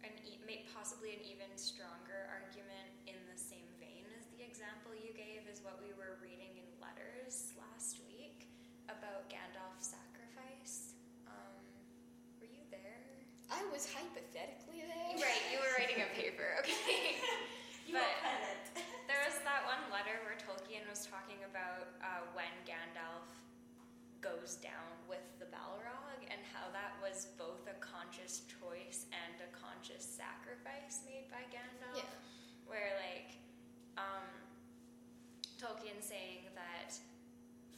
an 0.00 0.08
e- 0.24 0.40
may- 0.48 0.64
possibly 0.72 1.12
an 1.12 1.20
even 1.28 1.52
stronger 1.60 2.24
argument 2.32 2.88
in 3.04 3.20
the 3.28 3.36
same 3.36 3.68
vein 3.76 4.00
as 4.16 4.24
the 4.32 4.40
example 4.40 4.96
you 4.96 5.12
gave 5.12 5.44
is 5.44 5.60
what 5.60 5.76
we 5.84 5.92
were 5.92 6.16
reading 6.24 6.56
in 6.56 6.64
letters 6.80 7.52
last 7.60 8.00
week 8.08 8.48
about 8.88 9.28
Gandalf's 9.28 9.92
sacrifice. 9.92 10.96
Um, 11.28 11.60
were 12.40 12.48
you 12.48 12.64
there? 12.72 12.96
I 13.52 13.60
was 13.68 13.84
hypothetically 13.84 14.80
there. 14.80 15.12
Right, 15.20 15.44
you 15.52 15.60
were 15.60 15.72
writing 15.76 16.00
a 16.00 16.08
paper, 16.16 16.56
okay. 16.64 17.20
You 17.84 18.00
But-. 18.00 18.72
There 19.04 19.20
was 19.28 19.36
that 19.44 19.68
one 19.68 19.84
letter 19.92 20.16
where 20.24 20.40
Tolkien 20.40 20.82
was 20.88 21.04
talking 21.04 21.44
about 21.44 21.92
uh, 22.00 22.24
when 22.32 22.48
Gandalf 22.64 23.35
goes 24.26 24.58
down 24.58 24.90
with 25.06 25.22
the 25.38 25.46
Balrog 25.54 26.26
and 26.26 26.42
how 26.50 26.66
that 26.74 26.98
was 26.98 27.30
both 27.38 27.62
a 27.70 27.78
conscious 27.78 28.42
choice 28.50 29.06
and 29.14 29.38
a 29.38 29.50
conscious 29.54 30.02
sacrifice 30.02 31.06
made 31.06 31.30
by 31.30 31.46
Gandalf. 31.54 32.02
Yeah. 32.02 32.18
Where, 32.66 32.98
like, 32.98 33.38
um, 33.94 34.26
Tolkien 35.62 36.02
saying 36.02 36.50
that 36.58 36.98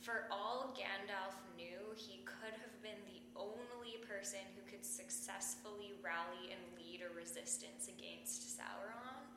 for 0.01 0.25
all 0.33 0.73
Gandalf 0.73 1.37
knew, 1.61 1.93
he 1.93 2.25
could 2.25 2.57
have 2.57 2.77
been 2.81 2.99
the 3.05 3.21
only 3.37 4.01
person 4.09 4.41
who 4.57 4.65
could 4.65 4.85
successfully 4.89 5.93
rally 6.01 6.49
and 6.49 6.61
lead 6.81 7.05
a 7.05 7.13
resistance 7.13 7.93
against 7.93 8.57
Sauron 8.57 9.29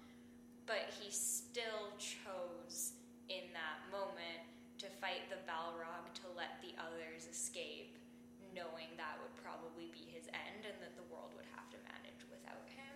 but 0.72 0.88
he 1.04 1.12
still 1.12 1.92
chose 2.00 2.94
in 3.28 3.44
that 3.52 3.84
moment 3.92 4.48
to 4.82 4.90
fight 4.98 5.30
the 5.30 5.38
Balrog 5.46 6.10
to 6.26 6.28
let 6.34 6.58
the 6.66 6.74
others 6.82 7.30
escape, 7.30 8.02
knowing 8.50 8.90
that 8.98 9.14
would 9.22 9.38
probably 9.38 9.94
be 9.94 10.10
his 10.10 10.26
end 10.34 10.66
and 10.66 10.74
that 10.82 10.98
the 10.98 11.06
world 11.14 11.38
would 11.38 11.46
have 11.54 11.70
to 11.70 11.78
manage 11.86 12.26
without 12.34 12.66
him. 12.66 12.96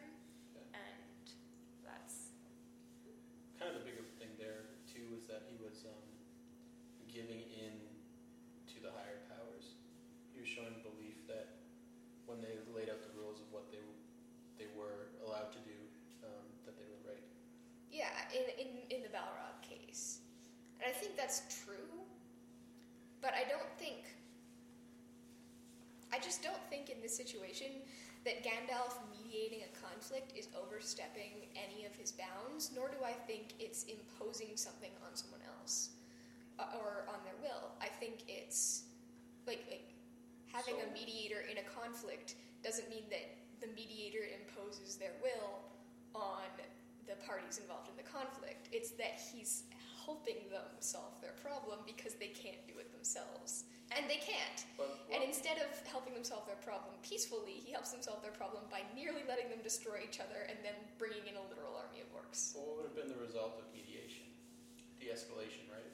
Yeah. 0.57 0.81
And 0.81 1.29
that's 1.85 2.33
Kind 3.61 3.69
of 3.69 3.77
the 3.77 3.85
bigger 3.85 4.01
thing 4.17 4.33
there 4.41 4.65
too 4.89 5.05
was 5.13 5.29
that 5.29 5.45
he 5.45 5.61
was 5.61 5.85
um, 5.85 6.09
giving 7.05 7.45
in 7.53 7.77
to 8.73 8.81
the 8.81 8.89
higher 8.97 9.21
powers. 9.29 9.77
He 10.33 10.41
was 10.41 10.49
showing 10.49 10.81
belief 10.81 11.21
that 11.29 11.69
when 12.25 12.41
they 12.41 12.57
laid 12.73 12.89
out 12.89 13.05
the 13.05 13.13
rules 13.13 13.37
of 13.37 13.47
what 13.53 13.69
they 13.69 13.85
they 14.57 14.73
were 14.73 15.13
allowed 15.21 15.53
to 15.53 15.61
do, 15.61 15.77
um, 16.25 16.49
that 16.65 16.73
they 16.81 16.87
were 16.89 17.01
right. 17.05 17.21
Yeah, 17.91 18.09
in, 18.33 18.49
in, 18.57 18.69
in 18.89 18.99
the 19.03 19.11
Balrog 19.11 19.61
case. 19.61 20.25
And 20.79 20.87
I 20.87 20.93
think 20.93 21.17
that's 21.17 21.41
true, 21.49 21.64
but 21.64 21.64
I 23.35 23.43
don't 23.43 23.69
think. 23.77 24.07
I 26.13 26.19
just 26.19 26.41
don't 26.41 26.63
think 26.69 26.89
in 26.89 27.01
this 27.01 27.15
situation 27.15 27.67
that 28.23 28.41
Gandalf 28.41 28.95
mediating 29.11 29.67
a 29.67 29.71
conflict 29.75 30.31
is 30.35 30.47
overstepping 30.55 31.51
any 31.53 31.85
of 31.85 31.93
his 31.93 32.11
bounds, 32.11 32.71
nor 32.73 32.87
do 32.89 33.03
I 33.03 33.11
think 33.11 33.53
it's 33.59 33.83
imposing 33.83 34.55
something 34.55 34.91
on 35.05 35.15
someone 35.15 35.41
else 35.59 35.89
uh, 36.57 36.79
or 36.79 37.05
on 37.11 37.19
their 37.27 37.35
will. 37.43 37.75
I 37.81 37.87
think 37.87 38.23
it's 38.27 38.83
like 39.45 39.61
like 39.69 39.91
having 40.47 40.75
a 40.81 40.93
mediator 40.93 41.43
in 41.51 41.59
a 41.59 41.67
conflict 41.67 42.35
doesn't 42.63 42.89
mean 42.89 43.03
that 43.11 43.35
the 43.59 43.67
mediator 43.75 44.23
imposes 44.23 44.95
their 44.95 45.13
will 45.21 45.59
on 46.15 46.47
the 47.07 47.15
parties 47.27 47.59
involved 47.59 47.89
in 47.89 47.97
the 47.99 48.07
conflict. 48.09 48.69
It's 48.71 48.91
that 48.91 49.19
he's 49.19 49.63
helping 50.05 50.47
them 50.53 50.69
solve 50.79 51.17
their 51.21 51.33
problem 51.41 51.79
because 51.85 52.13
they 52.15 52.29
can't 52.31 52.61
do 52.69 52.77
it 52.79 52.93
themselves. 52.93 53.65
And 53.93 54.09
they 54.09 54.17
can't. 54.21 54.65
But 54.77 54.97
And 55.13 55.21
instead 55.21 55.57
of 55.61 55.69
helping 55.85 56.13
them 56.17 56.25
solve 56.25 56.45
their 56.49 56.57
problem 56.65 56.97
peacefully, 57.05 57.61
he 57.61 57.69
helps 57.73 57.93
them 57.93 58.01
solve 58.01 58.21
their 58.25 58.33
problem 58.33 58.65
by 58.69 58.81
nearly 58.97 59.21
letting 59.29 59.49
them 59.53 59.61
destroy 59.61 60.01
each 60.01 60.17
other 60.17 60.49
and 60.49 60.57
then 60.65 60.73
bringing 60.97 61.25
in 61.29 61.37
a 61.37 61.43
literal 61.49 61.77
army 61.77 62.01
of 62.01 62.09
orcs. 62.13 62.57
what 62.57 62.81
would 62.81 62.85
have 62.89 62.97
been 62.97 63.09
the 63.13 63.21
result 63.21 63.61
of 63.61 63.65
mediation? 63.73 64.25
De-escalation, 64.97 65.69
right? 65.69 65.85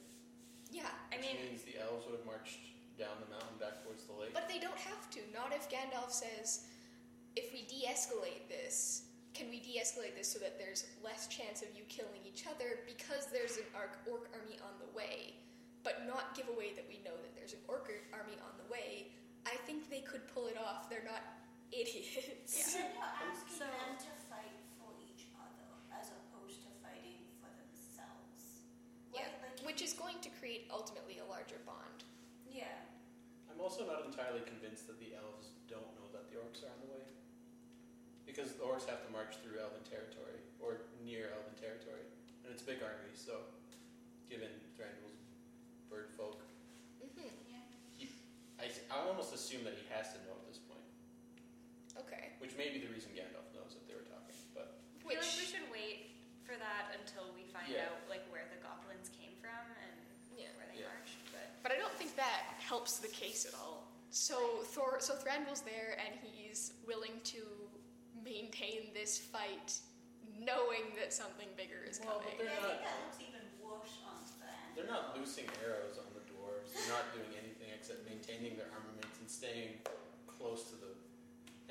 Yeah, 0.72 0.88
I 1.12 1.20
Which 1.20 1.36
mean, 1.36 1.36
means 1.52 1.68
the 1.68 1.76
elves 1.84 2.08
would 2.08 2.16
have 2.16 2.24
marched 2.24 2.64
down 2.96 3.12
the 3.20 3.28
mountain 3.28 3.60
back 3.60 3.84
towards 3.84 4.04
the 4.08 4.16
lake. 4.16 4.32
but 4.32 4.48
they 4.48 4.56
don't 4.58 4.78
have 4.88 5.08
to. 5.12 5.20
Not 5.36 5.52
if 5.52 5.68
Gandalf 5.68 6.08
says, 6.12 6.64
if 7.36 7.52
we 7.52 7.68
de 7.68 7.84
escalate 7.88 8.48
this, 8.48 9.04
can 9.34 9.48
we 9.48 9.60
de 9.64 9.80
escalate 9.80 10.12
this 10.16 10.28
so 10.28 10.38
that 10.38 10.58
there's 10.60 10.84
less 11.02 11.26
chance 11.28 11.62
of 11.64 11.68
you 11.72 11.82
killing 11.88 12.20
each 12.26 12.44
other 12.46 12.84
because 12.84 13.26
there's 13.32 13.56
an 13.56 13.64
orc, 13.72 13.96
orc 14.04 14.28
army 14.36 14.60
on 14.60 14.76
the 14.76 14.90
way, 14.92 15.40
but 15.82 16.04
not 16.06 16.36
give 16.36 16.48
away 16.52 16.76
that 16.76 16.84
we 16.88 17.00
know 17.00 17.16
that 17.16 17.32
there's 17.34 17.56
an 17.56 17.64
orc 17.68 17.88
army 18.12 18.36
on 18.44 18.52
the 18.60 18.68
way? 18.68 19.08
I 19.48 19.56
think 19.66 19.88
they 19.88 20.04
could 20.04 20.22
pull 20.30 20.46
it 20.52 20.56
off. 20.60 20.86
They're 20.92 21.06
not 21.08 21.24
idiots. 21.72 22.52
Yeah. 22.52 22.68
So 22.68 22.78
you're 22.84 23.08
asking 23.08 23.56
So- 23.56 23.66
them 23.72 23.96
to 24.04 24.12
fight 24.28 24.54
for 24.76 24.92
each 25.00 25.32
other 25.40 25.64
as 25.96 26.12
opposed 26.12 26.60
to 26.68 26.70
fighting 26.84 27.24
for 27.40 27.48
themselves. 27.56 28.68
Yeah, 29.16 29.32
Like, 29.40 29.64
which 29.64 29.80
is 29.80 29.96
going 29.96 30.20
to 30.20 30.30
create 30.38 30.68
ultimately 30.68 31.18
a 31.24 31.26
larger 31.26 31.58
bond. 31.64 32.04
yeah. 32.46 32.84
I'm 33.48 33.60
also 33.60 33.84
not 33.84 34.04
entirely 34.08 34.40
convinced 34.48 34.88
that 34.88 34.96
the 35.00 35.12
elves 35.12 35.52
don't 35.68 35.84
know 36.00 36.08
that 36.16 36.24
the 36.32 36.40
orcs 36.40 36.64
are 36.64 36.72
on 36.72 36.80
the 36.80 36.88
way. 36.88 37.04
Because 38.32 38.56
the 38.56 38.64
orcs 38.64 38.88
have 38.88 39.04
to 39.04 39.10
march 39.12 39.36
through 39.44 39.60
elven 39.60 39.84
territory, 39.84 40.40
or 40.56 40.88
near 41.04 41.28
elven 41.36 41.52
territory. 41.60 42.00
And 42.40 42.48
it's 42.48 42.64
a 42.64 42.68
big 42.68 42.80
army, 42.80 43.12
so 43.12 43.44
given 44.32 44.48
Thranduil's 44.72 45.20
bird 45.92 46.08
folk, 46.16 46.40
hmm 46.96 47.28
Yeah. 47.44 48.08
I, 48.56 48.72
I 48.88 49.04
almost 49.04 49.36
assume 49.36 49.68
that 49.68 49.76
he 49.76 49.84
has 49.92 50.16
to 50.16 50.18
know 50.24 50.32
at 50.32 50.48
this 50.48 50.56
point. 50.64 50.80
Okay. 52.00 52.32
Which 52.40 52.56
may 52.56 52.72
be 52.72 52.80
the 52.80 52.88
reason 52.88 53.12
Gandalf 53.12 53.52
knows 53.52 53.76
that 53.76 53.84
they 53.84 53.92
were 53.92 54.08
talking. 54.08 54.32
But 54.56 54.80
I 54.80 55.04
feel 55.04 55.12
like 55.12 55.20
we 55.20 55.44
Which, 55.44 55.52
should 55.52 55.68
wait 55.68 56.16
for 56.48 56.56
that 56.56 56.96
until 56.96 57.28
we 57.36 57.44
find 57.52 57.68
Yeah. 57.68 57.92
out 57.92 58.00
like 58.08 58.24
where 58.32 58.48
the 58.48 58.56
goblins 58.64 59.12
came 59.12 59.36
from 59.44 59.60
and 59.76 59.96
Yeah. 60.40 60.56
where 60.56 60.64
they 60.72 60.80
Yeah. 60.80 60.88
marched. 60.88 61.20
But 61.36 61.52
but 61.60 61.68
I 61.68 61.76
don't 61.76 61.92
think 62.00 62.16
that 62.16 62.56
helps 62.64 62.96
the 62.96 63.12
case 63.12 63.44
at 63.44 63.52
all. 63.60 63.92
So 64.08 64.64
Thor, 64.72 65.00
so 65.04 65.20
Thranduil's 65.20 65.60
there, 65.68 66.00
and 66.00 66.16
he's 66.24 66.72
willing 66.88 67.20
to 67.36 67.61
maintain 68.24 68.90
this 68.94 69.18
fight, 69.18 69.74
knowing 70.38 70.94
that 70.98 71.12
something 71.12 71.48
bigger 71.56 71.82
is 71.88 72.00
Well, 72.00 72.22
but 72.24 72.30
coming. 72.38 72.46
They're 72.46 72.50
I 72.50 72.62
not- 72.62 72.70
think 72.70 72.82
that 72.82 72.98
looks 73.06 73.20
even 73.20 73.44
worse 73.62 73.96
on 74.06 74.18
them. 74.40 74.58
they're 74.74 74.86
not 74.90 75.16
loosing 75.16 75.46
arrows 75.62 75.98
on 75.98 76.08
the 76.14 76.22
dwarves. 76.30 76.72
They're 76.72 76.88
not 76.94 77.12
doing 77.14 77.30
anything 77.36 77.70
except 77.74 78.04
maintaining 78.08 78.56
their 78.56 78.70
armaments 78.72 79.18
and 79.20 79.28
staying 79.30 79.82
close 80.26 80.70
to 80.70 80.76
the 80.76 80.92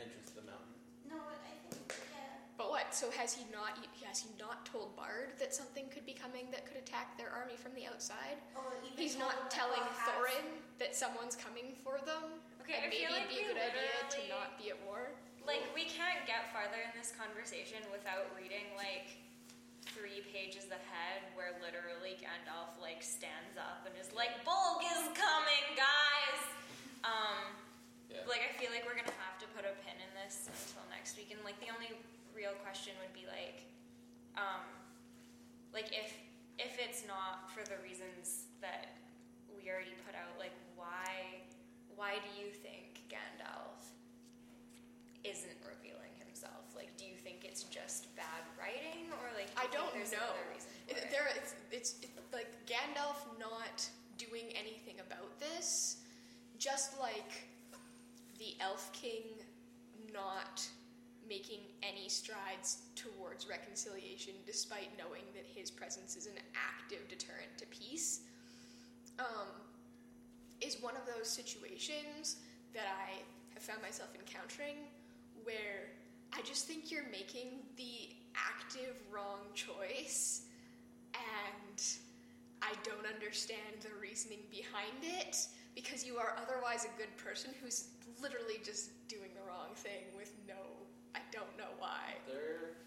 entrance 0.02 0.30
of 0.30 0.36
the 0.36 0.48
mountain. 0.48 0.76
No, 1.10 1.18
but 1.28 1.40
I 1.44 1.56
think, 1.68 1.92
yeah. 2.16 2.40
But 2.58 2.70
what? 2.70 2.94
So 2.96 3.12
has 3.12 3.34
he 3.34 3.44
not? 3.52 3.76
Has 4.08 4.20
he 4.20 4.30
not 4.40 4.66
told 4.66 4.96
Bard 4.96 5.34
that 5.40 5.54
something 5.54 5.88
could 5.90 6.06
be 6.06 6.14
coming 6.14 6.52
that 6.52 6.66
could 6.68 6.78
attack 6.78 7.18
their 7.18 7.30
army 7.32 7.56
from 7.56 7.74
the 7.76 7.86
outside? 7.88 8.38
Or 8.56 8.76
even 8.86 8.98
He's 8.98 9.18
not 9.18 9.36
them 9.36 9.50
telling 9.50 9.80
or 9.80 9.92
has- 9.92 10.08
Thorin 10.16 10.48
that 10.80 10.96
someone's 10.96 11.36
coming 11.36 11.76
for 11.84 12.00
them. 12.06 12.40
Okay, 12.62 12.76
and 12.76 12.86
I 12.86 12.90
maybe 12.90 13.04
feel 13.04 13.12
like 13.12 13.24
it'd 13.26 13.30
be 13.30 13.44
a 13.44 13.48
we 13.48 13.54
good 13.54 13.62
idea 13.62 13.92
to 14.10 14.20
not 14.30 14.58
be 14.60 14.70
at 14.70 14.80
war. 14.86 15.12
Like 15.46 15.64
we 15.74 15.90
can't 15.90 16.24
get 16.30 16.54
farther 16.54 16.78
in 16.82 16.94
this 16.94 17.14
conversation 17.18 17.82
without 17.90 18.30
reading 18.38 18.70
like 18.78 19.18
three 19.92 20.22
pages 20.30 20.70
ahead 20.70 21.26
where 21.34 21.58
literally 21.60 22.16
Gandalf 22.22 22.78
like 22.78 23.02
stands 23.02 23.58
up 23.58 23.84
and 23.90 23.94
is 23.98 24.14
like, 24.14 24.46
Bolg 24.46 24.86
is 24.86 25.04
coming, 25.18 25.66
guys! 25.74 26.42
Um 27.04 27.58
Yeah. 28.12 28.28
like 28.30 28.46
I 28.46 28.52
feel 28.62 28.70
like 28.70 28.86
we're 28.86 28.98
gonna 28.98 29.18
have 29.26 29.40
to 29.42 29.48
put 29.58 29.66
a 29.66 29.74
pin 29.82 29.98
in 29.98 30.12
this 30.20 30.46
until 30.48 30.86
next 30.94 31.18
week 31.18 31.34
and 31.34 31.42
like 31.44 31.58
the 31.64 31.74
only 31.74 31.90
real 32.36 32.54
question 32.62 32.94
would 33.02 33.14
be 33.16 33.26
like 33.26 33.66
um 34.38 34.64
like 35.74 35.90
if 35.92 36.14
if 36.60 36.78
it's 36.78 37.04
not 37.08 37.50
for 37.50 37.64
the 37.66 37.80
reasons 37.82 38.52
that 38.62 39.02
we 39.56 39.68
already 39.72 39.96
put 40.06 40.14
out 40.14 40.36
like 40.38 40.54
why 40.78 41.42
why 41.96 42.20
do 42.22 42.30
you 42.38 42.52
think 42.52 43.02
Gandalf 43.10 43.91
isn't 45.24 45.60
revealing 45.68 46.14
himself 46.18 46.66
like 46.76 46.96
do 46.98 47.06
you 47.06 47.16
think 47.16 47.44
it's 47.46 47.64
just 47.64 48.14
bad 48.16 48.42
writing 48.60 49.10
or 49.22 49.28
like 49.38 49.48
do 49.56 49.62
I 49.62 49.68
don't 49.72 49.94
know. 49.94 50.02
another 50.02 50.46
reason 50.54 50.70
for 50.88 50.92
It- 50.96 51.04
it? 51.04 51.12
There, 51.12 51.28
it's, 51.36 51.54
it's 51.72 51.96
it's 52.02 52.34
like 52.34 52.50
Gandalf 52.66 53.18
not 53.40 53.88
doing 54.18 54.46
anything 54.56 55.00
about 55.00 55.40
this, 55.40 55.98
just 56.58 57.00
like 57.00 57.48
the 58.40 58.56
Elf 58.62 58.92
King 58.94 59.24
not 60.14 60.62
making 61.28 61.60
any 61.82 62.10
strides 62.10 62.80
towards 62.96 63.48
reconciliation, 63.48 64.34
despite 64.46 64.90
knowing 64.98 65.24
that 65.34 65.46
his 65.46 65.72
presence 65.72 66.16
is 66.16 66.26
an 66.28 66.34
active 66.56 67.08
deterrent 67.08 67.50
to 67.58 67.66
peace, 67.68 68.22
um, 69.20 69.48
is 70.60 70.78
one 70.82 70.96
of 70.96 71.02
those 71.06 71.28
situations 71.30 72.38
that 72.74 72.86
I 72.86 73.22
have 73.54 73.64
found 73.64 73.82
myself 73.82 74.10
encountering 74.16 74.76
where 75.44 75.90
I 76.34 76.42
just 76.42 76.68
think 76.68 76.92
you're 76.92 77.10
making 77.12 77.60
the 77.78 78.16
active 78.36 78.96
wrong 79.12 79.40
choice 79.54 80.44
and 81.14 81.84
I 82.62 82.74
don't 82.84 83.06
understand 83.14 83.82
the 83.82 83.90
reasoning 84.00 84.40
behind 84.50 85.04
it 85.04 85.36
because 85.76 86.06
you 86.06 86.18
are 86.18 86.36
otherwise 86.42 86.86
a 86.86 86.98
good 86.98 87.16
person 87.18 87.52
who's 87.62 87.90
literally 88.22 88.62
just 88.64 88.92
doing 89.08 89.32
the 89.36 89.42
wrong 89.48 89.74
thing 89.76 90.04
with 90.16 90.32
no 90.48 90.56
I 91.16 91.20
don't 91.32 91.52
know 91.58 91.76
why. 91.78 92.16
They're 92.28 92.80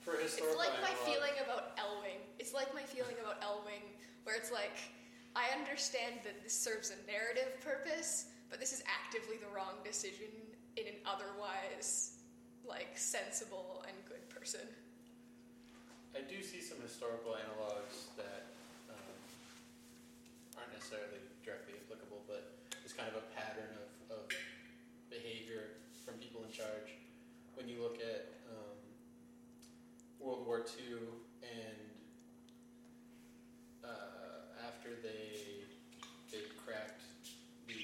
for 0.00 0.20
It's 0.20 0.40
like 0.56 0.72
my 0.80 0.92
analog- 0.92 1.08
feeling 1.08 1.36
about 1.44 1.76
Elwing. 1.76 2.20
It's 2.38 2.52
like 2.52 2.72
my 2.74 2.82
feeling 2.82 3.16
about 3.20 3.40
Elwing, 3.40 3.84
where 4.24 4.36
it's 4.36 4.52
like, 4.52 4.76
I 5.36 5.48
understand 5.58 6.20
that 6.24 6.42
this 6.42 6.52
serves 6.52 6.92
a 6.92 7.10
narrative 7.10 7.60
purpose, 7.60 8.26
but 8.50 8.60
this 8.60 8.72
is 8.72 8.82
actively 8.88 9.36
the 9.36 9.48
wrong 9.54 9.80
decision 9.84 10.32
in 10.78 10.86
an 10.94 10.98
otherwise, 11.02 12.22
like, 12.62 12.94
sensible 12.94 13.84
and 13.86 13.96
good 14.06 14.22
person. 14.30 14.62
I 16.14 16.22
do 16.22 16.42
see 16.42 16.60
some 16.62 16.78
historical 16.82 17.34
analogs 17.34 18.14
that 18.16 18.54
um, 18.86 19.18
aren't 20.56 20.72
necessarily 20.72 21.18
directly 21.44 21.74
applicable, 21.82 22.22
but 22.30 22.54
it's 22.84 22.94
kind 22.94 23.10
of 23.10 23.18
a 23.18 23.26
pattern 23.34 23.70
of, 23.74 24.22
of 24.22 24.24
behavior 25.10 25.82
from 26.06 26.14
people 26.22 26.46
in 26.46 26.52
charge. 26.54 26.94
When 27.54 27.68
you 27.68 27.82
look 27.82 27.98
at 27.98 28.30
um, 28.46 28.78
World 30.22 30.46
War 30.46 30.62
II 30.62 30.94
and 31.42 31.88
uh, 33.82 34.66
after 34.66 34.94
they 35.02 35.66
they 36.30 36.44
cracked 36.64 37.02
the 37.66 37.82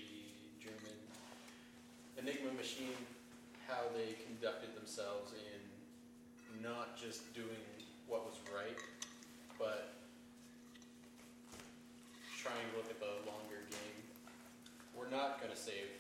German 0.60 0.98
Enigma 2.84 3.08
how 3.64 3.88
they 3.96 4.12
conducted 4.28 4.76
themselves 4.76 5.32
in 5.32 5.60
not 6.60 7.00
just 7.00 7.32
doing 7.32 7.64
what 8.06 8.24
was 8.28 8.36
right, 8.52 8.76
but 9.58 9.96
trying 12.36 12.60
to 12.60 12.72
look 12.76 12.88
at 12.92 13.00
the 13.00 13.24
longer 13.24 13.64
game. 13.72 13.98
We're 14.92 15.08
not 15.08 15.40
going 15.40 15.48
to 15.50 15.56
save 15.58 15.96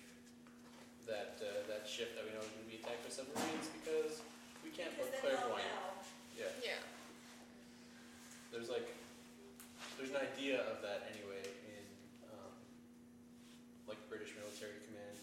that 1.08 1.40
uh, 1.40 1.64
that 1.72 1.88
ship 1.88 2.12
that 2.16 2.24
we 2.28 2.36
know 2.36 2.44
is 2.44 2.52
going 2.52 2.68
to 2.68 2.72
be 2.72 2.80
attacked 2.84 3.00
by 3.04 3.12
submarines 3.12 3.68
because 3.80 4.20
we 4.60 4.68
can't 4.68 4.92
Because 4.92 5.08
look 5.08 5.24
clairvoyant. 5.24 5.64
know. 5.64 6.04
Yeah, 6.36 6.52
Yeah. 6.60 6.80
there's 8.52 8.68
like 8.68 8.88
there's 9.96 10.12
an 10.12 10.20
idea 10.20 10.60
of 10.68 10.84
that 10.84 11.08
anyway 11.16 11.44
in 11.44 11.84
um, 12.28 12.52
like 13.88 14.00
British 14.12 14.36
military 14.36 14.80
command 14.84 15.16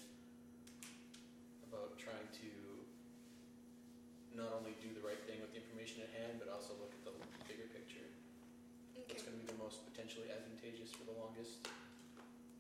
about 1.70 1.98
trying 2.02 2.28
to 2.46 2.50
not 4.38 4.54
only 4.56 4.72
do 4.80 4.88
the 4.96 5.04
right 5.04 5.20
thing 5.28 5.42
with 5.44 5.52
the 5.52 5.60
information 5.60 6.04
at 6.06 6.12
hand, 6.16 6.40
but 6.40 6.48
also 6.48 6.72
look 6.80 6.94
at 6.96 7.04
the 7.04 7.12
bigger 7.50 7.68
picture. 7.74 8.06
Okay. 8.96 9.04
What's 9.12 9.24
going 9.28 9.36
to 9.36 9.42
be 9.44 9.50
the 9.50 9.60
most 9.60 9.84
potentially 9.92 10.32
advantageous 10.32 10.94
for 10.96 11.04
the 11.10 11.16
longest? 11.20 11.68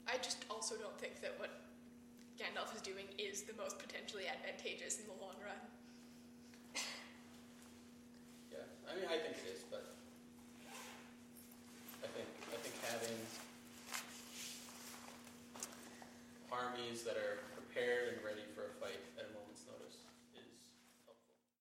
I 0.09 0.19
just 0.19 0.43
also 0.61 0.77
don't 0.77 0.93
think 1.01 1.17
that 1.25 1.33
what 1.41 1.49
Gandalf 2.37 2.69
is 2.77 2.85
doing 2.85 3.09
is 3.17 3.41
the 3.41 3.57
most 3.57 3.81
potentially 3.81 4.29
advantageous 4.29 5.01
in 5.01 5.09
the 5.09 5.17
long 5.17 5.33
run. 5.41 5.57
Yeah, 8.53 8.69
I 8.85 8.93
mean, 8.93 9.09
I 9.09 9.17
think 9.17 9.41
it 9.41 9.50